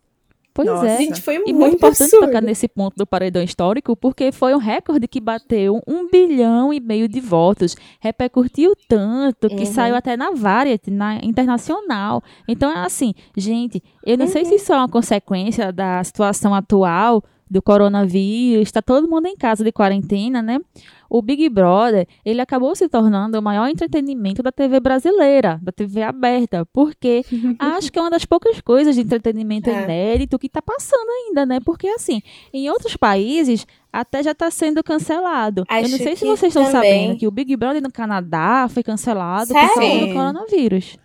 Pois 0.62 0.68
Nossa. 0.74 0.88
é. 0.88 0.96
Gente, 0.98 1.20
foi 1.22 1.36
e 1.36 1.38
muito, 1.38 1.54
muito 1.58 1.76
importante 1.76 2.02
absurdo. 2.02 2.26
tocar 2.26 2.42
nesse 2.42 2.68
ponto 2.68 2.94
do 2.96 3.06
paredão 3.06 3.42
histórico, 3.42 3.96
porque 3.96 4.30
foi 4.30 4.54
um 4.54 4.58
recorde 4.58 5.08
que 5.08 5.20
bateu 5.20 5.80
um 5.86 6.08
bilhão 6.10 6.70
e 6.72 6.78
meio 6.80 7.08
de 7.08 7.18
votos. 7.20 7.74
Repercutiu 7.98 8.74
tanto 8.88 9.48
que 9.48 9.60
Uhum. 9.60 9.64
saiu 9.66 9.94
até 9.96 10.16
na 10.16 10.32
Variety, 10.32 10.90
na 10.90 11.16
internacional. 11.22 12.22
Então, 12.48 12.70
é 12.70 12.84
assim, 12.84 13.14
gente, 13.36 13.82
eu 14.04 14.18
não 14.18 14.26
sei 14.26 14.44
se 14.44 14.50
Uhum. 14.50 14.56
isso 14.56 14.72
é 14.72 14.76
uma 14.76 14.88
consequência 14.88 15.72
da 15.72 16.02
situação 16.04 16.54
atual 16.54 17.22
do 17.50 17.60
coronavírus, 17.60 18.62
está 18.62 18.80
todo 18.80 19.08
mundo 19.08 19.26
em 19.26 19.36
casa 19.36 19.64
de 19.64 19.72
quarentena, 19.72 20.40
né? 20.40 20.60
O 21.08 21.20
Big 21.20 21.48
Brother, 21.48 22.06
ele 22.24 22.40
acabou 22.40 22.72
se 22.76 22.88
tornando 22.88 23.36
o 23.36 23.42
maior 23.42 23.68
entretenimento 23.68 24.40
da 24.44 24.52
TV 24.52 24.78
brasileira, 24.78 25.58
da 25.60 25.72
TV 25.72 26.02
aberta, 26.04 26.64
porque 26.72 27.24
acho 27.58 27.90
que 27.90 27.98
é 27.98 28.02
uma 28.02 28.10
das 28.10 28.24
poucas 28.24 28.60
coisas 28.60 28.94
de 28.94 29.00
entretenimento 29.00 29.68
É. 29.68 29.82
inédito 29.82 30.38
que 30.38 30.46
está 30.46 30.62
passando 30.62 31.08
ainda, 31.10 31.44
né? 31.44 31.58
Porque 31.64 31.88
assim, 31.88 32.22
em 32.52 32.70
outros 32.70 32.96
países 32.96 33.66
até 33.92 34.22
já 34.22 34.30
está 34.30 34.48
sendo 34.52 34.84
cancelado. 34.84 35.62
Eu 35.68 35.76
Acho 35.76 35.90
não 35.90 35.98
sei 35.98 36.14
se 36.14 36.24
vocês 36.24 36.54
estão 36.54 36.70
sabendo 36.70 37.18
que 37.18 37.26
o 37.26 37.30
Big 37.32 37.56
Brother 37.56 37.82
no 37.82 37.90
Canadá 37.90 38.68
foi 38.70 38.84
cancelado 38.84 39.52
por 39.52 39.60
Sério? 39.60 39.74
causa 39.74 40.06
do 40.06 40.12
coronavírus. 40.14 40.96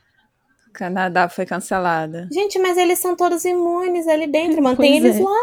Canadá 0.71 1.29
foi 1.29 1.45
cancelada. 1.45 2.27
Gente, 2.31 2.59
mas 2.59 2.77
eles 2.77 2.99
são 2.99 3.15
todos 3.15 3.45
imunes 3.45 4.07
ali 4.07 4.27
dentro, 4.27 4.61
mantém 4.61 5.01
Pois 5.01 5.03
eles 5.05 5.19
é. 5.19 5.23
lá. 5.23 5.39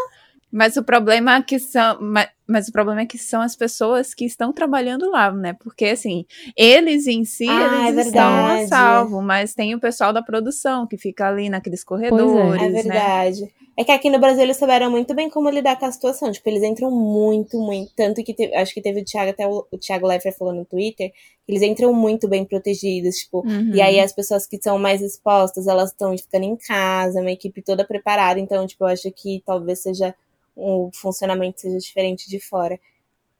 Mas 0.52 0.76
o 0.76 0.84
problema 0.84 1.36
é 1.36 1.42
que 1.42 1.58
são, 1.58 1.98
mas, 2.00 2.28
mas 2.46 2.68
o 2.68 2.72
problema 2.72 3.00
é 3.00 3.06
que 3.06 3.16
são 3.16 3.40
as 3.40 3.56
pessoas 3.56 4.12
que 4.12 4.26
estão 4.26 4.52
trabalhando 4.52 5.10
lá, 5.10 5.32
né? 5.32 5.54
Porque 5.54 5.86
assim, 5.86 6.26
eles 6.54 7.06
em 7.06 7.24
si, 7.24 7.46
Ah, 7.48 7.88
eles 7.88 8.04
é 8.06 8.08
estão 8.08 8.46
a 8.46 8.66
salvo, 8.68 9.22
mas 9.22 9.54
tem 9.54 9.74
o 9.74 9.80
pessoal 9.80 10.12
da 10.12 10.22
produção 10.22 10.86
que 10.86 10.98
fica 10.98 11.26
ali 11.26 11.48
naqueles 11.48 11.82
corredores, 11.82 12.62
É 12.62 12.68
né? 12.68 12.82
verdade. 12.82 13.50
É 13.74 13.84
que 13.84 13.90
aqui 13.90 14.10
no 14.10 14.18
Brasil 14.18 14.42
eles 14.42 14.58
souberam 14.58 14.90
muito 14.90 15.14
bem 15.14 15.30
como 15.30 15.48
lidar 15.48 15.78
com 15.78 15.86
a 15.86 15.90
situação. 15.92 16.30
Tipo, 16.30 16.46
eles 16.50 16.62
entram 16.62 16.90
muito, 16.90 17.58
muito. 17.58 17.90
Tanto 17.96 18.22
que 18.22 18.34
teve- 18.34 18.54
acho 18.54 18.74
que 18.74 18.82
teve 18.82 19.00
o 19.00 19.04
Thiago, 19.06 19.30
até 19.30 19.46
o, 19.48 19.66
o 19.72 19.78
Thiago 19.78 20.06
Leifert 20.06 20.36
falou 20.36 20.52
no 20.52 20.66
Twitter, 20.66 21.10
que 21.10 21.50
eles 21.52 21.62
entram 21.62 21.94
muito 21.94 22.28
bem 22.28 22.44
protegidos. 22.44 23.16
Tipo, 23.16 23.38
Uhum. 23.46 23.70
e 23.74 23.80
aí 23.80 23.98
as 23.98 24.12
pessoas 24.12 24.46
que 24.46 24.58
são 24.62 24.78
mais 24.78 25.00
expostas, 25.00 25.66
elas 25.66 25.88
estão 25.90 26.14
ficando 26.18 26.44
em 26.44 26.56
casa, 26.56 27.22
uma 27.22 27.30
equipe 27.32 27.62
toda 27.62 27.82
preparada. 27.82 28.38
Então, 28.38 28.66
tipo, 28.66 28.84
eu 28.84 28.88
acho 28.88 29.10
que 29.10 29.42
talvez 29.46 29.78
seja 29.80 30.14
o 30.56 30.90
funcionamento 30.94 31.60
seja 31.60 31.78
diferente 31.78 32.28
de 32.28 32.38
fora. 32.40 32.78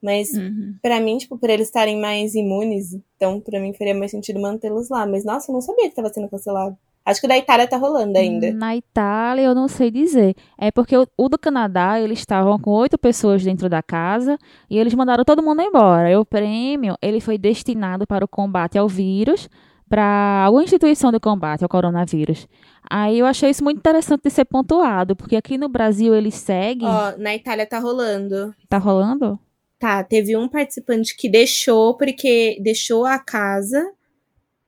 Mas 0.02 0.32
Uhum. 0.32 0.74
pra 0.82 1.00
mim, 1.00 1.16
tipo, 1.18 1.38
por 1.38 1.48
eles 1.48 1.68
estarem 1.68 2.00
mais 2.00 2.34
imunes, 2.34 2.98
então 3.16 3.40
pra 3.40 3.60
mim 3.60 3.72
faria 3.72 3.94
mais 3.94 4.10
sentido 4.10 4.40
mantê-los 4.40 4.88
lá. 4.88 5.06
Mas 5.06 5.24
nossa, 5.24 5.50
eu 5.50 5.54
não 5.54 5.60
sabia 5.60 5.88
que 5.88 5.94
tava 5.94 6.08
sendo 6.12 6.28
cancelado. 6.28 6.76
Acho 7.04 7.20
que 7.20 7.26
o 7.26 7.28
da 7.28 7.36
Itália 7.36 7.66
tá 7.66 7.76
rolando 7.76 8.16
ainda. 8.16 8.52
Na 8.52 8.76
Itália, 8.76 9.42
eu 9.42 9.54
não 9.56 9.66
sei 9.66 9.90
dizer. 9.90 10.36
É 10.56 10.70
porque 10.70 10.96
o, 10.96 11.04
o 11.16 11.28
do 11.28 11.36
Canadá, 11.36 12.00
eles 12.00 12.20
estavam 12.20 12.56
com 12.60 12.70
oito 12.70 12.96
pessoas 12.96 13.42
dentro 13.42 13.68
da 13.68 13.82
casa 13.82 14.38
e 14.70 14.78
eles 14.78 14.94
mandaram 14.94 15.24
todo 15.24 15.42
mundo 15.42 15.60
embora. 15.62 16.10
E 16.10 16.16
o 16.16 16.24
prêmio, 16.24 16.96
ele 17.02 17.20
foi 17.20 17.36
destinado 17.38 18.06
para 18.06 18.24
o 18.24 18.28
combate 18.28 18.78
ao 18.78 18.88
vírus, 18.88 19.48
para 19.92 20.44
alguma 20.46 20.64
instituição 20.64 21.12
de 21.12 21.20
combate 21.20 21.62
ao 21.62 21.68
coronavírus. 21.68 22.48
Aí 22.88 23.18
eu 23.18 23.26
achei 23.26 23.50
isso 23.50 23.62
muito 23.62 23.76
interessante 23.76 24.22
de 24.22 24.30
ser 24.30 24.46
pontuado, 24.46 25.14
porque 25.14 25.36
aqui 25.36 25.58
no 25.58 25.68
Brasil 25.68 26.14
eles 26.14 26.34
seguem. 26.34 26.88
Ó, 26.88 27.14
na 27.18 27.34
Itália 27.34 27.66
tá 27.66 27.78
rolando. 27.78 28.54
Tá 28.70 28.78
rolando? 28.78 29.38
Tá, 29.78 30.02
teve 30.02 30.34
um 30.34 30.48
participante 30.48 31.14
que 31.14 31.28
deixou 31.28 31.94
porque 31.94 32.58
deixou 32.62 33.04
a 33.04 33.18
casa 33.18 33.86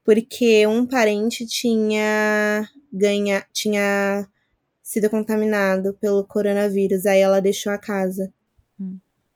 porque 0.05 0.67
um 0.67 0.85
parente 0.87 1.47
tinha 1.47 2.69
ganha 2.93 3.47
tinha 3.51 4.29
sido 4.83 5.09
contaminado 5.09 5.95
pelo 5.95 6.23
coronavírus, 6.25 7.07
aí 7.07 7.21
ela 7.21 7.41
deixou 7.41 7.73
a 7.73 7.79
casa. 7.79 8.31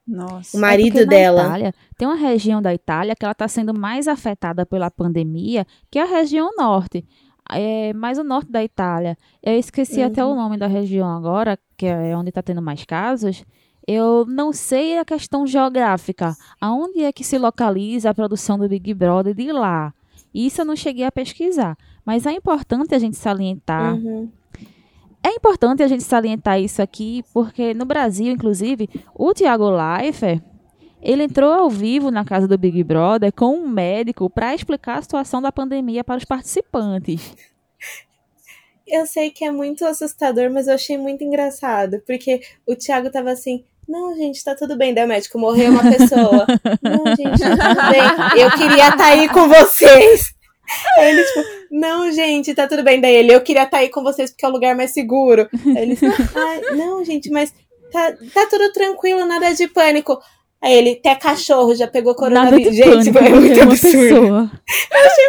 Nossa. 0.09 0.57
O 0.57 0.61
marido 0.61 0.99
É 0.99 1.05
porque 1.05 1.05
na 1.05 1.11
dela. 1.11 1.43
Itália, 1.43 1.75
tem 1.99 2.09
uma 2.09 2.17
região 2.17 2.63
da 2.63 2.73
Itália 2.73 3.15
que 3.15 3.25
ela 3.25 3.33
está 3.33 3.47
sendo 3.47 3.79
mais 3.79 4.09
afetada 4.09 4.65
pela 4.65 4.91
pandemia, 4.91 5.67
que 5.91 5.99
é 5.99 6.03
a 6.03 6.07
região 6.07 6.51
norte. 6.57 7.05
É, 7.51 7.93
mais 7.95 8.19
o 8.19 8.25
norte 8.25 8.51
da 8.51 8.63
Itália. 8.65 9.17
Eu 9.43 9.59
esqueci 9.59 10.03
até 10.03 10.25
o 10.25 10.35
nome 10.35 10.57
da 10.59 10.67
região 10.67 11.09
agora, 11.09 11.59
que 11.77 11.87
é 11.87 12.17
onde 12.17 12.29
está 12.31 12.43
tendo 12.43 12.61
mais 12.63 12.85
casos. 12.85 13.45
Eu 13.87 14.27
não 14.29 14.53
sei 14.53 14.99
a 14.99 15.05
questão 15.05 15.47
geográfica. 15.47 16.37
Aonde 16.61 17.03
é 17.03 17.13
que 17.13 17.25
se 17.25 17.39
localiza 17.39 18.11
a 18.11 18.15
produção 18.15 18.59
do 18.59 18.69
Big 18.69 18.93
Brother 18.93 19.35
de 19.35 19.51
lá? 19.51 19.95
Isso 20.35 20.61
eu 20.61 20.65
não 20.67 20.77
cheguei 20.77 21.05
a 21.05 21.13
pesquisar. 21.13 21.75
Mas 22.05 22.27
é 22.27 22.33
importante 22.33 22.95
a 22.95 22.99
gente 22.99 23.17
salientar 23.17 23.95
Uhum. 23.95 24.31
É 25.29 25.35
importante 25.35 25.83
a 25.83 25.89
gente 25.89 26.03
salientar 26.03 26.61
isso 26.61 26.81
aqui, 26.81 27.25
porque 27.33 27.75
no 27.75 27.85
Brasil, 27.85 28.33
inclusive, 28.33 28.89
o 29.15 29.33
Thiago 29.35 29.71
Leifert, 29.71 30.43
ele 31.01 31.25
entrou 31.25 31.53
ao 31.53 31.71
vivo 31.71 32.11
na 32.11 32.25
casa 32.25 32.49
do 32.49 32.59
Big 32.59 32.83
Brother 32.83 33.33
com 33.33 33.57
um 33.57 33.69
médico 33.69 34.29
para 34.29 34.55
explicar 34.55 34.99
a 34.99 35.03
situação 35.03 35.41
da 35.41 35.53
pandemia 35.53 36.03
para 36.03 36.19
os 36.19 36.25
participantes. 36.25 37.35
Eu 38.87 39.07
sei 39.07 39.31
que 39.31 39.45
é 39.45 39.51
muito 39.51 39.85
assustador, 39.85 40.51
mas 40.51 40.67
eu 40.67 40.75
achei 40.75 40.97
muito 40.97 41.23
engraçado, 41.23 42.03
porque 42.07 42.41
o 42.67 42.75
Thiago 42.75 43.11
tava 43.11 43.31
assim, 43.31 43.63
não, 43.87 44.15
gente, 44.17 44.43
tá 44.43 44.55
tudo 44.55 44.77
bem. 44.77 44.93
Daí 44.93 45.05
o 45.05 45.09
médico 45.09 45.39
morreu 45.39 45.71
uma 45.71 45.83
pessoa. 45.83 46.47
não, 46.83 47.17
gente, 47.17 47.39
tá 47.39 47.75
tudo 47.75 47.91
bem. 47.91 48.43
Eu 48.43 48.51
queria 48.53 48.89
estar 48.89 49.07
aí 49.07 49.29
com 49.29 49.49
vocês. 49.49 50.35
Aí 50.99 51.11
ele, 51.11 51.25
tipo, 51.25 51.45
não, 51.71 52.11
gente, 52.13 52.55
tá 52.55 52.67
tudo 52.67 52.83
bem. 52.83 53.01
Daí 53.01 53.15
ele, 53.15 53.35
eu 53.35 53.41
queria 53.41 53.65
estar 53.65 53.79
aí 53.79 53.89
com 53.89 54.03
vocês 54.03 54.31
porque 54.31 54.45
é 54.45 54.49
o 54.49 54.53
lugar 54.53 54.75
mais 54.77 54.91
seguro. 54.93 55.49
Aí 55.77 55.83
ele, 55.83 55.99
ai, 56.35 56.77
não, 56.77 57.05
gente, 57.05 57.31
mas 57.31 57.53
tá, 57.93 58.13
tá 58.35 58.47
tudo 58.47 58.73
tranquilo, 58.73 59.25
nada 59.25 59.53
de 59.55 59.69
pânico. 59.69 60.19
Aí 60.61 60.75
ele, 60.75 60.99
até 60.99 61.15
cachorro 61.15 61.75
já 61.75 61.87
pegou 61.87 62.15
coronavírus. 62.15 62.75
Gente, 62.75 63.13
pânico, 63.13 63.37
é 63.37 63.41
muito 63.41 63.63
absurdo. 63.63 63.97
pessoa. 63.97 64.51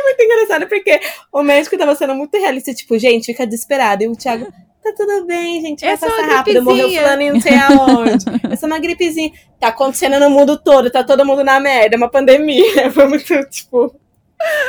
muito 0.03 0.21
engraçado, 0.21 0.67
porque 0.67 0.99
o 1.31 1.43
médico 1.43 1.77
tava 1.77 1.95
sendo 1.95 2.15
muito 2.15 2.35
realista, 2.37 2.73
tipo, 2.73 2.97
gente, 2.97 3.27
fica 3.27 3.45
desesperado. 3.45 4.03
E 4.03 4.07
o 4.07 4.15
Thiago, 4.15 4.51
tá 4.83 4.91
tudo 4.97 5.25
bem, 5.25 5.61
gente, 5.61 5.85
vai 5.85 5.93
É 5.93 5.97
passar 5.97 6.25
rápido, 6.25 6.63
morreu 6.63 6.87
gripezinha." 6.87 7.01
fulano 7.01 7.21
e 7.21 7.31
não 7.31 7.41
sei 7.41 7.53
aonde. 7.55 8.25
É 8.51 8.55
só 8.55 8.65
uma 8.65 8.79
gripezinha. 8.79 9.31
Tá 9.59 9.67
acontecendo 9.67 10.19
no 10.19 10.29
mundo 10.31 10.57
todo, 10.57 10.89
tá 10.89 11.03
todo 11.03 11.25
mundo 11.25 11.43
na 11.43 11.59
merda, 11.59 11.95
é 11.95 11.97
uma 11.97 12.09
pandemia. 12.09 12.89
Foi 12.91 13.07
muito, 13.07 13.49
tipo, 13.49 13.93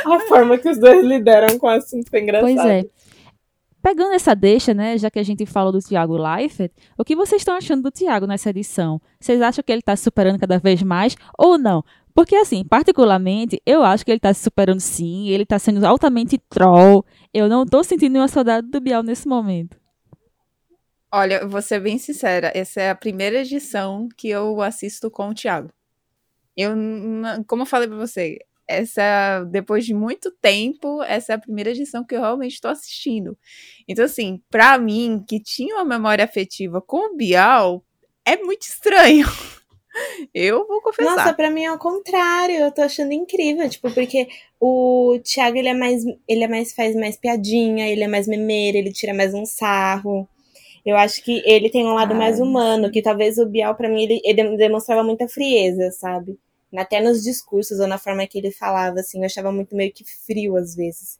a 0.05 0.19
forma 0.27 0.57
que 0.57 0.69
os 0.69 0.77
dois 0.77 1.05
lidaram 1.05 1.57
com 1.57 1.67
o 1.67 1.69
assunto 1.69 2.09
foi 2.09 2.21
engraçado. 2.21 2.53
Pois 2.53 2.65
é. 2.65 2.85
Pegando 3.81 4.13
essa 4.13 4.35
deixa, 4.35 4.75
né, 4.75 4.95
já 4.97 5.09
que 5.09 5.17
a 5.17 5.23
gente 5.23 5.43
falou 5.45 5.71
do 5.71 5.79
Thiago 5.81 6.15
Leifert, 6.15 6.71
o 6.95 7.03
que 7.03 7.15
vocês 7.15 7.41
estão 7.41 7.55
achando 7.55 7.81
do 7.81 7.91
Thiago 7.91 8.27
nessa 8.27 8.51
edição? 8.51 9.01
Vocês 9.19 9.41
acham 9.41 9.63
que 9.63 9.71
ele 9.71 9.79
está 9.79 9.95
se 9.95 10.03
superando 10.03 10.39
cada 10.39 10.59
vez 10.59 10.83
mais 10.83 11.15
ou 11.35 11.57
não? 11.57 11.83
Porque, 12.13 12.35
assim, 12.35 12.63
particularmente, 12.63 13.59
eu 13.65 13.83
acho 13.83 14.05
que 14.05 14.11
ele 14.11 14.17
está 14.17 14.33
se 14.33 14.43
superando 14.43 14.79
sim, 14.79 15.29
ele 15.29 15.43
está 15.43 15.57
sendo 15.57 15.83
altamente 15.83 16.37
troll. 16.49 17.03
Eu 17.33 17.47
não 17.47 17.65
tô 17.65 17.83
sentindo 17.83 18.11
nenhuma 18.11 18.27
saudade 18.27 18.67
do 18.67 18.79
Bial 18.79 19.01
nesse 19.01 19.27
momento. 19.27 19.77
Olha, 21.11 21.41
eu 21.41 21.49
vou 21.49 21.61
ser 21.61 21.79
bem 21.79 21.97
sincera, 21.97 22.51
essa 22.53 22.81
é 22.81 22.89
a 22.89 22.95
primeira 22.95 23.39
edição 23.39 24.07
que 24.15 24.29
eu 24.29 24.61
assisto 24.61 25.09
com 25.09 25.29
o 25.29 25.33
Thiago. 25.33 25.69
Eu, 26.55 26.71
como 27.47 27.63
eu 27.63 27.65
falei 27.65 27.87
pra 27.87 27.97
você, 27.97 28.39
essa, 28.71 29.43
depois 29.51 29.85
de 29.85 29.93
muito 29.93 30.31
tempo, 30.41 31.01
essa 31.03 31.33
é 31.33 31.35
a 31.35 31.39
primeira 31.39 31.71
edição 31.71 32.03
que 32.03 32.15
eu 32.15 32.21
realmente 32.21 32.53
estou 32.53 32.71
assistindo. 32.71 33.37
Então, 33.87 34.05
assim, 34.05 34.41
pra 34.49 34.77
mim, 34.77 35.23
que 35.27 35.39
tinha 35.39 35.75
uma 35.75 35.85
memória 35.85 36.23
afetiva 36.25 36.81
com 36.81 37.13
o 37.13 37.15
Bial, 37.15 37.83
é 38.25 38.37
muito 38.37 38.63
estranho. 38.63 39.25
Eu 40.33 40.65
vou 40.65 40.81
confessar. 40.81 41.17
Nossa, 41.17 41.33
pra 41.33 41.51
mim 41.51 41.65
é 41.65 41.71
o 41.71 41.77
contrário, 41.77 42.55
eu 42.55 42.71
tô 42.71 42.81
achando 42.81 43.11
incrível, 43.11 43.69
tipo, 43.69 43.93
porque 43.93 44.25
o 44.57 45.19
Thiago, 45.21 45.57
ele 45.57 45.67
é 45.67 45.73
mais, 45.73 46.05
ele 46.25 46.45
é 46.45 46.47
mais, 46.47 46.73
faz 46.73 46.95
mais 46.95 47.17
piadinha, 47.17 47.89
ele 47.89 48.01
é 48.01 48.07
mais 48.07 48.25
memeiro, 48.25 48.77
ele 48.77 48.93
tira 48.93 49.13
mais 49.13 49.33
um 49.33 49.45
sarro. 49.45 50.25
Eu 50.85 50.95
acho 50.95 51.21
que 51.21 51.43
ele 51.45 51.69
tem 51.69 51.85
um 51.85 51.93
lado 51.93 52.13
Ai, 52.13 52.17
mais 52.17 52.39
humano, 52.39 52.89
que 52.89 53.01
talvez 53.01 53.37
o 53.37 53.45
Bial, 53.45 53.75
pra 53.75 53.89
mim, 53.89 54.03
ele, 54.03 54.21
ele 54.23 54.55
demonstrava 54.55 55.03
muita 55.03 55.27
frieza, 55.27 55.91
sabe? 55.91 56.39
Até 56.77 57.01
nos 57.01 57.21
discursos 57.23 57.79
ou 57.79 57.87
na 57.87 57.97
forma 57.97 58.25
que 58.25 58.37
ele 58.37 58.51
falava, 58.51 58.99
assim, 58.99 59.19
eu 59.19 59.25
achava 59.25 59.51
muito 59.51 59.75
meio 59.75 59.91
que 59.91 60.03
frio 60.05 60.55
às 60.55 60.75
vezes. 60.75 61.19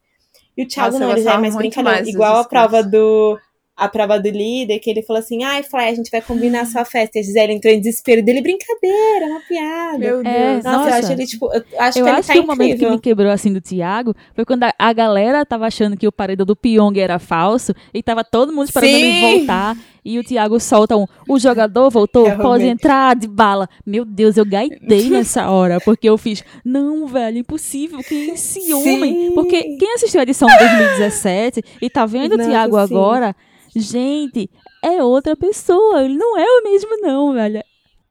E 0.55 0.63
o 0.63 0.67
Thiago 0.67 0.93
Nossa, 0.93 1.05
não, 1.05 1.11
ele 1.11 1.21
já 1.21 1.33
é 1.33 1.37
mais 1.37 1.53
muito 1.53 1.57
brincadeira, 1.57 1.97
mais 1.97 2.05
dos 2.05 2.13
igual 2.13 2.37
a 2.37 2.43
prova 2.43 2.83
do 2.83 3.39
a 3.75 3.87
prova 3.87 4.19
do 4.19 4.29
líder, 4.29 4.79
que 4.79 4.89
ele 4.89 5.01
falou 5.01 5.19
assim, 5.19 5.43
ai, 5.43 5.63
Fly, 5.63 5.85
a 5.85 5.95
gente 5.95 6.11
vai 6.11 6.21
combinar 6.21 6.61
a 6.61 6.65
sua 6.65 6.85
festa. 6.85 7.17
E 7.17 7.21
a 7.21 7.23
Gisele 7.23 7.53
entrou 7.53 7.73
em 7.73 7.79
desespero 7.79 8.23
dele, 8.23 8.41
brincadeira, 8.41 9.25
é 9.25 9.29
uma 9.29 9.39
piada. 9.41 9.97
Meu 9.97 10.23
Deus. 10.23 10.25
É, 10.25 10.55
Nossa, 10.57 10.67
eu 10.67 10.71
Nossa. 10.71 10.97
acho 10.97 11.11
ele, 11.13 11.25
tipo, 11.25 11.45
eu 11.51 11.63
acho 11.79 11.99
eu 11.99 12.03
que 12.03 12.09
ele 12.09 12.19
acho 12.19 12.27
tá 12.27 12.33
que 12.33 12.39
o 12.39 12.47
momento 12.47 12.77
que 12.79 12.89
me 12.89 12.99
quebrou 12.99 13.31
assim 13.31 13.51
do 13.51 13.61
Thiago 13.61 14.13
foi 14.35 14.45
quando 14.45 14.63
a, 14.63 14.73
a 14.77 14.93
galera 14.93 15.45
tava 15.45 15.65
achando 15.65 15.97
que 15.97 16.07
o 16.07 16.11
paredão 16.11 16.45
do 16.45 16.55
Pyong 16.55 16.99
era 16.99 17.17
falso 17.17 17.73
e 17.93 18.03
tava 18.03 18.23
todo 18.23 18.53
mundo 18.53 18.65
esperando 18.65 18.93
ele 18.93 19.13
Sim. 19.13 19.37
voltar. 19.37 19.77
E 20.03 20.17
o 20.17 20.23
Thiago 20.23 20.59
solta 20.59 20.97
um: 20.97 21.05
o 21.27 21.39
jogador 21.39 21.89
voltou, 21.91 22.25
Realmente. 22.25 22.43
pode 22.43 22.65
entrar 22.65 23.15
de 23.15 23.27
bala. 23.27 23.69
Meu 23.85 24.03
Deus, 24.03 24.35
eu 24.37 24.45
gaitei 24.45 25.09
nessa 25.09 25.49
hora, 25.49 25.79
porque 25.79 26.09
eu 26.09 26.17
fiz, 26.17 26.43
não, 26.65 27.07
velho, 27.07 27.37
impossível, 27.37 27.99
quem 27.99 28.31
é 28.31 28.33
esse 28.33 28.61
Sim. 28.61 28.73
homem? 28.73 29.31
Porque 29.33 29.77
quem 29.77 29.93
assistiu 29.93 30.19
a 30.19 30.23
edição 30.23 30.47
de 30.47 30.57
2017 30.57 31.63
e 31.81 31.89
tá 31.89 32.05
vendo 32.05 32.33
o 32.33 32.37
Nossa, 32.37 32.49
Thiago 32.49 32.75
sim. 32.75 32.81
agora, 32.83 33.35
gente, 33.75 34.49
é 34.83 35.03
outra 35.03 35.35
pessoa. 35.35 36.03
Ele 36.03 36.15
não 36.17 36.37
é 36.37 36.45
o 36.45 36.63
mesmo, 36.63 36.97
não, 37.01 37.33
velho. 37.33 37.63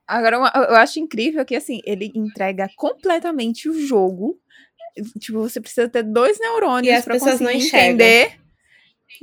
Agora, 0.07 0.37
eu 0.37 0.77
acho 0.77 0.99
incrível 0.99 1.45
que, 1.45 1.55
assim, 1.55 1.81
ele 1.85 2.11
entrega 2.15 2.69
completamente 2.77 3.69
o 3.69 3.87
jogo. 3.87 4.39
Tipo, 5.21 5.39
você 5.41 5.61
precisa 5.61 5.89
ter 5.89 6.03
dois 6.03 6.37
E 6.39 6.41
neurônios 6.41 6.97
as 6.99 7.05
pra 7.05 7.15
pessoas 7.15 7.39
não 7.41 7.47
conseguir 7.47 7.65
enxergam. 7.67 7.89
entender. 8.07 8.41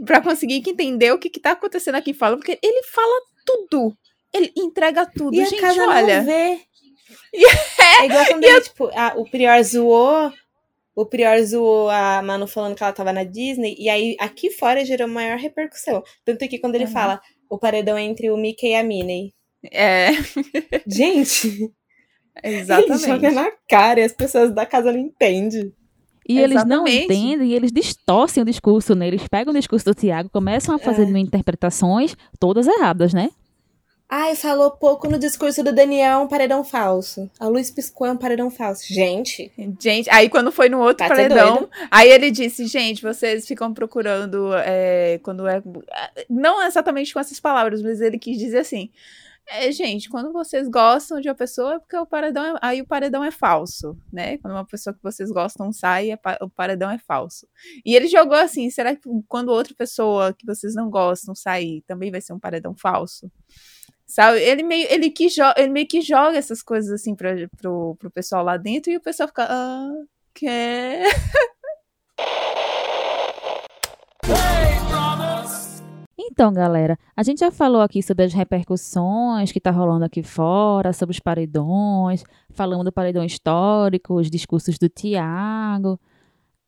Pra 0.05 0.21
conseguir 0.21 0.55
entender 0.65 1.11
o 1.11 1.17
que, 1.19 1.29
que 1.29 1.39
tá 1.39 1.51
acontecendo 1.51 1.95
aqui 1.95 2.13
fala. 2.13 2.37
Porque 2.37 2.57
ele 2.63 2.83
fala 2.83 3.21
tudo. 3.45 3.97
ele 4.33 4.51
entrega 4.55 5.05
tudo. 5.05 5.35
E 5.35 5.41
a 5.41 5.45
Gente, 5.45 5.59
casa 5.61 5.81
olha. 5.85 6.17
não 6.19 6.25
vê. 6.25 6.59
E 7.33 7.45
É 7.45 8.05
igual 8.05 8.25
quando 8.25 8.43
ele, 8.43 8.61
tipo, 8.61 8.89
a- 8.95 9.13
o 9.17 9.29
Prior 9.29 9.61
zoou. 9.63 10.31
O 10.97 11.05
Prior 11.05 11.39
zoou 11.43 11.89
a 11.91 12.21
Manu 12.23 12.47
falando 12.47 12.75
que 12.75 12.81
ela 12.83 12.91
tava 12.91 13.13
na 13.13 13.23
Disney. 13.23 13.75
E 13.77 13.87
aí, 13.87 14.15
aqui 14.19 14.49
fora, 14.49 14.83
gerou 14.83 15.07
maior 15.07 15.37
repercussão. 15.37 16.01
Tanto 16.25 16.47
que 16.47 16.57
quando 16.57 16.73
ele 16.73 16.85
Uhum. 16.85 16.91
fala 16.91 17.21
o 17.49 17.59
paredão 17.59 17.97
entre 17.99 18.31
o 18.31 18.35
Mickey 18.37 18.69
e 18.69 18.75
a 18.75 18.83
Minnie. 18.83 19.31
É, 19.71 20.07
Gente, 20.87 21.71
ele 22.43 22.57
exatamente. 22.57 23.05
joga 23.05 23.31
na 23.31 23.51
cara 23.69 23.99
e 23.99 24.03
as 24.03 24.13
pessoas 24.13 24.51
da 24.53 24.65
casa 24.65 24.91
não 24.91 24.99
entendem. 24.99 25.71
E 26.29 26.39
eles 26.39 26.65
não 26.65 26.85
Exatamente. 26.85 27.03
entendem 27.05 27.47
e 27.49 27.53
eles 27.53 27.71
distorcem 27.71 28.43
o 28.43 28.45
discurso, 28.45 28.93
né? 28.95 29.07
Eles 29.07 29.25
pegam 29.29 29.53
o 29.53 29.55
discurso 29.57 29.85
do 29.85 29.93
Tiago, 29.95 30.29
começam 30.29 30.75
a 30.75 30.79
fazer 30.79 31.03
É. 31.03 31.19
interpretações 31.19 32.15
todas 32.39 32.67
erradas, 32.67 33.13
né? 33.13 33.29
Ai, 34.09 34.35
falou 34.35 34.71
pouco 34.71 35.09
no 35.09 35.19
discurso 35.19 35.61
do 35.61 35.73
Daniel, 35.73 36.21
um 36.21 36.27
paredão 36.29 36.63
falso. 36.63 37.29
A 37.37 37.47
luz 37.47 37.69
piscou, 37.69 38.07
é 38.07 38.11
um 38.11 38.17
paredão 38.17 38.49
falso. 38.49 38.85
Gente, 38.87 39.51
Gente, 39.81 40.09
aí 40.09 40.29
quando 40.29 40.49
foi 40.49 40.69
no 40.69 40.79
outro 40.79 41.05
Tá 41.05 41.09
paredão, 41.09 41.69
aí 41.91 42.09
ele 42.09 42.31
disse, 42.31 42.67
gente, 42.67 43.01
vocês 43.01 43.45
ficam 43.45 43.73
procurando 43.73 44.53
é, 44.55 45.19
quando 45.23 45.45
é. 45.45 45.61
Não 46.29 46.65
exatamente 46.65 47.13
com 47.13 47.19
essas 47.19 47.39
palavras, 47.39 47.81
mas 47.81 47.99
ele 47.99 48.17
quis 48.17 48.37
dizer 48.37 48.59
assim. 48.59 48.89
É, 49.49 49.71
gente, 49.71 50.09
quando 50.09 50.33
vocês 50.33 50.67
gostam 50.67 51.21
de 51.21 51.29
uma 51.29 51.35
pessoa, 51.35 51.75
é 51.75 51.79
porque 51.79 51.95
o 51.95 52.05
paredão 52.05 52.43
é, 52.43 52.59
aí 52.61 52.81
o 52.81 52.87
paredão 52.87 53.23
é 53.23 53.31
falso, 53.31 53.97
né? 54.11 54.37
Quando 54.39 54.53
uma 54.53 54.65
pessoa 54.65 54.93
que 54.93 55.01
vocês 55.01 55.31
gostam 55.31 55.71
sai, 55.71 56.11
é 56.11 56.19
o 56.41 56.49
paredão 56.49 56.91
é 56.91 56.97
falso. 56.97 57.47
E 57.85 57.95
ele 57.95 58.07
jogou 58.07 58.37
assim: 58.37 58.69
será 58.69 58.93
que 58.93 59.01
quando 59.25 59.49
outra 59.49 59.73
pessoa 59.73 60.33
que 60.33 60.45
vocês 60.45 60.75
não 60.75 60.89
gostam 60.89 61.33
sair, 61.33 61.81
também 61.87 62.11
vai 62.11 62.19
ser 62.19 62.33
um 62.33 62.39
paredão 62.39 62.75
falso? 62.75 63.31
Sabe? 64.07 64.39
Ele 64.39 64.63
meio, 64.63 64.87
ele 64.89 65.09
que 65.09 65.27
ele 65.57 65.69
meio 65.69 65.87
que 65.87 66.01
joga 66.01 66.37
essas 66.37 66.63
coisas 66.63 66.91
assim 66.91 67.13
pra, 67.13 67.35
pro, 67.57 67.95
pro 67.99 68.09
pessoal 68.09 68.43
lá 68.43 68.55
dentro 68.55 68.91
e 68.91 68.97
o 68.97 69.01
pessoal 69.01 69.27
fica. 69.27 69.45
Ah, 69.49 69.91
quer? 70.33 71.07
Então, 76.17 76.53
galera, 76.53 76.97
a 77.15 77.23
gente 77.23 77.39
já 77.39 77.49
falou 77.49 77.81
aqui 77.81 78.01
sobre 78.03 78.23
as 78.23 78.31
repercussões 78.31 79.51
que 79.51 79.59
tá 79.59 79.71
rolando 79.71 80.05
aqui 80.05 80.21
fora, 80.21 80.93
sobre 80.93 81.13
os 81.13 81.19
paredões, 81.19 82.23
falamos 82.51 82.85
do 82.85 82.91
paredão 82.91 83.23
histórico, 83.23 84.13
os 84.13 84.29
discursos 84.29 84.77
do 84.77 84.87
Tiago, 84.87 85.99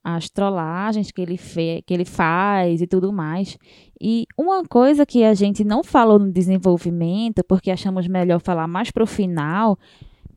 as 0.04 0.30
trollagens 0.30 1.12
que 1.12 1.22
ele, 1.22 1.38
fe 1.38 1.84
que 1.86 1.94
ele 1.94 2.06
faz 2.06 2.82
e 2.82 2.88
tudo 2.88 3.12
mais. 3.12 3.58
E 4.02 4.26
uma 4.38 4.64
coisa 4.64 5.06
que 5.06 5.24
a 5.24 5.34
gente 5.34 5.64
não 5.64 5.84
falou 5.84 6.18
no 6.18 6.32
desenvolvimento, 6.32 7.44
porque 7.44 7.70
achamos 7.70 8.08
melhor 8.08 8.40
falar 8.40 8.68
mais 8.68 8.92
pro 8.92 9.06
final, 9.06 9.78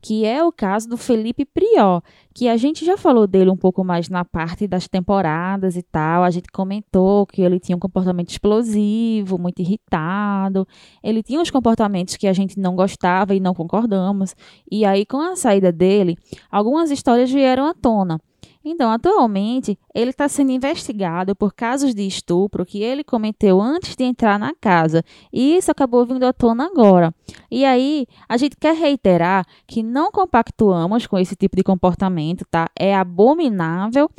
que 0.03 0.25
é 0.25 0.43
o 0.43 0.51
caso 0.51 0.89
do 0.89 0.97
Felipe 0.97 1.45
Prior, 1.45 2.03
que 2.35 2.49
a 2.49 2.57
gente 2.57 2.83
já 2.83 2.97
falou 2.97 3.25
dele 3.25 3.49
um 3.49 3.55
pouco 3.55 3.85
mais 3.85 4.09
na 4.09 4.25
parte 4.25 4.67
das 4.67 4.85
temporadas 4.85 5.77
e 5.77 5.81
tal. 5.81 6.23
A 6.23 6.29
gente 6.29 6.51
comentou 6.51 7.25
que 7.25 7.41
ele 7.41 7.57
tinha 7.57 7.77
um 7.77 7.79
comportamento 7.79 8.29
explosivo, 8.29 9.37
muito 9.39 9.61
irritado. 9.61 10.67
Ele 11.01 11.23
tinha 11.23 11.39
uns 11.39 11.49
comportamentos 11.49 12.17
que 12.17 12.27
a 12.27 12.33
gente 12.33 12.59
não 12.59 12.75
gostava 12.75 13.33
e 13.33 13.39
não 13.39 13.53
concordamos. 13.53 14.35
E 14.69 14.83
aí, 14.83 15.05
com 15.05 15.21
a 15.21 15.37
saída 15.37 15.71
dele, 15.71 16.17
algumas 16.51 16.91
histórias 16.91 17.31
vieram 17.31 17.65
à 17.65 17.73
tona. 17.73 18.19
Então, 18.65 18.89
atualmente, 18.89 19.77
ele 19.93 20.11
está 20.11 20.29
sendo 20.29 20.51
investigado 20.51 21.35
por 21.35 21.53
casos 21.53 21.93
de 21.93 22.07
estupro 22.07 22.65
que 22.65 22.81
ele 22.81 23.03
cometeu 23.03 23.61
antes 23.61 23.95
de 23.95 24.05
entrar 24.05 24.39
na 24.39 24.53
casa. 24.55 25.03
E 25.33 25.57
isso 25.57 25.69
acabou 25.69 26.05
vindo 26.05 26.23
à 26.23 26.31
tona 26.31 26.65
agora. 26.65 27.13
E 27.49 27.63
aí, 27.63 28.05
a 28.27 28.35
gente 28.37 28.55
quer 28.57 28.75
reiterar 28.75 29.45
que 29.67 29.81
não 29.81 30.11
compactuamos 30.11 31.07
com 31.07 31.17
esse 31.17 31.35
tipo 31.35 31.55
de 31.55 31.63
comportamento, 31.63 32.45
tá? 32.49 32.69
É 32.77 32.95
abominável. 32.95 34.09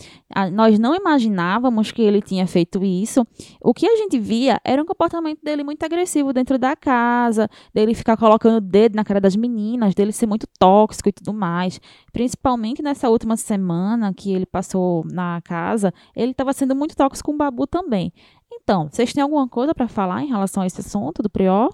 Nós 0.52 0.78
não 0.78 0.94
imaginávamos 0.94 1.93
que 1.93 2.02
ele 2.02 2.20
tinha 2.20 2.47
feito 2.47 2.82
isso. 2.85 3.26
O 3.60 3.74
que 3.74 3.86
a 3.86 3.97
gente 3.97 4.18
via 4.18 4.60
era 4.64 4.82
um 4.82 4.86
comportamento 4.86 5.40
dele 5.43 5.62
muito 5.62 5.82
agressivo 5.85 6.32
dentro 6.32 6.59
da 6.59 6.74
casa, 6.74 7.48
dele 7.72 7.94
ficar 7.94 8.16
colocando 8.16 8.56
o 8.56 8.60
dedo 8.60 8.97
na 8.97 9.05
cara 9.05 9.20
das 9.20 9.36
meninas, 9.36 9.94
dele 9.94 10.12
ser 10.12 10.26
muito 10.26 10.47
tóxico 10.59 11.09
e 11.09 11.12
tudo 11.12 11.32
mais. 11.32 11.81
Principalmente 12.12 12.82
nessa 12.82 13.09
última 13.09 13.36
semana 13.36 14.12
que 14.14 14.32
ele 14.32 14.47
passou 14.47 15.05
na 15.12 15.40
casa, 15.43 15.93
ele 16.16 16.32
estava 16.32 16.52
sendo 16.52 16.74
muito 16.74 16.97
tóxico 16.97 17.31
com 17.31 17.35
o 17.35 17.39
Babu 17.39 17.66
também. 17.66 18.12
Então, 18.52 18.89
vocês 18.90 19.12
têm 19.12 19.22
alguma 19.22 19.48
coisa 19.48 19.74
para 19.74 19.89
falar 19.89 20.22
em 20.22 20.28
relação 20.28 20.62
a 20.62 20.66
esse 20.66 20.81
assunto 20.81 21.22
do 21.22 21.31
Prior? 21.31 21.68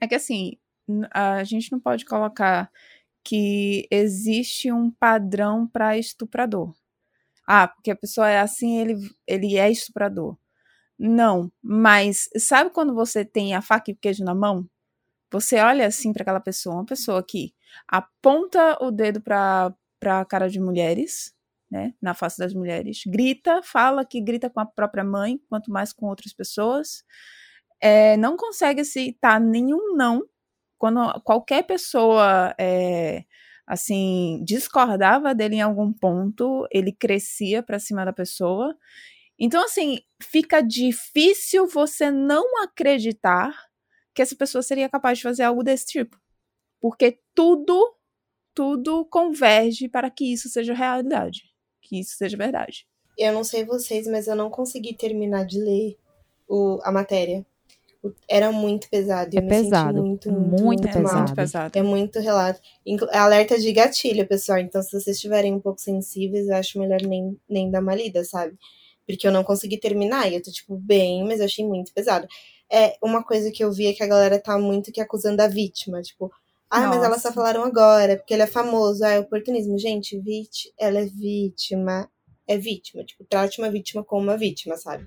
É 0.00 0.08
que 0.08 0.14
assim, 0.14 0.52
a 1.12 1.44
gente 1.44 1.70
não 1.72 1.80
pode 1.80 2.04
colocar 2.04 2.70
que 3.24 3.86
existe 3.90 4.72
um 4.72 4.90
padrão 4.90 5.66
para 5.66 5.98
estuprador. 5.98 6.74
Ah, 7.46 7.68
porque 7.68 7.90
a 7.90 7.96
pessoa 7.96 8.28
é 8.30 8.40
assim, 8.40 8.78
ele, 8.78 8.96
ele 9.26 9.56
é 9.58 9.70
estuprador. 9.70 10.36
Não, 10.98 11.52
mas 11.62 12.28
sabe 12.38 12.70
quando 12.70 12.94
você 12.94 13.24
tem 13.24 13.54
a 13.54 13.62
faca 13.62 13.90
e 13.90 13.94
o 13.94 13.96
queijo 13.96 14.24
na 14.24 14.34
mão? 14.34 14.68
Você 15.32 15.58
olha 15.60 15.86
assim 15.86 16.12
para 16.12 16.22
aquela 16.22 16.40
pessoa, 16.40 16.76
uma 16.76 16.86
pessoa 16.86 17.22
que 17.22 17.54
aponta 17.88 18.78
o 18.82 18.90
dedo 18.90 19.20
para 19.22 19.74
a 20.04 20.24
cara 20.24 20.48
de 20.48 20.60
mulheres, 20.60 21.34
né, 21.70 21.94
na 22.02 22.14
face 22.14 22.38
das 22.38 22.54
mulheres, 22.54 23.02
grita, 23.06 23.62
fala 23.62 24.04
que 24.04 24.20
grita 24.20 24.50
com 24.50 24.60
a 24.60 24.66
própria 24.66 25.04
mãe, 25.04 25.40
quanto 25.48 25.70
mais 25.70 25.92
com 25.92 26.06
outras 26.06 26.32
pessoas, 26.32 27.04
é, 27.80 28.16
não 28.16 28.36
consegue 28.36 28.80
aceitar 28.82 29.40
nenhum 29.40 29.94
não 29.96 30.22
quando 30.80 31.20
qualquer 31.24 31.62
pessoa 31.64 32.54
é, 32.58 33.24
assim 33.66 34.42
discordava 34.46 35.34
dele 35.34 35.56
em 35.56 35.60
algum 35.60 35.92
ponto, 35.92 36.66
ele 36.72 36.90
crescia 36.90 37.62
para 37.62 37.78
cima 37.78 38.02
da 38.02 38.14
pessoa. 38.14 38.74
Então 39.38 39.62
assim 39.62 39.98
fica 40.22 40.62
difícil 40.62 41.66
você 41.66 42.10
não 42.10 42.62
acreditar 42.62 43.54
que 44.14 44.22
essa 44.22 44.34
pessoa 44.34 44.62
seria 44.62 44.88
capaz 44.88 45.18
de 45.18 45.24
fazer 45.24 45.42
algo 45.42 45.62
desse 45.62 45.84
tipo, 45.86 46.16
porque 46.80 47.20
tudo 47.34 47.94
tudo 48.54 49.04
converge 49.04 49.86
para 49.86 50.10
que 50.10 50.32
isso 50.32 50.48
seja 50.48 50.72
realidade, 50.74 51.42
que 51.82 52.00
isso 52.00 52.16
seja 52.16 52.36
verdade. 52.36 52.86
eu 53.18 53.32
não 53.34 53.44
sei 53.44 53.64
vocês, 53.64 54.06
mas 54.06 54.26
eu 54.26 54.34
não 54.34 54.48
consegui 54.50 54.94
terminar 54.94 55.44
de 55.44 55.60
ler 55.60 55.98
o, 56.48 56.80
a 56.82 56.90
matéria. 56.90 57.46
Era 58.28 58.50
muito 58.50 58.88
pesado. 58.88 59.34
e 59.34 59.38
É 59.38 59.40
eu 59.40 59.44
me 59.44 59.50
senti 59.50 59.64
pesado, 59.64 60.02
muito, 60.02 60.32
muito 60.32 60.62
muito, 60.62 60.88
É 60.88 61.00
mal. 61.00 61.16
muito 61.16 61.34
pesado. 61.34 61.78
É 61.78 61.82
muito 61.82 62.18
relato. 62.20 62.60
É 63.12 63.18
alerta 63.18 63.58
de 63.58 63.72
gatilho, 63.72 64.26
pessoal. 64.26 64.58
Então, 64.58 64.82
se 64.82 64.90
vocês 64.90 65.16
estiverem 65.16 65.52
um 65.54 65.60
pouco 65.60 65.80
sensíveis, 65.80 66.48
eu 66.48 66.54
acho 66.56 66.78
melhor 66.78 67.02
nem, 67.02 67.36
nem 67.48 67.70
dar 67.70 67.80
uma 67.82 67.94
lida, 67.94 68.24
sabe? 68.24 68.56
Porque 69.06 69.26
eu 69.26 69.32
não 69.32 69.44
consegui 69.44 69.76
terminar. 69.78 70.30
E 70.30 70.36
eu 70.36 70.42
tô, 70.42 70.50
tipo, 70.50 70.76
bem, 70.76 71.24
mas 71.24 71.40
eu 71.40 71.44
achei 71.46 71.64
muito 71.66 71.92
pesado. 71.92 72.26
É, 72.72 72.96
uma 73.02 73.22
coisa 73.22 73.50
que 73.50 73.62
eu 73.62 73.70
vi 73.72 73.86
é 73.88 73.92
que 73.92 74.02
a 74.02 74.06
galera 74.06 74.38
tá 74.38 74.56
muito 74.58 74.92
que 74.92 75.00
acusando 75.00 75.42
a 75.42 75.48
vítima. 75.48 76.00
Tipo, 76.00 76.30
ah, 76.70 76.86
mas 76.86 77.02
elas 77.02 77.20
só 77.20 77.28
Nossa. 77.28 77.32
falaram 77.32 77.64
agora, 77.64 78.16
porque 78.16 78.32
ele 78.32 78.42
é 78.44 78.46
famoso. 78.46 79.04
Ah, 79.04 79.10
é 79.10 79.18
oportunismo. 79.20 79.76
Gente, 79.78 80.18
vit 80.20 80.72
ela 80.78 81.00
é 81.00 81.04
vítima. 81.04 82.08
É 82.46 82.56
vítima. 82.56 83.04
Tipo, 83.04 83.24
trate 83.24 83.60
uma 83.60 83.70
vítima 83.70 84.02
como 84.04 84.22
uma 84.22 84.36
vítima, 84.38 84.76
sabe? 84.76 85.06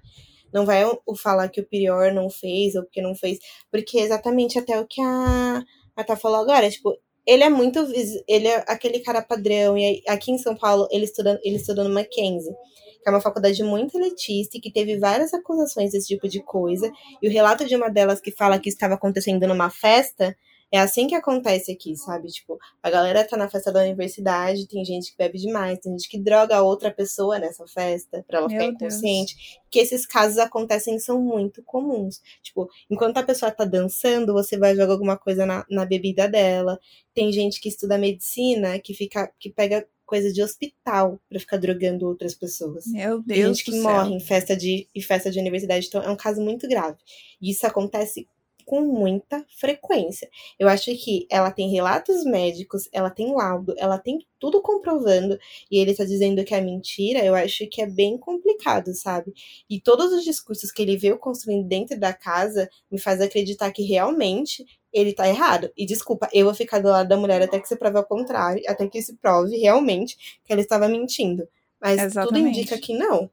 Não 0.53 0.65
vai 0.65 0.85
o, 0.85 1.15
falar 1.15 1.49
que 1.49 1.61
o 1.61 1.67
Prior 1.67 2.13
não 2.13 2.29
fez 2.29 2.75
ou 2.75 2.83
porque 2.83 3.01
não 3.01 3.15
fez. 3.15 3.39
Porque 3.71 3.97
é 3.99 4.03
exatamente 4.03 4.59
até 4.59 4.79
o 4.79 4.85
que 4.85 5.01
a, 5.01 5.63
a 5.95 6.03
Tá 6.03 6.15
falou 6.15 6.41
agora. 6.41 6.69
Tipo, 6.69 6.95
ele 7.25 7.43
é 7.43 7.49
muito. 7.49 7.79
Ele 8.27 8.47
é 8.47 8.63
aquele 8.67 8.99
cara 8.99 9.21
padrão. 9.21 9.77
E 9.77 10.01
aqui 10.07 10.31
em 10.31 10.37
São 10.37 10.55
Paulo, 10.55 10.87
ele 10.91 11.05
estuda, 11.05 11.39
ele 11.43 11.55
estuda 11.55 11.83
no 11.83 11.93
Mackenzie, 11.93 12.53
que 13.01 13.07
é 13.07 13.09
uma 13.09 13.21
faculdade 13.21 13.63
muito 13.63 13.97
elitista 13.97 14.57
e 14.57 14.61
que 14.61 14.71
teve 14.71 14.97
várias 14.97 15.33
acusações 15.33 15.91
desse 15.91 16.07
tipo 16.07 16.27
de 16.27 16.41
coisa. 16.43 16.91
E 17.21 17.27
o 17.27 17.31
relato 17.31 17.65
de 17.65 17.75
uma 17.75 17.89
delas 17.89 18.21
que 18.21 18.31
fala 18.31 18.59
que 18.59 18.69
estava 18.69 18.95
acontecendo 18.95 19.47
numa 19.47 19.69
festa. 19.69 20.35
É 20.73 20.79
assim 20.79 21.05
que 21.05 21.13
acontece 21.13 21.71
aqui, 21.71 21.95
sabe? 21.95 22.29
Tipo, 22.29 22.57
a 22.81 22.89
galera 22.89 23.23
tá 23.23 23.37
na 23.37 23.47
festa 23.47 23.71
da 23.71 23.81
universidade, 23.81 24.67
tem 24.67 24.83
gente 24.83 25.11
que 25.11 25.17
bebe 25.19 25.37
demais, 25.37 25.77
tem 25.77 25.91
gente 25.91 26.09
que 26.09 26.17
droga 26.17 26.63
outra 26.63 26.89
pessoa 26.89 27.37
nessa 27.37 27.67
festa 27.67 28.25
pra 28.27 28.39
ela 28.39 28.47
Meu 28.47 28.59
ficar 28.59 28.71
Deus. 28.71 28.95
inconsciente. 28.95 29.35
Que 29.69 29.77
esses 29.77 30.07
casos 30.07 30.39
acontecem 30.39 30.95
e 30.95 30.99
são 30.99 31.21
muito 31.21 31.61
comuns. 31.61 32.19
Tipo, 32.41 32.67
enquanto 32.89 33.19
a 33.19 33.23
pessoa 33.23 33.51
tá 33.51 33.65
dançando, 33.65 34.33
você 34.33 34.57
vai 34.57 34.75
jogar 34.75 34.93
alguma 34.93 35.15
coisa 35.15 35.45
na, 35.45 35.63
na 35.69 35.85
bebida 35.85 36.27
dela. 36.27 36.79
Tem 37.13 37.31
gente 37.31 37.61
que 37.61 37.69
estuda 37.69 37.95
medicina 37.95 38.79
que 38.79 38.95
fica 38.95 39.31
que 39.39 39.51
pega 39.51 39.87
coisa 40.07 40.33
de 40.33 40.41
hospital 40.41 41.19
pra 41.29 41.39
ficar 41.39 41.57
drogando 41.57 42.07
outras 42.07 42.33
pessoas. 42.33 42.85
Meu 42.87 43.23
Tem 43.23 43.37
Deus 43.37 43.59
gente 43.59 43.71
que 43.71 43.79
morre 43.79 44.15
em 44.15 44.19
festa 44.19 44.55
de, 44.55 44.87
em 44.93 45.01
festa 45.01 45.29
de 45.29 45.39
universidade, 45.39 45.87
então 45.87 46.01
é 46.01 46.09
um 46.09 46.15
caso 46.15 46.41
muito 46.41 46.67
grave. 46.67 46.97
E 47.41 47.51
isso 47.51 47.65
acontece 47.65 48.27
com 48.65 48.81
muita 48.81 49.45
frequência. 49.59 50.29
Eu 50.59 50.67
acho 50.67 50.95
que 50.95 51.27
ela 51.29 51.51
tem 51.51 51.69
relatos 51.69 52.23
médicos, 52.23 52.89
ela 52.91 53.09
tem 53.09 53.33
laudo, 53.33 53.73
ela 53.77 53.97
tem 53.97 54.25
tudo 54.39 54.61
comprovando, 54.61 55.37
e 55.71 55.77
ele 55.77 55.95
tá 55.95 56.03
dizendo 56.03 56.43
que 56.43 56.53
é 56.53 56.61
mentira, 56.61 57.23
eu 57.23 57.33
acho 57.33 57.67
que 57.67 57.81
é 57.81 57.87
bem 57.87 58.17
complicado, 58.17 58.93
sabe? 58.93 59.33
E 59.69 59.79
todos 59.79 60.11
os 60.11 60.23
discursos 60.23 60.71
que 60.71 60.81
ele 60.81 60.97
veio 60.97 61.17
construindo 61.17 61.67
dentro 61.67 61.99
da 61.99 62.13
casa 62.13 62.69
me 62.91 62.99
faz 62.99 63.21
acreditar 63.21 63.71
que 63.71 63.83
realmente 63.83 64.65
ele 64.91 65.13
tá 65.13 65.27
errado. 65.27 65.71
E 65.75 65.85
desculpa, 65.85 66.29
eu 66.31 66.45
vou 66.45 66.53
ficar 66.53 66.79
do 66.79 66.89
lado 66.89 67.09
da 67.09 67.17
mulher 67.17 67.41
até 67.41 67.59
que 67.59 67.67
se 67.67 67.75
prove 67.75 67.97
ao 67.97 68.05
contrário, 68.05 68.61
até 68.67 68.87
que 68.87 69.01
se 69.01 69.15
prove 69.15 69.57
realmente 69.57 70.15
que 70.43 70.53
ela 70.53 70.61
estava 70.61 70.87
mentindo. 70.87 71.47
Mas 71.81 71.97
tudo 71.97 72.05
Exatamente. 72.05 72.59
indica 72.59 72.77
que 72.77 72.93
não. 72.93 73.29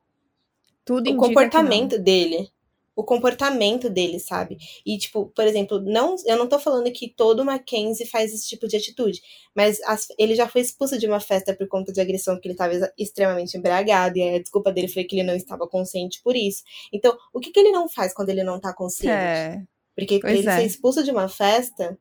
Tudo 0.84 1.10
o 1.10 1.16
comportamento 1.16 1.98
dele. 1.98 2.50
O 2.96 3.04
comportamento 3.04 3.88
dele, 3.88 4.18
sabe? 4.18 4.58
E, 4.84 4.98
tipo, 4.98 5.26
por 5.34 5.44
exemplo, 5.46 5.80
não, 5.80 6.16
eu 6.26 6.36
não 6.36 6.48
tô 6.48 6.58
falando 6.58 6.90
que 6.92 7.08
todo 7.08 7.44
Mackenzie 7.44 8.04
faz 8.04 8.32
esse 8.32 8.48
tipo 8.48 8.66
de 8.68 8.76
atitude, 8.76 9.20
mas 9.54 9.80
as- 9.82 10.08
ele 10.18 10.34
já 10.34 10.48
foi 10.48 10.60
expulso 10.60 10.98
de 10.98 11.06
uma 11.06 11.20
festa 11.20 11.54
por 11.54 11.66
conta 11.68 11.92
de 11.92 12.00
agressão, 12.00 12.34
porque 12.34 12.48
ele 12.48 12.54
estava 12.54 12.92
extremamente 12.98 13.56
embriagado, 13.56 14.18
e 14.18 14.34
a 14.34 14.38
desculpa 14.38 14.72
dele 14.72 14.88
foi 14.88 15.04
que 15.04 15.16
ele 15.16 15.22
não 15.22 15.34
estava 15.34 15.66
consciente 15.68 16.20
por 16.22 16.36
isso. 16.36 16.62
Então, 16.92 17.16
o 17.32 17.40
que, 17.40 17.50
que 17.50 17.60
ele 17.60 17.70
não 17.70 17.88
faz 17.88 18.12
quando 18.12 18.28
ele 18.30 18.42
não 18.42 18.60
tá 18.60 18.74
consciente? 18.74 19.08
É. 19.14 19.62
Porque 19.96 20.18
pois 20.20 20.38
ele 20.38 20.48
é. 20.48 20.56
ser 20.58 20.66
expulso 20.66 21.02
de 21.04 21.10
uma 21.10 21.28
festa, 21.28 21.98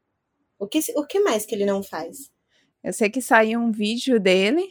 o 0.57 0.67
que, 0.67 0.79
o 0.95 1.05
que 1.05 1.19
mais 1.19 1.45
que 1.45 1.53
ele 1.55 1.65
não 1.65 1.81
faz? 1.83 2.29
Eu 2.83 2.93
sei 2.93 3.09
que 3.09 3.21
saiu 3.21 3.59
um 3.59 3.71
vídeo 3.71 4.19
dele. 4.19 4.69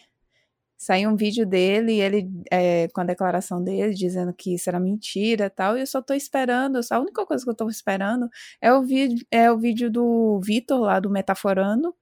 Saiu 0.79 1.11
um 1.11 1.17
vídeo 1.17 1.45
dele, 1.45 2.01
ele 2.01 2.31
é, 2.53 2.89
com 2.89 3.01
a 3.01 3.05
declaração 3.05 3.63
dele, 3.63 3.93
dizendo 3.95 4.33
que 4.33 4.55
isso 4.55 4.71
era 4.71 4.79
mentira 4.79 5.47
e 5.47 5.51
tal. 5.51 5.77
E 5.77 5.81
eu 5.81 5.87
só 5.87 6.01
tô 6.01 6.15
esperando. 6.15 6.79
A 6.91 7.01
única 7.01 7.27
coisa 7.27 7.45
que 7.45 7.51
eu 7.51 7.55
tô 7.55 7.69
esperando 7.69 8.29
é 8.61 8.73
o 8.73 8.83
vídeo, 8.85 9.27
é 9.31 9.51
o 9.51 9.59
vídeo 9.59 9.91
do 9.91 10.41
Vitor 10.45 10.81
lá 10.81 11.01
do 11.01 11.11
Metaforando, 11.11 11.95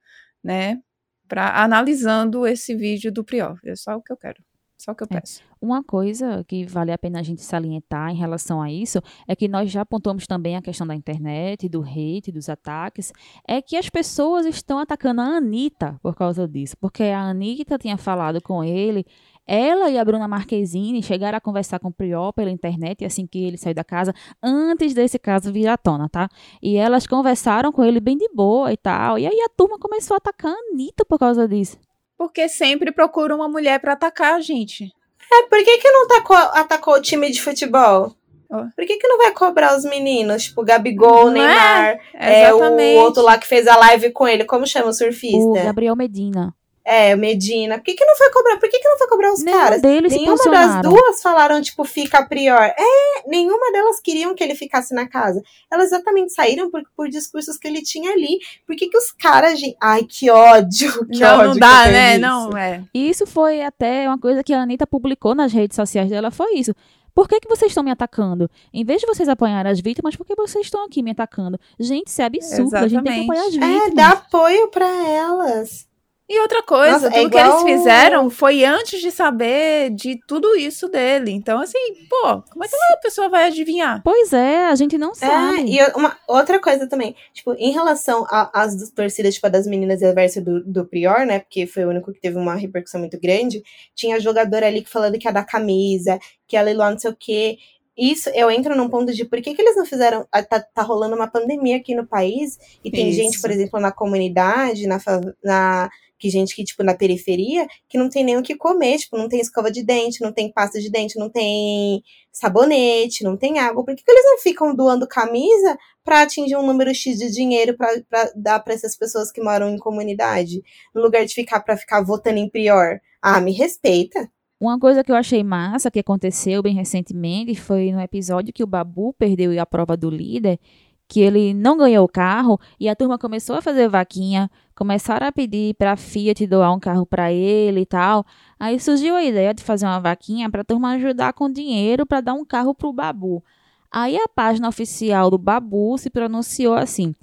né? 0.43 0.79
Pra, 1.27 1.63
analisando 1.63 2.47
esse 2.47 2.75
vídeo 2.75 3.11
do 3.11 3.23
Prior. 3.23 3.59
É 3.65 3.75
só 3.75 3.95
o 3.97 4.01
que 4.01 4.13
eu 4.13 4.17
quero. 4.17 4.43
Só 4.77 4.91
o 4.91 4.95
que 4.95 5.03
eu 5.03 5.07
É. 5.09 5.19
peço. 5.19 5.41
Uma 5.59 5.83
coisa 5.83 6.43
que 6.47 6.63
vale 6.65 6.91
a 6.91 6.97
pena 6.97 7.19
a 7.19 7.23
gente 7.23 7.41
salientar 7.41 8.11
em 8.11 8.15
relação 8.15 8.61
a 8.61 8.71
isso 8.71 9.01
é 9.27 9.35
que 9.35 9.47
nós 9.47 9.71
já 9.71 9.81
apontamos 9.81 10.27
também 10.27 10.55
a 10.55 10.61
questão 10.61 10.85
da 10.85 10.93
internet, 10.95 11.67
do 11.67 11.81
hate, 11.81 12.31
dos 12.31 12.47
ataques, 12.47 13.11
é 13.47 13.59
que 13.59 13.75
as 13.75 13.89
pessoas 13.89 14.45
estão 14.45 14.77
atacando 14.77 15.21
a 15.21 15.37
Anitta 15.37 15.99
por 16.01 16.13
causa 16.15 16.47
disso. 16.47 16.77
Porque 16.79 17.03
a 17.03 17.21
Anitta 17.21 17.77
tinha 17.79 17.97
falado 17.97 18.39
com 18.39 18.63
ele, 18.63 19.03
ela 19.47 19.89
e 19.89 19.97
a 19.97 20.05
Bruna 20.05 20.27
Marquezine 20.27 21.01
chegaram 21.01 21.37
a 21.39 21.41
conversar 21.41 21.79
com 21.79 21.87
o 21.87 21.93
Priol 21.93 22.31
pela 22.31 22.51
internet 22.51 23.03
assim 23.03 23.25
que 23.25 23.43
ele 23.43 23.57
saiu 23.57 23.73
da 23.73 23.83
casa, 23.83 24.13
antes 24.43 24.93
desse 24.93 25.17
caso 25.17 25.51
vir 25.51 25.67
à 25.67 25.77
tona, 25.77 26.07
tá? 26.07 26.29
E 26.61 26.75
elas 26.75 27.07
conversaram 27.07 27.71
com 27.71 27.83
ele 27.83 27.99
bem 27.99 28.15
de 28.15 28.29
boa 28.31 28.71
e 28.71 28.77
tal. 28.77 29.17
E 29.17 29.25
aí 29.25 29.39
a 29.41 29.49
turma 29.49 29.79
começou 29.79 30.13
a 30.13 30.17
atacar 30.17 30.51
a 30.51 30.71
Anitta 30.71 31.03
por 31.03 31.17
causa 31.17 31.47
disso. 31.47 31.77
Porque 32.17 32.49
sempre 32.49 32.91
procura 32.91 33.35
uma 33.35 33.47
mulher 33.47 33.79
pra 33.79 33.93
atacar 33.93 34.35
a 34.35 34.41
gente. 34.41 34.91
É, 35.31 35.43
por 35.43 35.63
que, 35.63 35.77
que 35.77 35.91
não 35.91 36.07
tacou, 36.07 36.35
atacou 36.35 36.95
o 36.95 37.01
time 37.01 37.29
de 37.29 37.41
futebol? 37.41 38.15
Por 38.49 38.85
que, 38.85 38.97
que 38.97 39.07
não 39.07 39.17
vai 39.17 39.31
cobrar 39.31 39.75
os 39.75 39.83
meninos? 39.83 40.45
Tipo, 40.45 40.63
Gabigol, 40.63 41.31
Não 41.31 41.35
é? 41.35 41.47
Neymar, 41.47 41.99
é, 42.13 42.49
Exatamente. 42.49 42.97
o 42.97 43.01
outro 43.01 43.21
lá 43.21 43.37
que 43.37 43.45
fez 43.45 43.67
a 43.67 43.75
live 43.75 44.11
com 44.11 44.25
ele. 44.25 44.45
Como 44.45 44.65
chama 44.65 44.87
o 44.87 44.93
surfista? 44.93 45.37
O 45.37 45.53
Gabriel 45.53 45.95
Medina. 45.97 46.55
É, 46.89 47.15
Medina. 47.17 47.77
Por 47.77 47.83
que, 47.83 47.95
que 47.95 48.05
não 48.05 48.15
foi 48.15 48.31
cobrar? 48.31 48.57
Por 48.57 48.69
que, 48.69 48.79
que 48.79 48.87
não 48.87 48.97
foi 48.97 49.07
cobrar 49.09 49.33
os 49.33 49.43
caras? 49.43 49.81
deles 49.81 50.13
Nenhuma 50.13 50.37
das 50.37 50.81
duas 50.89 51.21
falaram, 51.21 51.61
tipo, 51.61 51.83
fica 51.83 52.19
a 52.19 52.25
prior. 52.25 52.61
É, 52.63 53.27
nenhuma 53.27 53.71
delas 53.73 53.99
queriam 53.99 54.33
que 54.33 54.41
ele 54.41 54.55
ficasse 54.55 54.93
na 54.95 55.05
casa. 55.05 55.41
Elas 55.69 55.87
exatamente 55.87 56.31
saíram 56.31 56.71
por, 56.71 56.81
por 56.95 57.09
discursos 57.09 57.57
que 57.57 57.67
ele 57.67 57.81
tinha 57.81 58.11
ali. 58.13 58.39
Por 58.65 58.75
que, 58.77 58.87
que 58.87 58.97
os 58.97 59.11
caras. 59.11 59.59
gente- 59.59 59.75
Ai, 59.81 60.05
que 60.05 60.29
ódio! 60.29 61.05
Que 61.11 61.19
não, 61.19 61.39
ódio 61.39 61.47
não 61.49 61.57
dá, 61.57 61.85
né? 61.87 62.09
disso. 62.11 62.21
Não, 62.21 62.57
é. 62.57 62.83
E 62.93 63.09
isso 63.09 63.27
foi 63.27 63.61
até 63.61 64.07
uma 64.07 64.17
coisa 64.17 64.41
que 64.41 64.53
a 64.53 64.61
Anitta 64.61 64.87
publicou 64.87 65.35
nas 65.35 65.51
redes 65.51 65.75
sociais 65.75 66.09
dela, 66.09 66.31
foi 66.31 66.53
isso. 66.55 66.73
Por 67.13 67.27
que, 67.27 67.39
que 67.41 67.49
vocês 67.49 67.71
estão 67.71 67.83
me 67.83 67.91
atacando? 67.91 68.49
Em 68.71 68.85
vez 68.85 69.01
de 69.01 69.07
vocês 69.07 69.27
apoiarem 69.27 69.71
as 69.71 69.79
vítimas, 69.81 70.15
por 70.15 70.25
que 70.25 70.35
vocês 70.35 70.65
estão 70.67 70.85
aqui 70.85 71.01
me 71.03 71.11
atacando? 71.11 71.59
Gente, 71.79 72.07
isso 72.07 72.21
é 72.21 72.25
absurdo. 72.25 72.75
A 72.77 72.87
gente 72.87 73.03
tem 73.03 73.13
que 73.15 73.23
apoiar 73.23 73.41
as 73.47 73.53
vítimas. 73.53 73.87
É, 73.87 73.89
dá 73.89 74.09
apoio 74.11 74.67
pra 74.69 74.87
elas. 74.87 75.87
E 76.29 76.41
outra 76.41 76.61
coisa, 76.61 76.91
Nossa, 76.91 77.09
tudo 77.09 77.27
é 77.27 77.29
que 77.29 77.37
eles 77.37 77.47
igual- 77.53 77.65
fizeram 77.65 78.29
foi 78.29 78.65
antes 78.65 78.99
de 78.99 79.11
saber 79.11 79.91
de 79.91 80.19
tudo 80.27 80.57
isso 80.57 80.89
dele. 80.89 81.31
Então, 81.31 81.57
assim, 81.61 81.77
pô, 82.09 82.41
como 82.51 82.65
é 82.65 82.67
que 82.67 82.75
a 82.75 82.97
pessoa 82.97 83.29
vai 83.29 83.45
adivinhar? 83.45 84.01
Pois 84.03 84.33
é, 84.33 84.65
a 84.65 84.75
gente 84.75 84.97
não 84.97 85.11
É, 85.11 85.15
sabe. 85.15 85.71
e 85.71 85.81
uma 85.95 86.17
outra 86.27 86.59
coisa 86.59 86.85
também, 86.85 87.15
tipo, 87.33 87.53
em 87.53 87.71
relação 87.71 88.25
às 88.29 88.91
torcidas, 88.91 89.35
tipo, 89.35 89.47
a 89.47 89.49
das 89.49 89.65
meninas 89.65 90.01
e 90.01 90.13
verso 90.13 90.41
do, 90.41 90.61
do 90.65 90.85
Prior, 90.85 91.25
né, 91.25 91.39
porque 91.39 91.65
foi 91.65 91.85
o 91.85 91.89
único 91.89 92.11
que 92.11 92.19
teve 92.19 92.35
uma 92.37 92.55
repercussão 92.55 92.99
muito 92.99 93.17
grande, 93.17 93.63
tinha 93.95 94.19
jogador 94.19 94.65
ali 94.65 94.81
que 94.81 94.89
falando 94.89 95.17
que 95.17 95.27
ia 95.29 95.31
dar 95.33 95.45
camisa, 95.45 96.19
que 96.45 96.57
ia 96.57 96.61
leiloar 96.61 96.91
não 96.91 96.99
sei 96.99 97.09
o 97.11 97.15
quê. 97.17 97.57
Isso, 97.97 98.29
eu 98.31 98.51
entro 98.51 98.75
num 98.75 98.89
ponto 98.89 99.11
de 99.13 99.23
por 99.25 99.41
que, 99.41 99.55
que 99.55 99.61
eles 99.61 99.75
não 99.77 99.85
fizeram. 99.85 100.27
ah, 100.31 100.43
Tá, 100.43 100.59
tá 100.59 100.81
rolando 100.83 101.15
uma 101.15 101.27
pandemia 101.27 101.77
aqui 101.77 101.95
no 101.95 102.05
país, 102.05 102.59
e 102.83 102.91
tem 102.91 103.09
Isso. 103.09 103.17
gente, 103.17 103.41
por 103.41 103.49
exemplo, 103.49 103.79
na 103.79 103.91
comunidade, 103.91 104.85
na, 104.85 104.99
na 105.43 105.89
que 106.17 106.29
gente 106.29 106.55
que, 106.55 106.63
tipo, 106.63 106.83
na 106.83 106.95
periferia, 106.95 107.67
que 107.87 107.97
não 107.97 108.09
tem 108.09 108.23
nem 108.23 108.37
o 108.37 108.43
que 108.43 108.55
comer, 108.55 108.97
tipo, 108.97 109.17
não 109.17 109.27
tem 109.27 109.39
escova 109.39 109.71
de 109.71 109.83
dente, 109.83 110.21
não 110.21 110.31
tem 110.31 110.51
pasta 110.51 110.79
de 110.79 110.89
dente, 110.89 111.19
não 111.19 111.29
tem 111.29 112.01
sabonete, 112.31 113.23
não 113.23 113.37
tem 113.37 113.59
água. 113.59 113.83
Por 113.83 113.95
que, 113.95 114.03
que 114.03 114.11
eles 114.11 114.25
não 114.25 114.39
ficam 114.39 114.75
doando 114.75 115.07
camisa 115.07 115.77
para 116.03 116.21
atingir 116.21 116.55
um 116.55 116.65
número 116.65 116.93
X 116.93 117.17
de 117.17 117.31
dinheiro 117.31 117.75
para 117.77 118.31
dar 118.35 118.59
para 118.59 118.73
essas 118.73 118.95
pessoas 118.95 119.31
que 119.31 119.41
moram 119.41 119.69
em 119.69 119.77
comunidade, 119.77 120.61
no 120.93 121.01
lugar 121.01 121.25
de 121.25 121.33
ficar 121.33 121.59
para 121.61 121.77
ficar 121.77 122.01
votando 122.01 122.37
em 122.37 122.49
prior? 122.49 122.99
Ah, 123.21 123.41
me 123.41 123.51
respeita. 123.53 124.29
Uma 124.59 124.79
coisa 124.79 125.03
que 125.03 125.11
eu 125.11 125.15
achei 125.15 125.43
massa 125.43 125.91
que 125.91 125.99
aconteceu 125.99 126.63
bem 126.63 126.73
recentemente 126.73 127.53
foi 127.53 127.91
no 127.91 128.01
episódio 128.01 128.51
que 128.51 128.63
o 128.63 128.67
Babu 128.67 129.13
perdeu 129.13 129.59
a 129.61 129.65
prova 129.67 129.95
do 129.95 130.09
líder, 130.09 130.59
que 131.07 131.21
ele 131.21 131.53
não 131.53 131.77
ganhou 131.77 132.05
o 132.05 132.09
carro 132.09 132.59
e 132.79 132.89
a 132.89 132.95
turma 132.95 133.17
começou 133.17 133.55
a 133.55 133.61
fazer 133.61 133.87
vaquinha, 133.87 134.49
começaram 134.75 135.25
a 135.25 135.31
pedir 135.31 135.73
para 135.75 135.93
a 135.93 135.97
Fiat 135.97 136.45
doar 136.45 136.73
um 136.73 136.79
carro 136.79 137.05
para 137.05 137.31
ele 137.31 137.81
e 137.81 137.85
tal. 137.85 138.25
Aí 138.59 138.79
surgiu 138.79 139.15
a 139.15 139.23
ideia 139.23 139.53
de 139.53 139.63
fazer 139.63 139.85
uma 139.85 139.99
vaquinha 139.99 140.49
para 140.49 140.61
a 140.61 140.65
turma 140.65 140.91
ajudar 140.91 141.33
com 141.33 141.49
dinheiro 141.49 142.05
para 142.05 142.21
dar 142.21 142.33
um 142.33 142.45
carro 142.45 142.75
pro 142.75 142.91
Babu. 142.91 143.43
Aí 143.91 144.17
a 144.17 144.27
página 144.27 144.67
oficial 144.67 145.31
do 145.31 145.37
Babu 145.37 145.97
se 145.97 146.09
pronunciou 146.09 146.73
assim: 146.73 147.15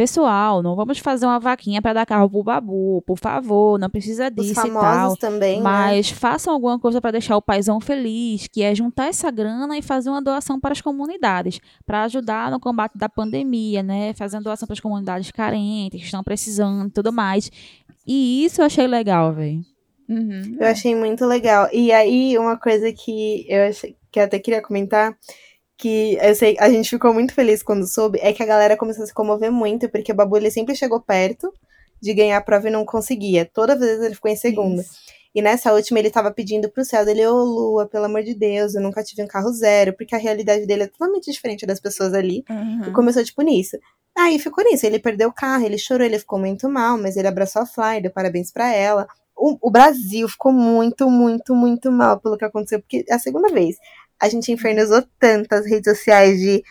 Pessoal, 0.00 0.62
não 0.62 0.74
vamos 0.74 0.98
fazer 0.98 1.26
uma 1.26 1.38
vaquinha 1.38 1.82
para 1.82 1.92
dar 1.92 2.06
carro 2.06 2.30
pro 2.30 2.42
Babu, 2.42 3.02
por 3.06 3.18
favor, 3.18 3.78
não 3.78 3.90
precisa 3.90 4.28
Os 4.34 4.46
disso 4.46 4.66
e 4.66 4.70
tal. 4.70 4.80
famosos 4.80 5.18
também, 5.18 5.58
né? 5.58 5.62
Mas 5.62 6.08
façam 6.08 6.54
alguma 6.54 6.78
coisa 6.78 7.02
para 7.02 7.10
deixar 7.10 7.36
o 7.36 7.42
paizão 7.42 7.78
feliz, 7.78 8.48
que 8.50 8.62
é 8.62 8.74
juntar 8.74 9.08
essa 9.08 9.30
grana 9.30 9.76
e 9.76 9.82
fazer 9.82 10.08
uma 10.08 10.22
doação 10.22 10.58
para 10.58 10.72
as 10.72 10.80
comunidades, 10.80 11.60
para 11.84 12.04
ajudar 12.04 12.50
no 12.50 12.58
combate 12.58 12.96
da 12.96 13.10
pandemia, 13.10 13.82
né? 13.82 14.14
Fazendo 14.14 14.44
doação 14.44 14.66
para 14.66 14.72
as 14.72 14.80
comunidades 14.80 15.30
carentes, 15.30 16.00
que 16.00 16.06
estão 16.06 16.24
precisando 16.24 16.88
e 16.88 16.92
tudo 16.92 17.12
mais. 17.12 17.52
E 18.06 18.42
isso 18.42 18.62
eu 18.62 18.64
achei 18.64 18.86
legal, 18.86 19.34
velho. 19.34 19.60
Uhum. 20.08 20.56
Eu 20.58 20.66
achei 20.66 20.94
muito 20.94 21.26
legal. 21.26 21.68
E 21.74 21.92
aí, 21.92 22.38
uma 22.38 22.56
coisa 22.56 22.90
que 22.90 23.44
eu 23.46 23.68
achei, 23.68 23.94
que 24.10 24.18
eu 24.18 24.24
até 24.24 24.38
queria 24.38 24.62
comentar, 24.62 25.14
que 25.80 26.18
eu 26.20 26.34
sei, 26.34 26.56
a 26.60 26.68
gente 26.68 26.90
ficou 26.90 27.14
muito 27.14 27.32
feliz 27.32 27.62
quando 27.62 27.86
soube, 27.86 28.18
é 28.20 28.32
que 28.32 28.42
a 28.42 28.46
galera 28.46 28.76
começou 28.76 29.02
a 29.02 29.06
se 29.06 29.14
comover 29.14 29.50
muito, 29.50 29.88
porque 29.88 30.12
o 30.12 30.14
Babu 30.14 30.36
ele 30.36 30.50
sempre 30.50 30.76
chegou 30.76 31.00
perto 31.00 31.52
de 32.00 32.12
ganhar 32.12 32.36
a 32.36 32.40
prova 32.40 32.68
e 32.68 32.70
não 32.70 32.84
conseguia. 32.84 33.48
Toda 33.52 33.74
vez 33.74 34.00
ele 34.02 34.14
ficou 34.14 34.30
em 34.30 34.36
segundo. 34.36 34.82
E 35.34 35.40
nessa 35.40 35.72
última 35.72 35.98
ele 35.98 36.10
tava 36.10 36.30
pedindo 36.30 36.68
pro 36.68 36.84
céu 36.84 37.04
dele, 37.04 37.26
ô 37.26 37.44
Lua, 37.44 37.86
pelo 37.86 38.04
amor 38.04 38.22
de 38.22 38.34
Deus, 38.34 38.74
eu 38.74 38.82
nunca 38.82 39.02
tive 39.02 39.22
um 39.22 39.26
carro 39.26 39.50
zero, 39.52 39.94
porque 39.96 40.14
a 40.14 40.18
realidade 40.18 40.66
dele 40.66 40.82
é 40.82 40.86
totalmente 40.86 41.30
diferente 41.30 41.64
das 41.64 41.80
pessoas 41.80 42.12
ali. 42.12 42.44
Uhum. 42.50 42.88
E 42.88 42.92
começou, 42.92 43.24
tipo, 43.24 43.40
nisso. 43.40 43.78
Aí 44.18 44.38
ficou 44.38 44.64
nisso. 44.64 44.84
Ele 44.84 44.98
perdeu 44.98 45.28
o 45.28 45.32
carro, 45.32 45.64
ele 45.64 45.78
chorou, 45.78 46.04
ele 46.04 46.18
ficou 46.18 46.38
muito 46.38 46.68
mal, 46.68 46.98
mas 46.98 47.16
ele 47.16 47.28
abraçou 47.28 47.62
a 47.62 47.66
Fly, 47.66 48.02
deu 48.02 48.10
parabéns 48.10 48.52
pra 48.52 48.74
ela. 48.74 49.06
O, 49.36 49.56
o 49.68 49.70
Brasil 49.70 50.28
ficou 50.28 50.52
muito, 50.52 51.08
muito, 51.08 51.54
muito 51.54 51.90
mal 51.90 52.20
pelo 52.20 52.36
que 52.36 52.44
aconteceu, 52.44 52.80
porque 52.80 53.04
é 53.08 53.14
a 53.14 53.18
segunda 53.18 53.48
vez. 53.48 53.76
A 54.20 54.28
gente 54.28 54.52
infernizou 54.52 55.02
tantas 55.18 55.64
redes 55.66 55.90
sociais 55.96 56.38
de 56.38 56.62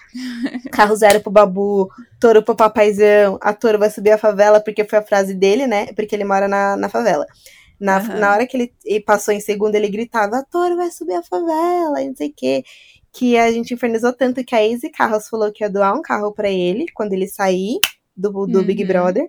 carro 0.72 0.96
zero 0.96 1.20
pro 1.22 1.32
babu, 1.32 1.90
touro 2.20 2.44
pro 2.44 2.56
papaizão, 2.56 3.38
a 3.42 3.54
touro 3.54 3.80
vai 3.80 3.90
subir 3.90 4.12
a 4.12 4.18
favela, 4.18 4.60
porque 4.62 4.84
foi 4.84 5.00
a 5.00 5.04
frase 5.04 5.34
dele, 5.34 5.66
né? 5.66 5.88
Porque 5.94 6.16
ele 6.16 6.24
mora 6.24 6.48
na, 6.48 6.78
na 6.78 6.90
favela. 6.90 7.26
Na, 7.80 7.98
Aham. 7.98 8.20
na 8.20 8.32
hora 8.34 8.46
que 8.46 8.72
ele, 8.86 9.00
passou 9.02 9.34
em 9.34 9.40
segundo, 9.40 9.74
ele 9.74 9.88
gritava, 9.90 10.38
a 10.38 10.44
touro 10.44 10.76
vai 10.76 10.92
subir 10.92 11.14
a 11.14 11.24
favela, 11.24 12.02
e 12.02 12.10
não 12.10 12.16
sei 12.16 12.28
o 12.30 12.34
quê 12.36 12.64
que 13.12 13.36
a 13.40 13.52
gente 13.52 13.74
infernizou 13.74 14.14
tanto 14.14 14.44
que 14.46 14.54
a 14.54 14.64
Izzy 14.64 14.92
Carros 14.92 15.28
falou 15.28 15.52
que 15.52 15.64
ia 15.64 15.70
doar 15.70 15.98
um 15.98 16.02
carro 16.04 16.32
pra 16.32 16.48
ele 16.48 16.86
quando 16.94 17.12
ele 17.14 17.28
sair 17.28 17.80
do, 18.16 18.46
do 18.46 18.62
Big 18.62 18.84
Uhum. 18.84 18.88
Brother. 18.88 19.28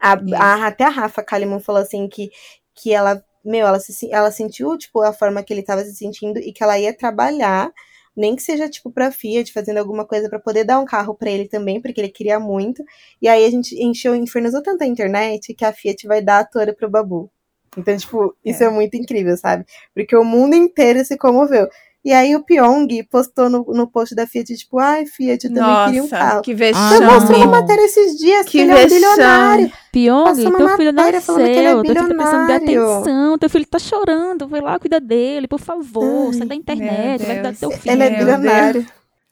A, 0.00 0.12
a- 0.36 0.66
até 0.68 0.84
a 0.84 0.88
Rafa 0.88 1.20
Kalimann 1.20 1.58
falou 1.58 1.82
assim 1.82 2.06
que, 2.08 2.30
que 2.76 2.92
ela, 2.92 3.20
meu, 3.44 3.66
ela, 3.66 3.78
se, 3.80 4.10
ela 4.12 4.30
sentiu, 4.30 4.76
tipo, 4.78 5.00
a 5.02 5.12
forma 5.12 5.42
que 5.42 5.52
ele 5.52 5.62
tava 5.62 5.84
se 5.84 5.94
sentindo 5.94 6.38
e 6.38 6.52
que 6.52 6.62
ela 6.62 6.78
ia 6.78 6.96
trabalhar, 6.96 7.70
nem 8.16 8.36
que 8.36 8.42
seja, 8.42 8.68
tipo, 8.68 8.90
pra 8.90 9.10
Fiat, 9.10 9.52
fazendo 9.52 9.78
alguma 9.78 10.06
coisa 10.06 10.28
pra 10.28 10.38
poder 10.38 10.64
dar 10.64 10.78
um 10.80 10.84
carro 10.84 11.14
pra 11.14 11.30
ele 11.30 11.48
também, 11.48 11.80
porque 11.80 12.00
ele 12.00 12.08
queria 12.10 12.38
muito. 12.40 12.84
E 13.20 13.28
aí 13.28 13.44
a 13.44 13.50
gente 13.50 13.74
encheu, 13.82 14.14
infernizou 14.14 14.62
tanto 14.62 14.82
a 14.84 14.86
internet 14.86 15.54
que 15.54 15.64
a 15.64 15.72
Fiat 15.72 16.06
vai 16.06 16.22
dar 16.22 16.40
a 16.40 16.44
Toro 16.44 16.74
pro 16.74 16.90
Babu. 16.90 17.30
Então, 17.76 17.96
tipo, 17.96 18.36
isso 18.44 18.62
é. 18.62 18.66
É. 18.66 18.70
muito 18.70 18.96
incrível, 18.96 19.36
sabe? 19.36 19.64
Porque 19.94 20.14
o 20.16 20.24
mundo 20.24 20.54
inteiro 20.54 21.04
se 21.04 21.16
comoveu. 21.16 21.68
E 22.04 22.12
aí 22.12 22.34
o 22.34 22.42
Pyong 22.44 22.88
postou 23.08 23.48
no, 23.48 23.64
no 23.68 23.86
post 23.86 24.12
da 24.14 24.26
Fiat, 24.26 24.56
tipo, 24.56 24.78
ai, 24.80 25.06
Fiat, 25.06 25.46
eu 25.46 25.54
também 25.54 25.84
queria 25.84 26.00
um 26.02 26.04
Nossa, 26.04 26.16
carro. 26.16 26.42
que 26.42 26.50
Eu 26.50 26.56
vexame. 26.56 27.06
mostrei 27.06 27.38
uma 27.44 27.60
matéria 27.60 27.84
esses 27.84 28.18
dias 28.18 28.44
que, 28.44 28.50
Que 28.52 28.58
ele 28.58 28.72
é 28.72 28.84
um 28.84 28.88
bilionário. 28.88 29.72
Pyong, 29.92 30.24
teu 30.24 30.34
filho 30.34 30.50
falando 30.52 30.76
que 30.76 30.82
ele 30.82 30.88
é 30.88 30.92
nasceu, 30.92 31.34
teu 31.36 31.46
filho 31.46 31.94
tá 31.94 32.14
precisando 32.14 32.46
de 32.48 32.58
bilionário. 32.58 32.92
atenção, 32.96 33.38
teu 33.38 33.50
filho 33.50 33.66
tá 33.66 33.78
chorando, 33.78 34.48
vai 34.48 34.60
lá, 34.60 34.78
cuida 34.80 35.00
dele, 35.00 35.46
por 35.46 35.60
favor, 35.60 36.26
Ai, 36.28 36.32
sai 36.38 36.46
da 36.48 36.54
internet, 36.56 37.22
vai 37.24 37.34
cuidar 37.36 37.52
do 37.52 37.58
teu 37.58 37.70
filho. 37.70 37.92
Ele 37.92 38.02
é 38.02 38.10
bilionário. 38.10 38.86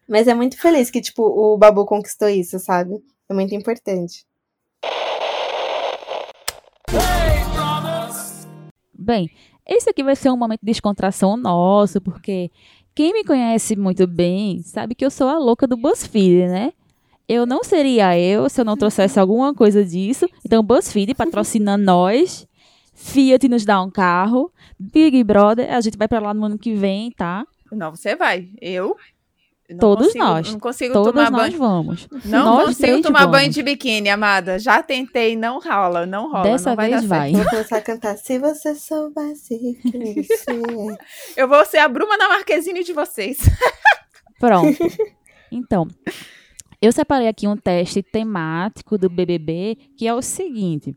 Mas 0.08 0.28
é 0.28 0.34
muito 0.34 0.56
feliz 0.60 0.90
que, 0.90 1.00
tipo, 1.00 1.22
o 1.24 1.56
Babu 1.58 1.84
conquistou 1.84 2.28
isso, 2.28 2.58
sabe? 2.60 3.02
É 3.28 3.34
muito 3.34 3.52
importante. 3.54 4.24
Bem, 8.94 9.30
esse 9.70 9.88
aqui 9.88 10.02
vai 10.02 10.16
ser 10.16 10.30
um 10.30 10.36
momento 10.36 10.60
de 10.60 10.66
descontração 10.66 11.36
nosso, 11.36 12.00
porque 12.00 12.50
quem 12.92 13.12
me 13.12 13.22
conhece 13.24 13.76
muito 13.76 14.04
bem 14.04 14.60
sabe 14.62 14.96
que 14.96 15.04
eu 15.04 15.10
sou 15.10 15.28
a 15.28 15.38
louca 15.38 15.64
do 15.64 15.76
BuzzFeed, 15.76 16.48
né? 16.48 16.72
Eu 17.28 17.46
não 17.46 17.62
seria 17.62 18.18
eu 18.18 18.48
se 18.48 18.60
eu 18.60 18.64
não 18.64 18.76
trouxesse 18.76 19.20
alguma 19.20 19.54
coisa 19.54 19.84
disso. 19.84 20.28
Então, 20.44 20.64
BuzzFeed 20.64 21.14
patrocina 21.14 21.78
nós. 21.78 22.48
Fiat 22.92 23.48
nos 23.48 23.64
dá 23.64 23.80
um 23.80 23.90
carro. 23.90 24.52
Big 24.76 25.22
Brother, 25.22 25.72
a 25.72 25.80
gente 25.80 25.96
vai 25.96 26.08
pra 26.08 26.18
lá 26.18 26.34
no 26.34 26.44
ano 26.44 26.58
que 26.58 26.74
vem, 26.74 27.12
tá? 27.12 27.46
Não, 27.70 27.92
você 27.92 28.16
vai. 28.16 28.48
Eu? 28.60 28.96
Não 29.70 29.78
Todos 29.78 30.06
consigo- 30.08 30.24
nós. 30.24 30.52
Não 30.52 30.60
consigo 30.60 30.92
Todos 30.92 31.12
tomar 31.12 31.30
nós 31.30 31.40
banho. 31.54 31.58
vamos. 31.58 32.08
Não 32.24 32.44
Nós 32.44 32.64
consigo 32.76 33.02
tomar 33.02 33.26
banho 33.26 33.42
vamos. 33.44 33.54
de 33.54 33.62
biquíni, 33.62 34.08
amada. 34.08 34.58
Já 34.58 34.82
tentei, 34.82 35.36
não 35.36 35.60
rola, 35.60 36.04
não 36.06 36.30
rola. 36.30 36.42
Dessa 36.44 36.70
não 36.70 36.76
vai 36.76 36.90
vez 36.90 37.02
dar 37.02 37.08
vai. 37.08 37.30
certo. 37.32 37.42
Vou 37.42 37.50
começar 37.50 37.76
a 37.76 37.80
cantar 37.80 38.16
Se 38.18 38.38
você 38.38 38.74
soubesse 38.74 39.58
você 40.24 40.50
é. 40.50 41.42
Eu 41.42 41.48
vou 41.48 41.64
ser 41.64 41.78
a 41.78 41.88
Bruma 41.88 42.16
na 42.16 42.28
Marquezine 42.28 42.82
de 42.84 42.92
vocês. 42.92 43.38
Pronto. 44.40 44.76
Então, 45.52 45.86
eu 46.80 46.92
separei 46.92 47.28
aqui 47.28 47.46
um 47.46 47.56
teste 47.56 48.02
temático 48.02 48.96
do 48.96 49.08
BBB, 49.10 49.76
que 49.96 50.06
é 50.06 50.14
o 50.14 50.22
seguinte: 50.22 50.94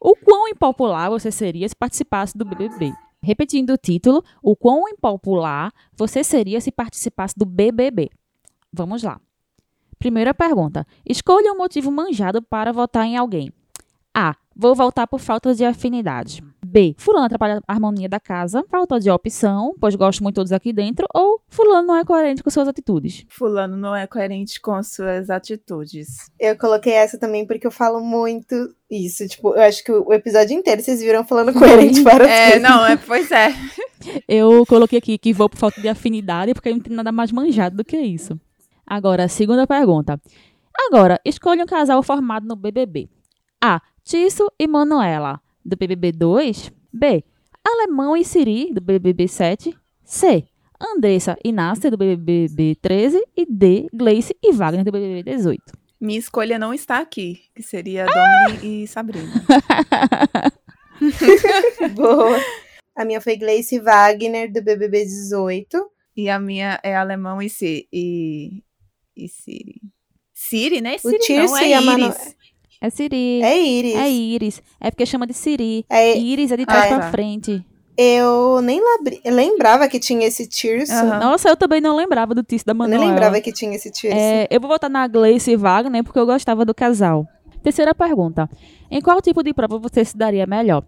o 0.00 0.14
quão 0.16 0.48
impopular 0.48 1.10
você 1.10 1.30
seria 1.30 1.68
se 1.68 1.76
participasse 1.76 2.36
do 2.36 2.44
BBB? 2.44 2.92
Repetindo 3.26 3.70
o 3.70 3.76
título, 3.76 4.22
o 4.40 4.54
quão 4.54 4.88
impopular 4.88 5.72
você 5.96 6.22
seria 6.22 6.60
se 6.60 6.70
participasse 6.70 7.34
do 7.36 7.44
BBB? 7.44 8.08
Vamos 8.72 9.02
lá. 9.02 9.20
Primeira 9.98 10.32
pergunta: 10.32 10.86
escolha 11.04 11.52
um 11.52 11.56
motivo 11.56 11.90
manjado 11.90 12.40
para 12.40 12.72
votar 12.72 13.04
em 13.04 13.16
alguém. 13.16 13.52
A. 14.14 14.36
Vou 14.54 14.76
votar 14.76 15.08
por 15.08 15.18
falta 15.18 15.52
de 15.56 15.64
afinidade. 15.64 16.40
B. 16.76 16.94
Fulano 16.98 17.24
atrapalha 17.24 17.62
a 17.66 17.72
harmonia 17.72 18.06
da 18.06 18.20
casa. 18.20 18.62
Falta 18.70 19.00
de 19.00 19.10
opção, 19.10 19.74
pois 19.80 19.94
gosto 19.94 20.22
muito 20.22 20.34
de 20.34 20.40
todos 20.40 20.52
aqui 20.52 20.74
dentro. 20.74 21.06
Ou 21.14 21.40
Fulano 21.48 21.86
não 21.86 21.96
é 21.96 22.04
coerente 22.04 22.42
com 22.42 22.50
suas 22.50 22.68
atitudes. 22.68 23.24
Fulano 23.30 23.78
não 23.78 23.96
é 23.96 24.06
coerente 24.06 24.60
com 24.60 24.82
suas 24.82 25.30
atitudes. 25.30 26.30
Eu 26.38 26.54
coloquei 26.58 26.92
essa 26.92 27.18
também 27.18 27.46
porque 27.46 27.66
eu 27.66 27.70
falo 27.70 27.98
muito 28.02 28.74
isso. 28.90 29.26
Tipo, 29.26 29.54
eu 29.54 29.62
acho 29.62 29.82
que 29.82 29.90
o 29.90 30.12
episódio 30.12 30.54
inteiro 30.54 30.82
vocês 30.82 31.00
viram 31.00 31.24
falando 31.24 31.54
coerente 31.58 32.02
várias 32.02 32.28
É, 32.28 32.46
vezes. 32.48 32.62
não, 32.62 32.84
é, 32.84 32.94
pois 32.98 33.30
é. 33.32 33.48
Eu 34.28 34.64
coloquei 34.66 34.98
aqui 34.98 35.16
que 35.16 35.32
vou 35.32 35.48
por 35.48 35.56
falta 35.56 35.80
de 35.80 35.88
afinidade, 35.88 36.52
porque 36.52 36.70
não 36.70 36.78
tem 36.78 36.94
nada 36.94 37.10
mais 37.10 37.32
manjado 37.32 37.74
do 37.78 37.84
que 37.84 37.96
isso. 37.96 38.38
Agora, 38.86 39.24
a 39.24 39.28
segunda 39.28 39.66
pergunta. 39.66 40.20
Agora, 40.78 41.18
escolha 41.24 41.62
um 41.64 41.66
casal 41.66 42.02
formado 42.02 42.46
no 42.46 42.54
BBB. 42.54 43.08
A. 43.64 43.80
Tisso 44.04 44.46
e 44.60 44.68
Manuela, 44.68 45.40
do 45.66 45.76
BBB 45.76 46.12
2. 46.12 46.72
B. 46.92 47.24
Alemão 47.64 48.16
e 48.16 48.24
Siri, 48.24 48.72
do 48.72 48.80
BBB 48.80 49.26
7. 49.26 49.76
C. 50.04 50.44
Andressa 50.80 51.36
e 51.44 51.50
Nasser, 51.52 51.90
do 51.90 51.96
BBB 51.96 52.76
13. 52.80 53.22
E 53.36 53.44
D. 53.46 53.88
Gleice 53.92 54.36
e 54.42 54.52
Wagner, 54.52 54.84
do 54.84 54.92
BBB 54.92 55.22
18. 55.22 55.60
Minha 56.00 56.18
escolha 56.18 56.58
não 56.58 56.74
está 56.74 56.98
aqui, 56.98 57.40
que 57.54 57.62
seria 57.62 58.06
Domini 58.06 58.82
e 58.84 58.86
Sabrina. 58.86 59.32
Boa. 61.94 62.38
A 62.94 63.04
minha 63.04 63.20
foi 63.20 63.36
Gleice 63.36 63.80
Wagner, 63.80 64.52
do 64.52 64.62
BBB 64.62 65.04
18. 65.04 65.90
E 66.16 66.30
a 66.30 66.38
minha 66.38 66.78
é 66.82 66.96
alemão 66.96 67.42
e, 67.42 67.50
si, 67.50 67.88
e, 67.92 68.62
e 69.14 69.28
Siri. 69.28 69.80
Siri, 70.32 70.80
né? 70.80 70.96
O 70.96 71.10
Siri 71.10 71.18
Tirce 71.18 71.52
não, 71.52 71.58
é 71.58 71.68
e 71.68 71.74
a 71.74 71.80
Manu... 71.80 72.06
Iris. 72.06 72.35
É 72.80 72.90
Siri. 72.90 73.42
É 73.42 73.58
Iris. 73.58 73.94
É 73.94 74.10
Iris. 74.10 74.62
É 74.80 74.90
porque 74.90 75.06
chama 75.06 75.26
de 75.26 75.34
Siri. 75.34 75.84
É- 75.88 76.16
Iris 76.18 76.50
é 76.52 76.56
de 76.56 76.66
trás 76.66 76.84
Ah, 76.92 76.96
pra 76.96 76.98
tá. 77.06 77.10
frente. 77.10 77.64
Eu 77.98 78.60
nem 78.60 78.78
labri- 78.78 79.20
eu 79.24 79.34
lembrava 79.34 79.88
que 79.88 79.98
tinha 79.98 80.26
esse 80.26 80.46
Tirso. 80.46 80.92
Aham. 80.92 81.18
Nossa, 81.18 81.48
eu 81.48 81.56
também 81.56 81.80
não 81.80 81.96
lembrava 81.96 82.34
do 82.34 82.42
Tisso 82.42 82.66
da 82.66 82.72
Eu 82.72 82.76
Manuela. 82.76 83.00
nem 83.02 83.10
lembrava 83.10 83.40
que 83.40 83.50
tinha 83.50 83.74
esse 83.74 83.90
Tirso. 83.90 84.14
É, 84.16 84.46
eu 84.50 84.60
vou 84.60 84.68
votar 84.68 84.90
na 84.90 85.06
Gleice 85.08 85.52
e 85.52 85.56
Wagner 85.56 86.04
porque 86.04 86.18
eu 86.18 86.26
gostava 86.26 86.64
do 86.64 86.74
casal. 86.74 87.26
Terceira 87.62 87.94
pergunta. 87.94 88.50
Em 88.90 89.00
qual 89.00 89.20
tipo 89.22 89.42
de 89.42 89.54
prova 89.54 89.78
você 89.78 90.04
se 90.04 90.16
daria 90.16 90.46
melhor? 90.46 90.84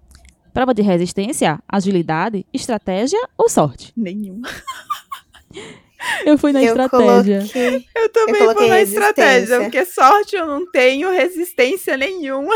Prova 0.53 0.75
de 0.75 0.83
resistência, 0.83 1.59
agilidade, 1.67 2.45
estratégia 2.53 3.19
ou 3.39 3.49
sorte? 3.49 3.91
Nenhum. 3.97 4.43
Eu 6.25 6.39
fui 6.39 6.53
na 6.53 6.63
eu 6.63 6.69
estratégia. 6.69 7.41
coloquei. 7.41 7.87
Eu 7.95 8.09
também 8.11 8.43
Eu 8.43 8.55
vou 8.55 8.69
na 8.69 8.81
estratégia, 8.81 9.61
porque 9.61 9.85
sorte 9.85 10.37
eu 10.37 10.47
não 10.47 10.71
tenho, 10.71 11.11
resistência 11.11 11.97
nenhuma. 11.97 12.55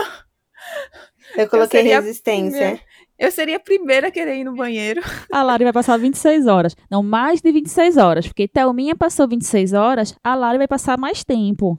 Eu 1.37 1.49
coloquei 1.49 1.81
seria 1.81 1.99
a 1.99 2.01
resistência. 2.01 2.59
primeira. 2.59 2.81
Eu 3.19 3.31
seria 3.31 3.57
a 3.57 3.61
primeira 3.61 4.09
a 4.09 4.11
querer 4.11 4.37
ir 4.37 4.45
no 4.45 4.55
banheiro. 4.55 5.01
A 5.31 5.43
Lari 5.43 5.65
vai 5.65 5.73
passar 5.73 5.97
26 5.97 6.47
horas. 6.47 6.75
Não, 6.91 7.03
mais 7.03 7.41
de 7.41 7.53
26 7.53 7.97
horas. 7.97 8.27
Porque 8.27 8.49
Thelminha 8.49 8.97
passou 8.97 9.29
26 9.29 9.73
horas, 9.75 10.15
a 10.25 10.35
Lari 10.35 10.59
vai 10.59 10.67
passar 10.67 10.99
mais 10.99 11.23
tempo. 11.23 11.79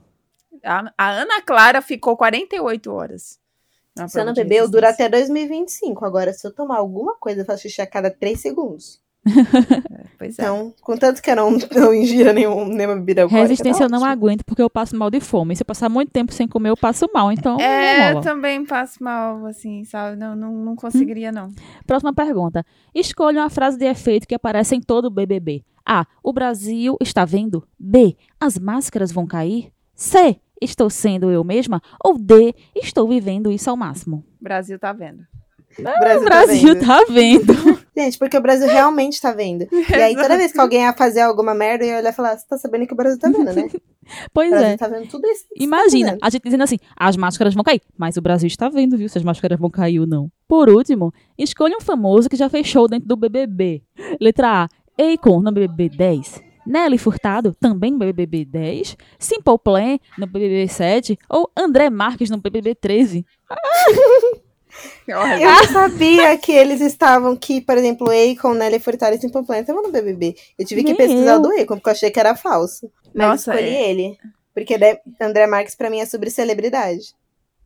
A, 0.64 0.90
a 0.96 1.10
Ana 1.10 1.42
Clara 1.42 1.82
ficou 1.82 2.16
48 2.16 2.90
horas. 2.90 3.38
Se 4.08 4.18
eu 4.18 4.24
não 4.24 4.32
beber, 4.32 4.56
eu 4.56 4.68
duro 4.68 4.86
até 4.86 5.08
2025. 5.08 6.04
Agora, 6.04 6.32
se 6.32 6.46
eu 6.46 6.52
tomar 6.52 6.78
alguma 6.78 7.14
coisa, 7.16 7.42
eu 7.42 7.44
faço 7.44 7.62
xixi 7.62 7.80
a 7.82 7.86
cada 7.86 8.10
3 8.10 8.40
segundos. 8.40 9.00
Pois 10.16 10.38
é. 10.38 10.42
Então, 10.42 10.72
contanto 10.80 11.20
que 11.20 11.30
eu 11.30 11.36
não, 11.36 11.50
não 11.74 11.92
ingira 11.94 12.32
nenhum, 12.32 12.64
nenhuma 12.66 12.96
bebida 12.96 13.22
alcoólica. 13.22 13.48
Resistência 13.48 13.80
tá 13.80 13.84
eu 13.86 14.00
não 14.00 14.06
aguento 14.06 14.44
porque 14.44 14.62
eu 14.62 14.70
passo 14.70 14.96
mal 14.96 15.10
de 15.10 15.20
fome. 15.20 15.56
Se 15.56 15.62
eu 15.62 15.66
passar 15.66 15.88
muito 15.88 16.10
tempo 16.12 16.32
sem 16.32 16.46
comer, 16.46 16.70
eu 16.70 16.76
passo 16.76 17.08
mal. 17.12 17.32
Então, 17.32 17.58
É, 17.60 18.12
não 18.12 18.18
eu 18.18 18.20
também 18.22 18.64
passo 18.64 19.02
mal, 19.02 19.44
assim, 19.46 19.84
sabe? 19.84 20.16
Não, 20.16 20.36
não, 20.36 20.52
não 20.52 20.76
conseguiria, 20.76 21.32
não. 21.32 21.48
Próxima 21.86 22.12
pergunta. 22.12 22.64
Escolha 22.94 23.42
uma 23.42 23.50
frase 23.50 23.76
de 23.76 23.84
efeito 23.86 24.26
que 24.26 24.34
aparece 24.34 24.76
em 24.76 24.80
todo 24.80 25.06
o 25.06 25.10
BBB. 25.10 25.64
A. 25.84 26.06
O 26.22 26.32
Brasil 26.32 26.96
está 27.00 27.24
vendo? 27.24 27.66
B. 27.78 28.16
As 28.40 28.58
máscaras 28.58 29.12
vão 29.12 29.26
cair? 29.26 29.70
C. 29.94 30.36
Estou 30.60 30.88
sendo 30.88 31.30
eu 31.30 31.44
mesma? 31.44 31.82
Ou 32.02 32.16
D. 32.16 32.54
Estou 32.74 33.08
vivendo 33.08 33.50
isso 33.50 33.68
ao 33.68 33.76
máximo? 33.76 34.24
O 34.40 34.44
Brasil 34.44 34.78
tá 34.78 34.92
vendo. 34.92 35.22
O 35.78 35.82
Brasil, 35.82 36.20
O 36.20 36.24
Brasil 36.24 36.80
tá 36.80 36.86
tá 36.86 37.04
vendo. 37.10 37.52
Gente, 37.96 38.18
porque 38.18 38.36
o 38.36 38.40
Brasil 38.40 38.66
realmente 38.66 39.20
tá 39.20 39.32
vendo. 39.32 39.66
E 39.94 40.02
aí, 40.02 40.16
toda 40.16 40.36
vez 40.36 40.52
que 40.52 40.60
alguém 40.60 40.82
ia 40.82 40.92
fazer 40.92 41.20
alguma 41.20 41.54
merda, 41.54 41.84
eu 41.84 41.90
ia 41.90 41.98
olhar 41.98 42.10
e 42.10 42.12
falar, 42.12 42.36
você 42.36 42.46
tá 42.46 42.58
sabendo 42.58 42.86
que 42.86 42.92
o 42.92 42.96
Brasil 42.96 43.18
tá 43.18 43.28
vendo, 43.28 43.52
né? 43.52 43.68
Pois 44.34 44.52
é. 44.52 44.76
tá 44.76 44.86
vendo 44.86 45.08
tudo 45.08 45.26
isso. 45.26 45.44
tá 45.44 45.54
Imagina, 45.56 46.08
fazendo. 46.08 46.24
a 46.24 46.30
gente 46.30 46.42
dizendo 46.42 46.64
assim, 46.64 46.78
as 46.94 47.16
máscaras 47.16 47.54
vão 47.54 47.64
cair. 47.64 47.80
Mas 47.96 48.18
o 48.18 48.20
Brasil 48.20 48.46
está 48.46 48.68
vendo, 48.68 48.98
viu, 48.98 49.08
se 49.08 49.16
as 49.16 49.24
máscaras 49.24 49.58
vão 49.58 49.70
cair 49.70 49.98
ou 49.98 50.06
não. 50.06 50.30
Por 50.46 50.68
último, 50.68 51.10
escolha 51.38 51.76
um 51.76 51.80
famoso 51.80 52.28
que 52.28 52.36
já 52.36 52.50
fez 52.50 52.66
show 52.66 52.86
dentro 52.86 53.08
do 53.08 53.16
BBB. 53.16 53.82
Letra 54.20 54.64
A, 54.64 54.68
Akon 55.02 55.40
no 55.40 55.50
BBB 55.50 55.88
10. 55.88 56.42
Nelly 56.66 56.98
Furtado, 56.98 57.54
também 57.58 57.92
no 57.92 57.98
BBB 57.98 58.44
10. 58.44 58.96
Simple 59.18 59.58
Plan 59.58 59.98
no 60.18 60.26
BBB 60.26 60.68
7. 60.68 61.18
Ou 61.30 61.50
André 61.56 61.88
Marques 61.88 62.28
no 62.28 62.38
BBB 62.38 62.74
13. 62.74 63.24
Eu 65.06 65.18
não 65.18 65.64
sabia 65.68 66.36
que 66.38 66.52
eles 66.52 66.80
estavam, 66.80 67.36
que, 67.36 67.60
por 67.60 67.76
exemplo, 67.76 68.08
Akon, 68.08 68.54
Nelly 68.54 68.80
Furtado 68.80 69.14
e 69.14 69.20
Simple 69.20 69.44
Plan 69.44 69.60
estavam 69.60 69.82
no 69.82 69.92
BBB. 69.92 70.34
Eu 70.58 70.66
tive 70.66 70.82
que 70.82 70.88
Nem 70.88 70.96
pesquisar 70.96 71.32
eu. 71.32 71.38
o 71.38 71.42
do 71.42 71.48
Akon, 71.50 71.76
porque 71.76 71.88
eu 71.88 71.92
achei 71.92 72.10
que 72.10 72.20
era 72.20 72.34
falso. 72.34 72.90
Mas 73.14 73.28
Nossa, 73.28 73.50
escolhi 73.52 73.74
é. 73.74 73.90
ele. 73.90 74.18
Porque 74.52 74.76
André 75.20 75.46
Marques, 75.46 75.74
pra 75.74 75.90
mim, 75.90 76.00
é 76.00 76.06
sobre 76.06 76.30
celebridade. 76.30 77.14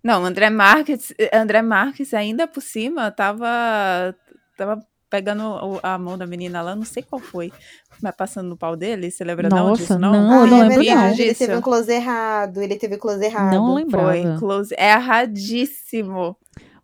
Não, 0.02 0.24
André 0.24 0.48
Marques, 0.48 1.12
André 1.32 1.60
Marques 1.60 2.14
ainda 2.14 2.46
por 2.46 2.62
cima 2.62 3.10
tava, 3.10 4.14
tava 4.56 4.80
pegando 5.10 5.80
a 5.82 5.98
mão 5.98 6.16
da 6.16 6.26
menina 6.26 6.62
lá, 6.62 6.76
não 6.76 6.84
sei 6.84 7.02
qual 7.02 7.20
foi, 7.20 7.52
mas 8.00 8.14
passando 8.14 8.48
no 8.48 8.56
pau 8.56 8.76
dele, 8.76 9.10
você 9.10 9.24
lembra 9.24 9.48
não 9.48 9.68
Nossa, 9.68 9.82
disso, 9.82 9.98
não? 9.98 10.12
não, 10.12 10.40
eu 10.42 10.46
não 10.46 10.58
é 10.58 10.68
lembro 10.68 10.84
verdade, 10.84 11.18
não. 11.18 11.24
Ele 11.24 11.34
teve 11.34 11.56
um 11.56 11.60
close 11.60 11.92
errado. 11.92 12.62
Ele 12.62 12.76
teve 12.76 12.96
close 12.96 13.24
errado. 13.24 13.54
Não 13.54 13.74
lembrava. 13.74 14.12
Foi, 14.12 14.38
close, 14.38 14.74
é 14.78 14.92
erradíssimo. 14.92 16.36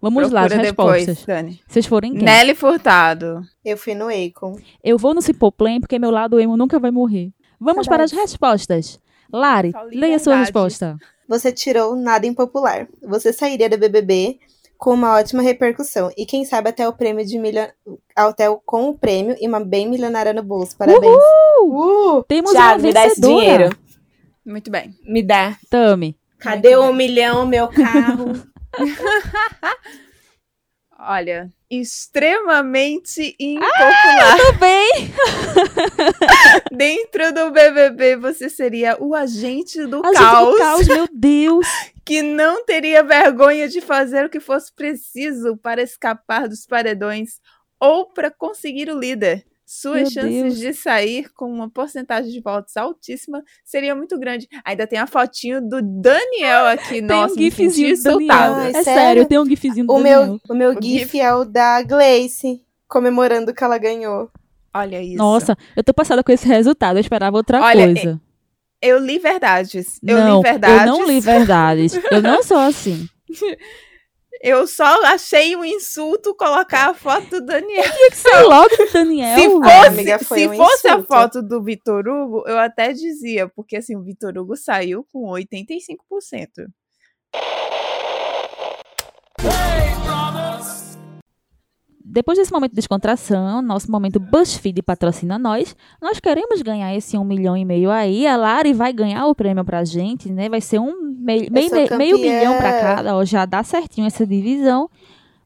Vamos 0.04 0.30
lá, 0.30 0.42
as 0.42 0.48
Procura 0.48 0.66
respostas. 0.66 1.06
depois, 1.06 1.26
Dani. 1.26 1.60
Vocês 1.66 1.86
forem 1.86 2.12
quem? 2.12 2.24
Nelly 2.24 2.54
Furtado. 2.54 3.40
Eu 3.64 3.78
fui 3.78 3.94
no 3.94 4.08
Akon. 4.08 4.58
Eu 4.82 4.98
vou 4.98 5.14
no 5.14 5.22
Simple 5.22 5.50
Plan 5.50 5.80
porque 5.80 5.98
meu 5.98 6.10
lado 6.10 6.38
emo 6.38 6.58
nunca 6.58 6.78
vai 6.78 6.90
morrer. 6.90 7.32
Vamos 7.58 7.86
para 7.86 8.04
as 8.04 8.12
respostas. 8.12 9.00
Lari, 9.32 9.72
leia 9.90 10.16
a 10.16 10.18
sua 10.18 10.36
resposta. 10.36 10.98
Você 11.26 11.50
tirou 11.50 11.96
nada 11.96 12.26
impopular. 12.26 12.86
Você 13.02 13.32
sairia 13.32 13.66
do 13.66 13.78
BBB 13.78 14.38
com 14.76 14.92
uma 14.92 15.14
ótima 15.14 15.40
repercussão. 15.40 16.10
E 16.18 16.26
quem 16.26 16.44
sabe 16.44 16.68
até 16.68 16.86
o 16.86 16.92
prêmio 16.92 17.24
de 17.24 17.38
milhão. 17.38 17.66
Até 18.14 18.50
o, 18.50 18.58
com 18.58 18.90
o 18.90 18.98
prêmio 18.98 19.34
e 19.40 19.48
uma 19.48 19.64
bem 19.64 19.88
milionária 19.88 20.34
no 20.34 20.42
bolso. 20.42 20.76
Parabéns. 20.76 21.16
Uhul! 21.62 22.18
Uh! 22.18 22.24
Temos 22.24 22.52
Thiago, 22.52 22.80
uma 22.80 22.86
me 22.88 22.92
dá 22.92 23.06
esse 23.06 23.22
dinheiro. 23.22 23.70
Muito 24.44 24.70
bem. 24.70 24.94
Me 25.02 25.22
dá. 25.22 25.56
Tami. 25.70 26.14
Cadê 26.38 26.76
o 26.76 26.90
um 26.90 26.92
milhão, 26.92 27.46
meu 27.46 27.68
carro? 27.68 28.34
Olha, 30.98 31.52
extremamente 31.68 33.34
impopular. 33.38 34.36
Tudo 34.38 34.58
bem. 34.58 35.12
Dentro 36.72 37.32
do 37.34 37.50
BBB, 37.50 38.16
você 38.16 38.48
seria 38.48 38.96
o 39.00 39.14
agente 39.14 39.84
do 39.86 40.00
A 40.04 40.08
gente 40.08 40.18
caos, 40.18 40.52
do 40.52 40.58
caos, 40.58 40.86
meu 40.88 41.08
Deus. 41.12 41.66
que 42.04 42.22
não 42.22 42.64
teria 42.64 43.02
vergonha 43.02 43.68
de 43.68 43.80
fazer 43.80 44.24
o 44.24 44.30
que 44.30 44.40
fosse 44.40 44.72
preciso 44.72 45.56
para 45.56 45.82
escapar 45.82 46.48
dos 46.48 46.64
paredões 46.64 47.40
ou 47.80 48.06
para 48.06 48.30
conseguir 48.30 48.88
o 48.88 48.98
líder. 48.98 49.44
Suas 49.66 50.02
Meu 50.02 50.10
chances 50.10 50.42
Deus. 50.42 50.58
de 50.58 50.74
sair 50.74 51.32
com 51.32 51.46
uma 51.50 51.70
porcentagem 51.70 52.30
de 52.30 52.40
votos 52.40 52.76
altíssima 52.76 53.42
seria 53.64 53.94
muito 53.94 54.18
grande. 54.18 54.46
Ainda 54.64 54.86
tem 54.86 54.98
a 54.98 55.06
fotinho 55.06 55.60
do 55.66 55.80
Daniel 55.82 56.66
aqui, 56.66 56.88
Tem 56.96 57.02
nossa, 57.02 57.34
um 57.34 57.38
gifzinho 57.38 57.70
senti 57.70 57.96
do 57.96 58.02
Daniel. 58.02 58.20
insultada. 58.20 58.60
Ai, 58.62 58.68
é 58.68 58.72
sério, 58.72 58.84
sério? 58.84 59.26
tem 59.26 59.38
um 59.38 59.46
gifzinho 59.46 59.86
do 59.86 59.92
o, 59.94 59.96
Daniel. 59.96 60.26
meu, 60.26 60.40
o 60.50 60.54
meu 60.54 60.70
O 60.72 60.82
GIF 60.82 60.98
gif. 61.12 61.20
é 61.20 61.34
o 61.34 61.44
da 61.46 61.82
Gleice, 61.82 62.60
comemorando 62.86 63.54
que 63.54 63.64
ela 63.64 63.78
ganhou. 63.78 64.30
Olha 64.74 65.00
isso. 65.02 65.16
Nossa, 65.16 65.56
eu 65.74 65.82
tô 65.82 65.94
passada 65.94 66.22
com 66.22 66.30
esse 66.32 66.46
resultado. 66.46 66.96
Eu 66.96 67.00
esperava 67.00 67.36
outra 67.36 67.60
Olha, 67.62 67.86
coisa. 67.86 68.20
Eu 68.82 68.98
li 68.98 69.18
verdades. 69.18 69.98
Eu 70.06 70.18
não, 70.18 70.36
li 70.38 70.42
verdades. 70.42 70.80
eu 70.80 70.86
não 70.86 71.06
li 71.06 71.20
verdades. 71.20 71.94
Eu 72.10 72.20
não 72.20 72.42
sou 72.42 72.58
assim. 72.58 73.08
Eu 74.44 74.66
só 74.66 75.02
achei 75.06 75.56
um 75.56 75.64
insulto 75.64 76.34
colocar 76.34 76.90
a 76.90 76.94
foto 76.94 77.30
do 77.30 77.46
Daniel. 77.46 77.82
Tinha 77.82 78.10
que 78.10 78.16
ser 78.18 78.42
logo 78.42 78.68
do 78.76 78.92
Daniel. 78.92 79.38
Se 79.38 79.48
fosse, 79.48 79.86
amiga, 79.86 80.18
foi 80.18 80.38
se 80.38 80.48
um 80.48 80.56
fosse 80.56 80.86
a 80.86 81.02
foto 81.02 81.42
do 81.42 81.62
Vitor 81.62 82.06
Hugo, 82.06 82.44
eu 82.46 82.58
até 82.58 82.92
dizia, 82.92 83.48
porque 83.48 83.78
assim, 83.78 83.96
o 83.96 84.02
Vitor 84.02 84.36
Hugo 84.36 84.54
saiu 84.54 85.02
com 85.10 85.30
85%. 85.30 86.68
Depois 92.14 92.38
desse 92.38 92.52
momento 92.52 92.70
de 92.70 92.76
descontração, 92.76 93.60
nosso 93.60 93.90
momento 93.90 94.20
BuzzFeed 94.20 94.80
patrocina 94.82 95.36
nós. 95.36 95.74
Nós 96.00 96.20
queremos 96.20 96.62
ganhar 96.62 96.94
esse 96.94 97.18
um 97.18 97.24
milhão 97.24 97.56
e 97.56 97.64
meio 97.64 97.90
aí. 97.90 98.24
A 98.24 98.36
Lari 98.36 98.72
vai 98.72 98.92
ganhar 98.92 99.26
o 99.26 99.34
prêmio 99.34 99.64
pra 99.64 99.84
gente, 99.84 100.30
né? 100.30 100.48
Vai 100.48 100.60
ser 100.60 100.78
um 100.78 100.94
mei- 101.18 101.48
mei- 101.50 101.68
sou 101.68 101.76
mei- 101.76 101.88
meio 101.98 102.16
campeã. 102.16 102.38
milhão 102.38 102.56
pra 102.56 102.80
cada. 102.80 103.16
Ó, 103.16 103.24
já 103.24 103.44
dá 103.44 103.64
certinho 103.64 104.06
essa 104.06 104.24
divisão. 104.24 104.88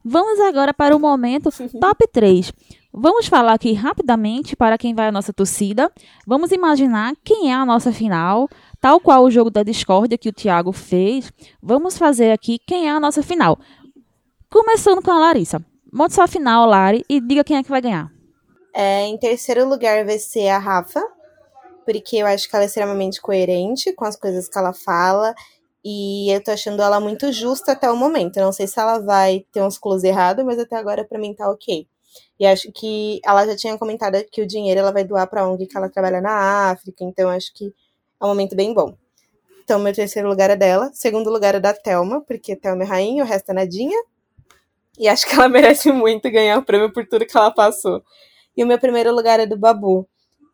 Vamos 0.04 0.38
agora 0.40 0.74
para 0.74 0.94
o 0.94 1.00
momento 1.00 1.48
top 1.80 2.06
3. 2.12 2.52
Vamos 2.92 3.26
falar 3.28 3.54
aqui 3.54 3.72
rapidamente 3.72 4.54
para 4.54 4.76
quem 4.76 4.94
vai 4.94 5.08
à 5.08 5.12
nossa 5.12 5.32
torcida. 5.32 5.90
Vamos 6.26 6.52
imaginar 6.52 7.14
quem 7.24 7.50
é 7.50 7.54
a 7.54 7.64
nossa 7.64 7.92
final, 7.92 8.46
tal 8.78 9.00
qual 9.00 9.24
o 9.24 9.30
jogo 9.30 9.48
da 9.50 9.62
discórdia 9.62 10.18
que 10.18 10.28
o 10.28 10.32
Thiago 10.34 10.72
fez. 10.72 11.32
Vamos 11.62 11.96
fazer 11.96 12.30
aqui 12.30 12.58
quem 12.66 12.88
é 12.88 12.92
a 12.92 13.00
nossa 13.00 13.22
final. 13.22 13.58
Começando 14.50 15.00
com 15.02 15.10
a 15.10 15.18
Larissa. 15.18 15.64
Monte 15.92 16.14
sua 16.14 16.26
final, 16.26 16.66
Lari, 16.66 17.04
e 17.08 17.20
diga 17.20 17.42
quem 17.42 17.56
é 17.56 17.62
que 17.62 17.70
vai 17.70 17.80
ganhar. 17.80 18.12
É, 18.74 19.06
em 19.06 19.16
terceiro 19.16 19.66
lugar 19.66 20.04
vai 20.04 20.18
ser 20.18 20.48
a 20.48 20.58
Rafa, 20.58 21.02
porque 21.86 22.18
eu 22.18 22.26
acho 22.26 22.48
que 22.48 22.54
ela 22.54 22.64
é 22.64 22.66
extremamente 22.66 23.20
coerente 23.20 23.92
com 23.94 24.04
as 24.04 24.14
coisas 24.14 24.48
que 24.48 24.58
ela 24.58 24.74
fala. 24.74 25.34
E 25.82 26.30
eu 26.30 26.42
tô 26.42 26.50
achando 26.50 26.82
ela 26.82 27.00
muito 27.00 27.32
justa 27.32 27.72
até 27.72 27.90
o 27.90 27.96
momento. 27.96 28.36
Eu 28.36 28.44
não 28.44 28.52
sei 28.52 28.66
se 28.66 28.78
ela 28.78 28.98
vai 28.98 29.46
ter 29.50 29.62
uns 29.62 29.78
close 29.78 30.06
errados, 30.06 30.44
mas 30.44 30.58
até 30.58 30.76
agora 30.76 31.04
pra 31.04 31.18
mim 31.18 31.32
tá 31.32 31.50
ok. 31.50 31.86
E 32.38 32.46
acho 32.46 32.70
que 32.72 33.20
ela 33.24 33.46
já 33.46 33.56
tinha 33.56 33.78
comentado 33.78 34.22
que 34.30 34.42
o 34.42 34.46
dinheiro 34.46 34.80
ela 34.80 34.92
vai 34.92 35.04
doar 35.04 35.26
pra 35.26 35.48
ONG 35.48 35.66
que 35.66 35.76
ela 35.76 35.88
trabalha 35.88 36.20
na 36.20 36.70
África, 36.70 37.04
então 37.04 37.28
acho 37.30 37.52
que 37.54 37.72
é 38.20 38.24
um 38.24 38.28
momento 38.28 38.54
bem 38.54 38.74
bom. 38.74 38.94
Então, 39.64 39.78
meu 39.78 39.92
terceiro 39.92 40.28
lugar 40.28 40.50
é 40.50 40.56
dela. 40.56 40.90
Segundo 40.92 41.30
lugar 41.30 41.54
é 41.54 41.60
da 41.60 41.74
Thelma, 41.74 42.20
porque 42.22 42.54
Thelma 42.54 42.84
é 42.84 42.86
rainha, 42.86 43.24
o 43.24 43.26
resto 43.26 43.50
é 43.50 43.54
nadinha. 43.54 43.98
E 44.98 45.08
acho 45.08 45.26
que 45.26 45.34
ela 45.34 45.48
merece 45.48 45.92
muito 45.92 46.30
ganhar 46.30 46.58
o 46.58 46.64
prêmio 46.64 46.92
por 46.92 47.06
tudo 47.06 47.26
que 47.26 47.36
ela 47.36 47.50
passou. 47.50 48.02
E 48.56 48.64
o 48.64 48.66
meu 48.66 48.78
primeiro 48.78 49.14
lugar 49.14 49.40
é 49.40 49.46
do 49.46 49.58
Babu, 49.58 50.08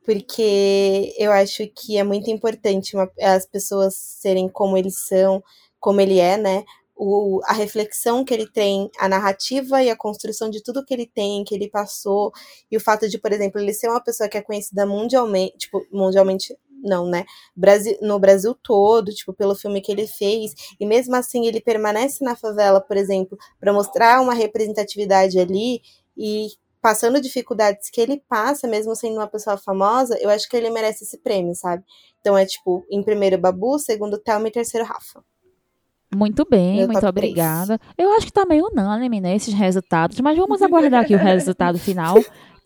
porque 0.05 1.15
eu 1.19 1.33
acho 1.33 1.66
que 1.69 1.97
é 1.99 2.05
muito 2.05 2.31
importante 2.31 2.97
uma- 2.97 3.11
as 3.21 3.47
pessoas 3.47 3.95
serem 3.97 4.49
como 4.49 4.77
eles 4.77 5.07
são, 5.07 5.43
como 5.81 6.01
ele 6.01 6.19
é, 6.19 6.37
né? 6.37 6.65
O, 6.97 7.41
a 7.47 7.53
reflexão 7.55 8.25
que 8.25 8.33
ele 8.35 8.47
tem, 8.51 8.91
a 8.99 9.09
narrativa 9.09 9.83
e 9.83 9.91
a 9.91 9.97
construção 9.97 10.51
de 10.51 10.62
tudo 10.62 10.85
que 10.85 10.95
ele 10.95 11.07
tem, 11.07 11.45
que 11.45 11.55
ele 11.55 11.69
passou, 11.69 12.33
e 12.71 12.77
o 12.77 12.81
fato 12.81 13.09
de, 13.09 13.19
por 13.19 13.33
exemplo, 13.33 13.61
ele 13.61 13.75
ser 13.75 13.89
uma 13.89 14.03
pessoa 14.03 14.29
que 14.29 14.39
é 14.39 14.43
conhecida 14.43 14.87
mundialmente, 14.87 15.59
tipo, 15.59 15.85
mundialmente 15.93 16.57
não, 16.85 17.09
né? 17.09 17.24
Brasil, 17.56 17.97
no 18.01 18.19
Brasil 18.19 18.55
todo, 18.55 19.12
tipo, 19.12 19.32
pelo 19.32 19.55
filme 19.55 19.81
que 19.81 19.90
ele 19.90 20.06
fez, 20.06 20.55
e 20.78 20.86
mesmo 20.86 21.16
assim 21.16 21.47
ele 21.47 21.61
permanece 21.61 22.24
na 22.24 22.36
favela, 22.36 22.81
por 22.81 22.97
exemplo, 22.97 23.36
para 23.59 23.73
mostrar 23.73 24.20
uma 24.20 24.35
representatividade 24.35 25.39
ali 25.39 25.81
e 26.16 26.48
passando 26.85 27.19
dificuldades 27.19 27.89
que 27.89 27.98
ele 27.98 28.23
passa, 28.28 28.69
mesmo 28.69 28.94
sendo 28.94 29.15
uma 29.15 29.27
pessoa 29.27 29.56
famosa, 29.56 30.19
eu 30.20 30.28
acho 30.28 30.47
que 30.47 30.55
ele 30.55 30.69
merece 30.69 31.05
esse 31.05 31.16
prêmio, 31.16 31.55
sabe? 31.55 31.82
Então 32.20 32.36
é 32.36 32.44
tipo, 32.44 32.85
em 32.90 33.02
primeiro 33.02 33.39
Babu, 33.39 33.78
segundo 33.78 34.19
Thelma 34.19 34.48
e 34.48 34.51
terceiro 34.51 34.86
Rafa. 34.86 35.24
Muito 36.15 36.47
bem, 36.48 36.77
Meu 36.77 36.89
muito 36.89 37.06
obrigada. 37.06 37.81
Eu 37.97 38.12
acho 38.12 38.27
que 38.27 38.32
tá 38.32 38.44
meio 38.44 38.66
unânime, 38.66 39.20
né, 39.20 39.35
esses 39.35 39.55
resultados, 39.55 40.20
mas 40.20 40.36
vamos 40.36 40.61
aguardar 40.62 41.02
aqui 41.02 41.15
o 41.15 41.19
resultado 41.19 41.78
final. 41.78 42.16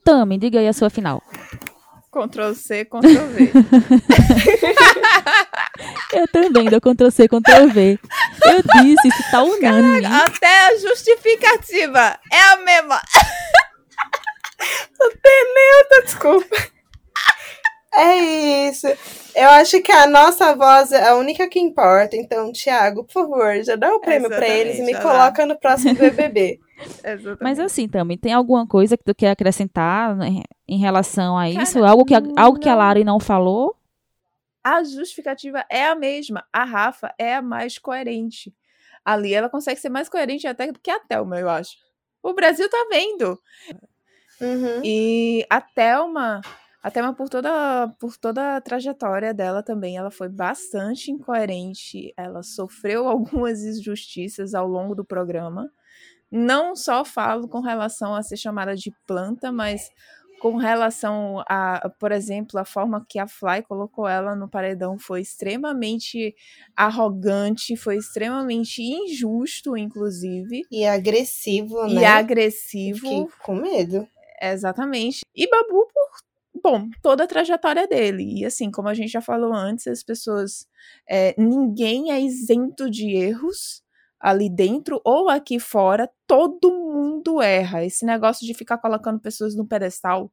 Tami, 0.05 0.36
diga 0.36 0.59
aí 0.59 0.66
a 0.66 0.73
sua 0.73 0.90
final. 0.90 1.23
Ctrl 2.27 2.55
C, 2.55 2.85
Ctrl 2.85 3.27
V. 3.27 3.53
Eu 6.12 6.27
também 6.28 6.65
dou 6.65 6.81
Ctrl 6.81 7.11
C, 7.11 7.28
Ctrl 7.28 7.69
V. 7.73 7.99
Eu 8.45 8.62
disse, 8.82 9.09
isso 9.09 9.31
tá 9.31 9.43
unânime. 9.43 10.07
Até 10.07 10.69
a 10.69 10.78
justificativa 10.78 12.19
é 12.32 12.40
a 12.53 12.57
mesma. 12.57 13.01
Desculpa. 16.05 16.57
É 17.95 18.15
isso. 18.69 18.86
Eu 19.35 19.49
acho 19.51 19.81
que 19.82 19.93
a 19.93 20.07
nossa 20.07 20.55
voz 20.55 20.93
é 20.93 21.09
a 21.09 21.16
única 21.16 21.49
que 21.49 21.59
importa. 21.61 22.16
Então, 22.16 22.53
Thiago, 22.53 23.05
por 23.05 23.12
favor, 23.12 23.62
já 23.62 23.77
dá 23.77 23.95
o 23.95 24.01
prêmio 24.01 24.28
pra 24.28 24.49
eles 24.49 24.78
e 24.78 24.82
me 24.82 24.95
coloca 24.95 25.45
no 25.47 25.59
próximo 25.59 25.95
BBB. 25.95 26.59
Exatamente. 27.05 27.43
Mas 27.43 27.59
assim, 27.59 27.89
Tami, 27.89 28.17
tem 28.17 28.33
alguma 28.33 28.67
coisa 28.67 28.97
que 28.97 29.05
tu 29.05 29.15
quer 29.15 29.31
acrescentar 29.31 30.17
né, 30.17 30.43
em 30.67 30.79
relação 30.79 31.37
a 31.37 31.49
isso? 31.51 31.75
Cara, 31.75 31.91
algo, 31.91 32.05
que 32.05 32.15
a, 32.15 32.23
algo 32.37 32.59
que 32.59 32.69
a 32.69 32.73
não. 32.73 32.79
Lari 32.79 33.05
não 33.05 33.21
falou? 33.21 33.79
a 34.69 34.85
justificativa 34.85 35.65
é 35.71 35.87
a 35.87 35.95
mesma. 35.95 36.45
A 36.53 36.65
Rafa 36.65 37.15
é 37.19 37.35
a 37.35 37.43
mais 37.43 37.79
coerente. 37.79 38.55
Ali 39.05 39.33
ela 39.33 39.49
consegue 39.49 39.81
ser 39.81 39.89
mais 39.89 40.09
coerente 40.09 40.47
até 40.47 40.71
do 40.71 40.79
que 40.79 40.91
a 40.91 41.01
Thelma, 41.01 41.39
eu 41.39 41.49
acho. 41.49 41.77
O 42.23 42.35
Brasil 42.35 42.69
tá 42.69 42.87
vendo. 42.91 43.41
Uhum. 44.41 44.83
E 44.85 45.47
a 45.49 45.61
Thelma, 45.61 46.43
a 46.83 46.91
Thelma 46.91 47.15
por 47.15 47.31
toda, 47.31 47.89
por 47.99 48.19
toda 48.19 48.57
a 48.57 48.61
trajetória 48.61 49.33
dela 49.33 49.63
também, 49.63 49.97
ela 49.97 50.11
foi 50.11 50.29
bastante 50.29 51.11
incoerente. 51.11 52.13
Ela 52.15 52.43
sofreu 52.43 53.09
algumas 53.09 53.63
injustiças 53.63 54.53
ao 54.55 54.69
longo 54.69 54.95
do 54.95 55.05
programa. 55.05 55.73
Não 56.31 56.77
só 56.77 57.05
falo 57.05 57.49
com 57.49 57.61
relação 57.61 58.15
a 58.15 58.23
ser 58.23 58.37
chamada 58.37 58.75
de 58.77 58.93
planta, 59.07 59.51
mas 59.51 59.89
com 60.41 60.57
relação 60.57 61.43
a, 61.49 61.91
por 61.99 62.13
exemplo, 62.13 62.61
a 62.61 62.65
forma 62.65 63.05
que 63.09 63.19
a 63.19 63.27
Fly 63.27 63.63
colocou 63.63 64.07
ela 64.07 64.37
no 64.37 64.49
paredão 64.49 64.97
foi 64.99 65.21
extremamente 65.23 66.35
arrogante, 66.77 67.77
foi 67.77 67.97
extremamente 67.97 68.81
injusto, 68.83 69.77
inclusive, 69.77 70.63
E 70.71 70.87
agressivo, 70.87 71.87
né? 71.89 72.03
e 72.03 72.05
agressivo. 72.05 73.01
Fiquei 73.01 73.27
com 73.43 73.55
medo. 73.57 74.07
Exatamente. 74.41 75.23
E 75.35 75.49
Babu 75.49 75.89
por, 75.93 76.63
bom, 76.63 76.89
toda 77.03 77.25
a 77.25 77.27
trajetória 77.27 77.89
dele. 77.89 78.41
E 78.41 78.45
assim, 78.45 78.71
como 78.71 78.89
a 78.89 78.95
gente 78.95 79.11
já 79.11 79.21
falou 79.21 79.53
antes, 79.53 79.89
as 79.89 80.05
pessoas. 80.05 80.67
é, 81.09 81.35
ninguém 81.37 82.13
é 82.13 82.21
isento 82.21 82.89
de 82.89 83.11
erros 83.11 83.83
ali 84.20 84.49
dentro 84.51 85.01
ou 85.05 85.28
aqui 85.28 85.59
fora. 85.61 86.11
Todo 86.27 86.70
mundo 86.73 87.40
erra. 87.43 87.85
Esse 87.85 88.05
negócio 88.07 88.47
de 88.47 88.55
ficar 88.55 88.78
colocando 88.78 89.20
pessoas 89.20 89.55
no 89.57 89.66
pedestal 89.66 90.32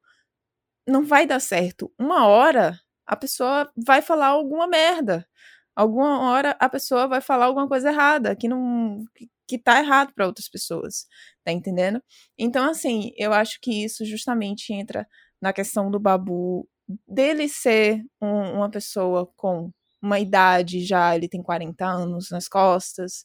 não 0.88 1.04
vai 1.06 1.26
dar 1.26 1.40
certo. 1.40 1.92
Uma 2.00 2.28
hora 2.28 2.80
a 3.06 3.16
pessoa 3.16 3.72
vai 3.86 4.02
falar 4.02 4.28
alguma 4.28 4.68
merda. 4.68 5.28
Alguma 5.76 6.32
hora 6.32 6.56
a 6.60 6.70
pessoa 6.70 7.08
vai 7.08 7.22
falar 7.22 7.46
alguma 7.46 7.68
coisa 7.68 7.90
errada 7.90 8.36
que 8.36 8.48
não 8.48 9.04
que, 9.48 9.60
tá 9.60 9.80
errado 9.80 10.14
para 10.16 10.26
outras 10.28 10.50
pessoas. 10.50 11.06
Tá 11.44 11.52
entendendo? 11.52 12.02
Então, 12.38 12.70
assim, 12.70 13.12
eu 13.18 13.32
acho 13.34 13.60
que 13.62 13.84
isso 13.86 14.06
justamente 14.06 14.74
entra 14.74 15.08
na 15.42 15.54
questão 15.54 15.92
do 15.92 16.00
Babu, 16.00 16.68
dele 17.08 17.48
ser 17.50 18.04
um- 18.22 18.54
uma 18.58 18.70
pessoa 18.72 19.28
com 19.36 19.72
uma 20.02 20.20
idade 20.20 20.86
já, 20.86 21.16
ele 21.16 21.28
tem 21.28 21.42
40 21.42 21.86
anos 21.86 22.30
nas 22.32 22.48
costas, 22.48 23.24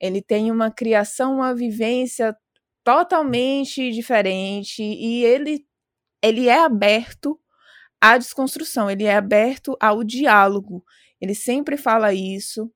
ele 0.00 0.22
tem 0.22 0.50
uma 0.50 0.70
criação, 0.70 1.36
uma 1.36 1.54
vivência 1.54 2.36
totalmente 2.84 3.92
diferente 3.92 4.82
e 4.82 5.24
ele 5.24 5.64
ele 6.22 6.48
é 6.48 6.60
aberto 6.60 7.38
à 8.00 8.16
desconstrução, 8.18 8.90
ele 8.90 9.04
é 9.04 9.16
aberto 9.16 9.76
ao 9.80 10.04
diálogo. 10.04 10.84
Ele 11.20 11.34
sempre 11.34 11.76
fala 11.76 12.14
isso. 12.14 12.70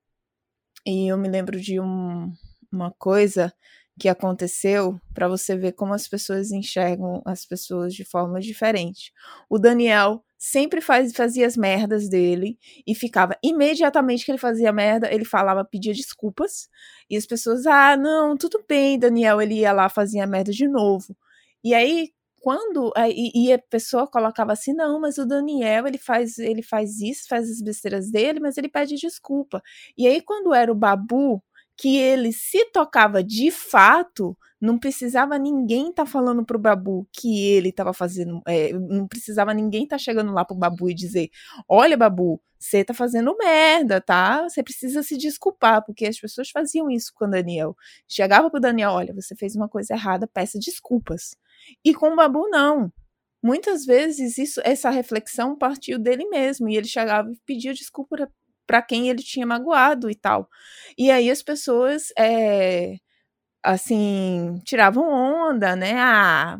E 0.85 1.07
eu 1.11 1.17
me 1.17 1.29
lembro 1.29 1.59
de 1.59 1.79
um, 1.79 2.31
uma 2.71 2.91
coisa 2.91 3.53
que 3.99 4.07
aconteceu 4.09 4.99
para 5.13 5.27
você 5.27 5.55
ver 5.57 5.73
como 5.73 5.93
as 5.93 6.07
pessoas 6.07 6.51
enxergam 6.51 7.21
as 7.25 7.45
pessoas 7.45 7.93
de 7.93 8.05
forma 8.05 8.39
diferente. 8.39 9.11
O 9.49 9.57
Daniel 9.57 10.23
sempre 10.37 10.81
faz, 10.81 11.13
fazia 11.13 11.47
as 11.47 11.57
merdas 11.57 12.07
dele 12.09 12.57
e 12.85 12.93
ficava 12.93 13.35
imediatamente 13.43 14.25
que 14.25 14.31
ele 14.31 14.37
fazia 14.37 14.71
merda, 14.71 15.11
ele 15.11 15.25
falava, 15.25 15.65
pedia 15.65 15.93
desculpas 15.93 16.69
e 17.09 17.17
as 17.17 17.25
pessoas, 17.25 17.65
ah, 17.65 17.97
não, 17.97 18.37
tudo 18.37 18.63
bem, 18.67 18.99
Daniel, 18.99 19.41
ele 19.41 19.55
ia 19.55 19.71
lá 19.73 19.89
fazia 19.89 20.27
merda 20.27 20.51
de 20.51 20.67
novo. 20.67 21.15
E 21.63 21.73
aí 21.73 22.11
quando 22.39 22.93
e, 22.95 23.51
a 23.51 23.59
pessoa 23.59 24.07
colocava 24.07 24.53
assim, 24.53 24.71
não, 24.73 25.01
mas 25.01 25.17
o 25.17 25.25
Daniel 25.25 25.87
ele 25.87 25.97
faz 25.97 26.37
ele 26.37 26.61
faz 26.61 27.01
isso, 27.01 27.27
faz 27.27 27.49
as 27.49 27.61
besteiras 27.61 28.09
dele, 28.09 28.39
mas 28.39 28.57
ele 28.57 28.69
pede 28.69 28.95
desculpa. 28.95 29.61
E 29.97 30.07
aí 30.07 30.21
quando 30.21 30.53
era 30.53 30.71
o 30.71 30.75
Babu 30.75 31.43
que 31.77 31.97
ele 31.97 32.33
se 32.33 32.65
tocava 32.71 33.23
de 33.23 33.51
fato, 33.51 34.35
não 34.59 34.79
precisava 34.79 35.37
ninguém 35.37 35.89
estar 35.89 36.05
tá 36.05 36.09
falando 36.09 36.43
pro 36.43 36.57
Babu 36.57 37.07
que 37.13 37.45
ele 37.45 37.69
estava 37.69 37.93
fazendo, 37.93 38.41
é, 38.47 38.73
não 38.73 39.07
precisava 39.07 39.53
ninguém 39.53 39.83
estar 39.83 39.97
tá 39.97 39.99
chegando 39.99 40.33
lá 40.33 40.43
pro 40.43 40.55
Babu 40.57 40.89
e 40.89 40.95
dizer, 40.95 41.29
olha 41.69 41.95
Babu, 41.95 42.41
você 42.59 42.83
tá 42.83 42.93
fazendo 42.93 43.37
merda, 43.37 44.01
tá? 44.01 44.49
Você 44.49 44.63
precisa 44.63 45.03
se 45.03 45.15
desculpar, 45.15 45.85
porque 45.85 46.07
as 46.07 46.19
pessoas 46.19 46.49
faziam 46.49 46.89
isso 46.89 47.11
com 47.13 47.25
o 47.25 47.29
Daniel. 47.29 47.75
Chegava 48.07 48.49
pro 48.49 48.59
Daniel, 48.59 48.91
olha, 48.91 49.13
você 49.13 49.35
fez 49.35 49.55
uma 49.55 49.69
coisa 49.69 49.93
errada, 49.93 50.27
peça 50.27 50.57
desculpas. 50.57 51.35
E 51.85 51.93
com 51.93 52.09
o 52.09 52.15
Babu 52.15 52.49
não. 52.49 52.91
Muitas 53.43 53.85
vezes 53.85 54.39
isso, 54.39 54.59
essa 54.63 54.89
reflexão 54.89 55.55
partiu 55.55 55.99
dele 55.99 56.27
mesmo, 56.27 56.67
e 56.67 56.75
ele 56.75 56.87
chegava 56.87 57.31
e 57.31 57.37
pedia 57.45 57.73
desculpa 57.73 58.27
para 58.67 58.81
quem 58.83 59.09
ele 59.09 59.23
tinha 59.23 59.45
magoado 59.47 60.09
e 60.11 60.15
tal. 60.15 60.49
E 60.97 61.11
aí 61.11 61.31
as 61.31 61.43
pessoas, 61.43 62.09
é, 62.17 62.97
assim, 63.63 64.59
tiravam 64.65 65.05
onda, 65.09 65.75
né? 65.75 65.93
Ah, 65.99 66.57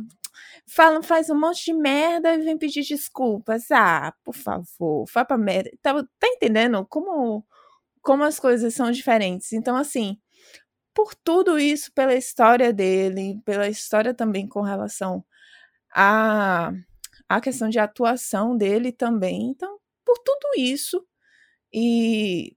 falam, 0.68 1.04
faz 1.04 1.30
um 1.30 1.40
monte 1.40 1.66
de 1.66 1.74
merda 1.74 2.34
e 2.36 2.44
vem 2.44 2.58
pedir 2.58 2.84
desculpas. 2.86 3.72
Ah, 3.72 4.14
por 4.24 4.36
favor, 4.36 5.06
vá 5.14 5.26
pra 5.26 5.38
merda. 5.38 5.72
Tá, 5.82 5.94
tá 6.20 6.28
entendendo 6.28 6.86
como, 6.88 7.46
como 8.02 8.24
as 8.26 8.40
coisas 8.40 8.74
são 8.76 8.92
diferentes? 8.92 9.54
Então, 9.54 9.76
assim, 9.78 10.18
por 10.94 11.14
tudo 11.16 11.60
isso, 11.60 11.92
pela 11.94 12.16
história 12.16 12.74
dele, 12.74 13.42
pela 13.46 13.68
história 13.70 14.14
também 14.14 14.48
com 14.48 14.62
relação 14.62 15.24
à, 15.96 16.72
à 17.30 17.42
questão 17.42 17.70
de 17.70 17.80
atuação 17.80 18.58
dele 18.58 18.92
também. 18.92 19.50
Então, 19.52 19.80
por 20.06 20.18
tudo 20.20 20.50
isso, 20.60 21.06
e 21.74 22.56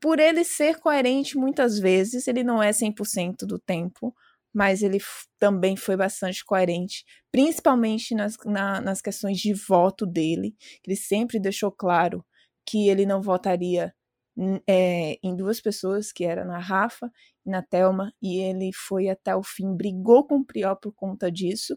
por 0.00 0.18
ele 0.18 0.44
ser 0.44 0.78
coerente 0.80 1.36
muitas 1.36 1.78
vezes, 1.78 2.28
ele 2.28 2.44
não 2.44 2.62
é 2.62 2.70
100% 2.70 3.46
do 3.46 3.58
tempo, 3.58 4.14
mas 4.52 4.82
ele 4.82 4.98
também 5.38 5.76
foi 5.76 5.96
bastante 5.96 6.44
coerente, 6.44 7.04
principalmente 7.32 8.14
nas, 8.14 8.36
na, 8.44 8.80
nas 8.80 9.00
questões 9.00 9.38
de 9.38 9.52
voto 9.52 10.06
dele. 10.06 10.54
Ele 10.86 10.96
sempre 10.96 11.40
deixou 11.40 11.72
claro 11.72 12.24
que 12.66 12.88
ele 12.88 13.04
não 13.04 13.20
votaria 13.20 13.92
é, 14.66 15.18
em 15.22 15.36
duas 15.36 15.60
pessoas, 15.60 16.12
que 16.12 16.24
era 16.24 16.44
na 16.44 16.58
Rafa 16.58 17.10
e 17.44 17.50
na 17.50 17.62
Thelma, 17.62 18.12
e 18.22 18.40
ele 18.40 18.70
foi 18.72 19.08
até 19.08 19.34
o 19.34 19.42
fim, 19.42 19.76
brigou 19.76 20.26
com 20.26 20.36
o 20.36 20.44
Priol 20.44 20.76
por 20.76 20.92
conta 20.92 21.30
disso. 21.30 21.76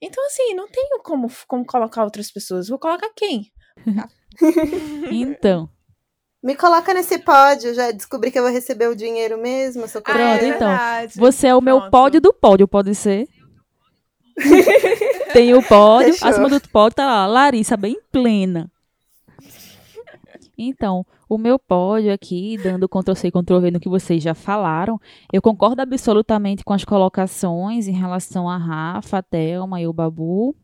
Então, 0.00 0.24
assim, 0.26 0.54
não 0.54 0.68
tenho 0.68 1.02
como, 1.02 1.28
como 1.46 1.64
colocar 1.64 2.04
outras 2.04 2.30
pessoas. 2.30 2.68
Vou 2.68 2.78
colocar 2.78 3.10
quem? 3.16 3.50
então. 5.10 5.68
Me 6.42 6.54
coloca 6.54 6.94
nesse 6.94 7.18
pódio, 7.18 7.74
já 7.74 7.90
descobri 7.90 8.30
que 8.30 8.38
eu 8.38 8.42
vou 8.42 8.52
receber 8.52 8.88
o 8.88 8.94
dinheiro 8.94 9.36
mesmo. 9.36 9.88
Sou 9.88 10.00
Pronto, 10.00 10.18
é 10.20 10.48
então. 10.48 10.70
Você 11.16 11.48
é 11.48 11.54
o 11.54 11.60
meu 11.60 11.90
pódio 11.90 12.20
do 12.20 12.32
pódio, 12.32 12.68
pode 12.68 12.94
ser? 12.94 13.28
Tem 15.32 15.54
o 15.54 15.62
pódio, 15.62 16.12
Fechou. 16.12 16.28
acima 16.28 16.48
do 16.48 16.60
pódio 16.68 16.96
tá 16.96 17.06
lá, 17.06 17.26
Larissa, 17.26 17.76
bem 17.76 17.98
plena. 18.12 18.70
Então, 20.58 21.04
o 21.28 21.36
meu 21.36 21.58
pódio 21.58 22.12
aqui, 22.12 22.56
dando 22.62 22.88
Ctrl-C 22.88 23.28
e 23.28 23.30
Ctrl-V 23.30 23.70
no 23.70 23.80
que 23.80 23.88
vocês 23.88 24.22
já 24.22 24.34
falaram, 24.34 25.00
eu 25.32 25.42
concordo 25.42 25.82
absolutamente 25.82 26.64
com 26.64 26.72
as 26.72 26.84
colocações 26.84 27.88
em 27.88 27.92
relação 27.92 28.48
a 28.48 28.56
Rafa, 28.56 29.18
a 29.18 29.22
Thelma 29.22 29.80
e 29.80 29.86
o 29.86 29.92
Babu. 29.92 30.54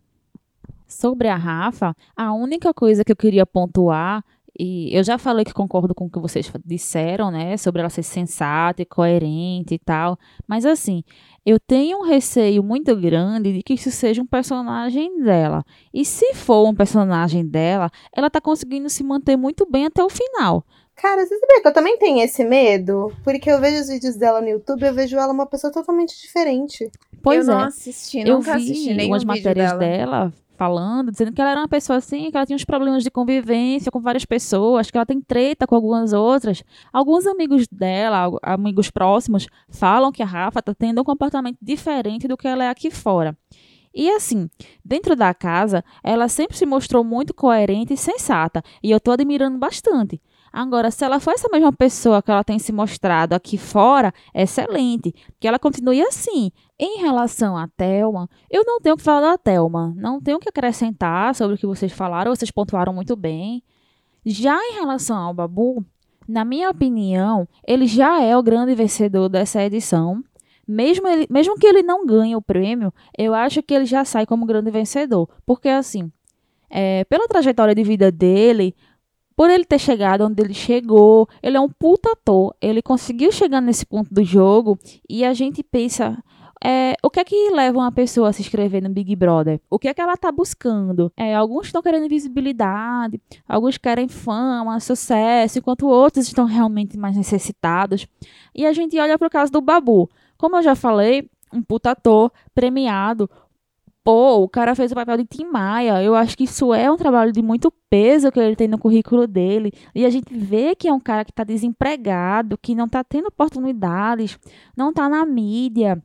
Sobre 0.93 1.29
a 1.29 1.37
Rafa, 1.37 1.95
a 2.15 2.33
única 2.33 2.73
coisa 2.75 3.05
que 3.05 3.11
eu 3.11 3.17
queria 3.17 3.47
pontuar, 3.47 4.23
e 4.59 4.95
eu 4.95 5.03
já 5.03 5.17
falei 5.17 5.45
que 5.45 5.55
concordo 5.55 5.95
com 5.95 6.05
o 6.05 6.11
que 6.11 6.19
vocês 6.19 6.51
disseram, 6.65 7.31
né, 7.31 7.57
sobre 7.57 7.81
ela 7.81 7.89
ser 7.89 8.03
sensata 8.03 8.83
e 8.83 8.85
coerente 8.85 9.75
e 9.75 9.79
tal, 9.79 10.19
mas 10.47 10.67
assim, 10.67 11.03
eu 11.45 11.59
tenho 11.59 11.99
um 11.99 12.03
receio 12.03 12.63
muito 12.63 12.95
grande 12.95 13.53
de 13.53 13.63
que 13.63 13.75
isso 13.75 13.91
seja 13.91 14.21
um 14.21 14.27
personagem 14.27 15.23
dela. 15.23 15.65
E 15.93 16.05
se 16.05 16.35
for 16.35 16.69
um 16.69 16.75
personagem 16.75 17.47
dela, 17.47 17.91
ela 18.15 18.29
tá 18.29 18.41
conseguindo 18.41 18.91
se 18.91 19.03
manter 19.03 19.37
muito 19.37 19.67
bem 19.69 19.87
até 19.87 20.05
o 20.05 20.11
final. 20.11 20.65
Cara, 20.95 21.27
você 21.27 21.37
sabia 21.39 21.63
que 21.63 21.69
eu 21.69 21.73
também 21.73 21.99
tenho 21.99 22.21
esse 22.23 22.45
medo? 22.45 23.11
Porque 23.25 23.51
eu 23.51 23.59
vejo 23.59 23.81
os 23.81 23.89
vídeos 23.89 24.15
dela 24.17 24.43
no 24.43 24.49
YouTube 24.49 24.83
e 24.83 24.87
eu 24.87 24.95
vejo 24.95 25.17
ela 25.17 25.33
uma 25.33 25.47
pessoa 25.47 25.73
totalmente 25.73 26.21
diferente. 26.21 26.91
Pois 27.23 27.49
eu 27.49 27.55
é. 27.55 27.57
Não 27.57 27.65
assisti, 27.65 28.21
eu 28.21 28.41
vi 28.41 28.51
assisti 28.51 29.07
umas 29.07 29.25
matérias 29.25 29.73
dela. 29.73 29.79
dela 29.79 30.33
falando, 30.63 31.11
dizendo 31.11 31.33
que 31.33 31.41
ela 31.41 31.51
era 31.51 31.61
uma 31.61 31.69
pessoa 31.69 31.97
assim, 31.97 32.31
que 32.31 32.37
ela 32.37 32.47
tinha 32.47 32.55
uns 32.55 32.65
problemas 32.65 33.03
de 33.03 33.11
convivência 33.11 33.91
com 33.91 34.01
várias 34.01 34.25
pessoas, 34.25 34.93
que 34.93 34.97
ela 34.97 35.05
tem 35.05 35.21
treta 35.21 35.67
com 35.67 35.75
algumas 35.75 36.13
outras. 36.13 36.63
Alguns 36.93 37.27
amigos 37.27 37.67
dela, 37.67 38.39
amigos 38.41 38.89
próximos, 38.89 39.49
falam 39.69 40.13
que 40.13 40.23
a 40.23 40.27
Rafa 40.27 40.61
está 40.61 40.73
tendo 40.73 41.01
um 41.01 41.05
comportamento 41.05 41.59
diferente 41.61 42.29
do 42.29 42.37
que 42.37 42.47
ela 42.47 42.63
é 42.63 42.69
aqui 42.69 42.93
fora. 42.93 43.37
E 43.93 44.09
assim, 44.09 44.49
dentro 44.85 45.17
da 45.17 45.35
casa, 45.35 45.85
ela 46.03 46.29
sempre 46.29 46.57
se 46.57 46.65
mostrou 46.65 47.03
muito 47.03 47.35
coerente 47.35 47.95
e 47.95 47.97
sensata, 47.97 48.63
e 48.81 48.93
eu 48.93 48.99
estou 48.99 49.13
admirando 49.13 49.59
bastante. 49.59 50.23
Agora, 50.53 50.91
se 50.91 51.03
ela 51.03 51.19
for 51.19 51.33
essa 51.33 51.49
mesma 51.51 51.73
pessoa 51.73 52.23
que 52.23 52.31
ela 52.31 52.45
tem 52.45 52.59
se 52.59 52.73
mostrado 52.73 53.35
aqui 53.35 53.57
fora, 53.57 54.13
excelente. 54.35 55.15
Que 55.41 55.49
ela 55.49 55.59
continue 55.59 56.03
assim. 56.03 56.53
Em 56.85 56.99
relação 56.99 57.57
à 57.57 57.69
Thelma, 57.69 58.29
eu 58.51 58.65
não 58.67 58.81
tenho 58.81 58.97
o 58.97 58.99
que 58.99 59.05
falar 59.05 59.21
da 59.21 59.39
Thelma. 59.39 59.95
Não 59.97 60.21
tenho 60.21 60.39
o 60.39 60.41
que 60.41 60.49
acrescentar 60.49 61.33
sobre 61.33 61.55
o 61.55 61.57
que 61.57 61.65
vocês 61.65 61.93
falaram, 61.93 62.35
vocês 62.35 62.51
pontuaram 62.51 62.93
muito 62.93 63.15
bem. 63.15 63.63
Já 64.27 64.57
em 64.57 64.75
relação 64.81 65.17
ao 65.17 65.33
Babu, 65.33 65.87
na 66.27 66.45
minha 66.45 66.69
opinião, 66.69 67.47
ele 67.65 67.87
já 67.87 68.21
é 68.21 68.37
o 68.37 68.43
grande 68.43 68.75
vencedor 68.75 69.29
dessa 69.29 69.63
edição. 69.63 70.25
Mesmo, 70.67 71.07
ele, 71.07 71.29
mesmo 71.31 71.55
que 71.55 71.69
ele 71.69 71.85
não 71.85 72.05
ganhe 72.05 72.35
o 72.35 72.43
prêmio, 72.43 72.93
eu 73.17 73.33
acho 73.33 73.63
que 73.63 73.73
ele 73.73 73.87
já 73.87 74.05
sai 74.05 74.27
como 74.27 74.45
grande 74.45 74.73
vencedor. 74.73 75.29
Porque, 75.47 75.69
assim, 75.69 76.11
é, 76.69 77.05
pela 77.05 77.29
trajetória 77.29 77.77
de 77.77 77.85
vida 77.85 78.11
dele, 78.11 78.75
por 79.37 79.51
ele 79.51 79.65
ter 79.65 79.79
chegado 79.79 80.27
onde 80.27 80.43
ele 80.43 80.53
chegou, 80.53 81.29
ele 81.41 81.57
é 81.57 81.61
um 81.61 81.69
puta 81.69 82.11
ator. 82.11 82.57
Ele 82.61 82.83
conseguiu 82.83 83.31
chegar 83.31 83.61
nesse 83.61 83.87
ponto 83.87 84.13
do 84.13 84.25
jogo 84.25 84.77
e 85.09 85.25
a 85.25 85.33
gente 85.33 85.63
pensa. 85.63 86.21
É, 86.65 86.95
o 87.03 87.11
que 87.11 87.19
é 87.19 87.25
que 87.25 87.51
leva 87.51 87.79
uma 87.79 87.91
pessoa 87.91 88.29
a 88.29 88.33
se 88.33 88.43
inscrever 88.43 88.83
no 88.83 88.89
Big 88.89 89.17
Brother? 89.17 89.61
O 89.69 89.79
que 89.79 89.89
é 89.89 89.95
que 89.95 90.01
ela 90.01 90.15
está 90.15 90.31
buscando? 90.31 91.13
É, 91.17 91.35
alguns 91.35 91.67
estão 91.67 91.83
querendo 91.83 92.09
visibilidade, 92.09 93.21
alguns 93.49 93.77
querem 93.77 94.07
fama, 94.07 94.79
sucesso, 94.79 95.59
enquanto 95.59 95.87
outros 95.87 96.27
estão 96.27 96.45
realmente 96.45 96.97
mais 96.97 97.17
necessitados. 97.17 98.07
E 98.55 98.65
a 98.65 98.73
gente 98.73 98.99
olha 98.99 99.19
para 99.19 99.27
o 99.27 99.31
caso 99.31 99.51
do 99.51 99.61
Babu. 99.61 100.09
Como 100.39 100.57
eu 100.57 100.63
já 100.63 100.77
falei, 100.77 101.29
um 101.53 101.63
puta 101.63 101.91
ator 101.91 102.31
premiado, 102.55 103.29
Pô, 104.05 104.43
o 104.43 104.49
cara 104.49 104.75
fez 104.75 104.91
o 104.91 104.97
papel 104.97 105.19
de 105.19 105.25
Tim 105.25 105.45
Maia. 105.45 106.03
Eu 106.03 106.17
acho 106.17 106.37
que 106.37 106.43
isso 106.43 106.75
é 106.75 106.91
um 106.91 106.97
trabalho 106.97 107.31
de 107.31 107.41
muito 107.41 107.73
peso 107.89 108.33
que 108.33 108.41
ele 108.41 108.57
tem 108.57 108.67
no 108.67 108.77
currículo 108.77 109.29
dele. 109.29 109.73
E 109.95 110.05
a 110.05 110.11
gente 110.11 110.35
vê 110.35 110.75
que 110.75 110.89
é 110.89 110.93
um 110.93 110.99
cara 110.99 111.25
que 111.25 111.31
está 111.31 111.45
desempregado, 111.45 112.59
que 112.59 112.75
não 112.75 112.87
está 112.87 113.05
tendo 113.05 113.29
oportunidades, 113.29 114.37
não 114.77 114.91
está 114.91 115.09
na 115.09 115.25
mídia. 115.25 116.03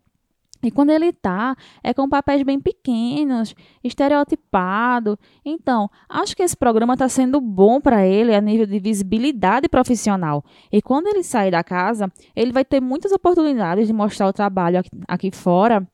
E 0.63 0.71
quando 0.71 0.89
ele 0.89 1.13
tá, 1.13 1.55
é 1.83 1.93
com 1.93 2.09
papéis 2.09 2.43
bem 2.43 2.59
pequenos, 2.59 3.53
estereotipado. 3.83 5.17
Então, 5.45 5.89
acho 6.09 6.35
que 6.35 6.43
esse 6.43 6.57
programa 6.57 6.93
está 6.93 7.07
sendo 7.07 7.39
bom 7.39 7.79
para 7.79 8.05
ele 8.05 8.33
a 8.33 8.41
nível 8.41 8.65
de 8.65 8.79
visibilidade 8.79 9.69
profissional. 9.69 10.43
E 10.71 10.81
quando 10.81 11.07
ele 11.07 11.23
sair 11.23 11.51
da 11.51 11.63
casa, 11.63 12.11
ele 12.35 12.51
vai 12.51 12.65
ter 12.65 12.81
muitas 12.81 13.11
oportunidades 13.11 13.87
de 13.87 13.93
mostrar 13.93 14.27
o 14.27 14.33
trabalho 14.33 14.79
aqui, 14.79 14.89
aqui 15.07 15.31
fora 15.31 15.87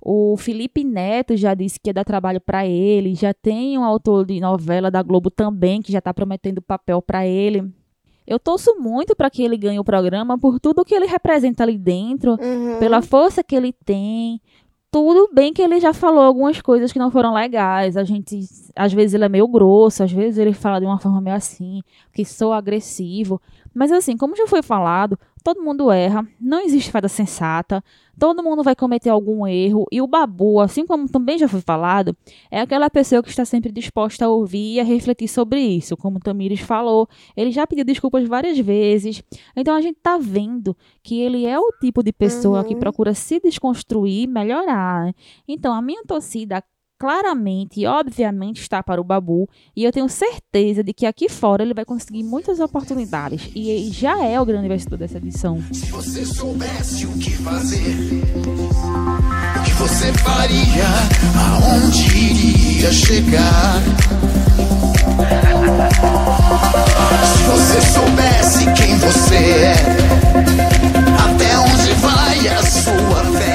O 0.00 0.36
Felipe 0.36 0.84
Neto 0.84 1.36
já 1.36 1.54
disse 1.54 1.78
que 1.78 1.90
ia 1.90 1.94
dar 1.94 2.04
trabalho 2.04 2.40
para 2.40 2.66
ele, 2.66 3.14
já 3.14 3.34
tem 3.34 3.76
um 3.76 3.84
autor 3.84 4.24
de 4.24 4.40
novela 4.40 4.90
da 4.90 5.02
Globo 5.02 5.30
também 5.30 5.82
que 5.82 5.92
já 5.92 5.98
está 5.98 6.14
prometendo 6.14 6.62
papel 6.62 7.02
para 7.02 7.26
ele. 7.26 7.70
Eu 8.28 8.38
torço 8.38 8.76
muito 8.78 9.16
para 9.16 9.30
que 9.30 9.42
ele 9.42 9.56
ganhe 9.56 9.78
o 9.80 9.84
programa 9.84 10.38
por 10.38 10.60
tudo 10.60 10.84
que 10.84 10.94
ele 10.94 11.06
representa 11.06 11.62
ali 11.62 11.78
dentro, 11.78 12.32
Uhum. 12.32 12.78
pela 12.78 13.00
força 13.00 13.42
que 13.42 13.56
ele 13.56 13.72
tem. 13.72 14.40
Tudo 14.90 15.28
bem 15.34 15.52
que 15.52 15.60
ele 15.62 15.80
já 15.80 15.92
falou 15.92 16.20
algumas 16.22 16.60
coisas 16.62 16.92
que 16.92 16.98
não 16.98 17.10
foram 17.10 17.34
legais. 17.34 17.96
A 17.96 18.04
gente, 18.04 18.38
às 18.76 18.92
vezes 18.92 19.14
ele 19.14 19.24
é 19.24 19.28
meio 19.28 19.46
grosso, 19.48 20.02
às 20.02 20.12
vezes 20.12 20.38
ele 20.38 20.52
fala 20.54 20.78
de 20.78 20.86
uma 20.86 20.98
forma 20.98 21.20
meio 21.20 21.36
assim, 21.36 21.82
que 22.12 22.24
sou 22.24 22.52
agressivo. 22.54 23.40
Mas 23.78 23.92
assim, 23.92 24.16
como 24.16 24.34
já 24.34 24.44
foi 24.48 24.60
falado, 24.60 25.16
todo 25.44 25.62
mundo 25.62 25.88
erra, 25.88 26.26
não 26.40 26.60
existe 26.60 26.90
fada 26.90 27.06
sensata, 27.06 27.82
todo 28.18 28.42
mundo 28.42 28.60
vai 28.64 28.74
cometer 28.74 29.08
algum 29.08 29.46
erro. 29.46 29.86
E 29.92 30.02
o 30.02 30.06
babu, 30.08 30.58
assim 30.58 30.84
como 30.84 31.08
também 31.08 31.38
já 31.38 31.46
foi 31.46 31.60
falado, 31.60 32.16
é 32.50 32.60
aquela 32.60 32.90
pessoa 32.90 33.22
que 33.22 33.28
está 33.28 33.44
sempre 33.44 33.70
disposta 33.70 34.24
a 34.24 34.28
ouvir 34.28 34.74
e 34.74 34.80
a 34.80 34.84
refletir 34.84 35.28
sobre 35.28 35.60
isso. 35.60 35.96
Como 35.96 36.16
o 36.16 36.20
Tamires 36.20 36.58
falou, 36.58 37.08
ele 37.36 37.52
já 37.52 37.68
pediu 37.68 37.84
desculpas 37.84 38.26
várias 38.26 38.58
vezes. 38.58 39.22
Então 39.54 39.76
a 39.76 39.80
gente 39.80 40.00
tá 40.02 40.18
vendo 40.18 40.76
que 41.00 41.20
ele 41.20 41.46
é 41.46 41.56
o 41.56 41.70
tipo 41.80 42.02
de 42.02 42.12
pessoa 42.12 42.64
que 42.64 42.74
Uhum. 42.74 42.80
procura 42.80 43.14
se 43.14 43.38
desconstruir 43.38 44.24
e 44.24 44.26
melhorar. 44.26 45.14
Então 45.46 45.72
a 45.72 45.80
minha 45.80 46.02
torcida 46.04 46.64
claramente 46.98 47.80
e 47.80 47.86
obviamente 47.86 48.60
está 48.60 48.82
para 48.82 49.00
o 49.00 49.04
Babu 49.04 49.48
e 49.76 49.84
eu 49.84 49.92
tenho 49.92 50.08
certeza 50.08 50.82
de 50.82 50.92
que 50.92 51.06
aqui 51.06 51.28
fora 51.28 51.62
ele 51.62 51.72
vai 51.72 51.84
conseguir 51.84 52.24
muitas 52.24 52.58
oportunidades 52.58 53.50
e 53.54 53.70
ele 53.70 53.90
já 53.90 54.24
é 54.24 54.40
o 54.40 54.44
grande 54.44 54.68
vencedor 54.68 54.98
dessa 54.98 55.18
edição. 55.18 55.62
Se 55.72 55.86
você 55.92 56.24
soubesse 56.24 57.06
o 57.06 57.12
que 57.18 57.30
fazer, 57.30 57.94
o 59.58 59.62
que 59.62 59.72
você 59.74 60.12
faria, 60.14 60.86
aonde 61.36 62.16
iria 62.16 62.92
chegar? 62.92 63.82
Se 67.24 67.42
você 67.44 67.80
soubesse 67.92 68.64
quem 68.74 68.96
você 68.98 69.36
é, 69.36 69.74
até 71.24 71.58
onde 71.58 71.92
vai 72.00 72.48
a 72.48 72.62
sua 72.62 73.24
fé? 73.38 73.47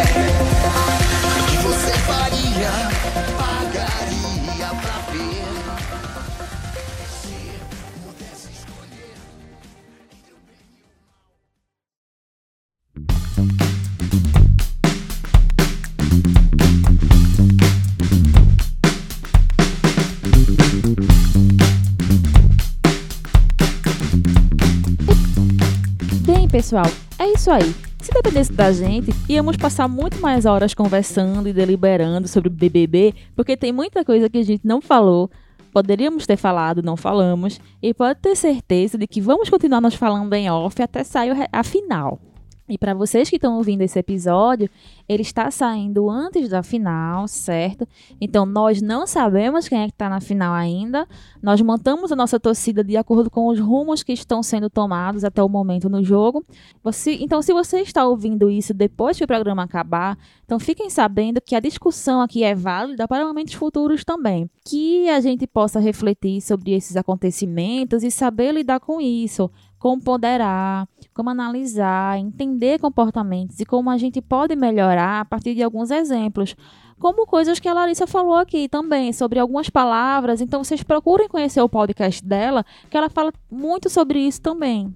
Pessoal, 26.53 26.85
é 27.17 27.31
isso 27.31 27.49
aí. 27.49 27.73
Se 27.99 28.11
dependesse 28.13 28.53
da 28.53 28.71
gente, 28.71 29.09
íamos 29.27 29.57
passar 29.57 29.87
muito 29.87 30.21
mais 30.21 30.45
horas 30.45 30.75
conversando 30.75 31.49
e 31.49 31.53
deliberando 31.53 32.27
sobre 32.27 32.47
o 32.47 32.51
BBB, 32.51 33.15
porque 33.35 33.57
tem 33.57 33.71
muita 33.71 34.05
coisa 34.05 34.29
que 34.29 34.37
a 34.37 34.43
gente 34.43 34.61
não 34.63 34.79
falou. 34.79 35.31
Poderíamos 35.71 36.27
ter 36.27 36.37
falado, 36.37 36.83
não 36.83 36.95
falamos, 36.95 37.59
e 37.81 37.91
pode 37.91 38.19
ter 38.19 38.35
certeza 38.35 38.99
de 38.99 39.07
que 39.07 39.19
vamos 39.19 39.49
continuar 39.49 39.81
nos 39.81 39.95
falando 39.95 40.31
em 40.35 40.47
off 40.47 40.79
até 40.79 41.03
sair 41.03 41.31
a 41.51 41.63
final. 41.63 42.21
E 42.67 42.77
para 42.77 42.93
vocês 42.93 43.29
que 43.29 43.35
estão 43.35 43.57
ouvindo 43.57 43.81
esse 43.81 43.99
episódio, 43.99 44.69
ele 45.07 45.21
está 45.21 45.51
saindo 45.51 46.09
antes 46.09 46.47
da 46.47 46.63
final, 46.63 47.27
certo? 47.27 47.85
Então 48.21 48.45
nós 48.45 48.81
não 48.81 49.05
sabemos 49.05 49.67
quem 49.67 49.81
é 49.81 49.85
que 49.87 49.91
está 49.91 50.09
na 50.09 50.21
final 50.21 50.53
ainda. 50.53 51.05
Nós 51.41 51.61
montamos 51.61 52.11
a 52.13 52.15
nossa 52.15 52.39
torcida 52.39 52.81
de 52.81 52.95
acordo 52.95 53.29
com 53.29 53.47
os 53.49 53.59
rumos 53.59 54.01
que 54.01 54.13
estão 54.13 54.41
sendo 54.41 54.69
tomados 54.69 55.25
até 55.25 55.43
o 55.43 55.49
momento 55.49 55.89
no 55.89 56.01
jogo. 56.01 56.45
Você- 56.81 57.17
então, 57.19 57.41
se 57.41 57.51
você 57.51 57.81
está 57.81 58.05
ouvindo 58.07 58.49
isso 58.49 58.73
depois 58.73 59.17
que 59.17 59.25
o 59.25 59.27
programa 59.27 59.63
acabar, 59.63 60.17
então 60.45 60.57
fiquem 60.57 60.89
sabendo 60.89 61.41
que 61.41 61.55
a 61.55 61.59
discussão 61.59 62.21
aqui 62.21 62.43
é 62.45 62.55
válida 62.55 63.07
para 63.09 63.25
momentos 63.27 63.53
futuros 63.55 64.05
também. 64.05 64.49
Que 64.65 65.09
a 65.09 65.19
gente 65.19 65.45
possa 65.45 65.81
refletir 65.81 66.39
sobre 66.41 66.71
esses 66.71 66.95
acontecimentos 66.95 68.03
e 68.03 68.09
saber 68.11 68.53
lidar 68.53 68.79
com 68.79 69.01
isso, 69.01 69.51
como 69.83 70.01
ponderar, 70.01 70.87
como 71.13 71.29
analisar, 71.29 72.17
entender 72.17 72.79
comportamentos 72.79 73.59
e 73.59 73.65
como 73.65 73.89
a 73.89 73.97
gente 73.97 74.21
pode 74.21 74.55
melhorar 74.55 75.19
a 75.19 75.25
partir 75.25 75.53
de 75.53 75.61
alguns 75.61 75.91
exemplos. 75.91 76.55
Como 77.01 77.27
coisas 77.27 77.59
que 77.59 77.67
a 77.67 77.73
Larissa 77.73 78.07
falou 78.07 78.35
aqui 78.35 78.69
também, 78.69 79.11
sobre 79.11 79.39
algumas 79.39 79.69
palavras. 79.69 80.39
Então, 80.39 80.63
vocês 80.63 80.81
procurem 80.83 81.27
conhecer 81.27 81.59
o 81.59 81.67
podcast 81.67 82.23
dela, 82.25 82.65
que 82.89 82.95
ela 82.95 83.09
fala 83.09 83.33
muito 83.51 83.89
sobre 83.89 84.19
isso 84.19 84.41
também. 84.41 84.95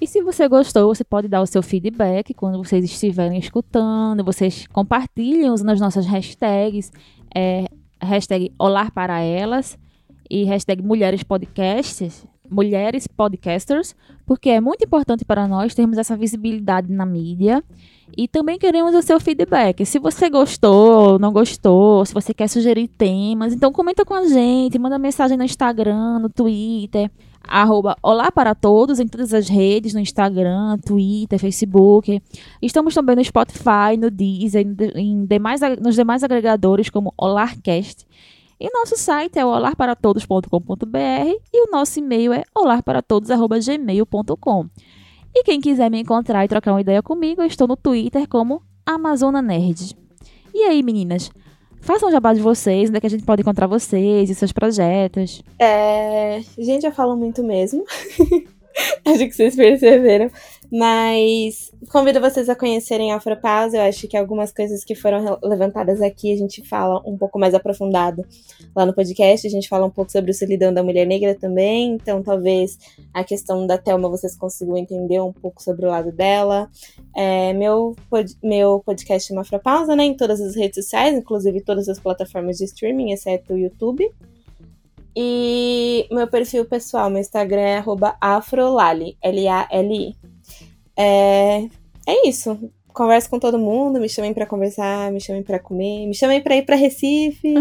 E 0.00 0.06
se 0.08 0.20
você 0.20 0.48
gostou, 0.48 0.92
você 0.92 1.04
pode 1.04 1.28
dar 1.28 1.40
o 1.40 1.46
seu 1.46 1.62
feedback 1.62 2.34
quando 2.34 2.58
vocês 2.58 2.84
estiverem 2.84 3.38
escutando. 3.38 4.24
Vocês 4.24 4.66
compartilhem 4.66 5.48
usando 5.48 5.70
as 5.70 5.80
nossas 5.80 6.06
hashtags. 6.06 6.90
É, 7.32 7.66
hashtag 8.02 8.52
Olar 8.58 8.92
para 8.92 9.20
Elas 9.20 9.78
e 10.28 10.42
hashtag 10.42 10.82
Mulheres 10.82 11.22
Podcasts. 11.22 12.26
Mulheres 12.50 13.06
Podcasters, 13.06 13.94
porque 14.26 14.50
é 14.50 14.60
muito 14.60 14.84
importante 14.84 15.24
para 15.24 15.46
nós 15.48 15.74
termos 15.74 15.98
essa 15.98 16.16
visibilidade 16.16 16.90
na 16.92 17.04
mídia. 17.06 17.62
E 18.16 18.26
também 18.26 18.58
queremos 18.58 18.94
o 18.94 19.02
seu 19.02 19.20
feedback. 19.20 19.84
Se 19.84 19.98
você 19.98 20.30
gostou, 20.30 21.18
não 21.18 21.32
gostou, 21.32 22.04
se 22.06 22.14
você 22.14 22.32
quer 22.32 22.48
sugerir 22.48 22.88
temas, 22.88 23.52
então 23.52 23.70
comenta 23.70 24.04
com 24.04 24.14
a 24.14 24.26
gente, 24.26 24.78
manda 24.78 24.98
mensagem 24.98 25.36
no 25.36 25.44
Instagram, 25.44 26.18
no 26.18 26.28
Twitter, 26.30 27.10
arroba 27.46 27.96
Olá 28.02 28.32
para 28.32 28.54
Todos 28.54 28.98
em 28.98 29.06
todas 29.06 29.32
as 29.34 29.48
redes, 29.48 29.92
no 29.94 30.00
Instagram, 30.00 30.78
Twitter, 30.84 31.38
Facebook. 31.38 32.20
Estamos 32.62 32.94
também 32.94 33.14
no 33.16 33.24
Spotify, 33.24 33.96
no 33.98 34.10
Deezer, 34.10 34.62
em, 34.66 34.72
de- 34.72 34.92
em 34.96 35.24
demais, 35.26 35.60
nos 35.80 35.94
demais 35.94 36.24
agregadores 36.24 36.88
como 36.90 37.12
Olarcast. 37.16 38.06
E 38.60 38.68
nosso 38.72 38.96
site 38.96 39.38
é 39.38 39.44
o 39.44 39.48
olarparatodos.com.br 39.48 40.48
e 41.52 41.66
o 41.66 41.70
nosso 41.70 42.00
e-mail 42.00 42.32
é 42.32 42.42
olarparatodos.gmail.com. 42.56 44.66
E 45.34 45.44
quem 45.44 45.60
quiser 45.60 45.90
me 45.90 46.00
encontrar 46.00 46.44
e 46.44 46.48
trocar 46.48 46.72
uma 46.72 46.80
ideia 46.80 47.02
comigo, 47.02 47.40
eu 47.40 47.46
estou 47.46 47.68
no 47.68 47.76
Twitter 47.76 48.28
como 48.28 48.62
Amazona 48.84 49.40
Nerd. 49.40 49.96
E 50.52 50.64
aí, 50.64 50.82
meninas? 50.82 51.30
Façam 51.80 52.08
um 52.08 52.12
jabá 52.12 52.34
de 52.34 52.40
vocês, 52.40 52.88
onde 52.88 52.98
é 52.98 53.00
que 53.00 53.06
a 53.06 53.10
gente 53.10 53.24
pode 53.24 53.42
encontrar 53.42 53.68
vocês 53.68 54.28
e 54.28 54.34
seus 54.34 54.50
projetos. 54.50 55.44
É, 55.58 56.40
gente, 56.58 56.84
eu 56.84 56.92
falo 56.92 57.16
muito 57.16 57.44
mesmo. 57.44 57.84
acho 59.06 59.18
que 59.18 59.32
vocês 59.32 59.54
perceberam. 59.54 60.28
Mas 60.70 61.72
convido 61.90 62.20
vocês 62.20 62.46
a 62.48 62.54
conhecerem 62.54 63.10
a 63.10 63.16
Afropausa. 63.16 63.78
Eu 63.78 63.82
acho 63.82 64.06
que 64.06 64.16
algumas 64.16 64.52
coisas 64.52 64.84
que 64.84 64.94
foram 64.94 65.38
levantadas 65.42 66.02
aqui 66.02 66.30
a 66.30 66.36
gente 66.36 66.62
fala 66.68 67.00
um 67.06 67.16
pouco 67.16 67.38
mais 67.38 67.54
aprofundado 67.54 68.22
lá 68.76 68.84
no 68.84 68.92
podcast. 68.92 69.46
A 69.46 69.50
gente 69.50 69.66
fala 69.66 69.86
um 69.86 69.90
pouco 69.90 70.12
sobre 70.12 70.30
o 70.30 70.34
solidão 70.34 70.72
da 70.72 70.82
mulher 70.82 71.06
negra 71.06 71.34
também. 71.34 71.92
Então, 71.94 72.22
talvez 72.22 72.78
a 73.14 73.24
questão 73.24 73.66
da 73.66 73.78
Thelma 73.78 74.10
vocês 74.10 74.36
consigam 74.36 74.76
entender 74.76 75.20
um 75.20 75.32
pouco 75.32 75.62
sobre 75.62 75.86
o 75.86 75.88
lado 75.88 76.12
dela. 76.12 76.68
É, 77.16 77.54
meu, 77.54 77.96
pod- 78.10 78.36
meu 78.42 78.80
podcast 78.84 79.28
chama 79.28 79.40
Afropausa, 79.40 79.96
né? 79.96 80.04
Em 80.04 80.14
todas 80.14 80.38
as 80.38 80.54
redes 80.54 80.84
sociais, 80.84 81.16
inclusive 81.16 81.62
todas 81.62 81.88
as 81.88 81.98
plataformas 81.98 82.58
de 82.58 82.64
streaming, 82.64 83.12
exceto 83.12 83.54
o 83.54 83.58
YouTube. 83.58 84.06
E 85.16 86.06
meu 86.12 86.28
perfil 86.28 86.66
pessoal, 86.66 87.08
meu 87.08 87.20
Instagram 87.20 87.60
é 87.62 87.84
afrolali, 88.20 89.16
L-A-L-I. 89.22 90.14
É, 90.98 91.68
é 92.06 92.28
isso. 92.28 92.70
Converso 92.88 93.30
com 93.30 93.38
todo 93.38 93.58
mundo, 93.58 94.00
me 94.00 94.08
chamem 94.08 94.34
pra 94.34 94.44
conversar, 94.44 95.12
me 95.12 95.20
chamem 95.20 95.42
pra 95.42 95.60
comer, 95.60 96.06
me 96.06 96.14
chamem 96.14 96.40
pra 96.42 96.56
ir 96.56 96.62
pra 96.64 96.74
Recife. 96.74 97.54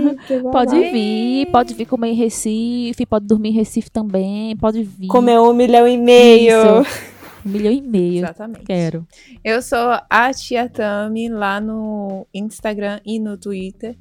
Pode 0.51 0.73
lá. 0.73 0.91
vir, 0.91 1.45
pode 1.51 1.75
vir 1.75 1.85
comer 1.85 2.09
em 2.09 2.15
Recife, 2.15 3.05
pode 3.05 3.27
dormir 3.27 3.49
em 3.49 3.53
Recife 3.53 3.91
também, 3.91 4.57
pode 4.57 4.81
vir. 4.81 5.07
Comer 5.07 5.39
um 5.39 5.53
milhão 5.53 5.87
e 5.87 5.95
meio. 5.95 6.81
Isso. 6.81 7.07
Um 7.45 7.49
milhão 7.49 7.71
e 7.71 7.81
meio. 7.81 8.25
Exatamente. 8.25 8.65
Quero. 8.65 9.07
Eu 9.43 9.61
sou 9.61 9.99
a 10.09 10.33
Tia 10.33 10.67
Tami 10.67 11.29
lá 11.29 11.61
no 11.61 12.25
Instagram 12.33 12.99
e 13.05 13.19
no 13.19 13.37
Twitter. 13.37 13.95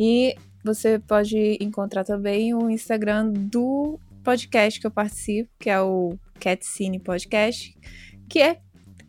E 0.00 0.34
você 0.64 0.98
pode 0.98 1.58
encontrar 1.60 2.02
também 2.02 2.54
o 2.54 2.70
Instagram 2.70 3.30
do 3.30 4.00
podcast 4.24 4.80
que 4.80 4.86
eu 4.86 4.90
participo, 4.90 5.50
que 5.60 5.70
é 5.70 5.80
o 5.80 6.18
Catcine 6.40 6.98
Podcast, 6.98 7.74
que 8.28 8.40
é, 8.40 8.58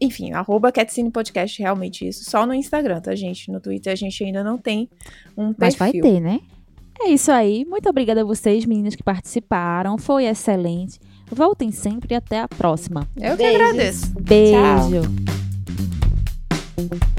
enfim, 0.01 0.31
arroba 0.31 0.71
Catcine 0.71 1.11
Podcast, 1.11 1.61
realmente 1.61 2.07
isso, 2.07 2.29
só 2.29 2.45
no 2.45 2.53
Instagram, 2.53 3.01
tá, 3.01 3.13
gente? 3.15 3.51
No 3.51 3.59
Twitter 3.59 3.91
a 3.91 3.95
gente 3.95 4.23
ainda 4.23 4.43
não 4.43 4.57
tem 4.57 4.89
um 5.37 5.53
Mas 5.57 5.75
vai 5.75 5.91
perfil. 5.91 6.13
ter, 6.13 6.19
né? 6.19 6.39
É 7.01 7.09
isso 7.09 7.31
aí. 7.31 7.63
Muito 7.65 7.87
obrigada 7.89 8.21
a 8.21 8.25
vocês, 8.25 8.65
meninas, 8.65 8.95
que 8.95 9.03
participaram. 9.03 9.97
Foi 9.97 10.25
excelente. 10.25 10.99
Voltem 11.31 11.71
sempre 11.71 12.13
e 12.13 12.17
até 12.17 12.41
a 12.41 12.47
próxima. 12.47 13.07
Eu 13.15 13.37
que 13.37 13.43
Beijos. 13.43 13.61
agradeço. 13.61 14.13
Beijo. 14.19 15.01
Tchau. 16.81 17.18